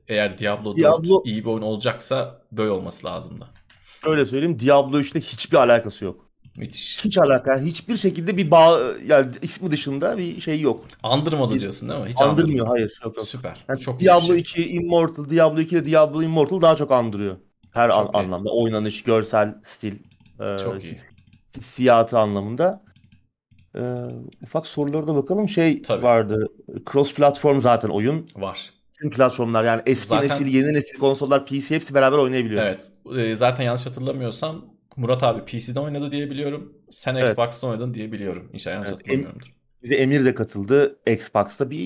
eğer 0.07 0.37
Diablo 0.37 0.69
4 0.69 0.77
Diablo... 0.77 1.21
iyi 1.25 1.41
bir 1.41 1.49
oyun 1.49 1.61
olacaksa 1.61 2.41
böyle 2.51 2.71
olması 2.71 3.07
lazımdı. 3.07 3.47
Öyle 4.05 4.25
söyleyeyim 4.25 4.59
Diablo 4.59 4.99
3'te 4.99 5.19
hiçbir 5.19 5.57
alakası 5.57 6.05
yok. 6.05 6.24
Müthiş. 6.57 7.05
Hiç 7.05 7.17
alaka. 7.17 7.59
Hiçbir 7.59 7.97
şekilde 7.97 8.37
bir 8.37 8.51
bağ 8.51 8.79
yani 9.07 9.31
ismi 9.41 9.71
dışında 9.71 10.17
bir 10.17 10.41
şey 10.41 10.61
yok. 10.61 10.85
Andırmadı 11.03 11.59
diyorsun 11.59 11.89
değil 11.89 12.01
mi? 12.01 12.09
Hiç 12.09 12.21
andırmıyor. 12.21 12.67
Hayır. 12.67 12.99
Yok, 13.03 13.17
yok. 13.17 13.27
Süper. 13.27 13.65
Yani 13.69 13.79
çok 13.79 13.99
Diablo 13.99 14.27
şey. 14.27 14.37
2 14.37 14.69
Immortal, 14.69 15.29
Diablo 15.29 15.59
2 15.59 15.75
ile 15.75 15.85
Diablo 15.85 16.23
Immortal 16.23 16.61
daha 16.61 16.75
çok 16.75 16.91
andırıyor. 16.91 17.37
Her 17.71 17.89
an, 17.89 18.09
anlamda. 18.13 18.49
Oynanış, 18.49 19.03
görsel, 19.03 19.55
stil. 19.65 19.93
E, 20.39 20.57
çok 20.57 20.83
iyi. 20.83 20.99
Hissiyatı 21.57 22.19
anlamında. 22.19 22.83
E, 23.75 23.81
ufak 24.43 24.67
sorulara 24.67 25.07
da 25.07 25.15
bakalım. 25.15 25.49
Şey 25.49 25.81
Tabii. 25.81 26.03
vardı. 26.03 26.47
Cross 26.91 27.13
platform 27.13 27.59
zaten 27.59 27.89
oyun. 27.89 28.29
Var. 28.35 28.73
Tüm 29.01 29.09
platformlar 29.09 29.63
yani 29.63 29.81
eski 29.85 30.07
zaten... 30.07 30.29
nesil, 30.29 30.47
yeni 30.47 30.73
nesil 30.73 30.97
konsollar, 30.97 31.45
PC 31.45 31.75
hepsi 31.75 31.93
beraber 31.93 32.17
oynayabiliyor. 32.17 32.63
Evet. 32.63 32.91
E, 33.17 33.35
zaten 33.35 33.63
yanlış 33.63 33.85
hatırlamıyorsam 33.85 34.74
Murat 34.97 35.23
abi 35.23 35.45
PC'de 35.45 35.79
oynadı 35.79 36.11
diye 36.11 36.29
biliyorum. 36.29 36.73
Sen 36.91 37.15
evet. 37.15 37.29
Xbox'ta 37.29 37.67
oynadın 37.67 37.93
diye 37.93 38.11
biliyorum. 38.11 38.49
İnşallah 38.53 38.73
yanlış 38.73 38.89
evet, 38.89 38.99
hatırlamıyorumdur. 38.99 39.55
Bir 39.83 39.89
de 39.89 39.95
Emir 39.95 40.25
de 40.25 40.35
katıldı 40.35 40.99
Xbox'ta. 41.07 41.69
Bir, 41.69 41.77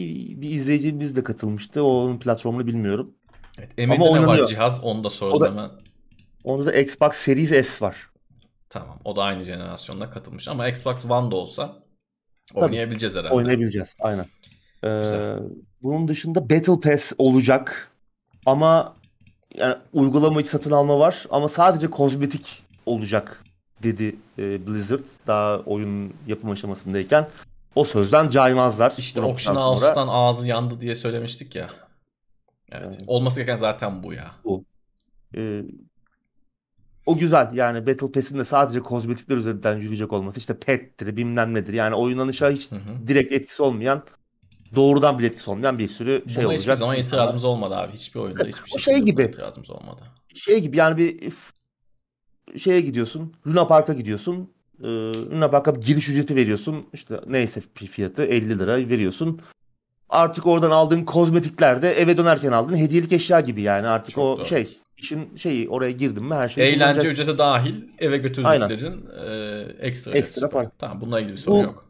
bir 0.42 0.50
izleyicimiz 0.50 1.16
de 1.16 1.24
katılmıştı. 1.24 1.84
Onun 1.84 2.20
platformunu 2.20 2.68
bilmiyorum. 2.68 3.16
Evet, 3.58 3.70
Emir'de 3.78 4.04
Ama 4.04 4.20
ne 4.20 4.28
var 4.28 4.44
cihaz 4.44 4.84
onu 4.84 5.04
da 5.04 5.10
soralım 5.10 5.52
hemen. 5.52 5.70
Onda 6.44 6.66
da 6.66 6.74
Xbox 6.74 7.16
Series 7.16 7.68
S 7.68 7.86
var. 7.86 8.10
Tamam. 8.70 9.00
O 9.06 9.16
da 9.16 9.24
aynı 9.24 9.44
jenerasyonda 9.44 10.10
katılmış. 10.10 10.48
Ama 10.48 10.68
Xbox 10.68 11.06
One'da 11.06 11.36
olsa 11.36 11.76
oynayabileceğiz 12.54 13.16
herhalde. 13.16 13.34
Oynayabileceğiz. 13.34 13.96
Aynen. 14.00 14.26
Ee, 14.84 15.36
bunun 15.82 16.08
dışında 16.08 16.50
Battle 16.50 16.80
Pass 16.80 17.14
olacak. 17.18 17.92
Ama 18.46 18.94
yani 19.58 19.76
uygulama 19.94 20.44
satın 20.44 20.72
alma 20.72 21.00
var. 21.00 21.26
Ama 21.30 21.48
sadece 21.48 21.90
kozmetik 21.90 22.64
olacak 22.90 23.44
dedi 23.84 24.16
e, 24.38 24.68
Blizzard 24.68 25.06
daha 25.28 25.60
oyun 25.60 26.14
yapım 26.28 26.50
aşamasındayken. 26.50 27.28
O 27.76 27.84
sözden 27.84 28.30
caymazlar. 28.30 28.94
İşte 28.98 29.22
Auction 29.22 29.56
House'dan 29.56 30.08
ağzı 30.08 30.48
yandı 30.48 30.82
diye 30.82 30.96
söylemiştik 30.96 31.56
ya. 31.56 31.70
Evet. 32.72 32.88
evet. 32.88 33.04
Olması 33.08 33.40
gereken 33.40 33.56
zaten 33.56 34.04
bu 34.04 34.14
ya. 34.14 34.32
Bu. 34.44 34.64
Ee, 35.36 35.62
o 37.06 37.18
güzel 37.18 37.50
yani 37.54 37.88
Battle 37.88 38.12
Pass'in 38.12 38.40
de 38.40 38.46
sadece 38.46 38.80
kozmetikler 38.80 39.38
üzerinden 39.38 39.78
yürüyecek 39.78 40.14
olması 40.14 40.40
işte 40.40 40.60
pettir 40.60 41.18
bilmem 41.18 41.54
nedir 41.54 41.74
yani 41.74 41.96
oynanışa 41.96 42.50
hiç 42.50 42.72
hı 42.72 42.76
hı. 42.76 43.08
direkt 43.08 43.32
etkisi 43.32 43.64
olmayan 43.64 44.04
doğrudan 44.76 45.20
bir 45.20 45.24
etkisi 45.24 45.52
olmayan 45.52 45.80
bir 45.80 45.90
sürü 45.90 46.24
şey 46.28 46.36
Buna 46.36 46.48
olacak. 46.48 46.60
hiçbir 46.60 46.74
zaman 46.74 46.96
itirazımız 46.96 47.44
olmadı 47.44 47.76
abi. 47.76 47.94
Hiçbir 47.94 48.20
oyunda 48.20 48.44
hiçbir 48.44 48.80
şey, 48.80 48.94
şey 48.94 49.04
gibi. 49.04 49.24
itirazımız 49.24 49.70
olmadı. 49.70 50.02
Şey 50.36 50.60
gibi 50.60 50.78
yani 50.78 50.98
bir 50.98 51.32
şeye 52.58 52.82
gidiyorsun. 52.82 53.34
Luna 53.48 53.68
Park'a 53.68 53.94
gidiyorsun. 53.94 54.50
Ee, 54.84 54.88
Luna 55.32 55.50
Park'a 55.50 55.72
giriş 55.72 56.10
ücreti 56.10 56.36
veriyorsun. 56.36 56.86
İşte 56.94 57.20
neyse 57.28 57.62
fiyatı 57.76 58.24
50 58.24 58.60
lira 58.60 58.78
veriyorsun. 58.78 59.42
Artık 60.10 60.48
oradan 60.48 60.72
aldığın 60.72 61.06
kozmetikler 61.06 61.82
de 61.82 61.92
eve 61.92 62.18
dönerken 62.18 62.52
aldığın 62.52 62.76
hediyelik 62.76 63.14
eşya 63.14 63.40
gibi 63.40 63.62
yani 63.62 63.88
artık 63.88 64.16
Çok 64.16 64.24
o 64.24 64.38
doğru. 64.38 64.46
şey 64.46 64.78
işin 64.98 65.36
şeyi 65.36 65.70
oraya 65.70 65.92
girdim 65.92 66.26
mi 66.26 66.36
her 66.36 66.48
şey 66.48 66.74
Eğlence 66.74 67.08
ücreti 67.08 67.38
dahil 67.38 67.76
eve 68.00 68.18
götürdüklerin 68.18 69.06
e, 69.28 69.88
ekstra 69.88 70.12
ekstra 70.12 70.48
fark. 70.48 70.80
Tamam 70.80 71.02
bununla 71.02 71.20
ilgili 71.20 71.32
bir 71.32 71.38
sorun 71.38 71.60
bu, 71.60 71.64
yok. 71.64 71.90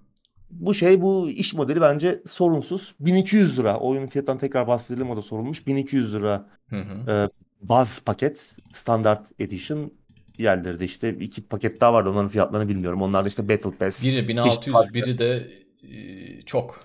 Bu 0.52 0.73
şey 0.73 1.02
bu 1.02 1.30
iş 1.30 1.53
modeli 1.53 1.81
bence 1.81 2.22
sorunsuz. 2.27 2.95
1200 2.99 3.60
lira. 3.60 3.77
Oyunun 3.77 4.07
fiyatından 4.07 4.38
tekrar 4.38 4.68
bahsedelim 4.68 5.10
o 5.10 5.18
da 5.18 5.22
sorulmuş. 5.22 5.68
1200 5.68 6.14
lira 6.15 6.45
hı 6.69 6.76
hı. 6.76 7.11
E, 7.11 7.30
baz 7.61 7.99
paket 7.99 8.56
standart 8.73 9.31
edition 9.40 9.91
Diğerleri 10.40 10.80
de 10.80 10.86
işte 10.86 11.10
iki 11.10 11.48
paket 11.48 11.82
daha 11.82 11.94
vardı 11.94 12.10
onların 12.10 12.30
fiyatlarını 12.30 12.70
bilmiyorum. 12.70 13.02
Onlar 13.02 13.26
da 13.26 13.30
işte 13.30 13.49
Battle 13.49 13.72
Pass. 13.72 14.03
Biri 14.03 14.28
1600 14.28 14.76
biri 14.94 15.18
de 15.18 15.48
e, 15.84 16.41
çok. 16.41 16.80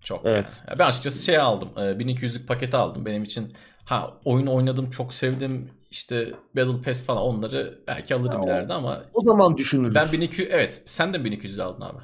Çok 0.00 0.26
evet. 0.26 0.62
yani. 0.68 0.78
Ben 0.78 0.86
açıkçası 0.86 1.22
şey 1.24 1.38
aldım. 1.38 1.68
1200'lük 1.76 2.46
paketi 2.46 2.76
aldım. 2.76 3.06
Benim 3.06 3.22
için 3.22 3.52
ha 3.84 4.14
oyun 4.24 4.46
oynadım 4.46 4.90
çok 4.90 5.14
sevdim. 5.14 5.70
İşte 5.90 6.32
Battle 6.56 6.82
Pass 6.82 7.02
falan 7.02 7.22
onları 7.22 7.78
belki 7.86 8.14
alırım 8.14 8.42
ya, 8.42 8.46
ileride 8.46 8.72
ama. 8.72 9.02
O 9.14 9.20
zaman 9.20 9.56
düşünürüz. 9.56 9.94
Ben 9.94 10.12
1200 10.12 10.48
evet 10.52 10.82
sen 10.84 11.14
de 11.14 11.24
1200 11.24 11.60
aldın 11.60 11.80
abi. 11.80 12.02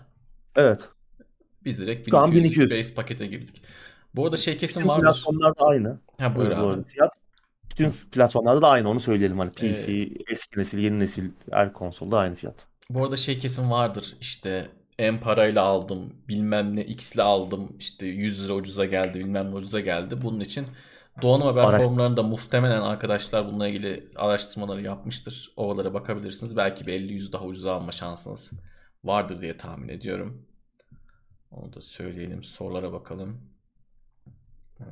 Evet. 0.57 0.89
Biz 1.65 1.79
direkt 1.79 2.09
1200, 2.09 2.45
1200. 2.45 2.79
base 2.79 2.95
pakete 2.95 3.27
girdik. 3.27 3.62
Bu 4.15 4.25
arada 4.25 4.37
şey 4.37 4.57
kesin 4.57 4.89
var. 4.89 5.01
Platformlar 5.01 5.57
da 5.57 5.65
aynı. 5.65 5.99
Ha 6.19 6.37
buyur 6.37 6.51
abi. 6.51 6.83
Fiyat 6.83 7.12
Tüm 7.77 7.93
platformlarda 8.13 8.63
da 8.63 8.69
aynı 8.69 8.91
onu 8.91 9.01
söyleyelim. 9.01 9.39
Hani 9.39 9.53
PC, 9.53 9.93
ee, 9.93 10.09
eski 10.29 10.61
nesil, 10.61 10.79
yeni 10.79 10.99
nesil 10.99 11.31
her 11.51 11.73
konsolda 11.73 12.19
aynı 12.19 12.35
fiyat. 12.35 12.67
Bu 12.91 13.05
arada 13.05 13.17
şey 13.17 13.39
kesin 13.39 13.71
vardır 13.71 14.17
işte 14.21 14.69
en 14.99 15.21
parayla 15.21 15.63
aldım 15.63 16.13
bilmem 16.29 16.77
ne 16.77 16.85
x'le 16.85 17.19
aldım 17.19 17.77
işte 17.79 18.07
100 18.07 18.45
lira 18.45 18.55
ucuza 18.55 18.85
geldi 18.85 19.19
bilmem 19.19 19.51
ne 19.51 19.57
ucuza 19.57 19.81
geldi. 19.81 20.23
Bunun 20.23 20.41
için 20.41 20.67
donanım 21.23 21.47
haber 21.47 21.65
Araştır. 21.65 21.85
forumlarında 21.85 22.23
muhtemelen 22.23 22.81
arkadaşlar 22.81 23.47
bununla 23.47 23.69
ilgili 23.69 24.11
araştırmaları 24.17 24.83
yapmıştır. 24.83 25.53
Oralara 25.57 25.95
bakabilirsiniz. 25.95 26.57
Belki 26.57 26.87
bir 26.87 26.93
50-100 26.93 27.33
daha 27.33 27.45
ucuza 27.45 27.75
alma 27.75 27.93
şansınız 27.93 28.53
vardır 29.05 29.41
diye 29.41 29.57
tahmin 29.57 29.89
ediyorum. 29.89 30.47
Onu 31.51 31.73
da 31.73 31.81
söyleyelim. 31.81 32.43
Sorulara 32.43 32.93
bakalım. 32.93 33.41
Hmm. 34.77 34.87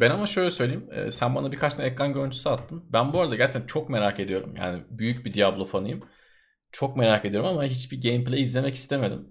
Ben 0.00 0.10
ama 0.10 0.26
şöyle 0.26 0.50
söyleyeyim. 0.50 0.88
E, 0.92 1.10
sen 1.10 1.34
bana 1.34 1.52
birkaç 1.52 1.74
tane 1.74 1.88
ekran 1.88 2.12
görüntüsü 2.12 2.48
attın. 2.48 2.84
Ben 2.92 3.12
bu 3.12 3.20
arada 3.20 3.36
gerçekten 3.36 3.66
çok 3.66 3.88
merak 3.90 4.20
ediyorum. 4.20 4.54
Yani 4.58 4.82
büyük 4.90 5.24
bir 5.24 5.34
Diablo 5.34 5.64
fanıyım. 5.64 6.02
Çok 6.72 6.96
merak 6.96 7.24
ediyorum 7.24 7.48
ama 7.48 7.64
hiçbir 7.64 8.02
gameplay 8.02 8.40
izlemek 8.42 8.74
istemedim. 8.74 9.28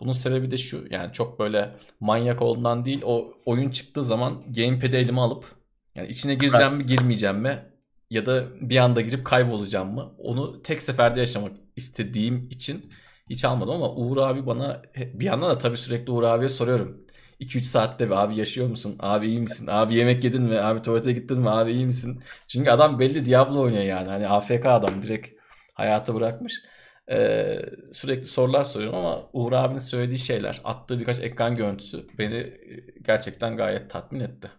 Bunun 0.00 0.12
sebebi 0.12 0.50
de 0.50 0.56
şu. 0.58 0.84
Yani 0.90 1.12
çok 1.12 1.38
böyle 1.38 1.76
manyak 2.00 2.42
olduğundan 2.42 2.84
değil. 2.84 3.02
O 3.04 3.32
oyun 3.46 3.70
çıktığı 3.70 4.04
zaman 4.04 4.52
gamepad'i 4.52 4.96
elime 4.96 5.20
alıp 5.20 5.56
yani 5.94 6.08
içine 6.08 6.34
gireceğim 6.34 6.76
mi 6.76 6.86
girmeyeceğim 6.86 7.36
mi 7.36 7.64
ya 8.10 8.26
da 8.26 8.44
bir 8.60 8.76
anda 8.76 9.00
girip 9.00 9.24
kaybolacağım 9.26 9.94
mı? 9.94 10.14
Onu 10.18 10.62
tek 10.62 10.82
seferde 10.82 11.20
yaşamak 11.20 11.52
istediğim 11.76 12.48
için 12.50 12.92
hiç 13.30 13.44
almadım 13.44 13.74
ama 13.74 13.94
Uğur 13.94 14.16
abi 14.16 14.46
bana 14.46 14.82
bir 14.96 15.24
yandan 15.24 15.50
da 15.50 15.58
tabii 15.58 15.76
sürekli 15.76 16.12
Uğur 16.12 16.22
abiye 16.22 16.48
soruyorum. 16.48 16.98
2-3 17.40 17.66
saatte 17.66 18.10
be 18.10 18.16
abi 18.16 18.36
yaşıyor 18.36 18.68
musun? 18.68 18.96
Abi 19.00 19.26
iyi 19.26 19.40
misin? 19.40 19.66
Abi 19.70 19.94
yemek 19.94 20.24
yedin 20.24 20.42
mi? 20.42 20.60
Abi 20.60 20.82
tuvalete 20.82 21.12
gittin 21.12 21.40
mi? 21.40 21.50
Abi 21.50 21.72
iyi 21.72 21.86
misin? 21.86 22.22
Çünkü 22.48 22.70
adam 22.70 22.98
belli 22.98 23.26
Diablo 23.26 23.60
oynuyor 23.60 23.82
yani. 23.82 24.08
Hani 24.08 24.28
AFK 24.28 24.66
adam 24.66 25.02
direkt 25.02 25.40
hayatı 25.74 26.14
bırakmış. 26.14 26.62
Ee, 27.10 27.60
sürekli 27.92 28.24
sorular 28.24 28.64
soruyorum 28.64 28.98
ama 28.98 29.30
Uğur 29.32 29.52
abinin 29.52 29.78
söylediği 29.78 30.18
şeyler, 30.18 30.60
attığı 30.64 31.00
birkaç 31.00 31.20
ekran 31.20 31.56
görüntüsü 31.56 32.06
beni 32.18 32.34
e, 32.34 32.54
gerçekten 33.02 33.56
gayet 33.56 33.90
tatmin 33.90 34.20
etti. 34.20 34.50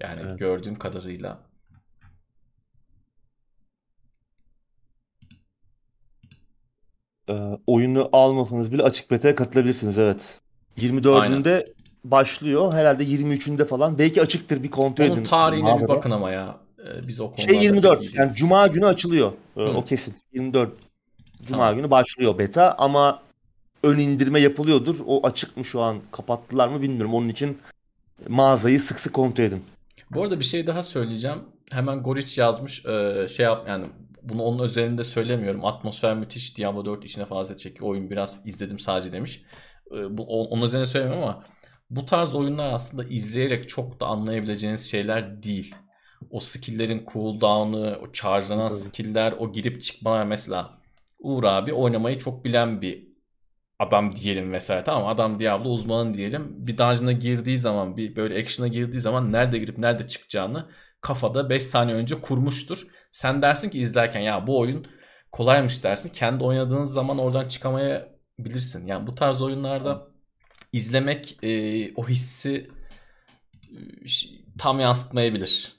Yani 0.00 0.20
evet. 0.24 0.38
gördüğüm 0.38 0.74
kadarıyla. 0.74 1.46
Ee, 7.28 7.32
oyunu 7.66 8.08
almasanız 8.12 8.72
bile 8.72 8.82
açık 8.82 9.10
beta'ya 9.10 9.34
katılabilirsiniz 9.34 9.98
evet. 9.98 10.40
24'ünde 10.78 11.20
Aynen 11.20 11.64
başlıyor. 12.10 12.72
Herhalde 12.72 13.04
23'ünde 13.04 13.64
falan. 13.64 13.98
Belki 13.98 14.22
açıktır 14.22 14.62
bir 14.62 14.70
kontrol 14.70 15.04
edin. 15.04 15.14
Onun 15.14 15.22
tarihine 15.22 15.62
mağazada. 15.62 15.88
bir 15.92 15.96
bakın 15.96 16.10
ama 16.10 16.30
ya. 16.30 16.56
Ee, 16.78 17.08
biz 17.08 17.20
o 17.20 17.32
Şey 17.36 17.62
24. 17.62 18.14
Yani 18.14 18.34
cuma 18.34 18.66
günü 18.66 18.86
açılıyor. 18.86 19.32
Ee, 19.56 19.62
o 19.62 19.84
kesin. 19.84 20.14
24 20.32 20.70
Cuma 21.46 21.58
tamam. 21.58 21.76
günü 21.76 21.90
başlıyor 21.90 22.38
beta 22.38 22.74
ama 22.78 23.22
ön 23.82 23.98
indirme 23.98 24.40
yapılıyordur. 24.40 24.96
O 25.06 25.26
açık 25.26 25.56
mı 25.56 25.64
şu 25.64 25.80
an 25.80 25.98
kapattılar 26.12 26.68
mı 26.68 26.82
bilmiyorum. 26.82 27.14
Onun 27.14 27.28
için 27.28 27.58
mağazayı 28.28 28.80
sık 28.80 29.00
sık 29.00 29.12
kontrol 29.12 29.44
edin. 29.44 29.64
Bu 30.10 30.22
arada 30.22 30.38
bir 30.38 30.44
şey 30.44 30.66
daha 30.66 30.82
söyleyeceğim. 30.82 31.38
Hemen 31.70 32.02
Goriç 32.02 32.38
yazmış. 32.38 32.86
Ee, 32.86 33.26
şey 33.28 33.44
yap 33.44 33.64
yani 33.68 33.86
bunu 34.22 34.42
onun 34.42 34.64
özelinde 34.64 35.04
söylemiyorum. 35.04 35.64
Atmosfer 35.64 36.16
müthiş. 36.16 36.58
Diablo 36.58 36.84
4 36.84 37.04
içine 37.04 37.24
fazla 37.24 37.56
çekiyor. 37.56 37.90
Oyun 37.90 38.10
biraz 38.10 38.40
izledim 38.44 38.78
sadece 38.78 39.12
demiş. 39.12 39.42
Ee, 39.92 40.18
bu 40.18 40.46
onun 40.48 40.66
üzerine 40.66 40.86
söylemiyorum 40.86 41.24
ama 41.24 41.44
bu 41.90 42.06
tarz 42.06 42.34
oyunlar 42.34 42.72
aslında 42.72 43.04
izleyerek 43.04 43.68
çok 43.68 44.00
da 44.00 44.06
anlayabileceğiniz 44.06 44.90
şeyler 44.90 45.42
değil. 45.42 45.74
O 46.30 46.40
skill'lerin 46.40 47.06
cooldown'ı, 47.12 47.98
o 48.02 48.12
charge'lanan 48.12 48.68
skill'ler, 48.68 49.32
o 49.32 49.52
girip 49.52 49.82
çıkmalar 49.82 50.24
mesela 50.24 50.76
Uğur 51.18 51.44
abi 51.44 51.72
oynamayı 51.72 52.18
çok 52.18 52.44
bilen 52.44 52.82
bir 52.82 53.08
adam 53.78 54.16
diyelim 54.16 54.48
mesela 54.48 54.84
tamam 54.84 55.06
adam 55.06 55.40
Diablo 55.40 55.68
uzmanı 55.68 56.14
diyelim. 56.14 56.66
Bir 56.66 56.78
dungeon'a 56.78 57.12
girdiği 57.12 57.58
zaman 57.58 57.96
bir 57.96 58.16
böyle 58.16 58.42
action'a 58.42 58.68
girdiği 58.68 59.00
zaman 59.00 59.32
nerede 59.32 59.58
girip 59.58 59.78
nerede 59.78 60.06
çıkacağını 60.06 60.70
kafada 61.00 61.50
5 61.50 61.62
saniye 61.62 61.96
önce 61.96 62.20
kurmuştur. 62.20 62.86
Sen 63.12 63.42
dersin 63.42 63.70
ki 63.70 63.78
izlerken 63.78 64.20
ya 64.20 64.46
bu 64.46 64.58
oyun 64.58 64.86
kolaymış 65.32 65.84
dersin. 65.84 66.08
Kendi 66.08 66.44
oynadığınız 66.44 66.92
zaman 66.92 67.18
oradan 67.18 67.48
çıkamayabilirsin. 67.48 68.86
Yani 68.86 69.06
bu 69.06 69.14
tarz 69.14 69.42
oyunlarda 69.42 70.08
izlemek 70.72 71.38
e, 71.42 71.94
o 71.94 72.08
hissi 72.08 72.70
e, 73.62 73.76
tam 74.58 74.80
yansıtmayabilir. 74.80 75.76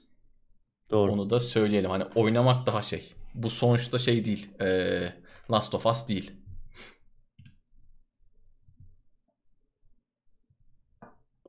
Doğru. 0.92 1.12
Onu 1.12 1.30
da 1.30 1.40
söyleyelim. 1.40 1.90
Hani 1.90 2.04
oynamak 2.16 2.66
daha 2.66 2.82
şey. 2.82 3.14
Bu 3.34 3.50
sonuçta 3.50 3.98
şey 3.98 4.26
değil. 4.26 4.62
E, 4.62 5.14
Last 5.52 5.76
of 5.76 5.86
Us 5.86 6.08
değil. 6.08 6.32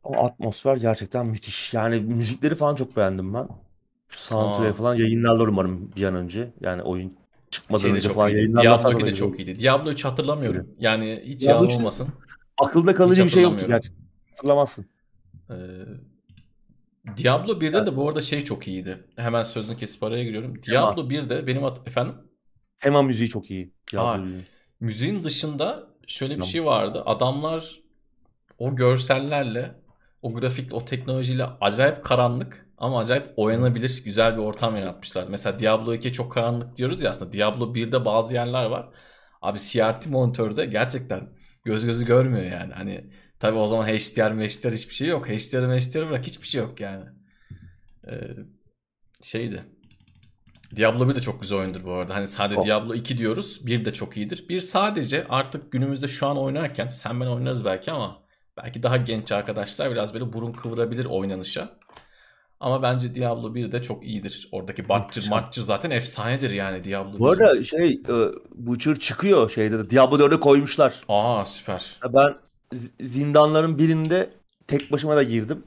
O 0.03 0.25
atmosfer 0.25 0.77
gerçekten 0.77 1.27
müthiş. 1.27 1.75
Yani 1.75 2.01
müzikleri 2.01 2.55
falan 2.55 2.75
çok 2.75 2.97
beğendim 2.97 3.35
ben. 3.35 3.49
Aa. 4.31 4.73
falan 4.73 4.95
yayınlarlar 4.95 5.47
umarım 5.47 5.93
bir 5.97 6.05
an 6.05 6.15
önce. 6.15 6.53
Yani 6.61 6.83
oyun 6.83 7.17
çıkmadan 7.51 7.81
Şey 7.81 7.91
önce 7.91 8.01
çok 8.01 8.15
falan 8.15 8.29
yayınlanmasa 8.29 8.89
Diablo 8.89 8.99
2 8.99 9.07
da 9.07 9.11
de 9.11 9.15
çok 9.15 9.39
iyiydi. 9.39 9.59
Diablo 9.59 9.91
3 9.91 10.05
hatırlamıyorum. 10.05 10.69
Yani 10.79 11.23
hiç 11.25 11.41
Diablo 11.41 11.55
yalan 11.55 11.67
3 11.69 11.77
olmasın. 11.77 12.09
Aklında 12.59 12.95
kalıcı 12.95 13.25
bir 13.25 13.29
şey 13.29 13.43
yoktu 13.43 13.65
gerçekten. 13.69 14.05
Hatırlamazsın. 14.31 14.87
Ee, 15.51 15.55
Diablo 17.17 17.53
1'de 17.61 17.87
de 17.87 17.97
bu 17.97 18.09
arada 18.09 18.21
şey 18.21 18.45
çok 18.45 18.69
iyiydi. 18.69 19.05
Hemen 19.17 19.43
sözünü 19.43 19.77
kesip 19.77 20.03
araya 20.03 20.25
giriyorum. 20.25 20.63
Diablo 20.63 21.09
1'de 21.11 21.47
benim 21.47 21.63
hat- 21.63 21.89
efendim 21.89 22.15
Tema 22.81 23.03
müziği 23.03 23.29
çok 23.29 23.51
iyi. 23.51 23.73
Diablo 23.93 24.07
Aa, 24.09 24.17
müziği. 24.17 24.43
müziğin 24.81 25.25
dışında 25.25 25.87
şöyle 26.07 26.39
bir 26.39 26.43
şey 26.43 26.65
vardı. 26.65 27.03
Adamlar 27.07 27.81
o 28.59 28.77
görsellerle, 28.77 29.75
o 30.23 30.35
grafikle, 30.35 30.77
o 30.77 30.85
teknolojiyle 30.85 31.45
acayip 31.61 32.05
karanlık 32.05 32.67
ama 32.79 32.99
acayip 32.99 33.33
oynanabilir 33.37 34.03
güzel 34.05 34.37
bir 34.37 34.43
ortam 34.43 34.77
yaratmışlar. 34.77 35.27
Mesela 35.29 35.59
Diablo 35.59 35.95
2 35.95 36.13
çok 36.13 36.33
karanlık 36.33 36.77
diyoruz 36.77 37.03
ya 37.03 37.11
aslında. 37.11 37.33
Diablo 37.33 37.75
1'de 37.75 38.05
bazı 38.05 38.35
yerler 38.35 38.65
var. 38.65 38.89
Abi 39.43 39.59
CRT 39.59 40.07
monitörde 40.07 40.65
gerçekten 40.67 41.21
göz 41.69 41.87
gözü 41.87 42.07
görmüyor 42.07 42.45
yani. 42.45 42.73
Hani 42.75 43.05
tabii 43.39 43.59
o 43.59 43.67
zaman 43.67 43.87
HDR, 43.87 44.49
HDR 44.49 44.73
hiçbir 44.73 44.95
şey 44.95 45.09
yok. 45.09 45.29
HDR, 45.29 45.81
HDR 45.81 46.09
bırak 46.09 46.27
hiçbir 46.27 46.47
şey 46.47 46.61
yok 46.61 46.81
yani. 46.81 47.05
Ee, 48.07 48.13
şeydi. 49.23 49.65
Diablo 50.77 51.09
1 51.09 51.15
de 51.15 51.21
çok 51.21 51.41
güzel 51.41 51.59
oyundur 51.59 51.85
bu 51.85 51.93
arada. 51.93 52.15
Hani 52.15 52.29
sadece 52.29 52.61
Oh. 52.61 52.65
Diablo 52.65 52.95
2 52.95 53.19
diyoruz. 53.19 53.67
1 53.67 53.85
de 53.85 53.93
çok 53.93 54.17
iyidir. 54.17 54.49
Bir 54.49 54.61
sadece 54.61 55.27
artık 55.29 55.73
günümüzde 55.73 56.09
şu 56.09 56.27
an 56.27 56.39
oynarken 56.39 56.89
sen 56.89 57.21
ben 57.21 57.27
oynarız 57.27 57.65
belki 57.65 57.91
ama 57.91 58.23
belki 58.57 58.83
daha 58.83 58.97
genç 58.97 59.33
arkadaşlar 59.33 59.91
biraz 59.91 60.15
böyle 60.15 60.33
burun 60.33 60.53
kıvırabilir 60.53 61.05
oynanışa. 61.05 61.79
Ama 62.61 62.83
bence 62.83 63.15
Diablo 63.15 63.55
1 63.55 63.73
de 63.73 63.83
çok 63.83 64.05
iyidir. 64.05 64.49
Oradaki 64.53 64.85
Butcher, 64.85 64.99
Muhteşem. 64.99 65.31
Matcher 65.31 65.63
zaten 65.63 65.91
efsanedir 65.91 66.51
yani 66.51 66.85
Diablo 66.85 67.15
1. 67.15 67.19
Bu 67.19 67.29
arada 67.29 67.63
şey 67.63 67.89
e, 68.09 68.15
Butcher 68.55 68.97
çıkıyor 68.97 69.51
şeyde 69.51 69.79
de. 69.79 69.91
Diablo 69.91 70.19
4'e 70.19 70.41
koymuşlar. 70.41 70.95
Aa 71.09 71.45
süper. 71.45 71.99
Ben 72.15 72.37
zindanların 73.01 73.79
birinde 73.79 74.31
tek 74.67 74.93
başıma 74.93 75.17
da 75.17 75.23
girdim. 75.23 75.63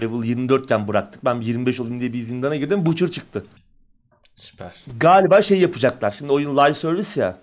Level 0.00 0.24
24 0.24 0.64
iken 0.64 0.88
bıraktık. 0.88 1.24
Ben 1.24 1.40
25 1.40 1.80
olayım 1.80 2.00
diye 2.00 2.12
bir 2.12 2.22
zindana 2.22 2.56
girdim. 2.56 2.86
Butcher 2.86 3.10
çıktı. 3.10 3.44
Süper. 4.36 4.74
Galiba 5.00 5.42
şey 5.42 5.58
yapacaklar. 5.60 6.10
Şimdi 6.10 6.32
oyun 6.32 6.56
live 6.56 6.74
service 6.74 7.20
ya. 7.20 7.38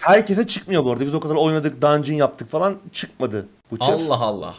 Herkese 0.00 0.46
çıkmıyor 0.46 0.84
bu 0.84 0.92
arada. 0.92 1.06
Biz 1.06 1.14
o 1.14 1.20
kadar 1.20 1.34
oynadık, 1.34 1.82
dungeon 1.82 2.16
yaptık 2.16 2.50
falan. 2.50 2.76
Çıkmadı 2.92 3.46
Butcher. 3.70 3.92
Allah 3.92 4.20
Allah. 4.20 4.54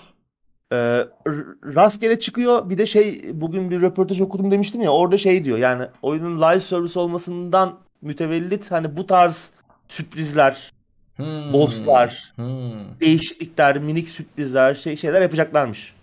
R- 1.27 1.75
rastgele 1.75 2.19
çıkıyor. 2.19 2.69
Bir 2.69 2.77
de 2.77 2.85
şey 2.85 3.21
bugün 3.33 3.71
bir 3.71 3.81
röportaj 3.81 4.21
okudum 4.21 4.51
demiştim 4.51 4.81
ya. 4.81 4.91
Orada 4.91 5.17
şey 5.17 5.45
diyor. 5.45 5.57
Yani 5.57 5.85
oyunun 6.01 6.41
live 6.41 6.59
service 6.59 6.99
olmasından 6.99 7.79
mütevellit 8.01 8.71
hani 8.71 8.97
bu 8.97 9.07
tarz 9.07 9.49
sürprizler, 9.87 10.71
Hmm. 11.15 11.53
bosslar, 11.53 12.33
Hmm. 12.35 12.99
değişiklikler, 13.01 13.77
minik 13.79 14.09
sürprizler, 14.09 14.73
şey 14.73 14.95
şeyler 14.97 15.21
yapacaklarmış. 15.21 15.93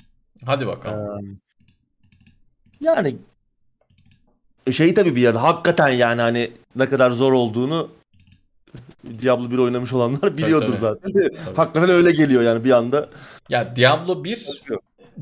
Hadi 0.47 0.67
bakalım. 0.67 1.25
Ee, 1.27 1.37
yani 2.81 3.17
e, 4.67 4.73
şey 4.73 4.95
tabii 4.95 5.17
bir 5.17 5.21
yana 5.23 5.43
hakikaten 5.43 5.89
yani 5.89 6.21
hani 6.21 6.51
ne 6.77 6.89
kadar 6.89 7.11
zor 7.11 7.33
olduğunu 7.33 7.89
Diablo 9.23 9.51
1 9.51 9.59
oynamış 9.59 9.93
olanlar 9.93 10.37
biliyordur 10.37 10.67
tabii. 10.67 10.77
zaten. 10.77 11.13
Tabii. 11.13 11.57
hakikaten 11.57 11.91
öyle 11.91 12.11
geliyor 12.11 12.43
yani 12.43 12.65
bir 12.65 12.71
anda. 12.71 13.09
Ya 13.49 13.77
Diablo 13.77 14.25
1 14.25 14.63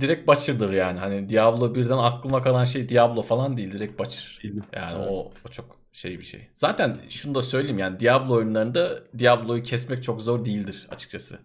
direkt 0.01 0.29
Butcher'dır 0.29 0.73
yani. 0.73 0.99
Hani 0.99 1.29
Diablo 1.29 1.75
1'den 1.75 1.99
aklıma 1.99 2.43
kalan 2.43 2.65
şey 2.65 2.89
Diablo 2.89 3.23
falan 3.23 3.57
değil. 3.57 3.73
Direkt 3.73 4.01
Butcher. 4.01 4.39
Değil. 4.43 4.55
Yani 4.73 4.99
Evet. 4.99 5.09
o, 5.11 5.31
o 5.47 5.49
çok 5.51 5.77
şey 5.93 6.19
bir 6.19 6.25
şey. 6.25 6.49
Zaten 6.57 6.97
şunu 7.09 7.35
da 7.35 7.43
söyleyeyim 7.43 7.79
yani 7.79 8.01
Diablo 8.01 8.35
oyunlarında 8.35 8.99
Diablo'yu 9.19 9.63
kesmek 9.63 10.03
çok 10.03 10.21
zor 10.23 10.45
değildir 10.45 10.87
açıkçası. 10.91 11.39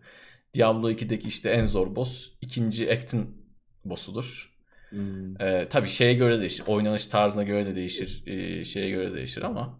Diablo 0.53 0.91
2'deki 0.91 1.27
işte 1.27 1.49
en 1.49 1.65
zor 1.65 1.95
boss 1.95 2.29
ikinci 2.41 2.91
act'in 2.91 3.45
boss'udur. 3.85 4.55
Hmm. 4.89 5.41
Ee, 5.41 5.65
tabii 5.69 5.89
şeye 5.89 6.13
göre 6.13 6.39
değişir. 6.39 6.63
Oynanış 6.67 7.07
tarzına 7.07 7.43
göre 7.43 7.65
de 7.65 7.75
değişir. 7.75 8.23
ee, 8.27 8.63
şeye 8.65 8.89
göre 8.89 9.13
değişir 9.15 9.41
ama 9.41 9.79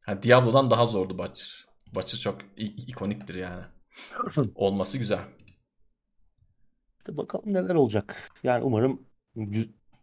ha, 0.00 0.22
Diablo'dan 0.22 0.70
daha 0.70 0.86
zordu 0.86 1.18
Butcher. 1.18 1.65
Butcher 1.96 2.18
çok 2.18 2.38
ikoniktir 2.86 3.34
yani. 3.34 3.62
Olması 4.54 4.98
güzel. 4.98 5.18
İşte 6.98 7.16
bakalım 7.16 7.54
neler 7.54 7.74
olacak. 7.74 8.30
Yani 8.44 8.64
umarım 8.64 9.00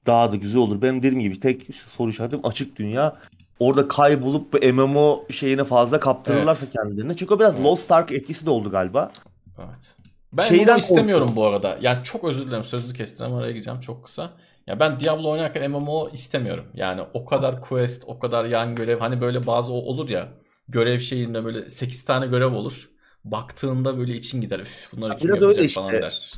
daha 0.06 0.32
da 0.32 0.36
güzel 0.36 0.62
olur. 0.62 0.82
Benim 0.82 0.98
dediğim 1.04 1.20
gibi 1.20 1.40
tek 1.40 1.76
soru 1.76 2.10
işaretim 2.10 2.46
açık 2.46 2.76
dünya. 2.76 3.16
Orada 3.60 3.88
kaybolup 3.88 4.54
bu 4.54 4.74
MMO 4.74 5.26
şeyine 5.30 5.64
fazla 5.64 6.00
kaptırırlarsa 6.00 6.70
kendilerine. 6.70 7.16
Çünkü 7.16 7.34
o 7.34 7.40
biraz 7.40 7.56
Evet. 7.56 7.66
Lost 7.66 7.92
Ark 7.92 8.12
etkisi 8.12 8.46
de 8.46 8.50
oldu 8.50 8.72
galiba. 8.72 9.12
Evet. 9.60 9.96
Ben 10.34 10.44
Şeyden 10.44 10.74
MMO 10.74 10.78
istemiyorum 10.78 11.28
korkuyorum. 11.28 11.36
bu 11.36 11.46
arada. 11.46 11.78
Yani 11.82 12.04
çok 12.04 12.24
özür 12.24 12.48
dilerim 12.48 12.64
sözlü 12.64 12.94
kestim 12.94 13.26
ama 13.26 13.38
araya 13.40 13.52
gireceğim 13.52 13.80
çok 13.80 14.04
kısa. 14.06 14.34
Ya 14.68 14.80
ben 14.80 15.00
Diablo 15.00 15.30
oynarken 15.30 15.72
MMO 15.72 16.10
istemiyorum. 16.14 16.66
Yani 16.74 17.02
o 17.14 17.26
kadar 17.26 17.62
quest, 17.62 18.04
o 18.08 18.20
kadar 18.20 18.46
yan 18.46 18.76
görev. 18.76 19.00
Hani 19.00 19.22
böyle 19.22 19.48
bazı 19.48 19.72
olur 19.74 20.10
ya 20.10 20.30
görev 20.70 21.00
şeyinde 21.00 21.46
böyle 21.46 21.70
8 21.70 22.06
tane 22.06 22.28
görev 22.28 22.54
olur. 22.54 22.90
Baktığında 23.26 23.98
böyle 23.98 24.14
için 24.16 24.42
gider. 24.42 24.60
Üf 24.60 24.90
bunları 24.94 25.16
kim 25.18 25.28
Biraz 25.30 25.42
yapacak 25.42 25.64
öyle 25.64 25.74
falan 25.74 25.88
işte. 25.94 26.02
der. 26.02 26.34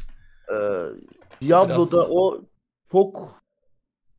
Ee, 0.50 1.48
Diablo'da 1.48 1.92
Biraz- 1.98 2.08
o 2.12 2.42
çok 2.92 3.42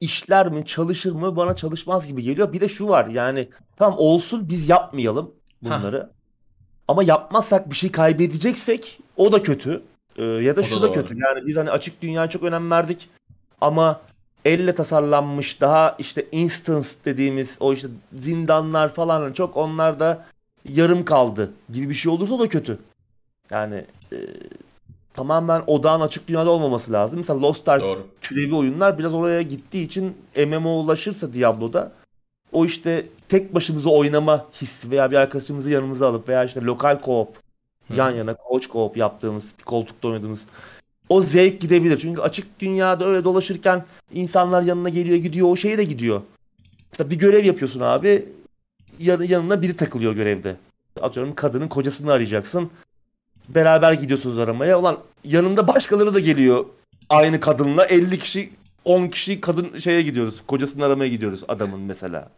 işler 0.01 0.53
mi 0.53 0.67
çalışır 0.67 1.13
mı 1.13 1.37
bana 1.37 1.57
çalışmaz 1.57 2.07
gibi 2.07 2.23
geliyor. 2.23 2.53
Bir 2.53 2.61
de 2.61 2.69
şu 2.69 2.89
var 2.89 3.07
yani 3.07 3.49
tamam 3.77 3.99
olsun 3.99 4.49
biz 4.49 4.69
yapmayalım 4.69 5.35
bunları. 5.63 6.11
Ama 6.89 7.03
yapmazsak 7.03 7.71
bir 7.71 7.75
şey 7.77 7.93
kaybedeceksek 7.93 8.99
o 9.17 9.33
da 9.33 9.43
kötü. 9.43 9.83
Ee, 10.17 10.23
ya 10.25 10.57
da 10.57 10.61
O 10.61 10.65
da 10.65 10.69
şu 10.69 10.77
da 10.83 10.87
doğru. 10.87 10.93
kötü. 10.93 11.15
Yani 11.19 11.47
biz 11.47 11.57
hani 11.57 11.71
açık 11.71 12.03
dünyaya 12.03 12.31
çok 12.31 12.43
önem 12.43 12.71
verdik 12.71 13.09
ama 13.61 14.01
elle 14.47 14.75
tasarlanmış 14.75 15.61
daha 15.61 15.97
işte 15.99 16.27
instance 16.33 16.89
dediğimiz 17.05 17.57
o 17.61 17.73
işte 17.73 17.89
zindanlar 18.13 18.95
falan 18.95 19.33
çok 19.33 19.57
onlar 19.57 20.01
da 20.01 20.25
yarım 20.69 21.05
kaldı 21.05 21.53
gibi 21.73 21.89
bir 21.89 21.95
şey 21.95 22.13
olursa 22.13 22.39
da 22.39 22.49
kötü. 22.49 22.79
Yani 23.51 23.85
e, 24.13 24.19
tamamen 25.15 25.63
odağın 25.67 26.01
açık 26.01 26.29
dünyada 26.29 26.51
olmaması 26.51 26.93
lazım. 26.93 27.19
Mesela 27.19 27.41
Lost 27.41 27.69
Ark 27.69 27.83
Doğru. 27.83 28.07
türevi 28.21 28.55
oyunlar 28.55 28.99
biraz 28.99 29.15
oraya 29.15 29.43
gittiği 29.43 29.87
için 29.87 30.17
MMO 30.47 30.71
ulaşırsa 30.71 31.35
Diablo'da 31.35 31.93
o 32.53 32.65
işte 32.65 33.07
tek 33.29 33.55
başımıza 33.55 33.91
oynama 33.91 34.47
hissi 34.61 34.91
veya 34.91 35.11
bir 35.11 35.17
arkadaşımızı 35.17 35.71
yanımıza 35.71 36.09
alıp 36.09 36.29
veya 36.29 36.45
işte 36.45 36.61
lokal 36.61 36.97
co-op 36.97 37.29
yan 37.97 38.11
yana 38.11 38.37
coach 38.49 38.67
co-op 38.67 38.99
yaptığımız 38.99 39.55
bir 39.59 39.65
koltukta 39.65 40.09
oynadığımız 40.09 40.47
o 41.09 41.23
zevk 41.23 41.61
gidebilir. 41.61 41.99
Çünkü 41.99 42.21
açık 42.21 42.61
dünyada 42.61 43.07
öyle 43.07 43.25
dolaşırken 43.25 43.85
insanlar 44.15 44.63
yanına 44.63 44.89
geliyor 44.89 45.17
gidiyor 45.17 45.49
o 45.49 45.57
şeye 45.57 45.79
de 45.79 45.85
gidiyor. 45.85 46.23
Mesela 46.93 47.11
bir 47.11 47.17
görev 47.17 47.45
yapıyorsun 47.45 47.81
abi 47.81 48.29
yan- 48.99 49.23
yanına 49.23 49.63
biri 49.63 49.77
takılıyor 49.77 50.13
görevde. 50.13 50.57
Atıyorum 51.01 51.35
kadının 51.35 51.69
kocasını 51.69 52.13
arayacaksın. 52.13 52.71
Beraber 53.49 53.93
gidiyorsunuz 53.93 54.39
aramaya. 54.39 54.79
Ulan 54.81 54.99
yanında 55.25 55.69
başkaları 55.69 56.15
da 56.15 56.21
geliyor. 56.21 56.65
Aynı 57.09 57.41
kadınla 57.41 57.85
50 57.85 58.19
kişi 58.19 58.51
10 58.85 59.07
kişi 59.09 59.41
kadın 59.41 59.79
şeye 59.79 60.03
gidiyoruz. 60.03 60.43
Kocasını 60.47 60.85
aramaya 60.85 61.11
gidiyoruz 61.11 61.45
adamın 61.49 61.81
mesela. 61.81 62.31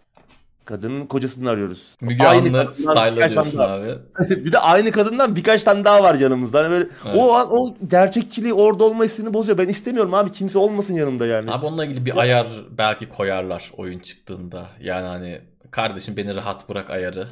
Kadının 0.68 1.06
kocasını 1.06 1.50
arıyoruz. 1.50 1.96
Müge 2.00 2.24
Aynı 2.26 2.60
Anlı 2.60 2.74
style'la 2.74 3.28
diyorsun 3.28 3.58
daha- 3.58 3.74
abi. 3.74 3.88
bir 4.44 4.52
de 4.52 4.58
aynı 4.58 4.90
kadından 4.90 5.36
birkaç 5.36 5.64
tane 5.64 5.84
daha 5.84 6.02
var 6.02 6.14
yanımızda. 6.14 6.58
Hani 6.60 6.70
böyle 6.70 6.88
Evet. 7.06 7.16
o 7.18 7.32
an 7.34 7.48
o 7.50 7.74
gerçekçiliği 7.88 8.52
orada 8.54 8.84
olma 8.84 9.04
hissini 9.04 9.34
bozuyor. 9.34 9.58
Ben 9.58 9.68
istemiyorum 9.68 10.14
abi 10.14 10.32
kimse 10.32 10.58
olmasın 10.58 10.94
yanımda 10.94 11.26
yani. 11.26 11.50
Abi 11.52 11.66
onunla 11.66 11.84
ilgili 11.84 12.04
bir 12.06 12.16
ayar 12.16 12.46
belki 12.78 13.08
koyarlar 13.08 13.70
oyun 13.76 13.98
çıktığında. 13.98 14.66
Yani 14.80 15.06
hani 15.06 15.40
kardeşim 15.70 16.16
beni 16.16 16.34
rahat 16.34 16.68
bırak 16.68 16.90
ayarı. 16.90 17.28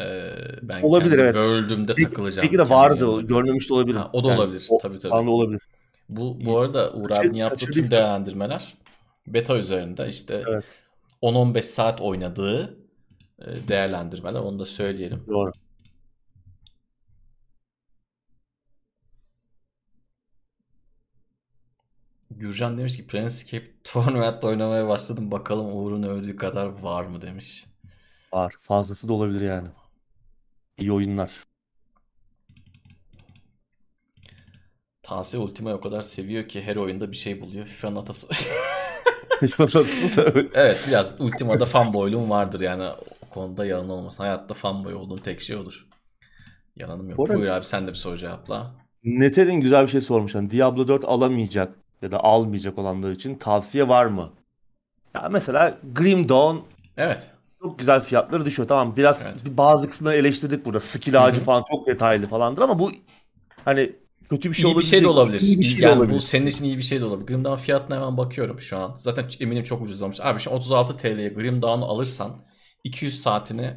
Ee, 0.00 0.30
ben 0.62 0.82
Olabilir, 0.82 1.18
evet. 1.18 1.34
World'ümde 1.34 1.94
takılacağım. 1.94 2.44
belki 2.46 2.58
de 2.58 2.68
vardı 2.68 3.06
o. 3.06 3.26
Görmemiş 3.26 3.70
de 3.70 3.74
olabilirim. 3.74 4.00
Ha, 4.00 4.10
o 4.12 4.24
da 4.24 4.28
Yani 4.28 4.40
olabilir. 4.40 4.66
o 4.70 4.78
tabii 4.78 4.98
tabii. 4.98 5.14
anda 5.14 5.30
olabilir. 5.30 5.60
Bu 6.08 6.38
bu 6.44 6.58
arada 6.58 6.92
Uğur 6.92 7.10
abinin 7.10 7.34
yaptığı 7.34 7.66
tüm 7.66 7.90
değerlendirmeler 7.90 8.74
beta 9.26 9.56
üzerinde 9.56 10.08
işte 10.08 10.42
Evet. 10.48 10.64
10-15 11.22 11.62
saat 11.62 12.00
oynadığı 12.00 12.78
e, 13.38 13.68
değerlendirmeler 13.68 14.40
onu 14.40 14.58
da 14.58 14.66
söyleyelim. 14.66 15.24
Doğru. 15.28 15.52
Gürcan 22.30 22.78
demiş 22.78 22.96
ki 22.96 23.06
Planescape 23.06 23.72
Tournament 23.84 24.44
oynamaya 24.44 24.88
başladım. 24.88 25.30
Bakalım 25.30 25.76
Uğur'un 25.76 26.02
övdüğü 26.02 26.36
kadar 26.36 26.66
var 26.82 27.04
mı 27.04 27.22
demiş. 27.22 27.66
Var. 28.32 28.54
Fazlası 28.60 29.08
da 29.08 29.12
olabilir 29.12 29.40
yani. 29.40 29.68
İyi 30.78 30.92
oyunlar. 30.92 31.44
Tansi 35.02 35.38
Ultima'yı 35.38 35.76
o 35.76 35.80
kadar 35.80 36.02
seviyor 36.02 36.48
ki 36.48 36.62
her 36.62 36.76
oyunda 36.76 37.10
bir 37.10 37.16
şey 37.16 37.40
buluyor. 37.40 37.66
FIFA'nın 37.66 37.96
atası. 37.96 38.28
Evet. 40.54 40.84
biraz 40.88 41.20
Ultima'da 41.20 41.66
fanboyluğum 41.66 42.30
vardır 42.30 42.60
yani 42.60 42.84
o 42.88 43.28
konuda 43.34 43.66
yalan 43.66 43.88
olmasın. 43.90 44.22
Hayatta 44.22 44.54
fanboy 44.54 44.94
olduğun 44.94 45.16
tek 45.18 45.40
şey 45.40 45.56
olur. 45.56 45.86
Yalanım 46.76 47.10
yok. 47.10 47.20
Arada- 47.20 47.34
Buyur 47.38 47.48
abi 47.48 47.64
sen 47.64 47.86
de 47.86 47.90
bir 47.90 47.94
soru 47.94 48.16
cevapla. 48.18 48.74
Neter'in 49.04 49.60
güzel 49.60 49.82
bir 49.82 49.88
şey 49.90 50.00
sormuş. 50.00 50.34
Hani 50.34 50.50
Diablo 50.50 50.88
4 50.88 51.04
alamayacak 51.04 51.74
ya 52.02 52.12
da 52.12 52.24
almayacak 52.24 52.78
olanlar 52.78 53.10
için 53.10 53.34
tavsiye 53.34 53.88
var 53.88 54.06
mı? 54.06 54.30
Ya 55.14 55.28
mesela 55.32 55.78
Grim 55.94 56.28
Dawn 56.28 56.56
Evet. 56.96 57.30
çok 57.62 57.78
güzel 57.78 58.00
fiyatları 58.00 58.44
düşüyor. 58.44 58.68
Tamam 58.68 58.96
biraz 58.96 59.22
Evet. 59.22 59.34
bazı 59.46 59.88
kısımları 59.88 60.16
eleştirdik 60.16 60.64
burada. 60.64 60.80
Skill 60.80 61.24
ağacı 61.24 61.40
falan 61.40 61.64
çok 61.70 61.86
detaylı 61.86 62.26
falandır 62.26 62.62
ama 62.62 62.78
bu 62.78 62.90
hani 63.64 63.92
kötü 64.30 64.50
bir 64.50 64.54
şey 64.54 64.70
İyi 64.70 64.78
bir 64.78 64.82
olabilir. 64.82 64.82
şey 64.82 65.02
de 65.02 65.06
olabilir. 65.08 65.40
İyi 65.40 65.60
bir 65.60 65.64
şey 65.64 65.82
de 65.82 65.86
yani 65.86 65.98
olabilir. 65.98 66.10
bu 66.10 66.20
senin 66.20 66.46
için 66.46 66.64
iyi 66.64 66.78
bir 66.78 66.82
şey 66.82 67.00
de 67.00 67.04
olabilir. 67.04 67.26
Grim 67.26 67.44
Dawn 67.44 67.62
fiyatına 67.62 67.96
hemen 67.96 68.16
bakıyorum 68.16 68.60
şu 68.60 68.78
an. 68.78 68.94
Zaten 68.98 69.28
eminim 69.40 69.64
çok 69.64 69.82
ucuzlamış. 69.82 70.20
Abi 70.20 70.38
şu 70.40 70.50
36 70.50 70.96
TL'ye 70.96 71.28
Grim 71.28 71.62
Dawn'u 71.62 71.84
alırsan 71.84 72.40
200 72.84 73.22
saatini 73.22 73.74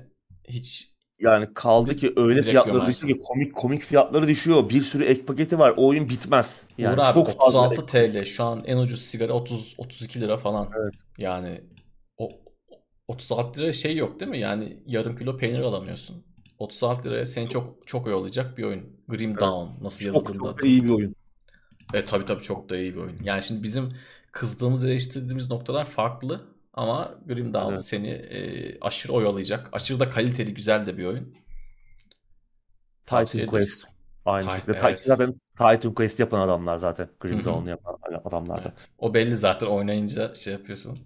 hiç 0.49 0.91
Yani 1.19 1.53
kaldı 1.53 1.95
ki 1.95 2.13
öyle 2.15 2.35
Direkt 2.35 2.49
fiyatları 2.49 2.87
düşüyor 2.87 3.19
ki 3.19 3.25
komik 3.25 3.55
komik 3.55 3.83
fiyatları 3.83 4.27
düşüyor. 4.27 4.69
Bir 4.69 4.81
sürü 4.81 5.03
ek 5.03 5.25
paketi 5.25 5.59
var. 5.59 5.73
O 5.77 5.87
oyun 5.87 6.09
bitmez. 6.09 6.61
Yani 6.77 6.93
Uğur 6.93 7.05
abi 7.05 7.13
çok 7.13 7.37
fazla 7.37 7.59
36 7.59 7.85
TL 7.85 8.25
şu 8.25 8.43
an 8.43 8.63
en 8.65 8.77
ucuz 8.77 9.01
sigara 9.01 9.33
30 9.33 9.75
32 9.77 10.21
lira 10.21 10.37
falan. 10.37 10.69
Evet. 10.83 10.93
Yani 11.17 11.61
o 12.17 12.29
36 13.07 13.59
liraya 13.59 13.73
şey 13.73 13.95
yok 13.95 14.19
değil 14.19 14.31
mi? 14.31 14.39
Yani 14.39 14.83
yarım 14.85 15.15
kilo 15.15 15.37
peynir 15.37 15.59
alamıyorsun. 15.59 16.25
36 16.61 17.03
liraya 17.09 17.25
seni 17.25 17.49
çok 17.49 17.88
çok 17.88 18.07
oyalayacak 18.07 18.57
bir 18.57 18.63
oyun. 18.63 18.83
Grim 19.07 19.38
Dawn 19.39 19.83
nasıl 19.83 20.05
çok, 20.05 20.15
yazıldığında. 20.15 20.43
çok 20.49 20.63
da 20.63 20.67
iyi 20.67 20.83
bir 20.83 20.89
oyun. 20.89 21.15
E 21.93 22.05
tabii 22.05 22.25
tabii 22.25 22.41
çok 22.43 22.69
da 22.69 22.77
iyi 22.77 22.95
bir 22.95 22.99
oyun. 22.99 23.17
Yani 23.23 23.43
şimdi 23.43 23.63
bizim 23.63 23.89
kızdığımız, 24.31 24.85
eleştirdiğimiz 24.85 25.49
noktalar 25.49 25.85
farklı 25.85 26.41
ama 26.73 27.15
Grim 27.27 27.53
Dawn 27.53 27.71
Evet. 27.71 27.85
seni 27.85 28.07
e, 28.09 28.79
aşırı 28.81 29.13
oyalayacak. 29.13 29.69
Aşırı 29.71 29.99
da 29.99 30.09
kaliteli, 30.09 30.53
güzel 30.53 30.88
de 30.88 30.97
bir 30.97 31.05
oyun. 31.05 31.33
Titan. 33.05 33.47
Quest. 33.47 33.85
Aynı 34.25 34.45
Titan- 34.45 34.55
şekilde. 34.55 34.77
evet. 34.81 34.99
Zaten 35.01 35.33
Titan 35.57 35.93
Quest 35.93 36.19
yapan 36.19 36.39
adamlar 36.41 36.77
zaten. 36.77 37.07
Grim. 37.19 37.45
Dawn'u 37.45 37.69
yapan 37.69 37.97
adamlar 38.25 38.63
da. 38.63 38.73
O 38.97 39.13
belli 39.13 39.38
zaten 39.38 39.67
oynayınca 39.67 40.35
şey 40.35 40.53
yapıyorsun. 40.53 40.99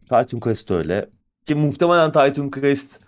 Titan 0.00 0.40
Quest 0.40 0.70
öyle. 0.70 1.10
Ki 1.46 1.54
muhtemelen 1.54 2.12
Titan 2.12 2.50
Quest 2.50 3.00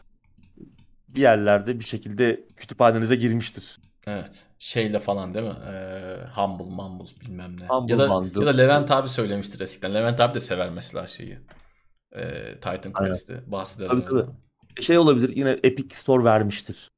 bir 1.17 1.21
yerlerde 1.21 1.81
bir 1.81 1.85
şekilde 1.85 2.45
kütüphanenize 2.57 3.17
girmiştir. 3.17 3.77
Evet. 4.07 4.45
Şeyle 4.59 4.99
falan 4.99 5.35
değil 5.35 5.47
mi? 5.47 5.55
Ee, 5.69 6.17
Humble 6.35 6.65
Mumble 6.71 7.05
bilmem 7.21 7.57
ne. 7.61 7.67
Humble 7.67 7.93
ya 7.93 7.99
da 7.99 8.11
Bundle. 8.11 8.41
ya 8.41 8.47
da 8.47 8.51
Levent 8.51 8.91
abi 8.91 9.09
söylemiştir 9.09 9.61
eskiden. 9.61 9.95
Levent 9.95 10.21
abi 10.21 10.35
de 10.35 10.41
sever 10.41 10.71
mesela 10.71 11.07
şeyi. 11.07 11.39
Ee, 12.17 12.55
Titan. 12.55 12.93
Quest'i. 12.93 13.41
Bahseder. 13.47 13.89
Tabii, 13.89 14.05
tabii. 14.05 14.25
Şey 14.83 14.99
olabilir 14.99 15.37
yine 15.37 15.51
Epic 15.51 15.97
Store 15.97 16.25
vermiştir. 16.25 16.91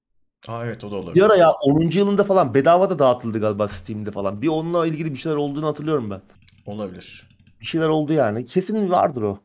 Aa 0.48 0.64
evet 0.66 0.84
o 0.84 0.90
da 0.90 0.92
Bir 0.96 0.96
olabilir. 1.02 1.22
ara 1.22 1.36
ya 1.36 1.50
10. 1.52 1.98
yılında 1.98 2.24
falan 2.24 2.54
bedava 2.54 2.90
da 2.90 2.98
dağıtıldı 2.98 3.40
galiba 3.40 3.68
Steam'de 3.68 4.10
falan. 4.10 4.42
Bir 4.42 4.48
onunla 4.48 4.86
ilgili 4.86 5.10
bir 5.14 5.18
şeyler 5.18 5.36
olduğunu 5.36 5.66
hatırlıyorum 5.66 6.10
ben. 6.10 6.20
Olabilir. 6.66 7.28
Bir 7.60 7.66
şeyler 7.66 7.88
oldu 7.88 8.12
yani. 8.12 8.44
Kesin 8.44 8.90
vardır 8.90 9.22
o. 9.22 9.38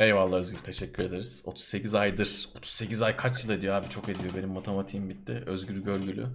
Eyvallah 0.00 0.36
Özgür 0.36 0.58
teşekkür 0.58 1.02
ederiz. 1.02 1.42
38 1.46 1.94
aydır. 1.94 2.48
38 2.56 3.02
ay 3.02 3.16
kaç 3.16 3.44
yıl 3.44 3.50
ediyor 3.50 3.74
abi 3.74 3.88
çok 3.88 4.08
ediyor. 4.08 4.34
Benim 4.36 4.48
matematiğim 4.50 5.08
bitti. 5.08 5.42
Özgür 5.46 5.76
Görgülü. 5.84 6.26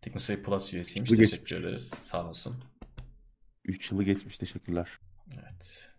Teknoseyir 0.00 0.42
Plus 0.42 0.74
üyesiymiş. 0.74 1.10
Bu 1.12 1.16
Teşekkür 1.16 1.38
geçmiş. 1.42 1.60
ederiz. 1.60 1.88
Sağ 1.88 2.28
olsun. 2.28 2.56
3 3.64 3.92
yılı 3.92 4.02
geçmiş 4.02 4.38
teşekkürler. 4.38 4.88
Evet. 5.34 5.90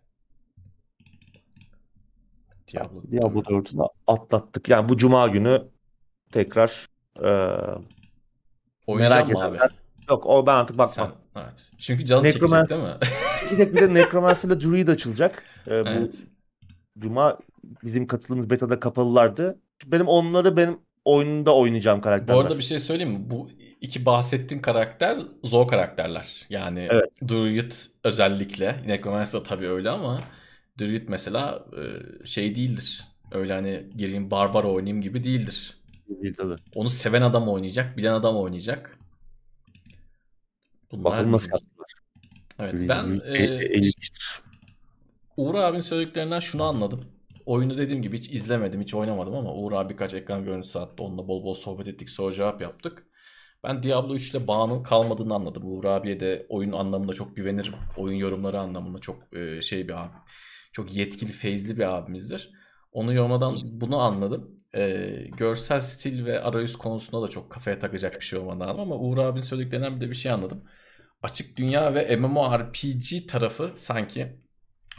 Diablo. 2.72 3.02
Diablo 3.10 3.40
4'ü 3.42 3.78
de 3.78 3.82
atlattık. 4.06 4.68
Yani 4.68 4.88
bu 4.88 4.96
cuma 4.96 5.28
günü 5.28 5.68
tekrar 6.32 6.86
Oynayacağım 8.86 9.28
merak 9.28 9.28
mı 9.34 9.44
abi? 9.44 9.56
edenler- 9.56 9.70
yok 10.10 10.26
o 10.26 10.46
ben 10.46 10.54
artık 10.54 10.78
bakmam. 10.78 11.16
Sen, 11.34 11.42
evet. 11.42 11.70
Çünkü 11.78 12.04
canı 12.04 12.26
Necromancer- 12.28 12.68
çekecek 12.68 12.70
değil 12.70 12.80
mi? 12.80 12.98
Çıkacak 13.40 13.74
bir 13.74 13.80
de 13.80 13.94
Necromancer 13.94 14.48
ile 14.48 14.60
Druid 14.60 14.88
açılacak. 14.88 15.42
Eee, 15.66 15.82
evet. 15.86 16.18
Cuma 17.00 17.38
bizim 17.84 18.06
katıldığımız 18.06 18.50
beta'da 18.50 18.80
kapalılardı. 18.80 19.58
Benim 19.86 20.06
onları 20.06 20.56
benim 20.56 20.78
oyununda 21.04 21.56
oynayacağım 21.56 22.00
karakterler. 22.00 22.36
Bu 22.36 22.40
arada 22.40 22.58
bir 22.58 22.62
şey 22.62 22.78
söyleyeyim 22.78 23.12
mi? 23.12 23.30
Bu 23.30 23.50
iki 23.80 24.06
bahsettiğin 24.06 24.62
karakter 24.62 25.18
zor 25.44 25.68
karakterler. 25.68 26.46
Yani 26.50 26.88
Evet. 26.90 27.28
Druid 27.28 27.72
özellikle. 28.04 28.82
Necromancer 28.86 29.40
da 29.40 29.44
tabii 29.44 29.68
öyle 29.68 29.90
ama 29.90 30.20
Druid 30.80 31.08
mesela 31.08 31.64
e, 31.76 31.82
şey 32.26 32.54
değildir. 32.56 33.04
Öyle 33.32 33.52
hani 33.52 33.84
gireyim 33.96 34.30
barbar 34.30 34.64
oynayayım 34.64 35.02
gibi 35.02 35.24
değildir. 35.24 35.76
Değil 36.22 36.34
tabii. 36.34 36.56
Onu 36.74 36.90
seven 36.90 37.22
adam 37.22 37.48
oynayacak, 37.48 37.96
bilen 37.96 38.12
adam 38.12 38.36
oynayacak. 38.36 38.98
Bunlar 40.92 41.04
Bakalım 41.04 41.32
nasıl 41.32 41.50
yaptılar. 41.52 41.92
Evet, 42.58 42.74
ben 42.88 43.20
e, 43.24 43.38
e- 43.38 43.86
e-. 43.86 43.92
Uğur 45.40 45.54
abinin 45.54 45.80
söylediklerinden 45.80 46.40
şunu 46.40 46.62
anladım. 46.64 47.00
Oyunu 47.46 47.78
dediğim 47.78 48.02
gibi 48.02 48.16
hiç 48.18 48.30
izlemedim, 48.30 48.80
hiç 48.80 48.94
oynamadım 48.94 49.34
ama 49.34 49.54
Uğur 49.54 49.72
abi 49.72 49.92
birkaç 49.92 50.14
ekran 50.14 50.44
görüntüsü 50.44 50.78
attı. 50.78 51.02
Onunla 51.02 51.28
bol 51.28 51.44
bol 51.44 51.54
sohbet 51.54 51.88
ettik, 51.88 52.10
soru 52.10 52.32
cevap 52.32 52.60
yaptık. 52.62 53.06
Ben 53.64 53.82
Diablo 53.82 54.14
3 54.14 54.30
ile 54.30 54.46
bağının 54.46 54.82
kalmadığını 54.82 55.34
anladım. 55.34 55.62
Uğur 55.66 55.84
abiye 55.84 56.20
de 56.20 56.46
oyun 56.48 56.72
anlamında 56.72 57.12
çok 57.12 57.36
güvenirim. 57.36 57.74
Oyun 57.96 58.16
yorumları 58.16 58.60
anlamında 58.60 58.98
çok 58.98 59.36
e, 59.36 59.60
şey 59.60 59.88
bir 59.88 60.02
abi. 60.02 60.12
Çok 60.72 60.96
yetkili, 60.96 61.32
feyizli 61.32 61.76
bir 61.78 61.96
abimizdir. 61.96 62.50
Onu 62.92 63.14
yorumladan 63.14 63.80
bunu 63.80 63.98
anladım. 64.00 64.58
E, 64.74 65.10
görsel 65.36 65.80
stil 65.80 66.24
ve 66.24 66.42
arayüz 66.42 66.76
konusunda 66.76 67.22
da 67.22 67.28
çok 67.28 67.50
kafaya 67.50 67.78
takacak 67.78 68.14
bir 68.20 68.24
şey 68.24 68.38
olmadan 68.38 68.60
lazım 68.68 68.80
ama 68.80 68.96
Uğur 68.96 69.18
abinin 69.18 69.44
söylediklerinden 69.44 69.96
bir 69.96 70.00
de 70.00 70.10
bir 70.10 70.14
şey 70.14 70.32
anladım. 70.32 70.64
Açık 71.22 71.56
dünya 71.56 71.94
ve 71.94 72.16
MMORPG 72.16 73.28
tarafı 73.28 73.70
sanki 73.74 74.40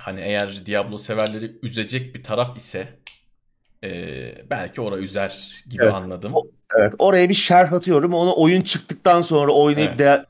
hani 0.02 0.22
eğer 0.22 0.66
Diablo 0.66 0.98
severleri 0.98 1.60
üzecek 1.64 2.16
bir 2.16 2.24
taraf 2.24 2.58
ise 2.58 2.88
e, 3.84 3.90
belki 4.50 4.82
ora 4.82 4.98
üzer 4.98 5.64
gibi 5.70 5.84
Evet. 5.84 5.94
anladım. 5.94 6.32
O- 6.36 6.48
Evet 6.80 6.94
oraya 7.00 7.30
bir 7.30 7.34
şerh 7.34 7.74
atıyorum. 7.74 8.14
Onu 8.14 8.34
oyun 8.36 8.62
çıktıktan 8.62 9.22
sonra 9.22 9.52
oynayıp 9.52 9.90
Evet. 9.90 10.00
de 10.00 10.26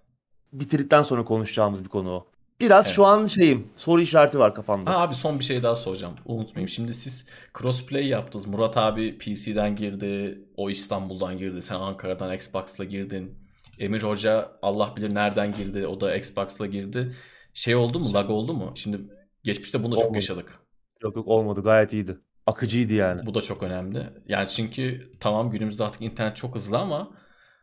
bitirdikten 0.53 1.01
sonra 1.01 1.25
konuşacağımız 1.25 1.83
bir 1.83 1.89
konu 1.89 2.09
o. 2.11 2.27
Biraz 2.59 2.85
Evet. 2.85 2.95
şu 2.95 3.05
an 3.05 3.25
şeyim 3.25 3.67
soru 3.75 4.01
işareti 4.01 4.39
var 4.39 4.55
kafamda. 4.55 4.91
Ha 4.91 4.99
abi 5.01 5.15
son 5.15 5.39
bir 5.39 5.43
şey 5.43 5.63
daha 5.63 5.75
soracağım. 5.75 6.13
Unutmayayım. 6.25 6.69
Şimdi 6.69 6.93
siz 6.93 7.25
crossplay 7.59 8.07
yaptınız. 8.07 8.45
Murat 8.47 8.77
abi 8.77 9.17
PC'den 9.17 9.75
girdi. 9.75 10.39
O 10.57 10.69
İstanbul'dan 10.69 11.37
girdi. 11.37 11.61
Sen 11.61 11.75
Ankara'dan 11.75 12.33
Xbox'la 12.35 12.83
girdin. 12.83 13.35
Emir 13.79 14.03
Hoca 14.03 14.51
Allah 14.61 14.93
bilir 14.97 15.15
nereden 15.15 15.53
girdi. 15.53 15.87
O 15.87 16.01
da 16.01 16.15
Xbox'la 16.15 16.65
girdi. 16.65 17.15
Şey 17.53 17.75
oldu 17.75 17.99
mu? 17.99 18.13
Lag 18.13 18.29
oldu 18.29 18.53
mu? 18.53 18.71
Şimdi 18.75 18.97
geçmişte 19.43 19.83
bunu 19.83 19.91
da 19.91 19.95
çok 19.95 20.05
Olmadı. 20.05 20.17
yaşadık. 20.17 20.59
Yok 21.03 21.15
yok 21.15 21.27
olmadı 21.27 21.61
gayet 21.63 21.93
iyiydi. 21.93 22.17
Akıcıydı 22.45 22.93
yani. 22.93 23.25
Bu 23.25 23.33
da 23.33 23.41
çok 23.41 23.63
önemli. 23.63 24.09
Yani 24.27 24.49
çünkü 24.49 25.11
tamam 25.19 25.49
günümüzde 25.49 25.83
artık 25.83 26.01
internet 26.01 26.35
çok 26.35 26.55
hızlı 26.55 26.77
ama 26.77 27.11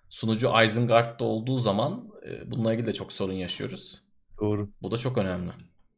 sunucu 0.09 0.53
Isengard'da 0.65 1.25
olduğu 1.25 1.59
zaman 1.59 2.09
e, 2.27 2.51
bununla 2.51 2.73
ilgili 2.73 2.87
de 2.87 2.93
çok 2.93 3.13
sorun 3.13 3.33
yaşıyoruz. 3.33 4.03
Doğru. 4.41 4.71
Bu 4.83 4.91
da 4.91 4.97
çok 4.97 5.19
önemli. 5.19 5.51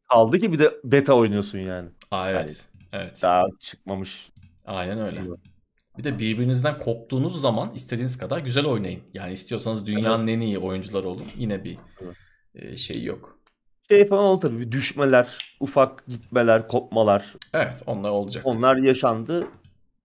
Kaldı 0.09 0.39
ki 0.39 0.51
bir 0.51 0.59
de 0.59 0.71
beta 0.83 1.13
oynuyorsun 1.13 1.59
yani. 1.59 1.89
Aa 2.11 2.29
evet. 2.31 2.67
Evet. 2.91 3.19
Daha 3.21 3.43
çıkmamış. 3.59 4.29
Aynen 4.65 4.99
öyle. 4.99 5.15
şey. 5.15 5.25
Bir 5.97 6.03
de 6.03 6.19
birbirinizden 6.19 6.79
koptuğunuz 6.79 7.41
zaman 7.41 7.73
istediğiniz 7.73 8.17
kadar 8.17 8.37
güzel 8.39 8.65
oynayın. 8.65 9.01
Yani 9.13 9.33
istiyorsanız 9.33 9.85
dünyanın 9.85 10.27
en 10.27 10.39
iyi 10.39 10.59
oyuncuları 10.59 11.07
olun. 11.07 11.25
Yine 11.37 11.63
bir 11.63 11.77
Evet. 12.01 12.15
e, 12.55 12.77
şey 12.77 13.03
yok. 13.03 13.39
Şey 13.91 14.07
falan 14.07 14.23
oldu 14.23 14.39
tabii. 14.39 14.71
Düşmeler, 14.71 15.55
ufak 15.59 16.03
gitmeler, 16.07 16.67
kopmalar. 16.67 17.33
Evet 17.53 17.81
onlar 17.85 18.09
olacak. 18.09 18.45
Onlar 18.45 18.77
yaşandı. 18.77 19.47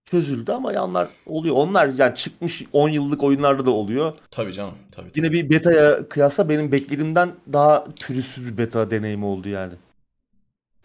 Çözüldü 0.05 0.51
ama 0.51 0.73
yanlar 0.73 1.07
oluyor. 1.25 1.55
Onlar 1.55 1.87
yani 1.97 2.15
çıkmış 2.15 2.63
10 2.73 2.89
yıllık 2.89 3.23
oyunlarda 3.23 3.65
da 3.65 3.71
oluyor. 3.71 4.15
Tabii 4.31 4.53
canım. 4.53 4.73
Tabii, 4.91 5.09
Yine 5.15 5.27
tabii. 5.27 5.37
bir 5.43 5.49
beta'ya 5.49 6.09
kıyasla 6.09 6.49
benim 6.49 6.71
beklediğimden 6.71 7.31
daha 7.53 7.83
pürüzsüz 8.01 8.45
bir 8.45 8.57
beta 8.57 8.91
deneyimi 8.91 9.25
oldu 9.25 9.49
yani. 9.49 9.73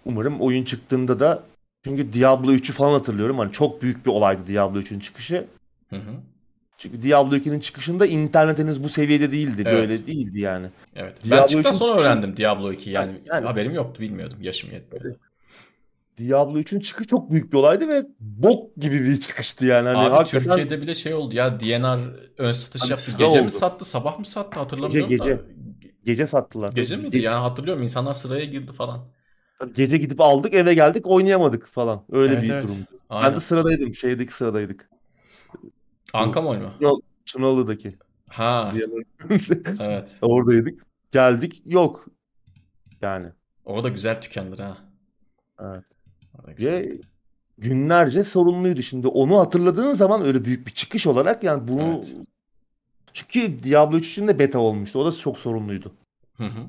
umarım 0.04 0.40
oyun 0.40 0.64
çıktığında 0.64 1.20
da 1.20 1.42
çünkü 1.84 2.12
Diablo 2.12 2.52
3'ü 2.52 2.72
falan 2.72 2.92
hatırlıyorum. 2.92 3.38
Hani 3.38 3.52
çok 3.52 3.82
büyük 3.82 4.06
bir 4.06 4.10
olaydı 4.10 4.46
Diablo 4.46 4.78
3'ün 4.78 5.00
çıkışı. 5.00 5.46
Hı 5.90 5.96
hı. 5.96 6.12
Çünkü 6.82 7.02
Diablo 7.02 7.36
2'nin 7.36 7.60
çıkışında 7.60 8.06
internet 8.06 8.58
henüz 8.58 8.82
bu 8.84 8.88
seviyede 8.88 9.32
değildi. 9.32 9.62
Evet. 9.66 9.74
Böyle 9.74 10.06
değildi 10.06 10.40
yani. 10.40 10.66
Evet. 10.96 11.14
ben 11.24 11.30
Diablo 11.30 11.46
çıktıktan 11.46 11.72
3'ün 11.72 11.78
sonra 11.78 11.92
çıkışı- 11.92 12.08
öğrendim 12.10 12.36
Diablo 12.36 12.72
2 12.72 12.90
yani, 12.90 13.12
Yani- 13.26 13.46
haberim 13.46 13.74
yoktu 13.74 14.02
bilmiyordum 14.02 14.38
yaşım 14.42 14.72
yetmiyor. 14.72 15.14
Diablo 16.18 16.58
3'ün 16.58 16.80
çıkışı 16.80 17.08
çok 17.08 17.30
büyük 17.30 17.52
bir 17.52 17.58
olaydı 17.58 17.88
ve 17.88 18.02
bok 18.20 18.76
gibi 18.76 19.04
bir 19.04 19.16
çıkıştı 19.20 19.64
yani. 19.64 19.88
Hani 19.88 19.98
Abi 19.98 20.10
hakikaten 20.10 20.48
Türkiye'de 20.48 20.82
bile 20.82 20.94
şey 20.94 21.14
oldu 21.14 21.34
ya 21.34 21.60
DNR 21.60 21.98
ön 22.38 22.52
satış 22.52 22.82
Abi 22.82 22.90
yaptı. 22.90 23.12
Gece 23.18 23.38
mi 23.38 23.44
oldu. 23.44 23.50
sattı 23.50 23.84
sabah 23.84 24.18
mı 24.18 24.24
sattı 24.26 24.60
hatırlamıyorum 24.60 25.10
Gece, 25.10 25.30
da. 25.38 25.40
gece 26.04 26.26
sattılar. 26.26 26.72
Gece 26.72 26.96
miydi? 26.96 27.18
Yani 27.18 27.36
hatırlıyorum 27.40 27.82
insanlar 27.82 28.14
sıraya 28.14 28.44
girdi 28.44 28.72
falan. 28.72 29.00
Gece 29.74 29.96
gidip 29.96 30.20
aldık 30.20 30.54
eve 30.54 30.74
geldik 30.74 31.06
oynayamadık 31.06 31.66
falan. 31.66 32.02
Öyle 32.12 32.32
Evet, 32.34 32.42
bir 32.42 32.50
evet. 32.52 32.64
durumdu. 32.64 32.84
Ben 33.10 33.34
de 33.36 33.40
sıradaydım. 33.40 33.94
Şeydeki 33.94 34.32
sıradaydık. 34.32 34.91
Ankamol 36.12 36.56
mu? 36.56 37.00
Tunalı'daki. 37.26 37.96
Ha 38.28 38.72
evet. 39.80 40.18
Oradaydık. 40.22 40.82
Geldik 41.12 41.62
yok. 41.64 42.06
Yani. 43.00 43.28
Orada 43.64 43.88
güzel 43.88 44.20
tükendir 44.20 44.58
ha. 44.58 44.78
Evet. 45.60 45.84
Ve 46.60 46.90
günlerce 47.58 48.24
sorunluydu. 48.24 48.82
Şimdi 48.82 49.06
onu 49.06 49.38
hatırladığın 49.38 49.94
zaman 49.94 50.24
öyle 50.24 50.44
büyük 50.44 50.66
bir 50.66 50.72
çıkış 50.72 51.06
olarak 51.06 51.44
yani 51.44 51.68
bunu 51.68 51.82
Evet. 51.82 52.16
çünkü 53.12 53.62
Diablo 53.62 53.96
3 53.96 54.10
için 54.10 54.28
de 54.28 54.38
beta 54.38 54.58
olmuştu. 54.58 54.98
O 54.98 55.06
da 55.06 55.12
çok 55.12 55.38
sorunluydu. 55.38 55.94
Hı 56.36 56.44
hı. 56.44 56.66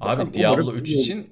Abi 0.00 0.34
Diablo 0.34 0.62
umarım 0.62 0.76
3 0.78 0.88
iyi 0.88 0.96
olur. 0.96 1.02
için 1.02 1.30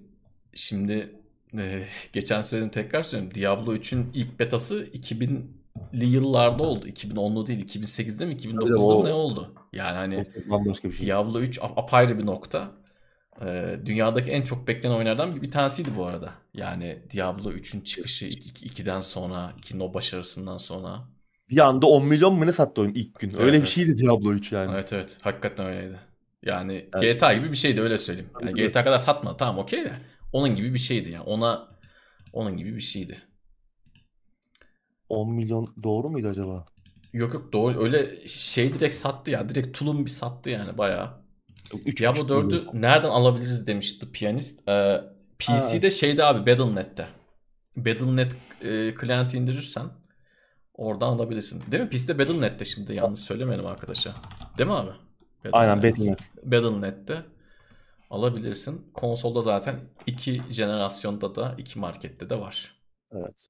şimdi 0.55 1.17
e, 1.59 1.85
geçen 2.13 2.43
söyledim 2.43 2.71
tekrar 2.71 3.03
söyleyeyim. 3.03 3.35
Diablo 3.35 3.75
3'ün 3.75 4.11
ilk 4.15 4.39
betası 4.39 4.85
2000'li 4.85 5.58
yıllarda 5.93 6.63
oldu. 6.63 6.89
2010'lu 6.89 7.47
değil 7.47 7.59
2008'de 7.61 8.27
mi 8.27 8.33
2009'da 8.35 8.97
o- 8.97 8.99
mı 8.99 9.05
ne 9.05 9.13
oldu? 9.13 9.55
Yani 9.73 9.97
hani 9.97 10.25
bambaşka 10.47 10.89
bir 10.89 10.95
şey. 10.95 11.07
Diablo 11.07 11.41
3 11.41 11.59
ap- 11.63 11.79
apayrı 11.79 12.19
bir 12.19 12.27
nokta. 12.27 12.73
Ee, 13.43 13.81
dünyadaki 13.87 14.31
en 14.31 14.43
çok 14.43 14.69
beklenen 14.69 14.95
oyunlardan 14.97 15.37
bir, 15.37 15.43
bir 15.43 15.51
tanesiydi 15.51 15.97
bu 15.97 16.07
arada. 16.07 16.35
Yani 16.55 17.03
Diablo 17.15 17.53
3'ün 17.53 17.81
çıkışı 17.81 18.27
2'den 18.27 19.01
sonra, 19.01 19.53
2'nin 19.59 19.81
o 19.81 19.95
başarısından 19.95 20.59
sonra. 20.59 21.09
Bir 21.51 21.59
anda 21.59 21.87
10 21.87 22.05
milyon 22.07 22.35
mu 22.35 22.47
ne 22.47 22.53
sattı 22.53 22.81
oyun 22.81 22.95
ilk 22.95 23.19
gün? 23.19 23.33
Evet, 23.39 23.39
Öyle 23.39 23.63
bir 23.63 23.67
evet. 23.67 23.67
şeydi 23.67 23.97
Diablo 23.97 24.33
3 24.33 24.53
yani. 24.53 24.75
Evet 24.75 24.93
evet, 24.93 25.19
hakikaten 25.23 25.67
öyleydi. 25.67 26.01
Yani 26.43 26.91
Evet. 26.95 27.11
GTA 27.13 27.35
gibi 27.35 27.51
bir 27.51 27.57
şeydi 27.57 27.83
öyle 27.83 27.99
söyleyeyim. 27.99 28.31
Yani 28.41 28.55
Evet. 28.55 28.73
GTA 28.73 28.85
kadar 28.85 28.99
satmadı 28.99 29.37
tamam 29.39 29.59
okey 29.59 29.85
de. 29.85 29.93
Onun 30.33 30.55
gibi 30.55 30.75
bir 30.75 30.79
şeydi 30.79 31.11
yani. 31.11 31.25
Ona 31.25 31.69
onun 32.33 32.57
gibi 32.57 32.77
bir 32.77 32.81
şeydi. 32.81 33.23
10 35.09 35.33
milyon 35.33 35.67
doğru 35.83 36.11
muydu 36.11 36.29
acaba? 36.29 36.67
Yok 37.13 37.35
yok 37.35 37.53
doğru 37.53 37.85
öyle 37.85 38.27
şey 38.27 38.75
direkt 38.75 38.95
sattı 38.95 39.31
ya. 39.31 39.49
Direkt 39.49 39.79
tulum 39.79 40.05
bir 40.05 40.11
sattı 40.11 40.51
yani 40.51 40.79
bayağı. 40.79 41.11
Yok, 41.73 41.83
üç 41.87 42.01
Diablo 42.01 42.21
buçuk 42.21 42.45
milyon 42.45 42.51
4'ü 42.51 42.83
nereden 42.83 43.09
alabiliriz 43.09 43.67
demişti 43.67 44.13
piyanist. 44.13 44.69
Ee, 44.69 45.01
PC'de 45.39 45.91
şeyde 45.91 46.25
abi 46.25 46.51
Battle.net'te. 46.51 47.09
Battle.net 47.77 48.33
e, 48.63 48.95
client'i 49.01 49.37
indirirsen 49.37 49.87
oradan 50.75 51.07
alabilirsin. 51.07 51.63
Değil 51.71 51.83
mi? 51.83 51.89
PC'de 51.89 52.19
Battle.net'te 52.19 52.65
şimdi 52.65 52.95
yanlış 52.95 53.21
söylemeyelim 53.21 53.67
arkadaşa. 53.67 54.15
Değil 54.59 54.69
mi 54.69 54.75
abi? 54.77 54.91
Aynen 55.53 55.77
Battle.net. 55.77 56.31
Battle.net. 56.45 56.53
Battle.net'te 56.65 57.23
alabilirsin. 58.11 58.91
Konsolda 58.95 59.41
zaten 59.41 59.81
iki 60.07 60.43
jenerasyonda 60.51 61.35
da 61.35 61.55
iki 61.59 61.79
markette 61.79 62.31
de 62.31 62.41
var. 62.41 62.79
Evet. 63.13 63.49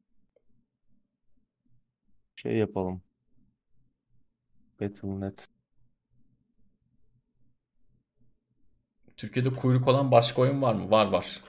Şey 2.39 2.57
yapalım. 2.57 3.03
Battle.net. 4.81 5.47
Türkiye'de 9.17 9.55
kuyruk 9.55 9.89
olan 9.89 10.11
başka 10.11 10.43
oyun 10.43 10.63
var 10.63 10.75
mı? 10.75 10.91
Var 10.91 11.07
var. 11.07 11.43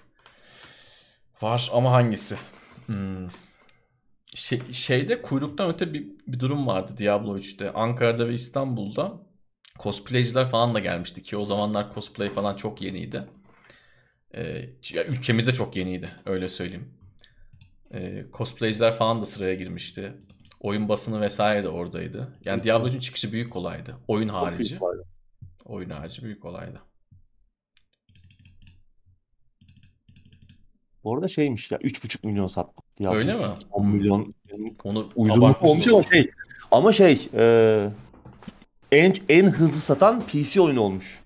Var 1.42 1.70
ama 1.74 1.92
hangisi? 1.92 2.38
Hmm. 2.86 3.28
Şey, 4.36 4.72
şeyde 4.72 5.22
kuyruktan 5.22 5.70
öte 5.74 5.94
bir, 5.94 6.08
bir 6.28 6.40
durum 6.40 6.68
vardı 6.68 6.98
Diablo 6.98 7.38
3'te. 7.38 7.74
Ankara'da 7.74 8.28
ve 8.28 8.34
İstanbul'da 8.34 9.22
cosplayciler 9.80 10.48
falan 10.48 10.74
da 10.74 10.80
gelmişti 10.80 11.24
ki 11.24 11.38
o 11.38 11.46
zamanlar 11.46 11.94
cosplay 11.94 12.30
falan 12.34 12.56
çok 12.56 12.82
yeniydi. 12.82 13.28
Ee, 14.36 14.70
ülkemizde 15.08 15.52
çok 15.52 15.76
yeniydi 15.76 16.12
öyle 16.26 16.50
söyleyeyim. 16.50 16.94
Ee, 17.94 18.26
cosplayciler 18.34 18.94
falan 18.94 19.22
da 19.22 19.26
sıraya 19.26 19.56
girmişti. 19.56 20.14
Oyun 20.60 20.90
basını 20.90 21.22
vesaire 21.22 21.64
de 21.64 21.70
oradaydı. 21.70 22.40
Yani 22.46 22.64
Diablo 22.64 22.88
3'ün 22.88 23.00
çıkışı 23.00 23.32
büyük 23.32 23.56
olaydı. 23.56 23.98
Oyun 24.08 24.28
harici. 24.28 24.70
büyük. 24.70 24.84
Oyun 25.66 25.90
harici 25.90 26.24
büyük 26.24 26.46
olaydı. 26.46 26.82
Bu 31.04 31.16
arada 31.16 31.28
şeymiş 31.28 31.72
ya 31.72 31.78
3,5 31.78 32.28
milyon 32.28 32.48
sattı 32.48 32.82
Diablo 33.00 33.16
Öyle 33.16 33.36
3. 33.36 33.40
mi? 33.42 33.48
10 33.72 33.88
milyon 33.88 34.34
Onu 34.84 35.10
uydurma 35.16 35.48
abartmış 35.48 35.70
olmuş 35.72 35.88
ama 35.88 36.04
şey 36.04 36.32
ama 36.72 36.92
şey 36.92 37.30
e, 37.34 37.90
en 38.92 39.16
en 39.30 39.46
hızlı 39.46 39.80
satan 39.80 40.28
PC 40.28 40.62
oyunu 40.62 40.82
olmuş. 40.82 41.24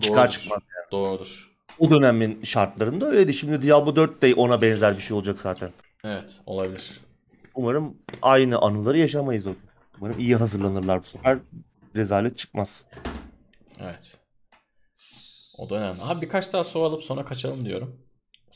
Çıkar 0.00 0.18
Doğrudur. 0.18 0.32
çıkmaz. 0.32 0.62
Doğrudur. 0.92 1.52
O 1.78 1.90
dönemin 1.90 2.42
şartlarında 2.42 3.06
öyleydi. 3.06 3.34
Şimdi 3.34 3.62
Diablo 3.62 3.96
4 3.96 4.22
de 4.22 4.34
ona 4.34 4.62
benzer 4.62 4.96
bir 4.96 5.02
şey 5.02 5.16
olacak 5.16 5.38
zaten. 5.38 5.70
Evet 6.04 6.40
olabilir. 6.46 7.00
Umarım 7.54 7.96
aynı 8.22 8.58
anıları 8.58 8.98
yaşamayız 8.98 9.46
o. 9.46 9.50
Umarım 10.00 10.18
iyi 10.18 10.36
hazırlanırlar 10.36 10.98
bu 10.98 11.04
sefer. 11.04 11.38
Rezalet 11.96 12.38
çıkmaz. 12.38 12.84
Evet. 13.80 14.20
O 15.58 15.70
da 15.70 15.74
önemli. 15.74 16.02
Abi 16.02 16.22
birkaç 16.22 16.52
daha 16.52 16.64
soru 16.64 16.84
alıp 16.84 17.02
sonra 17.02 17.24
kaçalım 17.24 17.64
diyorum. 17.64 17.96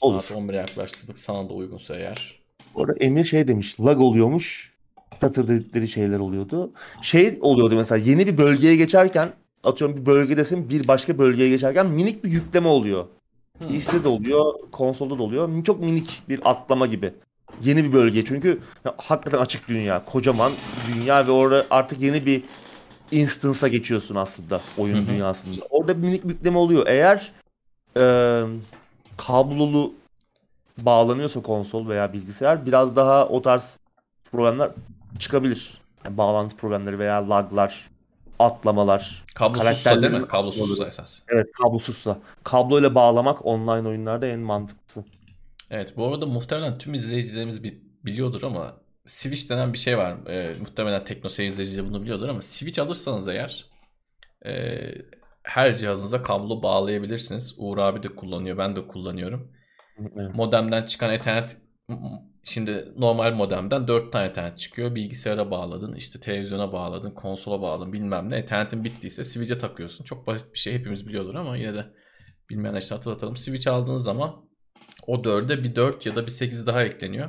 Olur. 0.01 0.21
Saat 0.21 0.39
11'e 0.39 0.57
yaklaştırdık. 0.57 1.19
Sana 1.19 1.49
da 1.49 1.55
uygunsa 1.55 1.97
eğer. 1.97 2.41
Bu 2.75 2.83
arada 2.83 2.95
Emir 3.01 3.25
şey 3.25 3.49
demiş. 3.49 3.81
Lag 3.81 4.01
oluyormuş. 4.01 4.77
Satır 5.21 5.49
dedikleri 5.49 5.89
şeyler 5.89 6.19
oluyordu. 6.19 6.73
Şey 7.03 7.39
oluyordu 7.41 7.77
mesela 7.77 7.99
yeni 7.99 8.27
bir 8.27 8.39
bölgeye 8.39 8.77
geçerken 8.77 9.33
atıyorum 9.65 9.97
bir 9.97 10.07
bölgedesin 10.07 10.71
bir 10.71 10.89
başka 10.89 11.19
bölgeye 11.19 11.49
geçerken 11.49 11.87
minik 11.87 12.25
bir 12.25 12.31
yükleme 12.31 12.69
oluyor. 12.69 13.07
Hmm. 13.59 13.69
PC'de 13.69 14.05
de 14.05 14.09
oluyor, 14.09 14.55
konsolda 14.73 15.19
da 15.19 15.23
oluyor. 15.23 15.65
Çok 15.65 15.81
minik 15.81 16.23
bir 16.29 16.41
atlama 16.45 16.87
gibi. 16.87 17.15
Yeni 17.65 17.85
bir 17.85 17.93
bölge 17.93 18.25
çünkü 18.25 18.61
ya, 18.85 18.95
hakikaten 18.97 19.39
açık 19.39 19.69
dünya, 19.69 20.05
kocaman 20.05 20.53
dünya 20.95 21.27
ve 21.27 21.31
orada 21.31 21.67
artık 21.71 22.01
yeni 22.03 22.27
bir 22.27 22.43
instance'a 23.11 23.69
geçiyorsun 23.69 24.15
aslında 24.15 24.61
oyun 24.79 25.07
dünyasında. 25.07 25.65
Orada 25.71 26.03
bir 26.03 26.09
minik 26.09 26.25
yükleme 26.25 26.59
oluyor. 26.59 26.87
Eğer 26.87 27.33
e, 27.97 28.43
kablolu 29.17 29.95
bağlanıyorsa 30.79 31.43
konsol 31.43 31.89
veya 31.89 32.13
bilgisayar 32.13 32.67
biraz 32.67 32.97
daha 32.97 33.29
o 33.29 33.43
tarz 33.43 33.77
problemler 34.33 34.71
çıkabilir. 35.19 35.81
Yani 36.05 36.17
bağlantı 36.17 36.57
problemleri 36.57 36.99
veya 36.99 37.31
laglar, 37.31 37.91
atlamalar. 38.39 39.25
Kablosuzsa 39.35 40.03
değil 40.03 40.13
mi? 40.13 40.29
Kablosuzsa 40.29 40.89
esas. 40.89 41.21
Evet 41.29 41.53
kablosuzsa. 41.53 42.19
Kabloyla 42.45 42.95
bağlamak 42.95 43.47
online 43.47 43.89
oyunlarda 43.89 44.27
en 44.27 44.41
mantıklısı. 44.41 45.05
Evet 45.71 45.97
bu 45.97 46.07
arada 46.07 46.27
muhtemelen 46.27 46.79
tüm 46.79 46.95
izleyicilerimiz 46.95 47.63
bi- 47.65 47.83
biliyordur 48.05 48.43
ama 48.43 48.81
Switch 49.07 49.51
denen 49.51 49.73
bir 49.73 49.79
şey 49.79 49.99
var. 49.99 50.17
Ee, 50.29 50.55
muhtemelen 50.61 51.05
Teknoseyir 51.05 51.49
izleyicileri 51.51 51.87
bunu 51.89 52.03
biliyordur 52.03 52.29
ama 52.29 52.41
Switch 52.43 52.79
alırsanız 52.79 53.29
eğer 53.29 53.67
e, 54.47 54.79
her 55.43 55.75
cihazınıza 55.77 56.23
kablo 56.23 56.63
bağlayabilirsiniz. 56.63 57.55
Uğur 57.59 57.79
abi 57.79 58.03
de 58.03 58.09
kullanıyor, 58.09 58.59
ben 58.59 58.77
de 58.77 58.87
kullanıyorum. 58.87 59.53
Evet. 60.17 60.37
Modemden 60.37 60.83
çıkan 60.87 61.11
Ethernet 61.13 61.57
şimdi 62.45 62.93
normal 62.97 63.35
modemden 63.35 63.89
4 63.89 64.13
tane 64.13 64.27
Ethernet 64.27 64.59
çıkıyor. 64.59 64.95
Bilgisayara 64.95 65.51
bağladın, 65.51 65.95
işte 65.95 66.21
televizyona 66.21 66.73
bağladın, 66.73 67.11
konsola 67.11 67.63
bağladın 67.63 67.93
bilmem 67.93 68.31
ne. 68.31 68.37
Ethernet'in 68.37 68.85
bittiyse 68.85 69.25
Switch'e 69.25 69.59
takıyorsun. 69.59 70.05
Çok 70.05 70.27
basit 70.27 70.55
bir 70.55 70.59
şey 70.59 70.75
hepimiz 70.75 71.07
biliyordur 71.09 71.35
ama 71.35 71.57
yine 71.57 71.75
de 71.75 71.87
bilmeyenler 72.51 72.83
için 72.83 72.95
hatırlatalım. 72.95 73.37
Switch 73.37 73.69
aldığınız 73.69 74.03
zaman 74.03 74.47
o 75.07 75.25
4'e 75.25 75.65
bir 75.65 75.77
4 75.77 76.07
ya 76.07 76.17
da 76.17 76.27
bir 76.27 76.31
8 76.31 76.67
daha 76.67 76.83
ekleniyor. 76.85 77.29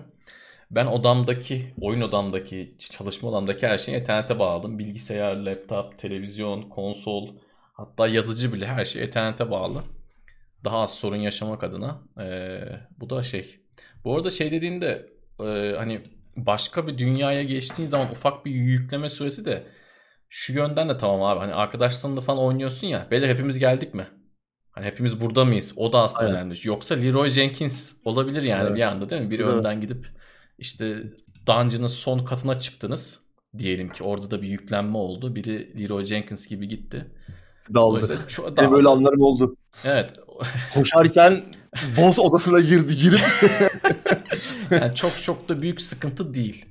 Ben 0.71 0.85
odamdaki, 0.85 1.73
oyun 1.81 2.01
odamdaki, 2.01 2.71
çalışma 2.79 3.29
odamdaki 3.29 3.67
her 3.67 3.77
şeyi 3.77 3.97
Ethernet'e 3.97 4.39
bağladım. 4.39 4.79
Bilgisayar, 4.79 5.35
laptop, 5.35 5.97
televizyon, 5.99 6.61
konsol, 6.61 7.35
hatta 7.73 8.07
yazıcı 8.07 8.53
bile 8.53 8.67
her 8.67 8.85
şey 8.85 9.03
Ethernet'e 9.03 9.51
bağlı. 9.51 9.83
Daha 10.63 10.77
az 10.77 10.93
sorun 10.93 11.15
yaşamak 11.15 11.63
adına. 11.63 12.01
Ee, 12.21 12.59
bu 12.99 13.09
da 13.09 13.23
şey. 13.23 13.59
Bu 14.05 14.15
arada 14.15 14.29
şey 14.29 14.51
dediğinde 14.51 15.09
e, 15.39 15.73
hani 15.77 15.99
başka 16.37 16.87
bir 16.87 16.97
dünyaya 16.97 17.43
geçtiğin 17.43 17.89
zaman 17.89 18.11
ufak 18.11 18.45
bir 18.45 18.51
yükleme 18.51 19.09
süresi 19.09 19.45
de 19.45 19.63
şu 20.29 20.53
yönden 20.53 20.89
de 20.89 20.97
tamam 20.97 21.23
abi. 21.23 21.39
Hani 21.39 21.53
arkadaşlarınla 21.53 22.21
falan 22.21 22.39
oynuyorsun 22.43 22.87
ya. 22.87 23.07
Beyler 23.11 23.29
hepimiz 23.29 23.59
geldik 23.59 23.93
mi? 23.93 24.07
Hani 24.77 24.85
hepimiz 24.87 25.21
burada 25.21 25.45
mıyız? 25.45 25.73
O 25.75 25.93
da 25.93 25.99
aslında 26.03 26.23
Aynen. 26.25 26.35
önemli. 26.35 26.55
Yoksa 26.63 26.95
Leroy 26.95 27.29
Jenkins 27.29 27.93
olabilir 28.05 28.43
yani 28.43 28.63
Evet. 28.67 28.75
bir 28.77 28.81
anda 28.81 29.09
değil 29.09 29.21
mi? 29.21 29.29
Biri 29.31 29.43
Evet. 29.43 29.53
önden 29.53 29.81
gidip 29.81 30.07
işte 30.59 31.03
dungeon'ın 31.47 31.87
son 31.87 32.19
katına 32.19 32.59
çıktınız. 32.59 33.19
Diyelim 33.57 33.89
ki 33.89 34.03
orada 34.03 34.31
da 34.31 34.41
bir 34.41 34.47
yüklenme 34.47 34.97
oldu. 34.97 35.35
Biri 35.35 35.83
Leroy 35.83 36.03
Jenkins 36.03 36.47
gibi 36.47 36.67
gitti. 36.67 37.05
Daldı. 37.69 37.75
Dolayısıyla 37.75 38.21
ço- 38.21 38.43
Benim 38.43 38.57
dağıldı. 38.57 38.71
böyle 38.71 38.87
anlarım 38.87 39.21
oldu. 39.21 39.55
Evet. 39.85 40.13
Koşarken 40.73 41.43
boss 41.97 42.19
odasına 42.19 42.59
girdi 42.59 42.97
girip 42.97 43.21
Yani 44.71 44.95
çok 44.95 45.21
çok 45.21 45.49
da 45.49 45.61
büyük 45.61 45.81
sıkıntı 45.81 46.33
değil. 46.33 46.65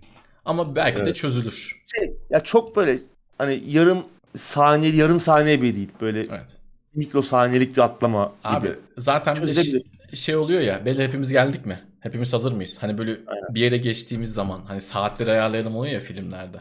Ama 0.44 0.76
belki 0.76 0.98
de 0.98 1.02
Evet. 1.02 1.16
çözülür. 1.16 1.84
şey, 1.96 2.12
ya 2.30 2.40
çok 2.40 2.76
böyle 2.76 2.98
hani 3.38 3.62
yarım 3.66 3.98
saniye 4.36 4.94
yarım 4.94 5.20
saniye 5.20 5.62
bile 5.62 5.76
değil. 5.76 5.88
Böyle 6.00 6.20
Evet. 6.20 6.55
Mikro 6.96 7.22
saniyelik 7.22 7.76
bir 7.76 7.82
atlama 7.82 8.32
Abi 8.44 8.66
gibi. 8.66 8.78
zaten 8.98 9.36
bir 9.36 9.46
de 9.46 9.54
şey, 9.54 9.82
şey 10.14 10.36
oluyor 10.36 10.60
ya. 10.60 10.84
Belli 10.84 11.04
hepimiz 11.04 11.32
geldik 11.32 11.66
mi? 11.66 11.80
Hepimiz 12.00 12.32
hazır 12.32 12.52
mıyız? 12.52 12.78
Hani 12.80 12.98
böyle 12.98 13.10
Aynen. 13.26 13.54
bir 13.54 13.60
yere 13.60 13.76
geçtiğimiz 13.78 14.34
zaman 14.34 14.60
hani 14.68 14.80
saatleri 14.80 15.30
ayarlayalım 15.30 15.76
oluyor 15.76 15.94
ya 15.94 16.00
filmlerde. 16.00 16.58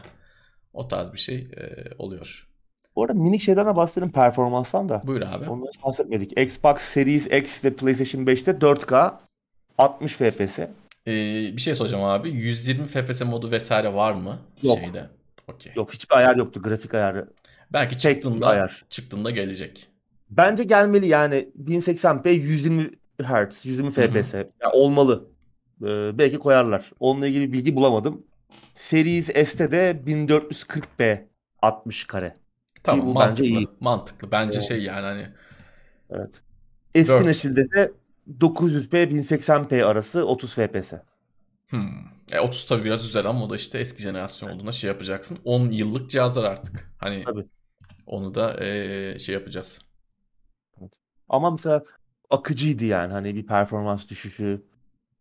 O 0.72 0.88
tarz 0.88 1.12
bir 1.12 1.18
şey 1.18 1.36
e, 1.36 1.74
oluyor. 1.98 2.48
Bu 2.96 3.02
arada 3.02 3.14
minik 3.14 3.40
şeyden 3.40 3.66
de 3.66 3.76
bahsedelim 3.76 4.12
performanstan 4.12 4.88
da. 4.88 5.02
Buyur 5.06 5.22
abi. 5.22 5.50
Ondan 5.50 5.66
hiç 5.66 5.82
bahsetmedik. 5.82 6.38
Xbox 6.38 6.78
Series 6.78 7.26
X 7.26 7.64
ve 7.64 7.74
PlayStation 7.76 8.22
5'te 8.24 8.50
4K 8.50 9.12
60 9.78 10.12
FPS. 10.12 10.58
Ee, 10.58 10.66
bir 11.56 11.60
şey 11.60 11.74
soracağım 11.74 12.04
abi. 12.04 12.30
120 12.30 12.86
FPS 12.86 13.20
modu 13.22 13.50
vesaire 13.50 13.94
var 13.94 14.12
mı? 14.12 14.38
Yok. 14.62 14.78
Şeyde. 14.78 15.06
Okey. 15.48 15.72
Yok 15.76 15.94
hiçbir 15.94 16.16
ayar 16.16 16.36
yoktu 16.36 16.62
grafik 16.62 16.94
ayarı. 16.94 17.28
Belki 17.72 17.98
çıktığında 17.98 18.46
ayar. 18.46 18.84
çıktığında 18.88 19.30
gelecek. 19.30 19.88
Bence 20.30 20.64
gelmeli 20.64 21.06
yani 21.06 21.48
1080p 21.64 22.30
120 22.30 22.90
Hz 23.22 23.66
120 23.66 23.90
FPS 23.90 24.34
Ya 24.34 24.70
olmalı. 24.72 25.28
Ee, 25.82 26.18
belki 26.18 26.38
koyarlar. 26.38 26.92
Onunla 27.00 27.26
ilgili 27.26 27.52
bilgi 27.52 27.76
bulamadım. 27.76 28.26
Series 28.74 29.26
S'te 29.26 29.70
de 29.70 30.02
1440p 30.06 31.24
60 31.62 32.04
kare. 32.04 32.34
Tamam 32.82 33.06
bu 33.06 33.12
mantıklı. 33.12 33.44
bence 33.44 33.44
iyi. 33.44 33.68
Mantıklı. 33.80 34.30
Bence 34.30 34.58
Evet. 34.58 34.68
şey 34.68 34.82
yani 34.82 35.06
hani 35.06 35.28
Evet. 36.10 36.42
Eski 36.94 37.12
Dört. 37.12 37.24
nesilde 37.26 37.70
de 37.70 37.92
900p 38.40 39.10
1080p 39.10 39.84
arası 39.84 40.24
30 40.26 40.54
FPS. 40.54 40.92
hmm. 41.68 41.88
E, 42.32 42.40
30 42.40 42.66
tabii 42.66 42.84
biraz 42.84 43.06
güzel 43.06 43.26
ama 43.26 43.44
o 43.44 43.50
da 43.50 43.56
işte 43.56 43.78
eski 43.78 44.02
jenerasyon 44.02 44.50
olduğunda 44.50 44.72
şey 44.72 44.88
yapacaksın. 44.88 45.38
10 45.44 45.70
yıllık 45.70 46.10
cihazlar 46.10 46.44
artık. 46.44 46.90
Hani 46.98 47.24
Tabii. 47.24 47.46
onu 48.06 48.34
da 48.34 48.64
e, 48.64 49.18
şey 49.18 49.34
yapacağız. 49.34 49.78
Ama 51.28 51.50
mesela 51.50 51.84
akıcıydı 52.30 52.84
yani 52.84 53.12
hani 53.12 53.34
bir 53.34 53.46
performans 53.46 54.08
düşüşü 54.08 54.62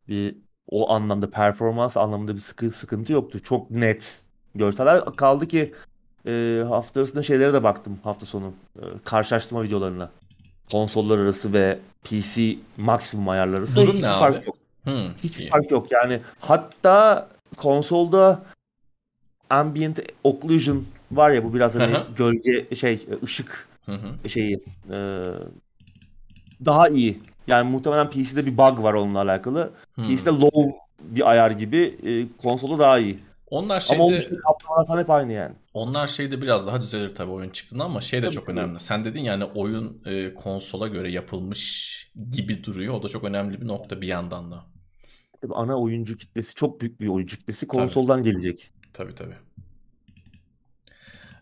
bir 0.08 0.36
o 0.68 0.90
anlamda 0.92 1.30
performans 1.30 1.98
anlamında 1.98 2.36
bir 2.36 2.40
sıkı, 2.40 2.72
sıkıntı 2.72 3.14
yoktu. 3.14 3.40
Çok 3.44 3.72
net 3.72 4.22
görseller 4.56 5.06
kaldı 5.06 5.48
ki 5.48 5.74
e, 6.28 6.64
hafta 6.70 7.00
arasında 7.00 7.24
şeylere 7.24 7.54
de 7.54 7.64
baktım 7.64 8.00
hafta 8.04 8.26
sonu 8.26 8.54
e, 8.76 8.82
karşılaştırma 9.06 9.64
videolarına. 9.64 10.10
Konsollar 10.72 11.20
arası 11.20 11.54
ve 11.54 11.80
PC 12.04 12.58
maksimum 12.78 13.30
ayarlar 13.30 13.58
arası 13.60 13.76
Durum 13.76 13.94
hiçbir 13.96 14.08
ne 14.08 14.14
fark 14.14 14.38
abi? 14.38 14.46
yok. 14.46 14.56
Hmm, 14.84 15.14
Hiçbir 15.24 15.44
iyi. 15.44 15.50
fark 15.50 15.72
yok 15.72 15.92
yani. 15.92 16.22
Hatta 16.40 17.30
konsolda 17.58 18.44
ambient 19.50 20.00
occlusion 20.24 20.86
var 21.12 21.32
ya 21.32 21.44
bu 21.44 21.54
biraz 21.54 21.76
hani 21.76 21.98
gölge 22.16 22.76
şey 22.76 23.08
ışık 23.24 23.68
şeyi 24.28 24.60
e, 24.92 25.32
daha 26.66 26.88
iyi. 26.90 27.20
Yani 27.48 27.72
muhtemelen 27.72 28.10
PC'de 28.10 28.46
bir 28.46 28.58
bug 28.58 28.84
var 28.84 28.94
onunla 28.94 29.22
alakalı. 29.22 29.72
Hmm. 29.96 30.04
PC'de 30.04 30.30
low 30.30 30.60
bir 31.00 31.30
ayar 31.30 31.52
gibi 31.52 31.98
e, 32.04 32.38
konsolda 32.42 32.80
daha 32.80 33.00
iyi. 33.00 33.20
Onlar 33.50 33.88
Ama 33.92 34.04
onun 34.04 34.20
şeyde 34.20 34.38
kaplamalar 34.38 34.88
falan 34.88 35.00
hep 35.00 35.10
aynı 35.10 35.32
yani. 35.32 35.56
onlar 35.74 36.08
şeyde 36.08 36.42
biraz 36.42 36.68
daha 36.68 36.82
düzelir 36.82 37.16
tabii 37.16 37.32
oyun 37.32 37.50
çıktığında 37.50 37.84
ama 37.84 38.02
şey 38.02 38.22
de 38.22 38.26
Tabii, 38.26 38.36
çok 38.36 38.46
tabii. 38.46 38.60
önemli. 38.60 38.80
Sen 38.80 39.06
dedin 39.06 39.20
yani 39.20 39.44
oyun 39.46 40.02
e, 40.06 40.34
konsola 40.34 40.88
göre 40.88 41.12
yapılmış 41.12 42.12
gibi 42.30 42.64
duruyor. 42.64 42.94
O 42.94 43.04
da 43.04 43.08
çok 43.08 43.24
önemli 43.24 43.62
bir 43.62 43.68
nokta 43.68 44.02
bir 44.02 44.08
yandan 44.08 44.52
da. 44.52 44.64
Tabii 45.42 45.54
ana 45.54 45.78
oyuncu 45.80 46.18
kitlesi 46.18 46.56
çok 46.56 46.82
büyük 46.82 47.00
bir 47.00 47.08
oyuncu 47.08 47.38
kitlesi 47.38 47.68
konsoldan 47.68 48.24
gelecek. 48.24 48.72
Tabii 48.94 49.16
tabii. 49.16 49.36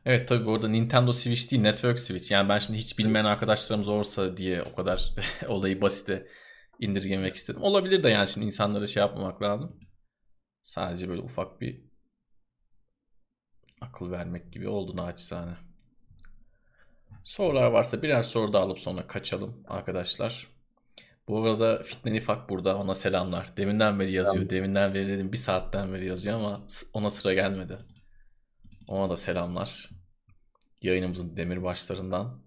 Evet 0.06 0.28
tabii 0.28 0.46
bu 0.46 0.54
arada 0.54 0.68
Nintendo 0.68 1.14
Switch 1.14 1.52
değil 1.52 1.62
Network 1.62 2.00
Switch. 2.00 2.32
Yani 2.32 2.50
ben 2.50 2.60
şimdi 2.60 2.80
hiç 2.80 3.00
bilmeyen 3.00 3.26
arkadaşlarımız 3.26 3.88
olursa 3.88 4.38
diye 4.38 4.64
o 4.64 4.76
kadar 4.76 5.14
olayı 5.48 5.82
basite 5.82 6.28
indirgemek 6.80 7.36
istedim. 7.36 7.62
Olabilir 7.62 8.04
de 8.04 8.10
yani 8.10 8.28
şimdi 8.28 8.46
insanlara 8.46 8.88
şey 8.88 9.02
yapmamak 9.02 9.42
lazım. 9.42 9.80
Sadece 10.64 11.10
böyle 11.10 11.22
ufak 11.22 11.62
bir 11.62 11.82
akıl 13.82 14.12
vermek 14.12 14.54
gibi 14.54 14.68
oldu 14.68 14.98
naçizane. 14.98 15.54
Sorular 17.24 17.68
varsa 17.68 18.02
birer 18.02 18.24
soru 18.24 18.54
da 18.54 18.60
alıp 18.60 18.80
sonra 18.80 19.08
kaçalım 19.08 19.64
arkadaşlar. 19.68 20.48
Bu 21.28 21.44
arada 21.44 21.84
Fitne 21.84 22.14
Nifak 22.14 22.50
burada 22.50 22.78
ona 22.78 22.96
selamlar. 22.96 23.58
Deminden 23.58 24.00
beri 24.00 24.12
yazıyor. 24.12 24.50
Deminden 24.50 24.94
beri 24.94 25.08
dedim 25.08 25.32
bir 25.32 25.38
saatten 25.38 25.94
beri 25.94 26.06
yazıyor 26.08 26.36
ama 26.36 26.62
ona 26.94 27.10
sıra 27.10 27.34
gelmedi. 27.34 27.78
Ona 28.88 29.10
da 29.10 29.16
selamlar. 29.16 29.90
Yayınımızın 30.82 31.38
demir 31.38 31.64
başlarından. 31.64 32.44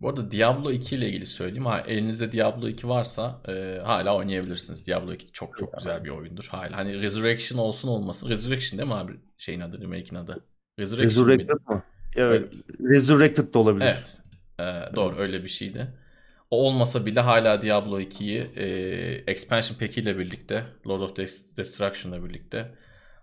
Bu 0.00 0.08
arada 0.08 0.30
Diablo 0.30 0.70
2 0.70 0.94
ile 0.94 1.08
ilgili 1.08 1.26
söyleyeyim. 1.26 1.66
Ha, 1.66 1.80
elinizde 1.80 2.32
Diablo 2.32 2.68
2 2.68 2.88
varsa 2.88 3.42
e, 3.48 3.80
hala 3.84 4.16
oynayabilirsiniz. 4.16 4.86
Diablo 4.86 5.12
2 5.12 5.32
çok 5.32 5.58
çok 5.58 5.78
güzel 5.78 6.04
bir 6.04 6.10
oyundur 6.10 6.48
hala. 6.50 6.76
Hani 6.76 7.02
Resurrection 7.02 7.58
olsun 7.58 7.88
olmasın. 7.88 8.28
Resurrection 8.28 8.78
değil 8.78 8.88
mi 8.88 8.94
abi 8.94 9.12
şeyin 9.38 9.60
adı, 9.60 9.80
remake'in 9.80 10.14
adı? 10.14 10.44
Resurrection? 10.78 11.26
Resurrected 11.26 11.68
mı? 11.68 11.82
Evet. 12.16 12.52
Resurrected 12.80 13.54
de 13.54 13.58
olabilir. 13.58 13.86
Evet. 13.86 14.22
Ee, 14.60 14.96
doğru 14.96 15.16
öyle 15.16 15.42
bir 15.42 15.48
şeydi. 15.48 15.94
O 16.52 16.56
olmasa 16.66 17.06
bile 17.06 17.20
hala 17.20 17.62
Diablo 17.62 18.00
2'yi 18.00 18.50
e, 18.56 18.66
expansion 19.26 19.78
pack 19.78 19.98
ile 19.98 20.18
birlikte 20.18 20.64
Lord 20.86 21.00
of 21.00 21.10
Dest- 21.16 21.56
Destruction'la 21.56 22.24
birlikte 22.24 22.74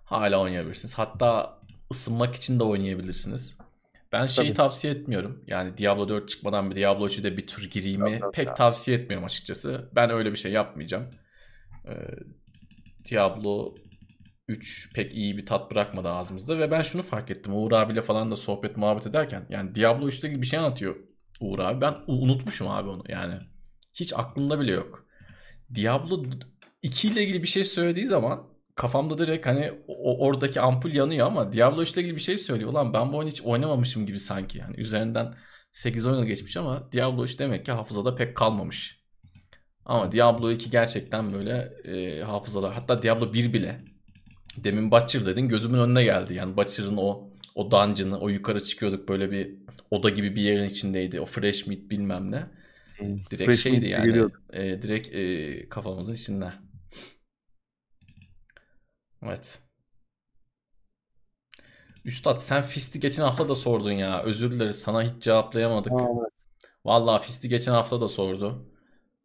hala 0.03 0.41
oynayabilirsiniz. 0.41 0.97
Hatta 0.97 1.59
ısınmak 1.91 2.35
için 2.35 2.59
de 2.59 2.63
oynayabilirsiniz. 2.63 3.57
Ben 4.11 4.25
şeyi 4.25 4.47
Tabii. 4.47 4.57
tavsiye 4.57 4.93
etmiyorum. 4.93 5.43
Yani 5.47 5.77
Diablo 5.77 6.09
4 6.09 6.29
çıkmadan 6.29 6.71
bir 6.71 6.75
Diablo 6.75 7.07
3'e 7.07 7.23
de 7.23 7.37
bir 7.37 7.47
tur 7.47 7.63
gireyimi 7.63 8.21
pek 8.33 8.47
ya. 8.47 8.53
tavsiye 8.53 8.97
etmiyorum 8.97 9.25
açıkçası. 9.25 9.89
Ben 9.95 10.09
öyle 10.09 10.31
bir 10.31 10.37
şey 10.37 10.51
yapmayacağım. 10.51 11.05
Ee, 11.87 11.91
Diablo 13.11 13.75
3 14.47 14.93
pek 14.93 15.13
iyi 15.13 15.37
bir 15.37 15.45
tat 15.45 15.71
bırakmadı 15.71 16.09
ağzımızda 16.09 16.59
ve 16.59 16.71
ben 16.71 16.81
şunu 16.81 17.01
fark 17.01 17.31
ettim. 17.31 17.53
Uğur 17.55 17.71
abiyle 17.71 18.01
falan 18.01 18.31
da 18.31 18.35
sohbet 18.35 18.77
muhabbet 18.77 19.07
ederken 19.07 19.45
yani 19.49 19.75
Diablo 19.75 20.07
3'te 20.07 20.27
ilgili 20.27 20.41
bir 20.41 20.47
şey 20.47 20.59
anlatıyor 20.59 20.95
Uğur 21.39 21.59
abi. 21.59 21.81
Ben 21.81 21.95
unutmuşum 22.07 22.67
abi 22.67 22.89
onu 22.89 23.03
yani. 23.09 23.33
Hiç 23.95 24.13
aklımda 24.13 24.59
bile 24.59 24.71
yok. 24.71 25.05
Diablo 25.75 26.25
2 26.81 27.07
ile 27.07 27.23
ilgili 27.23 27.43
bir 27.43 27.47
şey 27.47 27.63
söylediği 27.63 28.05
zaman 28.05 28.43
kafamda 28.75 29.17
direkt 29.17 29.45
hani 29.45 29.71
o, 29.87 30.25
oradaki 30.25 30.61
ampul 30.61 30.91
yanıyor 30.91 31.27
ama 31.27 31.53
Diablo 31.53 31.81
3 31.81 31.93
ile 31.93 32.01
ilgili 32.01 32.15
bir 32.15 32.21
şey 32.21 32.37
söylüyor. 32.37 32.71
Ulan 32.71 32.93
ben 32.93 33.13
bu 33.13 33.17
oyunu 33.17 33.31
hiç 33.31 33.41
oynamamışım 33.41 34.05
gibi 34.05 34.19
sanki. 34.19 34.57
Yani 34.57 34.75
üzerinden 34.77 35.35
8 35.71 36.05
oyun 36.05 36.25
geçmiş 36.25 36.57
ama 36.57 36.91
Diablo 36.91 37.23
3 37.23 37.39
demek 37.39 37.65
ki 37.65 37.71
hafızada 37.71 38.15
pek 38.15 38.35
kalmamış. 38.37 38.99
Ama 39.85 40.11
Diablo 40.11 40.51
2 40.51 40.69
gerçekten 40.69 41.33
böyle 41.33 41.73
e, 41.85 42.23
hafızalar. 42.23 42.73
Hatta 42.73 43.01
Diablo 43.01 43.33
1 43.33 43.53
bile. 43.53 43.81
Demin 44.57 44.91
Butcher 44.91 45.25
dedin 45.25 45.47
gözümün 45.47 45.79
önüne 45.79 46.03
geldi. 46.03 46.33
Yani 46.33 46.57
Butcher'ın 46.57 46.97
o 46.97 47.28
o 47.59 47.71
dungeon'ı, 47.71 48.19
o 48.19 48.29
yukarı 48.29 48.63
çıkıyorduk 48.63 49.09
böyle 49.09 49.31
bir 49.31 49.55
oda 49.91 50.09
gibi 50.09 50.35
bir 50.35 50.41
yerin 50.41 50.63
içindeydi. 50.63 51.21
O 51.21 51.25
fresh 51.25 51.67
meat 51.67 51.79
bilmem 51.79 52.31
ne. 52.31 52.47
Direkt 53.31 53.45
Fresh 53.45 53.61
şeydi 53.61 53.87
yani. 53.87 54.29
e, 54.53 54.81
direkt 54.81 55.15
e, 55.15 55.69
kafamızın 55.69 56.13
içinde. 56.13 56.53
Evet. 59.25 59.59
Üstad 62.05 62.37
sen 62.37 62.63
Fist'i 62.63 62.99
geçen 62.99 63.23
hafta 63.23 63.49
da 63.49 63.55
sordun 63.55 63.91
ya. 63.91 64.21
Özür 64.23 64.51
dileriz 64.51 64.81
sana 64.81 65.03
hiç 65.03 65.23
cevaplayamadık. 65.23 65.91
Evet. 65.91 66.31
Vallahi 66.85 67.23
Fist'i 67.25 67.49
geçen 67.49 67.71
hafta 67.71 68.01
da 68.01 68.07
sordu. 68.07 68.71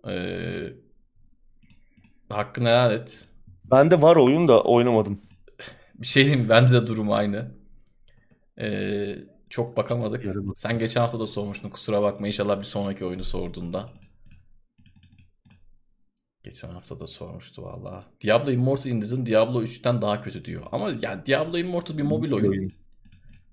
Ee, 0.08 0.72
hakkını 2.28 2.68
helal 2.68 2.92
et. 2.92 3.28
Bende 3.64 4.02
var 4.02 4.16
oyun 4.16 4.48
da 4.48 4.62
oynamadım. 4.62 5.20
Bir 5.94 6.06
şey 6.06 6.24
diyeyim 6.24 6.48
bende 6.48 6.72
de 6.72 6.86
durum 6.86 7.12
aynı. 7.12 7.63
Ee, 8.60 9.18
çok 9.50 9.76
bakamadık. 9.76 10.24
Sen 10.56 10.78
geçen 10.78 11.00
hafta 11.00 11.20
da 11.20 11.26
sormuştun 11.26 11.68
kusura 11.68 12.02
bakma 12.02 12.26
inşallah 12.26 12.58
bir 12.58 12.64
sonraki 12.64 13.04
oyunu 13.04 13.24
sorduğunda. 13.24 13.88
Geçen 16.42 16.68
hafta 16.68 16.98
da 16.98 17.06
sormuştu 17.06 17.62
valla. 17.62 18.04
Diablo 18.20 18.50
Immortal 18.50 18.90
indirdim. 18.90 19.26
Diablo 19.26 19.62
3'ten 19.62 20.02
daha 20.02 20.20
kötü 20.20 20.44
diyor. 20.44 20.62
Ama 20.72 20.90
yani 21.02 21.26
Diablo 21.26 21.58
Immortal 21.58 21.98
bir 21.98 22.02
mobil 22.02 22.32
oyun. 22.32 22.72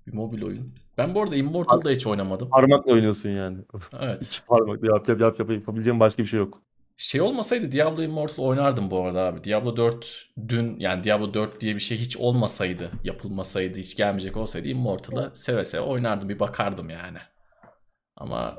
Bir 0.06 0.12
mobil 0.12 0.42
oyun. 0.42 0.68
Ben 0.98 1.14
bu 1.14 1.22
arada 1.22 1.36
Immortal'da 1.36 1.90
hiç 1.90 2.06
oynamadım. 2.06 2.48
Parmakla 2.50 2.92
oynuyorsun 2.92 3.28
yani. 3.28 3.58
Evet. 4.00 4.22
İki 4.26 4.44
parmakla 4.44 4.86
yap 4.86 5.08
yap 5.08 5.20
yap, 5.20 5.38
yap 5.38 5.50
yapabileceğim 5.50 6.00
başka 6.00 6.22
bir 6.22 6.28
şey 6.28 6.38
yok. 6.38 6.62
Şey 7.02 7.20
olmasaydı 7.20 7.72
Diablo 7.72 8.02
Immortal 8.02 8.42
oynardım 8.42 8.90
bu 8.90 9.04
arada 9.04 9.20
abi. 9.20 9.44
Diablo 9.44 9.76
4 9.76 10.26
dün 10.48 10.76
yani 10.78 11.04
Diablo 11.04 11.34
4 11.34 11.60
diye 11.60 11.74
bir 11.74 11.80
şey 11.80 11.98
hiç 11.98 12.16
olmasaydı, 12.16 12.90
yapılmasaydı, 13.04 13.78
hiç 13.78 13.96
gelmeyecek 13.96 14.36
olsaydı 14.36 14.68
Immortal'ı 14.68 15.30
seve 15.34 15.64
seve 15.64 15.80
oynardım. 15.82 16.28
Bir 16.28 16.38
bakardım 16.38 16.90
yani. 16.90 17.18
Ama 18.16 18.56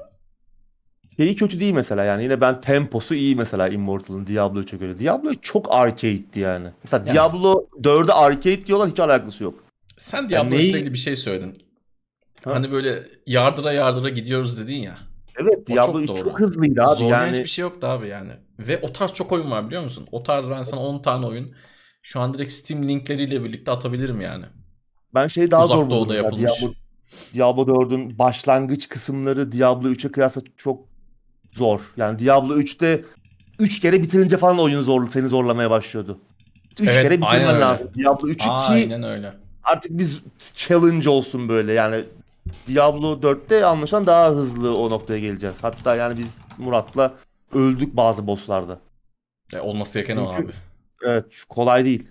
Şeyi 1.18 1.36
kötü 1.36 1.60
değil 1.60 1.74
mesela 1.74 2.04
yani 2.04 2.24
yine 2.24 2.42
ben 2.42 2.62
temposu 2.62 3.16
iyi 3.16 3.36
mesela 3.36 3.68
Immortal'ın 3.68 4.28
Diablo 4.28 4.60
3'e 4.62 4.78
göre. 4.78 5.00
Diablo 5.00 5.32
çok 5.42 5.68
arcade'di 5.70 6.40
yani. 6.40 6.68
Mesela 6.84 7.04
Yani- 7.08 7.16
Diablo 7.16 7.68
4'e 7.82 8.14
arcade 8.14 8.66
diyorlar 8.66 8.90
hiç 8.90 9.00
alakası 9.00 9.44
yok. 9.44 9.64
sen 9.98 10.30
Diablo 10.30 10.50
ile 10.50 10.58
neyi- 10.58 10.72
ilgili 10.76 10.94
bir 10.94 10.98
şey 10.98 11.16
söyledin. 11.16 11.64
Ha. 12.44 12.52
Hani 12.56 12.72
böyle 12.72 13.04
yardıra 13.28 13.72
yardıra 13.72 14.10
gidiyoruz 14.10 14.60
dedin 14.60 14.76
ya. 14.76 14.98
Evet 15.42 15.58
O 15.64 15.74
Diablo 15.74 15.92
çok 15.94 16.02
3 16.02 16.08
doğru. 16.08 16.18
çok 16.18 16.40
hızlıydı 16.40 16.84
abi 16.84 16.98
Zorlayan 16.98 17.26
yani. 17.26 17.32
hiçbir 17.32 17.50
şey 17.50 17.62
yoktu 17.62 17.88
abi 17.88 18.08
yani. 18.08 18.32
Ve 18.60 18.80
o 18.82 18.94
tarz 18.94 19.14
çok 19.14 19.32
oyun 19.32 19.52
var 19.52 19.68
biliyor 19.68 19.84
musun? 19.84 20.08
O 20.12 20.24
tarz 20.24 20.50
ben 20.50 20.64
sana 20.64 20.80
10 20.82 21.02
tane 21.02 21.26
oyun 21.26 21.52
şu 22.02 22.20
an 22.20 22.34
direkt 22.34 22.52
Steam 22.52 22.88
linkleriyle 22.88 23.44
birlikte 23.44 23.72
atabilirim 23.72 24.22
yani. 24.22 24.46
Ben 25.14 25.28
şeyi 25.28 25.52
daha 25.52 25.66
Uzak 25.66 25.78
zor 25.78 25.90
buldum 25.90 26.16
yapılmış. 26.16 26.52
Diablo, 26.62 26.74
Diablo 27.34 27.62
4'ün 27.82 28.20
başlangıç 28.20 28.90
kısımları 28.90 29.52
Diablo 29.52 29.88
3'e 29.90 30.12
kıyasla 30.12 30.42
çok 30.58 30.86
zor. 31.52 31.80
Yani 31.98 32.20
Diablo 32.20 32.58
3'te 32.58 33.04
3 33.60 33.80
kere 33.80 34.04
bitirince 34.04 34.38
falan 34.38 34.60
oyun 34.60 34.82
zor, 34.82 35.08
seni 35.08 35.28
zorlamaya 35.28 35.70
başlıyordu. 35.70 36.20
3 36.80 36.90
Evet, 36.90 36.94
kere 37.02 37.22
bitirmen 37.22 37.62
lazım. 37.62 37.90
Diablo 37.98 38.28
3'ü 38.28 38.38
ki 38.38 38.50
Aynen 38.50 39.04
öyle. 39.04 39.34
artık 39.64 39.92
biz 39.98 40.22
challenge 40.56 41.10
olsun 41.10 41.50
böyle 41.50 41.74
yani 41.74 42.04
Diablo 42.68 43.22
4'te 43.22 43.66
anlaşılan 43.66 44.08
daha 44.08 44.30
hızlı 44.30 44.78
o 44.78 44.90
noktaya 44.90 45.20
geleceğiz. 45.20 45.58
Hatta 45.62 45.96
yani 45.96 46.18
biz 46.18 46.38
Murat'la 46.58 47.14
öldük 47.54 47.98
bazı 47.98 48.28
bosslarda. 48.28 48.80
E, 49.54 49.60
olması 49.60 50.00
gereken 50.00 50.18
o 50.18 50.30
abi. 50.34 50.52
Evet 51.04 51.44
kolay 51.50 51.86
değil. 51.86 52.08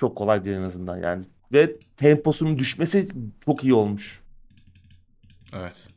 Çok 0.00 0.16
kolay 0.16 0.44
değil 0.44 0.56
en 0.56 0.62
azından 0.62 0.96
yani. 0.98 1.24
Ve 1.52 1.76
temposunun 1.96 2.58
düşmesi 2.58 3.08
çok 3.44 3.64
iyi 3.64 3.74
olmuş. 3.74 4.22
Evet. 5.52 5.88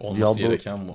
Olması 0.00 0.20
Diablo- 0.22 0.36
gereken 0.38 0.88
bu. 0.88 0.92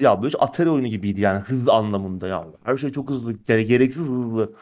Diablo 0.00 0.26
3 0.26 0.34
Atari 0.38 0.70
oyunu 0.70 0.86
gibiydi 0.88 1.20
yani 1.20 1.38
hız 1.38 1.68
anlamında 1.68 2.28
ya. 2.28 2.46
Her 2.64 2.78
şey 2.78 2.90
çok 2.90 3.10
hızlı, 3.10 3.32
gere- 3.32 3.62
gereksiz 3.62 4.02
hızlı. 4.02 4.52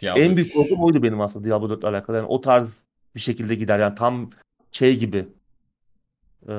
Diablo 0.00 0.20
En 0.20 0.36
büyük 0.36 0.48
3. 0.48 0.54
korkum 0.54 0.80
oydu 0.84 1.02
benim 1.02 1.20
aslında 1.20 1.44
Diablo 1.48 1.68
4 1.70 1.80
ile 1.80 1.88
alakalı. 1.88 2.16
Yani 2.16 2.26
o 2.26 2.40
tarz 2.40 2.82
bir 3.14 3.20
şekilde 3.20 3.54
gider 3.54 3.78
yani 3.78 3.94
tam 3.94 4.30
şey 4.72 4.98
gibi. 4.98 5.28
Ee, 6.48 6.52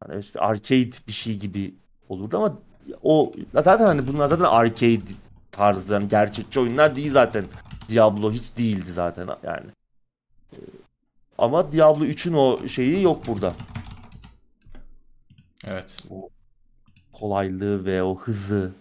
hani 0.00 0.20
işte 0.20 0.40
arcade 0.40 0.90
bir 1.06 1.12
şey 1.12 1.38
gibi 1.38 1.74
olurdu 2.08 2.36
ama 2.36 2.58
o 3.02 3.32
zaten 3.54 3.86
hani 3.86 4.08
bunlar 4.08 4.28
zaten 4.28 4.44
arcade 4.44 5.10
tarzı 5.52 5.92
yani 5.92 6.08
gerçekçi 6.08 6.60
oyunlar 6.60 6.96
değil 6.96 7.12
zaten. 7.12 7.44
Diablo 7.88 8.32
hiç 8.32 8.56
değildi 8.56 8.92
zaten 8.92 9.28
yani. 9.42 9.66
Ama 11.38 11.72
Diablo 11.72 12.04
3'ün 12.04 12.32
o 12.32 12.68
şeyi 12.68 13.02
yok 13.02 13.26
burada. 13.26 13.54
Evet. 15.66 16.04
kolaylığı 17.12 17.84
ve 17.84 18.02
o 18.02 18.18
hızı 18.18 18.72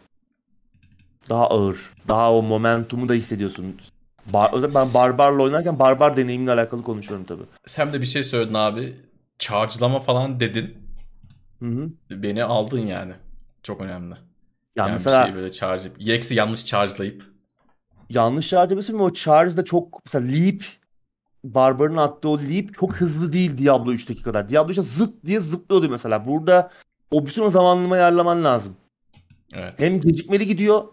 daha 1.29 1.47
ağır. 1.47 1.91
Daha 2.07 2.33
o 2.33 2.41
momentumu 2.41 3.09
da 3.09 3.13
hissediyorsun. 3.13 3.77
Bar 4.25 4.53
özellikle 4.53 4.79
ben 4.79 4.93
barbarla 4.93 5.43
oynarken 5.43 5.79
barbar 5.79 6.17
deneyimle 6.17 6.51
alakalı 6.51 6.83
konuşuyorum 6.83 7.25
tabii. 7.25 7.43
Sen 7.65 7.93
de 7.93 8.01
bir 8.01 8.05
şey 8.05 8.23
söyledin 8.23 8.53
abi. 8.53 8.95
Charge'lama 9.39 9.99
falan 9.99 10.39
dedin. 10.39 10.77
Hı 11.59 11.65
hı. 11.65 11.89
Beni 12.11 12.43
aldın 12.43 12.79
yani. 12.79 13.13
Çok 13.63 13.81
önemli. 13.81 14.11
Ya 14.11 14.17
Yani 14.75 14.91
mesela 14.91 15.21
bir 15.21 15.25
şeyi 15.25 15.35
böyle 15.35 15.51
charge 15.51 15.89
EX'i 15.99 16.35
yanlış 16.35 16.65
charge'layıp 16.65 17.23
yanlış 18.09 18.53
ve 18.53 18.95
o 19.03 19.13
charge 19.13 19.57
da 19.57 19.65
çok 19.65 20.01
mesela 20.05 20.27
leap 20.27 20.61
Barbar'ın 21.43 21.97
attığı 21.97 22.29
o 22.29 22.39
leap 22.39 22.73
çok 22.73 22.95
hızlı 22.95 23.33
değil 23.33 23.57
Diablo 23.57 23.93
3'teki 23.93 24.21
kadar. 24.21 24.49
Diablo 24.49 24.71
3'te 24.71 24.81
zıp 24.81 25.25
diye 25.25 25.39
zıplıyordu 25.41 25.89
mesela. 25.89 26.27
Burada 26.27 26.71
o 27.11 27.25
bütün 27.25 27.41
o 27.43 27.49
zamanlamayı 27.49 28.01
ayarlaman 28.01 28.43
lazım. 28.43 28.75
evet. 29.53 29.73
Hem 29.77 29.99
gecikmeli 29.99 30.47
gidiyor 30.47 30.83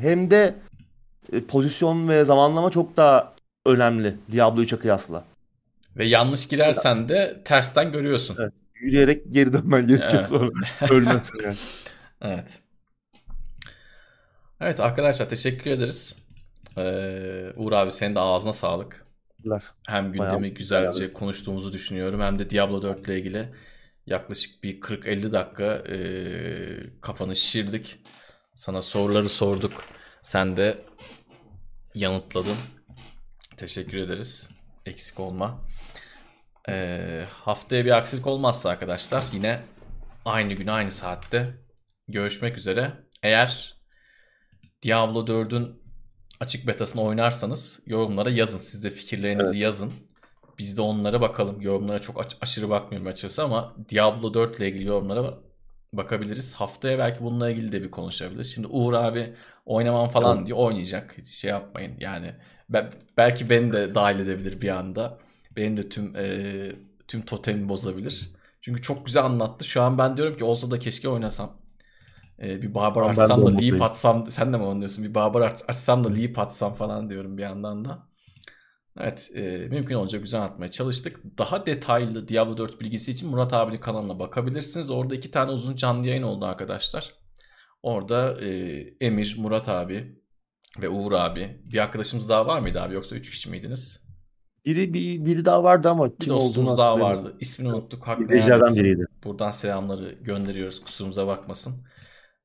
hem 0.00 0.30
de 0.30 0.54
pozisyon 1.48 2.08
ve 2.08 2.24
zamanlama 2.24 2.70
çok 2.70 2.96
daha 2.96 3.34
önemli 3.66 4.16
Diablo 4.32 4.62
3'e 4.62 4.78
kıyasla. 4.78 5.24
Ve 5.96 6.04
yanlış 6.06 6.48
girersen 6.48 7.08
de 7.08 7.40
tersten 7.44 7.92
görüyorsun. 7.92 8.36
Evet. 8.40 8.52
Yürüyerek 8.74 9.22
geri 9.32 9.52
dönmen 9.52 9.86
gerekiyor 9.86 10.12
Evet. 10.14 10.26
sonra. 10.26 10.50
Ölmezsin 10.90 11.40
yani. 11.44 11.56
Evet. 12.22 12.48
Evet 14.60 14.80
arkadaşlar 14.80 15.28
teşekkür 15.28 15.70
ederiz. 15.70 16.16
Ee, 16.78 17.52
Uğur 17.56 17.72
abi 17.72 17.90
senin 17.90 18.14
de 18.14 18.20
ağzına 18.20 18.52
sağlık. 18.52 19.06
Hem 19.86 20.12
gündemi 20.12 20.30
Bayağı- 20.30 20.54
güzelce 20.54 21.12
konuştuğumuzu 21.12 21.72
düşünüyorum 21.72 22.20
hem 22.20 22.38
de 22.38 22.50
Diablo 22.50 22.82
4 22.82 23.08
ile 23.08 23.18
ilgili 23.18 23.48
yaklaşık 24.06 24.62
bir 24.64 24.80
40-50 24.80 25.32
dakika 25.32 25.64
e, 25.64 25.96
kafanı 27.00 27.36
şişirdik. 27.36 27.98
Sana 28.54 28.82
soruları 28.82 29.28
sorduk. 29.28 29.84
Sen 30.22 30.56
de 30.56 30.78
yanıtladın. 31.96 32.56
Teşekkür 33.56 33.98
ederiz. 33.98 34.50
Eksik 34.86 35.20
olma. 35.20 35.60
E, 36.68 37.24
haftaya 37.30 37.84
bir 37.84 37.96
aksilik 37.96 38.26
olmazsa 38.26 38.70
arkadaşlar 38.70 39.24
yine 39.32 39.60
aynı 40.24 40.52
gün 40.52 40.66
aynı 40.66 40.90
saatte 40.90 41.54
görüşmek 42.08 42.58
üzere. 42.58 42.92
Eğer 43.22 43.74
Diablo 44.82 45.26
4'ün 45.26 45.82
açık 46.40 46.66
betasını 46.66 47.02
oynarsanız 47.02 47.80
yorumlara 47.86 48.30
yazın. 48.30 48.58
Siz 48.58 48.84
de 48.84 48.90
fikirlerinizi 48.90 49.58
yazın. 49.58 49.92
Biz 50.58 50.76
de 50.78 50.82
onlara 50.82 51.20
bakalım. 51.20 51.60
Yorumlara 51.60 51.98
çok 51.98 52.20
aç- 52.20 52.36
aşırı 52.40 52.70
bakmıyorum 52.70 53.06
açıkçası 53.08 53.42
ama 53.44 53.74
Diablo 53.90 54.34
4 54.34 54.58
ile 54.58 54.68
ilgili 54.68 54.84
yorumlara 54.84 55.20
ba- 55.20 55.38
bakabiliriz. 55.92 56.54
Haftaya 56.54 56.98
belki 56.98 57.24
bununla 57.24 57.50
ilgili 57.50 57.72
de 57.72 57.82
bir 57.82 57.90
konuşabiliriz. 57.90 58.54
Şimdi 58.54 58.66
Uğur 58.66 58.92
abi 58.92 59.34
oynamam 59.66 60.08
falan 60.10 60.38
Evet. 60.38 60.46
diyor. 60.46 60.58
Oynayacak. 60.58 61.14
Hiç 61.18 61.26
şey 61.28 61.50
yapmayın. 61.50 61.96
Yani 62.00 62.34
be- 62.70 62.90
belki 63.16 63.50
beni 63.50 63.72
de 63.72 63.94
dahil 63.94 64.18
edebilir 64.20 64.60
bir 64.60 64.68
anda. 64.68 65.18
Benim 65.56 65.76
de 65.76 65.88
tüm 65.88 66.16
e, 66.16 66.72
tüm 67.08 67.22
totemi 67.22 67.68
bozabilir. 67.68 68.30
Çünkü 68.60 68.82
çok 68.82 69.06
güzel 69.06 69.24
anlattı. 69.24 69.64
Şu 69.64 69.82
an 69.82 69.98
ben 69.98 70.16
diyorum 70.16 70.36
ki 70.36 70.44
olsa 70.44 70.70
da 70.70 70.78
keşke 70.78 71.08
oynasam. 71.08 71.56
E, 72.42 72.62
bir 72.62 72.74
barbar 72.74 73.04
Ben 73.04 73.10
açsam 73.12 73.46
da 73.46 73.50
leap 73.50 73.82
atsam. 73.82 74.30
Sen 74.30 74.52
de 74.52 74.58
mi 74.58 74.64
anlıyorsun? 74.64 75.04
Bir 75.04 75.14
barbar 75.14 75.40
aç- 75.40 75.62
açsam 75.68 76.04
da 76.04 76.08
leap 76.10 76.38
atsam 76.38 76.74
falan 76.74 77.10
diyorum 77.10 77.38
bir 77.38 77.42
yandan 77.42 77.84
da. 77.84 78.08
Evet, 79.00 79.30
e, 79.34 79.42
mümkün 79.70 79.94
olunca 79.94 80.18
güzel 80.18 80.42
atmaya 80.42 80.70
çalıştık. 80.70 81.38
Daha 81.38 81.66
detaylı 81.66 82.28
Diablo 82.28 82.56
4 82.56 82.80
bilgisi 82.80 83.10
için 83.10 83.30
Murat 83.30 83.52
abinin 83.52 83.76
kanalına 83.80 84.18
bakabilirsiniz. 84.18 84.90
Orada 84.90 85.14
iki 85.14 85.30
tane 85.30 85.50
uzun 85.50 85.76
canlı 85.76 86.06
yayın 86.06 86.22
oldu 86.22 86.44
arkadaşlar. 86.46 87.12
Orada 87.86 88.40
e, 88.44 88.48
Emir, 89.00 89.36
Murat 89.38 89.68
abi 89.68 90.16
ve 90.80 90.88
Uğur 90.88 91.12
abi. 91.12 91.60
Bir 91.72 91.78
arkadaşımız 91.78 92.28
daha 92.28 92.46
var 92.46 92.60
mıydı 92.60 92.80
abi 92.80 92.94
yoksa 92.94 93.16
üç 93.16 93.30
kişi 93.30 93.50
miydiniz? 93.50 94.00
Biri 94.64 94.94
bir, 94.94 95.24
biri 95.24 95.44
daha 95.44 95.64
vardı 95.64 95.88
ama 95.88 96.10
Bir 96.10 96.16
kim 96.16 96.34
olduğunu 96.34 96.46
dostumuz 96.48 96.78
daha 96.78 97.00
vardı. 97.00 97.36
İsmini 97.40 97.74
unuttuk. 97.74 98.08
Etsin. 98.30 98.84
biriydi. 98.84 99.06
Buradan 99.24 99.50
selamları 99.50 100.12
gönderiyoruz. 100.12 100.80
Kusurumuza 100.80 101.26
bakmasın. 101.26 101.86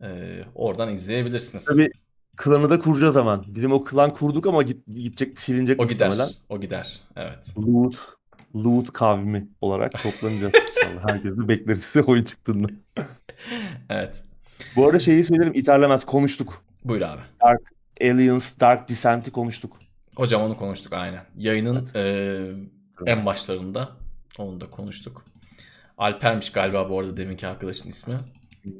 E, 0.04 0.40
oradan 0.56 0.94
izleyebilirsiniz. 0.94 1.66
Tabii 1.66 1.92
klanı 2.38 2.70
da 2.70 2.80
kuracağız 2.80 3.14
zaman. 3.14 3.44
Bizim 3.48 3.72
o 3.72 3.84
klan 3.84 4.14
kurduk 4.14 4.48
ama 4.48 4.64
git, 4.64 4.88
gidecek 4.88 5.40
silinecek 5.40 5.80
O 5.80 5.88
gider. 5.88 6.08
muhtemelen. 6.08 6.34
O 6.50 6.62
gider. 6.62 7.02
Evet. 7.16 7.54
Loot, 7.58 7.98
Loot 8.56 8.94
kavmi 8.94 9.48
olarak 9.62 10.04
toplanacağız 10.04 10.54
inşallah. 10.78 11.08
Herkesi 11.10 11.48
bekleriz 11.48 11.94
oyun 12.08 12.24
çıktığında. 12.24 12.68
Evet. 13.90 14.24
Bu 14.76 14.86
arada 14.86 15.00
şeyi 15.00 15.24
söyleyelim 15.24 15.54
iterlemez 15.54 16.06
konuştuk. 16.06 16.64
Buyur 16.86 17.02
abi. 17.02 17.22
Aliens, 18.02 18.60
Dark 18.60 18.90
Descent'i 18.90 19.32
konuştuk. 19.32 19.78
Hocam 20.16 20.42
onu 20.42 20.58
konuştuk 20.58 20.94
aynen. 20.94 21.26
Yayının 21.38 21.90
eee, 21.96 22.54
en 23.06 23.26
başlarında 23.26 23.90
onu 24.38 24.62
da 24.62 24.70
konuştuk. 24.70 25.26
Alper'miş 25.98 26.52
galiba 26.52 26.90
bu 26.90 27.00
arada 27.00 27.18
deminki 27.18 27.48
arkadaşın 27.48 27.90
ismi. 27.90 28.16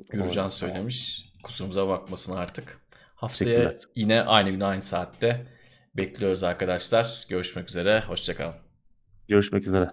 Gürcan 0.10 0.48
söylemiş. 0.50 1.26
Kusurumuza 1.44 1.88
bakmasın 1.88 2.34
artık. 2.34 2.82
Haftaya 3.16 3.74
yine 3.96 4.22
aynı 4.22 4.50
gün 4.50 4.60
aynı 4.60 4.82
saatte 4.82 5.46
bekliyoruz 5.98 6.44
arkadaşlar. 6.44 7.24
Görüşmek 7.30 7.70
üzere. 7.70 8.04
Hoşçakalın. 8.08 8.56
Görüşmek 9.28 9.68
üzere. 9.68 9.88